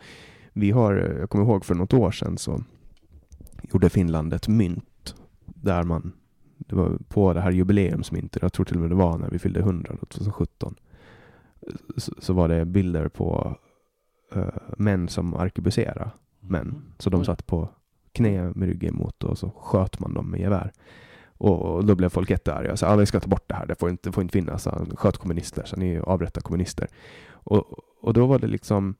vi 0.52 0.70
har, 0.70 0.96
eh, 0.96 1.18
jag 1.18 1.30
kommer 1.30 1.44
ihåg 1.44 1.64
för 1.64 1.74
något 1.74 1.92
år 1.92 2.10
sedan 2.10 2.38
så 2.38 2.62
gjorde 3.62 3.88
Finland 3.88 4.32
ett 4.32 4.48
mynt 4.48 5.14
där 5.44 5.82
man, 5.82 6.12
det 6.58 6.76
var 6.76 6.98
på 7.08 7.32
det 7.32 7.40
här 7.40 7.50
jubileumsmyntet, 7.50 8.42
jag 8.42 8.52
tror 8.52 8.64
till 8.64 8.76
och 8.76 8.80
med 8.80 8.90
det 8.90 8.96
var 8.96 9.18
när 9.18 9.30
vi 9.30 9.38
fyllde 9.38 9.60
100 9.60 9.96
då, 10.00 10.06
2017, 10.06 10.74
så, 11.96 12.12
så 12.18 12.32
var 12.32 12.48
det 12.48 12.64
bilder 12.64 13.08
på 13.08 13.56
eh, 14.34 14.48
män 14.76 15.08
som 15.08 15.34
arkebuserade 15.34 16.10
män. 16.40 16.82
Så 16.98 17.10
de 17.10 17.16
Mm. 17.16 17.24
Satt 17.24 17.46
på 17.46 17.68
knä 18.12 18.52
med 18.54 18.68
ryggen 18.68 18.94
mot 18.94 19.24
och 19.24 19.38
så 19.38 19.50
sköt 19.50 20.00
man 20.00 20.14
dem 20.14 20.30
med 20.30 20.40
gevär. 20.40 20.72
Och, 21.38 21.84
då 21.84 21.94
blev 21.94 22.08
folk 22.08 22.30
jättearga. 22.30 22.76
Så 22.76 22.86
alla 22.86 23.06
ska 23.06 23.20
ta 23.20 23.28
bort 23.28 23.48
det 23.48 23.54
här, 23.54 23.66
det 23.66 23.74
får 23.74 23.90
inte, 23.90 24.12
får 24.12 24.22
inte 24.22 24.32
finnas. 24.32 24.62
Så 24.62 24.70
Han 24.70 24.96
sköt 24.96 25.16
kommunister, 25.16 25.62
så 25.64 25.76
ni 25.76 25.98
avrättar 25.98 26.40
kommunister. 26.40 26.88
Och, 27.30 27.64
och 28.00 28.14
då 28.14 28.26
var 28.26 28.38
det 28.38 28.46
liksom 28.46 28.94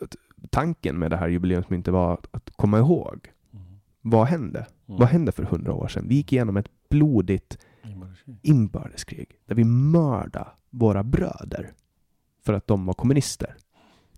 att 0.00 0.16
tanken 0.50 0.98
med 0.98 1.10
det 1.10 1.16
här 1.16 1.28
jubileumsmyntet 1.28 1.92
var 1.94 2.12
att, 2.12 2.26
att 2.30 2.50
komma 2.56 2.78
ihåg 2.78 3.32
Mm. 3.52 3.66
vad 4.00 4.26
hände? 4.26 4.58
Mm. 4.58 4.98
Vad 5.00 5.08
hände 5.08 5.32
för 5.32 5.42
hundra 5.42 5.72
år 5.72 5.88
sedan? 5.88 6.08
Vi 6.08 6.14
gick 6.14 6.32
igenom 6.32 6.56
ett 6.56 6.68
blodigt 6.88 7.58
Inbördeskrig. 7.84 8.38
inbördeskrig 8.42 9.38
där 9.46 9.54
vi 9.54 9.64
mördade 9.64 10.46
våra 10.70 11.02
bröder 11.02 11.72
för 12.44 12.52
att 12.52 12.66
de 12.66 12.86
var 12.86 12.94
kommunister. 12.94 13.56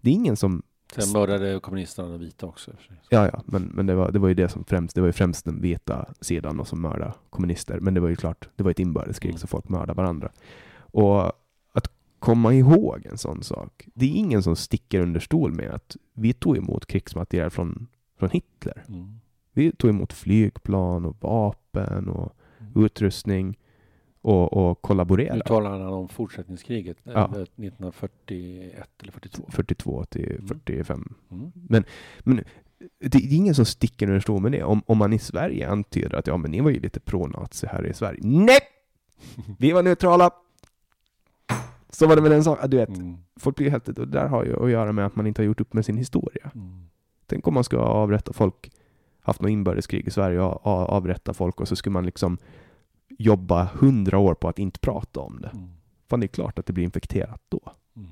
Det 0.01 0.11
är 0.11 0.15
ingen 0.15 0.37
som 0.37 0.63
Sen 0.97 1.13
mördade 1.13 1.61
kommunisterna 1.61 2.09
de 2.09 2.21
vita 2.21 2.47
också. 2.47 2.71
Ja, 3.09 3.31
ja, 3.33 3.43
men, 3.47 3.63
men 3.63 3.87
det, 3.87 3.95
var, 3.95 4.13
det 4.13 4.19
var 4.19 4.29
ju 4.29 4.35
det 4.35 4.49
som 4.49 4.65
främst, 4.65 4.95
det 4.95 5.01
var 5.01 5.09
ju 5.09 5.13
främst 5.13 5.45
den 5.45 5.61
vita 5.61 6.07
sidan 6.21 6.61
och 6.61 6.69
som 6.69 6.81
mördade 6.81 7.13
kommunister. 7.31 7.81
Men 7.81 7.95
det 7.95 8.01
var 8.01 8.09
ju 8.09 8.17
klart, 8.17 8.49
det 8.57 8.63
var 8.63 8.71
ett 8.71 8.79
inbördeskrig 8.79 9.31
Mm. 9.31 9.39
så 9.39 9.47
folk 9.47 9.69
mördade 9.69 9.93
varandra. 9.95 10.31
Och 10.79 11.25
att 11.73 11.91
komma 12.19 12.55
ihåg 12.55 13.07
en 13.07 13.19
sån 13.19 13.43
sak. 13.43 13.89
Det 13.95 14.05
är 14.07 14.15
ingen 14.15 14.43
som 14.43 14.57
sticker 14.57 15.01
under 15.01 15.21
stol 15.21 15.53
med 15.53 15.71
att 15.71 15.97
vi 16.13 16.33
tog 16.33 16.57
emot 16.57 16.87
krigsmateriel 16.87 17.51
från, 17.51 17.87
från 18.19 18.31
Hitler. 18.31 18.85
Mm. 18.89 19.21
Vi 19.53 19.73
tog 19.73 19.91
emot 19.91 20.13
flygplan 20.13 21.05
och 21.05 21.17
vapen 21.21 22.09
och 22.09 22.33
Mm. 22.61 22.85
utrustning 22.85 23.59
och, 24.29 24.53
och 24.53 24.71
Nu 24.71 24.75
kollaborerade. 24.81 25.43
talar 25.45 25.71
han 25.71 25.83
om 25.83 26.09
fortsättningskriget, 26.09 26.97
Ja. 27.03 27.13
eh, 27.13 27.31
1941 27.33 28.89
eller 29.03 29.13
42. 29.13 29.45
42 29.51 30.05
till 30.05 30.31
Mm. 30.33 30.47
45 30.49 31.15
Mm. 31.31 31.53
Men 32.19 32.45
det 33.01 33.19
är 33.19 33.37
ingen 33.37 33.55
som 33.55 33.65
sticker 33.65 34.07
under 34.07 34.21
stol 34.21 34.43
med 34.43 34.53
det. 34.53 34.63
Om, 34.63 34.83
om 34.87 34.99
man 34.99 35.13
i 35.13 35.19
Sverige 35.19 35.69
antyder 35.69 36.15
att 36.15 36.27
ja, 36.27 36.37
men 36.37 36.51
ni 36.51 36.61
var 36.61 36.71
ju 36.71 36.81
lite 36.81 37.01
pro-nazi 37.01 37.67
här 37.67 37.87
i 37.87 37.95
Sverige. 37.95 38.21
Nej! 38.23 38.59
Vi 39.59 39.73
var 39.73 39.83
neutrala! 39.83 40.31
Så 41.91 42.07
var 42.07 42.17
det 42.17 42.23
med 42.23 42.31
den 42.31 42.45
saken. 42.45 42.71
Du 42.71 42.77
vet, 42.77 42.89
Mm. 42.89 43.17
folk 43.41 43.57
blir 43.57 43.71
helt... 43.71 43.89
Och 43.89 43.95
det 43.95 44.07
där 44.07 44.27
har 44.29 44.45
ju 44.45 44.65
att 44.65 44.71
göra 44.71 44.93
med 44.93 45.07
att 45.07 45.17
man 45.17 45.27
inte 45.27 45.43
har 45.43 45.47
gjort 45.47 45.61
upp 45.61 45.73
med 45.73 45.85
sin 45.85 45.97
historia. 45.97 46.51
Mm. 46.55 46.87
Tänk 47.27 47.47
om 47.47 47.55
man 47.55 47.65
ska 47.65 47.79
avrätta 47.79 48.33
folk, 48.33 48.71
haft 49.21 49.41
något 49.41 49.51
inbördeskrig 49.51 50.07
i 50.07 50.11
Sverige 50.11 50.41
och 50.41 50.67
avrätta 50.67 51.35
folk 51.35 51.61
och 51.61 51.69
så 51.69 51.77
skulle 51.77 51.93
man 51.93 52.05
liksom 52.07 52.39
jobba 53.19 53.65
hundra 53.65 54.19
år 54.19 54.35
på 54.35 54.49
att 54.49 54.59
inte 54.59 54.81
prata 54.81 55.21
om 55.21 55.41
det. 55.41 55.49
Mm. 55.49 55.69
Fan, 56.09 56.21
det 56.21 56.27
är 56.27 56.29
klart 56.29 56.59
att 56.59 56.67
det 56.67 56.73
blir 56.73 56.85
infekterat 56.85 57.43
då. 57.49 57.61
Mm. 57.97 58.09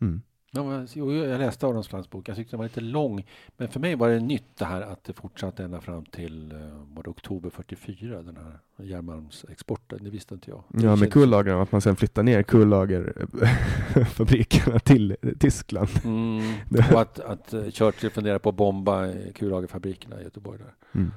Mm. 0.00 0.22
Ja, 0.50 0.86
jag 0.94 1.38
läste 1.38 1.66
Aron 1.66 1.84
Flams 1.84 2.10
bok. 2.10 2.28
Jag 2.28 2.36
tyckte 2.36 2.52
den 2.52 2.58
var 2.58 2.64
lite 2.64 2.80
lång. 2.80 3.26
Men 3.56 3.68
för 3.68 3.80
mig 3.80 3.94
var 3.94 4.08
det 4.08 4.20
nytt 4.20 4.56
det 4.58 4.64
här 4.64 4.82
att 4.82 5.04
det 5.04 5.12
fortsatte 5.12 5.64
ända 5.64 5.80
fram 5.80 6.04
till 6.04 6.52
eh, 6.52 6.58
var 6.94 7.08
oktober 7.08 7.50
44, 7.50 8.22
den 8.22 8.36
här 8.36 8.58
järnmalmsexporten. 8.86 10.04
Det 10.04 10.10
visste 10.10 10.34
inte 10.34 10.50
jag. 10.50 10.64
Ja, 10.82 10.96
med 10.96 11.12
kullagren, 11.12 11.60
att 11.60 11.72
man 11.72 11.80
sen 11.80 11.96
flyttar 11.96 12.22
ner 12.22 12.42
kullagerfabrikerna 12.42 14.78
till 14.78 15.16
Tyskland. 15.38 15.88
Mm. 16.04 16.54
Och 16.92 17.00
att, 17.00 17.20
att 17.20 17.52
eh, 17.52 17.70
Churchill 17.70 18.10
funderar 18.10 18.38
på 18.38 18.48
att 18.48 18.56
bomba 18.56 19.12
kullagerfabrikerna 19.34 20.20
i 20.20 20.24
Göteborg. 20.24 20.58
Där. 20.58 20.74
Mm. 20.92 21.12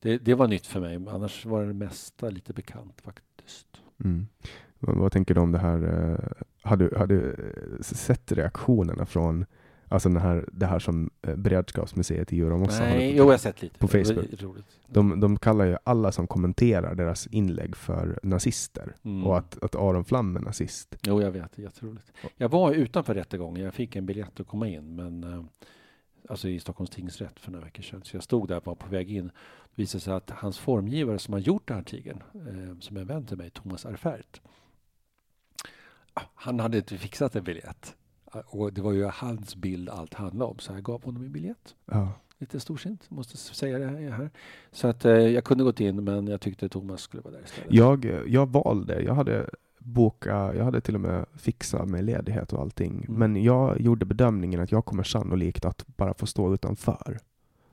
Det, 0.00 0.18
det 0.18 0.34
var 0.34 0.48
nytt 0.48 0.66
för 0.66 0.80
mig. 0.80 0.96
Annars 1.08 1.46
var 1.46 1.64
det 1.64 1.74
mesta 1.74 2.30
lite 2.30 2.52
bekant 2.52 3.00
faktiskt. 3.00 3.66
Mm. 4.04 4.26
Vad, 4.78 5.12
tänker 5.12 5.34
du 5.34 5.40
om 5.40 5.52
det 5.52 5.58
här? 5.58 5.82
eh, 5.82 6.44
Har 6.62 6.76
du, 6.76 6.94
har 6.96 7.06
du 7.06 7.30
eh, 7.32 7.80
sett 7.82 8.32
reaktionerna 8.32 9.06
från 9.06 9.46
alltså 9.88 10.08
det 10.08 10.20
här, 10.20 10.48
det 10.52 10.66
här 10.66 10.78
som 10.78 11.10
eh, 11.22 11.36
Beredskapsmuseet 11.36 12.32
i 12.32 12.36
Djurgården 12.36 12.68
Nej, 12.80 13.10
jo, 13.10 13.16
jag 13.24 13.30
har 13.30 13.38
sett 13.38 13.62
lite. 13.62 13.78
På 13.78 13.88
Facebook. 13.88 14.42
Roligt. 14.42 14.66
de, 14.86 15.20
de 15.20 15.38
kallar 15.38 15.64
ju 15.64 15.76
alla 15.84 16.12
som 16.12 16.26
kommenterar 16.26 16.94
deras 16.94 17.26
inlägg 17.26 17.76
för 17.76 18.20
nazister. 18.22 18.94
Mm. 19.02 19.26
Och 19.26 19.38
att, 19.38 19.62
att 19.62 19.74
Aron 19.74 20.04
Flam 20.04 20.36
är 20.36 20.40
nazist. 20.40 20.96
Jo, 21.02 21.22
jag 21.22 21.30
vet. 21.30 21.52
Det 21.56 21.62
är 21.62 21.64
jätteroligt. 21.64 22.12
Jag 22.36 22.48
var 22.48 22.72
utanför 22.72 23.14
rättegången. 23.14 23.64
Jag 23.64 23.74
fick 23.74 23.96
en 23.96 24.06
biljett 24.06 24.40
att 24.40 24.46
komma 24.46 24.68
in, 24.68 24.96
men 24.96 25.48
alltså 26.28 26.48
i 26.48 26.60
Stockholms 26.60 26.90
tingsrätt 26.90 27.40
för 27.40 27.52
några 27.52 27.64
veckor 27.64 27.82
sedan. 27.82 28.00
Så 28.04 28.16
jag 28.16 28.22
stod 28.22 28.48
där 28.48 28.56
och 28.56 28.66
var 28.66 28.74
på 28.74 28.88
väg 28.88 29.10
in. 29.10 29.30
Visade 29.78 30.00
sig 30.00 30.14
att 30.14 30.30
hans 30.30 30.58
formgivare 30.58 31.18
som 31.18 31.32
har 31.34 31.40
gjort 31.40 31.68
den 31.68 31.76
här 31.76 31.84
tigern, 31.84 32.22
eh, 32.34 32.78
som 32.80 32.96
är 32.96 33.00
en 33.00 33.06
vän 33.06 33.26
till 33.26 33.36
mig, 33.36 33.50
Thomas 33.50 33.86
Arfert, 33.86 34.40
ah, 36.14 36.22
han 36.34 36.60
hade 36.60 36.78
inte 36.78 36.98
fixat 36.98 37.36
en 37.36 37.44
biljett. 37.44 37.96
Ah, 38.24 38.40
Och 38.46 38.72
det 38.72 38.80
var 38.82 38.92
ju 38.92 39.04
hans 39.04 39.56
bild 39.56 39.88
allt 39.88 40.14
handlade 40.14 40.50
om, 40.50 40.58
så 40.58 40.72
jag 40.72 40.82
gav 40.82 41.04
honom 41.04 41.22
en 41.24 41.32
biljett. 41.32 41.74
Ja. 41.86 42.12
Lite 42.38 42.60
storsint, 42.60 43.10
måste 43.10 43.36
säga 43.36 43.78
det 43.78 44.10
här. 44.10 44.30
Så 44.72 44.88
att 44.88 45.04
eh, 45.04 45.12
jag 45.12 45.44
kunde 45.44 45.64
gått 45.64 45.80
in, 45.80 46.04
men 46.04 46.26
jag 46.26 46.40
tyckte 46.40 46.68
Thomas 46.68 47.00
skulle 47.02 47.22
vara 47.22 47.34
där 47.34 47.42
istället. 47.44 47.72
Jag, 47.72 48.24
jag 48.26 48.48
valde, 48.48 49.02
jag 49.02 49.14
hade 49.14 49.50
boka, 49.78 50.54
jag 50.54 50.64
hade 50.64 50.80
till 50.80 50.94
och 50.94 51.00
med 51.00 51.26
fixat 51.36 51.88
med 51.88 52.04
ledighet 52.04 52.52
och 52.52 52.60
allting. 52.60 53.04
Mm. 53.08 53.18
Men 53.18 53.42
jag 53.42 53.80
gjorde 53.80 54.06
bedömningen 54.06 54.60
att 54.60 54.72
jag 54.72 54.84
kommer 54.84 55.02
sannolikt 55.02 55.64
att 55.64 55.86
bara 55.86 56.14
få 56.14 56.26
stå 56.26 56.54
utanför. 56.54 57.18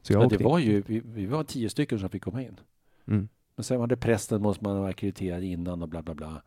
Så 0.06 0.14
jag 0.14 0.24
Ja, 0.24 0.28
det 0.28 0.44
var 0.44 0.60
ju, 0.60 0.82
vi, 0.82 1.00
vi 1.06 1.26
var 1.26 1.44
tio 1.44 1.70
stycken 1.70 2.00
som 2.00 2.10
fick 2.10 2.24
komma 2.24 2.42
in. 2.42 2.60
Mm. 3.08 3.28
Men 3.56 3.64
sen 3.64 3.80
var 3.80 3.88
det 3.88 3.98
prästen 3.98 4.42
måste 4.42 4.64
man 4.64 4.78
vara 4.80 4.90
ackrediterad 4.90 5.44
innan 5.44 5.82
och 5.82 5.90
bla 5.90 6.02
bla 6.02 6.14
bla. 6.14 6.42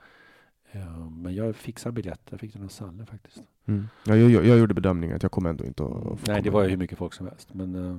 Eh, 0.72 1.10
Men 1.10 1.34
jag 1.34 1.56
fixade 1.56 1.92
biljett. 1.92 2.20
Jag 2.30 2.40
fick 2.40 2.52
den 2.52 2.64
av 2.64 2.68
Salle 2.68 3.06
faktiskt. 3.06 3.42
Mm. 3.66 3.88
Ja, 4.04 4.16
jag, 4.16 4.30
jag, 4.30 4.46
jag 4.46 4.58
gjorde 4.58 4.74
bedömningen 4.74 5.16
att 5.16 5.22
jag 5.22 5.32
kommer 5.32 5.50
ändå 5.50 5.64
inte 5.64 5.82
att 5.84 5.90
få 5.90 6.18
Nej, 6.26 6.42
det 6.42 6.50
var 6.50 6.62
ju 6.62 6.68
hur 6.70 6.76
mycket 6.76 6.98
folk 6.98 7.14
som 7.14 7.26
helst. 7.26 7.54
Men 7.54 7.74
eh, 7.74 7.98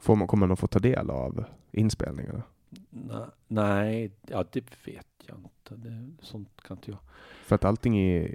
Får 0.00 0.16
man, 0.16 0.26
kommer 0.28 0.46
man 0.46 0.52
att 0.52 0.58
få 0.58 0.66
ta 0.66 0.78
del 0.78 1.10
av 1.10 1.44
inspelningarna? 1.70 2.42
na- 2.90 3.30
nej, 3.48 4.12
ja, 4.26 4.44
det 4.52 4.64
vet 4.86 5.06
jag 5.26 5.36
inte. 5.38 5.88
Det, 5.88 6.10
sånt 6.20 6.48
kan 6.62 6.76
inte 6.76 6.90
jag. 6.90 6.98
För 7.44 7.54
att 7.54 7.64
allting 7.64 7.98
är, 7.98 8.34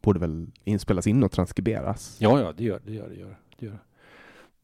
borde 0.00 0.20
väl 0.20 0.46
inspelas 0.64 1.06
in 1.06 1.22
och 1.22 1.32
transkriberas? 1.32 2.16
Ja, 2.20 2.40
ja, 2.40 2.52
det 2.52 2.64
gör 2.64 2.80
det. 2.84 2.92
Gör, 2.92 3.08
det, 3.08 3.14
gör, 3.14 3.36
det 3.58 3.66
gör. 3.66 3.78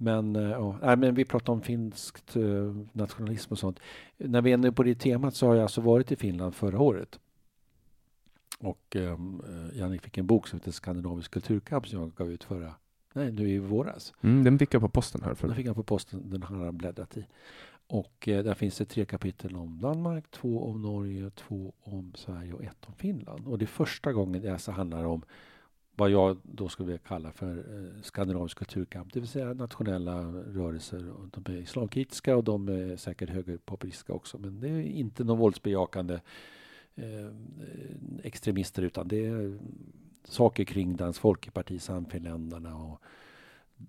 Men, 0.01 0.37
eh, 0.37 0.43
ja, 0.43 0.79
nej, 0.83 0.97
men 0.97 1.15
vi 1.15 1.25
pratar 1.25 1.53
om 1.53 1.63
finskt 1.63 2.37
eh, 2.37 2.77
nationalism 2.93 3.53
och 3.53 3.59
sånt. 3.59 3.81
När 4.17 4.43
vi 4.43 4.51
är 4.51 4.55
inne 4.55 4.73
på 4.73 4.83
det 4.83 4.95
temat 4.95 5.35
så 5.35 5.47
har 5.47 5.55
jag 5.55 5.63
alltså 5.63 5.81
varit 5.81 6.13
i 6.13 6.17
Finland 6.17 6.55
förra 6.55 6.81
året. 6.81 7.19
Och 8.59 8.97
um, 8.97 9.43
Jannik 9.75 10.03
fick 10.03 10.19
en 10.19 10.27
bok 10.27 10.49
som 10.49 10.59
heter 10.59 10.71
Skandinavisk 10.71 11.31
kulturkamp 11.31 11.89
som 11.89 12.01
jag 12.01 12.15
gav 12.15 12.33
ut 12.33 12.45
förra, 12.45 12.75
nej 13.13 13.33
nu 13.33 13.51
i 13.51 13.59
våras. 13.59 14.13
Mm, 14.21 14.45
den 14.45 14.59
fick 14.59 14.75
jag 14.75 14.83
på 14.83 14.89
posten 14.89 15.21
här. 15.21 15.29
Den 15.29 15.37
För. 15.37 15.55
fick 15.55 15.67
han 15.67 15.75
på 15.75 15.83
posten, 15.83 16.31
den 16.31 16.43
har 16.43 16.65
han 16.65 16.77
bläddrat 16.77 17.17
i. 17.17 17.27
Och 17.87 18.29
eh, 18.29 18.45
där 18.45 18.55
finns 18.55 18.79
det 18.79 18.85
tre 18.85 19.05
kapitel 19.05 19.57
om 19.57 19.79
Danmark, 19.81 20.31
två 20.31 20.65
om 20.65 20.83
Norge, 20.83 21.31
två 21.31 21.73
om 21.81 22.13
Sverige 22.15 22.53
och 22.53 22.65
ett 22.65 22.87
om 22.87 22.95
Finland. 22.95 23.47
Och 23.47 23.59
det 23.59 23.65
är 23.65 23.67
första 23.67 24.13
gången 24.13 24.43
det 24.43 24.53
alltså 24.53 24.71
handlar 24.71 25.05
om 25.05 25.23
vad 25.99 26.11
jag 26.11 26.37
då 26.43 26.69
skulle 26.69 26.87
vilja 26.87 26.99
kalla 26.99 27.33
för 27.33 27.57
eh, 27.59 28.03
skandinavisk 28.03 28.59
kulturkamp, 28.59 29.13
det 29.13 29.21
vill 29.21 29.29
säga 29.29 29.55
nationella 29.55 30.23
rörelser. 30.33 31.13
De 31.31 31.53
är 31.53 31.57
islamkritiska 31.57 32.37
och 32.37 32.45
de 32.45 32.69
är 32.69 32.97
säkert 32.97 33.31
högerpopulistiska 33.31 34.13
också, 34.13 34.39
men 34.39 34.61
det 34.61 34.69
är 34.69 34.83
inte 34.83 35.25
någon 35.25 35.39
våldsbejakande 35.39 36.21
eh, 36.95 37.29
extremister 38.23 38.83
utan 38.83 39.09
det 39.09 39.27
är 39.27 39.59
saker 40.25 40.65
kring 40.65 40.97
Dansk 40.97 41.21
Folkeparti, 41.21 41.81
Sannfinländarna 41.81 42.77
och 42.77 43.03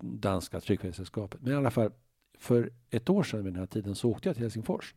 Danska 0.00 0.60
tryckfrihetssällskapet. 0.60 1.42
Men 1.42 1.52
i 1.52 1.56
alla 1.56 1.70
fall, 1.70 1.90
för 2.38 2.70
ett 2.90 3.10
år 3.10 3.22
sedan 3.22 3.44
vid 3.44 3.52
den 3.52 3.60
här 3.60 3.66
tiden 3.66 3.94
så 3.94 4.10
åkte 4.10 4.28
jag 4.28 4.36
till 4.36 4.44
Helsingfors. 4.44 4.94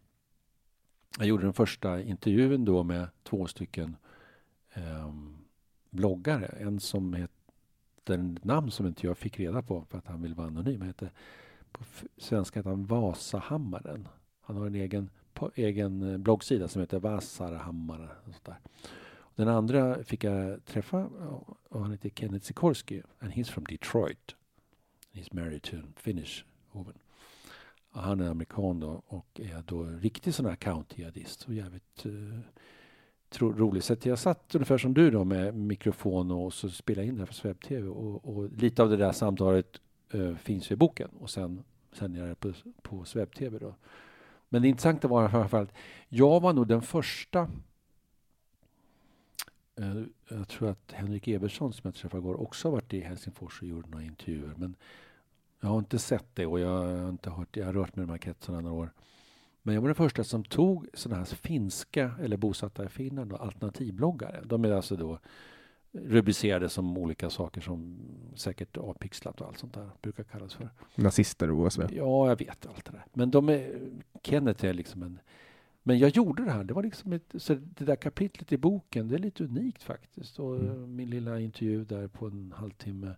Jag 1.17 1.27
gjorde 1.27 1.43
den 1.43 1.53
första 1.53 2.01
intervjun 2.01 2.65
då 2.65 2.83
med 2.83 3.07
två 3.23 3.47
stycken 3.47 3.95
eh, 4.73 5.13
bloggare. 5.93 6.45
En 6.45 6.79
som 6.79 7.13
heter 7.13 7.33
ett 8.13 8.43
namn 8.43 8.71
som 8.71 8.87
inte 8.87 9.07
jag 9.07 9.17
fick 9.17 9.39
reda 9.39 9.61
på 9.61 9.85
för 9.89 9.97
att 9.97 10.07
han 10.07 10.21
vill 10.21 10.33
vara 10.33 10.47
anonym. 10.47 10.79
Han 10.79 10.87
heter, 10.87 11.11
på 11.71 11.83
svenska 12.17 12.59
heter 12.59 12.69
han 12.69 12.85
Vasahammaren. 12.85 14.07
Han 14.41 14.57
har 14.57 14.67
en 14.67 14.75
egen, 14.75 15.09
på, 15.33 15.51
egen 15.55 16.11
eh, 16.11 16.17
bloggsida 16.17 16.67
som 16.67 16.81
heter 16.81 16.99
Vasarahammaren. 16.99 18.09
Och 18.25 18.35
sådär. 18.35 18.59
Den 19.35 19.47
andra 19.47 20.03
fick 20.03 20.23
jag 20.23 20.65
träffa 20.65 21.05
och 21.69 21.81
han 21.81 21.91
heter 21.91 22.09
Kenneth 22.09 22.45
Sikorsky 22.45 23.01
and 23.19 23.31
he's 23.31 23.51
from 23.51 23.63
Detroit. 23.63 24.35
He's 25.13 25.27
married 25.31 25.63
to 25.63 25.77
a 25.77 25.81
Finnish 25.95 26.45
woman. 26.71 26.97
Och 27.91 28.01
Han 28.01 28.19
är 28.19 28.29
amerikan 28.29 28.79
då 28.79 29.03
och 29.07 29.39
är 29.39 29.63
då 29.65 29.83
riktig 29.83 30.33
sån 30.33 30.45
här 30.45 30.55
county-jihadist. 30.55 31.53
Jävligt 31.53 32.05
uh, 32.05 32.39
tro, 33.33 33.53
roligt. 33.53 33.83
Så 33.83 33.95
jag 34.03 34.19
satt 34.19 34.55
ungefär 34.55 34.77
som 34.77 34.93
du 34.93 35.11
då 35.11 35.23
med 35.23 35.55
mikrofon 35.55 36.31
och 36.31 36.53
så 36.53 36.69
spelade 36.69 37.07
in 37.07 37.15
det 37.15 37.21
här 37.21 37.25
för 37.25 37.33
Swebb-TV. 37.33 37.87
Och, 37.87 38.37
och 38.37 38.51
lite 38.51 38.83
av 38.83 38.89
det 38.89 38.97
där 38.97 39.11
samtalet 39.11 39.81
eh, 40.13 40.35
finns 40.35 40.71
i 40.71 40.75
boken 40.75 41.09
och 41.19 41.29
sen 41.29 41.63
sänder 41.93 42.19
jag 42.19 42.29
det 42.29 42.35
på, 42.35 42.53
på 42.81 43.05
Swebb-TV 43.05 43.59
då. 43.59 43.75
Men 44.49 44.61
det 44.61 44.67
intressanta 44.67 45.07
var 45.07 45.29
i 45.29 45.35
alla 45.35 45.47
fall 45.47 45.63
att 45.63 45.73
jag 46.09 46.39
var 46.39 46.53
nog 46.53 46.67
den 46.67 46.81
första 46.81 47.39
eh, 49.75 50.03
jag 50.29 50.47
tror 50.47 50.69
att 50.69 50.91
Henrik 50.91 51.27
Evertsson 51.27 51.73
som 51.73 51.81
jag 51.83 51.95
träffade 51.95 52.21
igår 52.21 52.41
också 52.41 52.67
har 52.67 52.71
varit 52.73 52.93
i 52.93 52.99
Helsingfors 52.99 53.61
och 53.61 53.67
gjort 53.67 53.89
några 53.89 54.05
intervjuer. 54.05 54.53
Men 54.57 54.75
jag 55.59 55.69
har 55.69 55.79
inte 55.79 55.99
sett 55.99 56.25
det 56.33 56.45
och 56.45 56.59
jag 56.59 56.69
har 56.69 57.09
inte 57.09 57.29
hört 57.29 57.57
Jag 57.57 57.65
har 57.65 57.73
rört 57.73 57.95
mig 57.95 58.03
i 58.03 58.05
de 58.05 58.11
här 58.11 58.17
kretsarna 58.17 58.61
några 58.61 58.75
år. 58.75 58.91
Men 59.63 59.75
jag 59.75 59.81
var 59.81 59.87
den 59.89 59.95
första 59.95 60.23
som 60.23 60.43
tog 60.43 60.87
sådana 60.93 61.17
här 61.17 61.25
finska 61.25 62.11
eller 62.21 62.37
bosatta 62.37 62.85
i 62.85 62.89
Finland 62.89 63.33
och 63.33 63.41
alternativbloggare. 63.45 64.41
De 64.45 64.65
är 64.65 64.71
alltså 64.71 64.95
då 64.95 65.19
rubricerade 65.91 66.69
som 66.69 66.97
olika 66.97 67.29
saker 67.29 67.61
som 67.61 67.97
säkert 68.35 68.77
avpixlat 68.77 69.41
och 69.41 69.47
allt 69.47 69.57
sånt 69.57 69.73
där 69.73 69.89
brukar 70.01 70.23
kallas 70.23 70.53
för. 70.53 70.69
Nazister 70.95 71.51
och 71.51 71.59
OSV. 71.59 71.81
Ja, 71.91 72.29
jag 72.29 72.39
vet 72.39 72.65
allt 72.65 72.85
det 72.85 72.91
där. 72.91 73.05
Men 73.13 73.31
de 73.31 73.49
är, 73.49 73.79
Kenneth 74.23 74.65
är 74.65 74.73
liksom 74.73 75.03
en... 75.03 75.19
Men 75.83 75.99
jag 75.99 76.09
gjorde 76.09 76.45
det 76.45 76.51
här. 76.51 76.63
Det 76.63 76.73
var 76.73 76.83
liksom 76.83 77.13
ett, 77.13 77.33
så 77.35 77.53
det 77.53 77.85
där 77.85 77.95
kapitlet 77.95 78.51
i 78.51 78.57
boken, 78.57 79.07
det 79.07 79.15
är 79.15 79.19
lite 79.19 79.43
unikt 79.43 79.83
faktiskt. 79.83 80.39
Och 80.39 80.55
Mm. 80.59 80.95
min 80.95 81.09
lilla 81.09 81.39
intervju 81.39 81.85
där 81.85 82.07
på 82.07 82.27
en 82.27 82.53
halvtimme. 82.57 83.15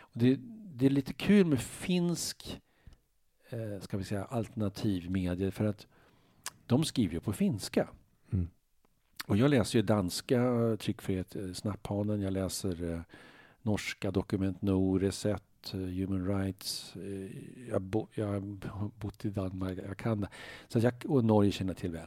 Och 0.00 0.18
det, 0.18 0.38
det 0.74 0.86
är 0.86 0.90
lite 0.90 1.12
kul 1.12 1.46
med 1.46 1.60
finsk, 1.60 2.60
eh, 3.50 3.80
ska 3.80 3.96
vi 3.96 4.04
säga, 4.04 4.24
alternativmedier 4.24 5.50
för 5.50 5.64
att 5.64 5.86
de 6.66 6.84
skriver 6.84 7.14
ju 7.14 7.20
på 7.20 7.32
finska. 7.32 7.88
Mm. 8.32 8.48
Och 9.26 9.36
jag 9.36 9.50
läser 9.50 9.78
ju 9.78 9.82
danska 9.82 10.40
tryckfrihet, 10.80 11.36
eh, 11.36 11.52
Snapphanen, 11.52 12.20
jag 12.20 12.32
läser 12.32 12.92
eh, 12.92 13.00
norska 13.62 14.10
Dokument 14.10 14.62
Nord, 14.62 15.02
Reset, 15.02 15.74
eh, 15.74 15.80
Human 15.80 16.26
Rights. 16.26 16.96
Eh, 16.96 17.68
jag, 17.68 17.82
bo, 17.82 18.08
har 18.16 19.00
bott 19.00 19.24
i 19.24 19.30
Danmark, 19.30 19.78
jag 19.88 19.96
kan 19.96 20.20
det. 20.20 20.28
Så 20.68 20.78
jag, 20.78 20.94
och 21.08 21.24
Norge 21.24 21.52
känner 21.52 21.70
jag 21.70 21.78
till 21.78 21.92
väl. 21.92 22.06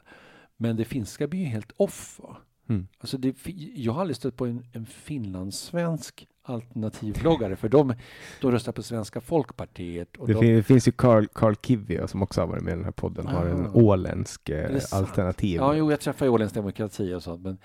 Men 0.57 0.75
det 0.75 0.85
finska 0.85 1.27
blir 1.27 1.39
ju 1.39 1.45
helt 1.45 1.71
off. 1.77 2.19
Va? 2.23 2.37
Mm. 2.69 2.87
Alltså 2.97 3.17
det, 3.17 3.35
jag 3.75 3.93
har 3.93 4.01
aldrig 4.01 4.15
stött 4.15 4.37
på 4.37 4.45
en, 4.45 4.65
en 4.73 4.85
finlandssvensk 4.85 6.27
alternativbloggare 6.43 7.55
för 7.55 7.69
de, 7.69 7.93
de 8.41 8.51
röstar 8.51 8.71
på 8.71 8.83
Svenska 8.83 9.21
Folkpartiet. 9.21 10.17
Och 10.17 10.27
Det 10.27 10.33
de, 10.33 10.39
fin- 10.39 10.63
finns 10.63 10.87
ju 10.87 10.91
Carl, 10.91 11.27
Carl 11.33 11.55
Kivio 11.55 12.07
som 12.07 12.23
också 12.23 12.41
har 12.41 12.47
varit 12.47 12.63
med 12.63 12.71
i 12.71 12.75
den 12.75 12.83
här 12.85 12.91
podden, 12.91 13.27
har 13.27 13.45
en 13.45 13.65
Ah. 13.67 13.71
åländsk 13.73 14.49
eh, 14.49 14.81
alternativ. 14.91 15.55
Ja, 15.55 15.75
jo, 15.75 15.91
jag 15.91 15.99
träffar 15.99 16.25
ju 16.25 16.31
Åländsk 16.31 16.55
demokrati 16.55 17.13
och 17.13 17.23
sånt. 17.23 17.41
Men, 17.41 17.57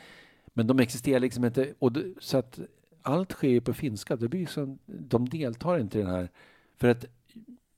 men 0.55 0.66
de 0.66 0.78
existerar 0.78 1.20
liksom 1.20 1.44
inte. 1.44 1.74
Och 1.78 1.92
det, 1.92 2.05
så 2.20 2.38
att 2.38 2.59
allt 3.02 3.32
sker 3.32 3.48
ju 3.48 3.60
på 3.60 3.72
finska. 3.74 4.16
Det 4.16 4.28
blir 4.28 4.46
som, 4.46 4.78
de 4.86 5.28
deltar 5.28 5.78
inte 5.78 5.98
i 5.98 6.02
den 6.02 6.10
här... 6.10 6.28
För 6.76 6.88
att 6.88 7.05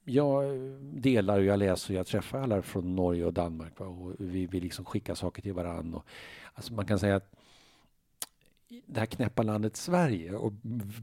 jag 0.04 0.44
delar 0.82 1.38
och 1.38 1.44
jag 1.44 1.58
läser 1.58 1.94
och 1.94 1.98
jag 1.98 2.06
träffar 2.06 2.40
alla 2.40 2.62
från 2.62 2.96
Norge 2.96 3.24
och 3.24 3.32
Danmark. 3.32 3.78
Va? 3.78 3.86
Och 3.86 4.12
vi, 4.18 4.46
vi 4.46 4.60
liksom 4.60 4.84
skickar 4.84 5.14
saker 5.14 5.42
till 5.42 5.52
varandra. 5.52 5.98
Och, 5.98 6.04
alltså 6.54 6.74
man 6.74 6.86
kan 6.86 6.98
säga 6.98 7.16
att 7.16 7.32
det 8.86 9.00
här 9.00 9.06
knäppa 9.06 9.42
landet 9.42 9.76
Sverige 9.76 10.34
och 10.34 10.52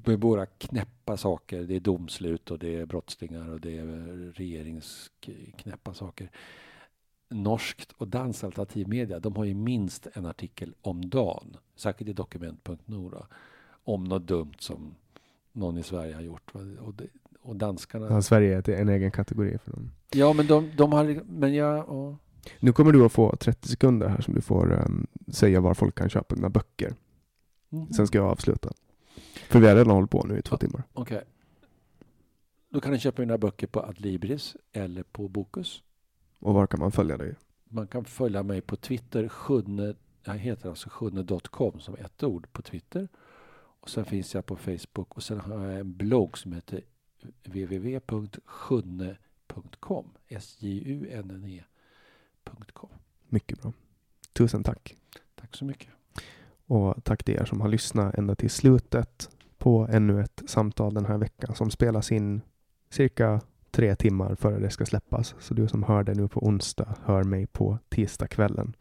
med 0.05 0.21
våra 0.21 0.45
knäppa 0.45 1.17
saker, 1.17 1.63
det 1.63 1.75
är 1.75 1.79
domslut 1.79 2.51
och 2.51 2.59
det 2.59 2.75
är 2.75 2.85
brottslingar 2.85 3.49
och 3.49 3.61
det 3.61 3.77
är 3.77 3.85
regeringsknäppa 4.33 5.93
saker 5.93 6.29
norskt 7.29 7.91
och 7.91 8.07
danskt 8.07 8.43
alternativmedia, 8.43 9.19
de 9.19 9.35
har 9.35 9.45
ju 9.45 9.53
minst 9.53 10.07
en 10.13 10.25
artikel 10.25 10.73
om 10.81 11.09
dagen, 11.09 11.57
säkert 11.75 12.07
i 12.07 12.13
dokument.no, 12.13 13.25
om 13.83 14.03
något 14.03 14.27
dumt 14.27 14.53
som 14.59 14.95
någon 15.51 15.77
i 15.77 15.83
Sverige 15.83 16.13
har 16.13 16.21
gjort. 16.21 16.51
Och, 16.79 16.93
det, 16.93 17.07
och 17.41 17.55
danskarna... 17.55 18.07
Ja, 18.09 18.21
Sverige 18.21 18.57
är 18.57 18.69
en 18.69 18.89
egen 18.89 19.11
kategori 19.11 19.57
för 19.57 19.71
dem. 19.71 19.91
Ja, 20.13 20.33
men 20.33 20.47
de, 20.47 20.71
de 20.77 20.91
har... 20.91 21.23
Men 21.25 21.53
jag... 21.53 21.77
Ja. 21.77 22.17
Nu 22.59 22.73
kommer 22.73 22.91
du 22.91 23.05
att 23.05 23.11
få 23.11 23.35
30 23.35 23.67
sekunder 23.67 24.07
här 24.07 24.21
som 24.21 24.33
du 24.33 24.41
får 24.41 24.73
ehm, 24.73 25.07
säga 25.27 25.61
var 25.61 25.73
folk 25.73 25.95
kan 25.95 26.09
köpa 26.09 26.35
dina 26.35 26.49
böcker. 26.49 26.95
Mhm. 27.69 27.93
Sen 27.93 28.07
ska 28.07 28.17
jag 28.17 28.27
avsluta. 28.27 28.73
För 29.49 29.59
vi 29.59 29.67
har 29.67 29.75
redan 29.75 29.93
hållit 29.93 30.11
på 30.11 30.25
nu 30.27 30.39
i 30.39 30.41
två 30.41 30.57
timmar. 30.57 30.83
Okej. 30.93 31.23
Då 32.69 32.81
kan 32.81 32.91
ni 32.91 32.99
köpa 32.99 33.21
mina 33.21 33.37
böcker 33.37 33.67
på 33.67 33.81
Adlibris 33.81 34.55
eller 34.71 35.03
på 35.03 35.27
Bokus. 35.27 35.83
Och 36.39 36.53
var 36.53 36.67
kan 36.67 36.79
man 36.79 36.91
följa 36.91 37.17
dig? 37.17 37.35
Man 37.69 37.87
kan 37.87 38.05
följa 38.05 38.43
mig 38.43 38.61
på 38.61 38.75
Twitter, 38.75 39.27
sjunne, 39.27 39.95
jag 40.23 40.37
heter 40.37 40.69
alltså 40.69 40.89
sjunne.com 40.89 41.79
som 41.79 41.95
ett 41.95 42.23
ord 42.23 42.53
på 42.53 42.61
Twitter. 42.61 43.07
Och 43.79 43.89
sen 43.89 44.05
finns 44.05 44.35
jag 44.35 44.45
på 44.45 44.55
Facebook 44.55 45.15
och 45.15 45.23
sen 45.23 45.39
har 45.39 45.65
jag 45.65 45.79
en 45.79 45.97
blogg 45.97 46.37
som 46.37 46.53
heter 46.53 46.81
www.sjunne.com 47.43 50.09
S-J-U-N-N-E.com 50.27 52.89
Mycket 53.29 53.61
bra. 53.61 53.73
Tusen 54.33 54.63
tack. 54.63 54.95
Tack 55.35 55.55
så 55.55 55.65
mycket. 55.65 55.89
Och 56.67 57.03
tack 57.03 57.23
till 57.23 57.35
er 57.35 57.45
som 57.45 57.61
har 57.61 57.67
lyssnat 57.67 58.15
ända 58.15 58.35
till 58.35 58.49
slutet 58.49 59.29
på 59.57 59.87
ännu 59.91 60.21
ett 60.21 60.43
samtal 60.47 60.93
den 60.93 61.05
här 61.05 61.17
veckan 61.17 61.55
som 61.55 61.71
spelas 61.71 62.11
in 62.11 62.41
cirka 62.89 63.41
tre 63.71 63.95
timmar 63.95 64.35
före 64.35 64.59
det 64.59 64.69
ska 64.69 64.85
släppas. 64.85 65.35
Så 65.39 65.53
du 65.53 65.67
som 65.67 65.83
hör 65.83 66.03
det 66.03 66.13
nu 66.13 66.27
på 66.27 66.39
onsdag 66.39 66.95
hör 67.03 67.23
mig 67.23 67.47
på 67.47 67.77
tisdagskvällen. 67.89 68.75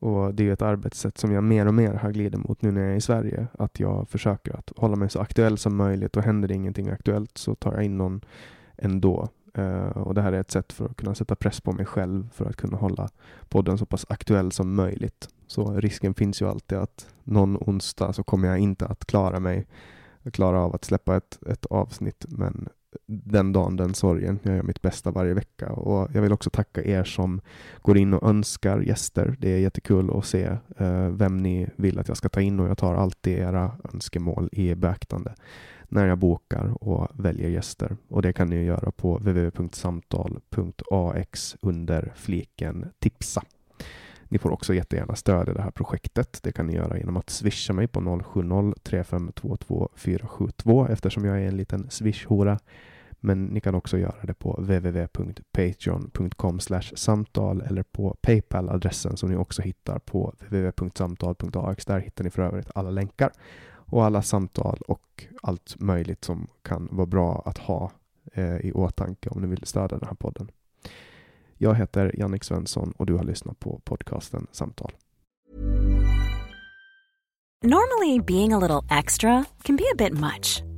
Och 0.00 0.34
det 0.34 0.48
är 0.48 0.52
ett 0.52 0.62
arbetssätt 0.62 1.18
som 1.18 1.32
jag 1.32 1.44
mer 1.44 1.66
och 1.66 1.74
mer 1.74 1.92
har 1.92 2.10
glidit 2.10 2.40
mot 2.40 2.62
nu 2.62 2.72
när 2.72 2.80
jag 2.80 2.92
är 2.92 2.96
i 2.96 3.00
Sverige. 3.00 3.46
Att 3.58 3.80
jag 3.80 4.08
försöker 4.08 4.58
att 4.58 4.72
hålla 4.76 4.96
mig 4.96 5.10
så 5.10 5.20
aktuell 5.20 5.58
som 5.58 5.76
möjligt 5.76 6.16
och 6.16 6.22
händer 6.22 6.48
det 6.48 6.54
ingenting 6.54 6.88
aktuellt 6.88 7.38
så 7.38 7.54
tar 7.54 7.72
jag 7.72 7.84
in 7.84 7.98
någon 7.98 8.20
ändå. 8.76 9.28
Eh, 9.54 9.88
och 9.88 10.14
det 10.14 10.22
här 10.22 10.32
är 10.32 10.40
ett 10.40 10.50
sätt 10.50 10.72
för 10.72 10.86
att 10.86 10.96
kunna 10.96 11.14
sätta 11.14 11.36
press 11.36 11.60
på 11.60 11.72
mig 11.72 11.86
själv 11.86 12.30
för 12.32 12.46
att 12.46 12.56
kunna 12.56 12.76
hålla 12.76 13.08
podden 13.48 13.78
så 13.78 13.86
pass 13.86 14.06
aktuell 14.08 14.52
som 14.52 14.74
möjligt. 14.74 15.28
Så 15.46 15.74
risken 15.74 16.14
finns 16.14 16.42
ju 16.42 16.48
alltid 16.48 16.78
att 16.78 17.06
någon 17.24 17.56
onsdag 17.56 18.12
så 18.12 18.22
kommer 18.22 18.48
jag 18.48 18.58
inte 18.58 18.86
att 18.86 19.04
klara 19.04 19.40
mig, 19.40 19.66
klara 20.32 20.60
av 20.60 20.74
att 20.74 20.84
släppa 20.84 21.16
ett, 21.16 21.38
ett 21.46 21.66
avsnitt, 21.66 22.24
men 22.28 22.68
den 23.06 23.52
dagen, 23.52 23.76
den 23.76 23.94
sorgen. 23.94 24.38
Jag 24.42 24.56
gör 24.56 24.62
mitt 24.62 24.82
bästa 24.82 25.10
varje 25.10 25.34
vecka 25.34 25.72
och 25.72 26.08
jag 26.14 26.22
vill 26.22 26.32
också 26.32 26.50
tacka 26.50 26.84
er 26.84 27.04
som 27.04 27.40
går 27.82 27.98
in 27.98 28.14
och 28.14 28.28
önskar 28.28 28.80
gäster. 28.80 29.36
Det 29.38 29.52
är 29.52 29.58
jättekul 29.58 30.10
att 30.18 30.24
se 30.24 30.44
eh, 30.76 31.08
vem 31.08 31.36
ni 31.36 31.68
vill 31.76 31.98
att 31.98 32.08
jag 32.08 32.16
ska 32.16 32.28
ta 32.28 32.40
in 32.40 32.60
och 32.60 32.68
jag 32.68 32.78
tar 32.78 32.94
alltid 32.94 33.38
era 33.38 33.72
önskemål 33.94 34.48
i 34.52 34.74
beaktande 34.74 35.34
när 35.88 36.06
jag 36.06 36.18
bokar 36.18 36.84
och 36.84 37.08
väljer 37.12 37.48
gäster. 37.48 37.96
Och 38.08 38.22
det 38.22 38.32
kan 38.32 38.48
ni 38.48 38.64
göra 38.64 38.90
på 38.90 39.18
www.samtal.ax 39.18 41.56
under 41.60 42.12
fliken 42.16 42.86
tipsa. 42.98 43.42
Ni 44.30 44.38
får 44.38 44.50
också 44.50 44.74
jättegärna 44.74 45.14
stödja 45.14 45.54
det 45.54 45.62
här 45.62 45.70
projektet. 45.70 46.40
Det 46.42 46.52
kan 46.52 46.66
ni 46.66 46.74
göra 46.74 46.98
genom 46.98 47.16
att 47.16 47.30
swisha 47.30 47.72
mig 47.72 47.88
på 47.88 48.00
070-3522 48.00 50.90
eftersom 50.90 51.24
jag 51.24 51.42
är 51.42 51.48
en 51.48 51.56
liten 51.56 51.90
swish-hora. 51.90 52.58
Men 53.20 53.44
ni 53.44 53.60
kan 53.60 53.74
också 53.74 53.98
göra 53.98 54.22
det 54.22 54.34
på 54.34 54.52
www.patreon.com 54.52 56.60
samtal 56.94 57.60
eller 57.60 57.82
på 57.82 58.16
Paypal-adressen 58.20 59.16
som 59.16 59.30
ni 59.30 59.36
också 59.36 59.62
hittar 59.62 59.98
på 59.98 60.34
www.samtal.ax. 60.40 61.84
Där 61.84 61.98
hittar 61.98 62.24
ni 62.24 62.30
för 62.30 62.42
övrigt 62.42 62.70
alla 62.74 62.90
länkar 62.90 63.32
och 63.90 64.04
alla 64.04 64.22
samtal 64.22 64.78
och 64.88 65.24
allt 65.42 65.80
möjligt 65.80 66.24
som 66.24 66.46
kan 66.62 66.88
vara 66.90 67.06
bra 67.06 67.42
att 67.44 67.58
ha 67.58 67.90
eh, 68.32 68.56
i 68.56 68.72
åtanke 68.72 69.28
om 69.28 69.42
ni 69.42 69.48
vill 69.48 69.66
stödja 69.66 69.98
den 69.98 70.08
här 70.08 70.14
podden. 70.14 70.50
Jag 71.58 71.74
heter 71.74 72.14
Jannik 72.18 72.44
Svensson 72.44 72.92
och 72.96 73.06
du 73.06 73.14
har 73.14 73.24
lyssnat 73.24 73.60
på 73.60 73.80
podcasten 73.84 74.46
Samtal. 74.52 74.92
Normally 77.64 78.20
being 78.20 78.52
a 78.52 78.58
little 78.58 78.98
extra 78.98 79.44
can 79.62 79.76
be 79.76 79.84
a 79.92 79.96
bit 79.98 80.12
much, 80.12 80.62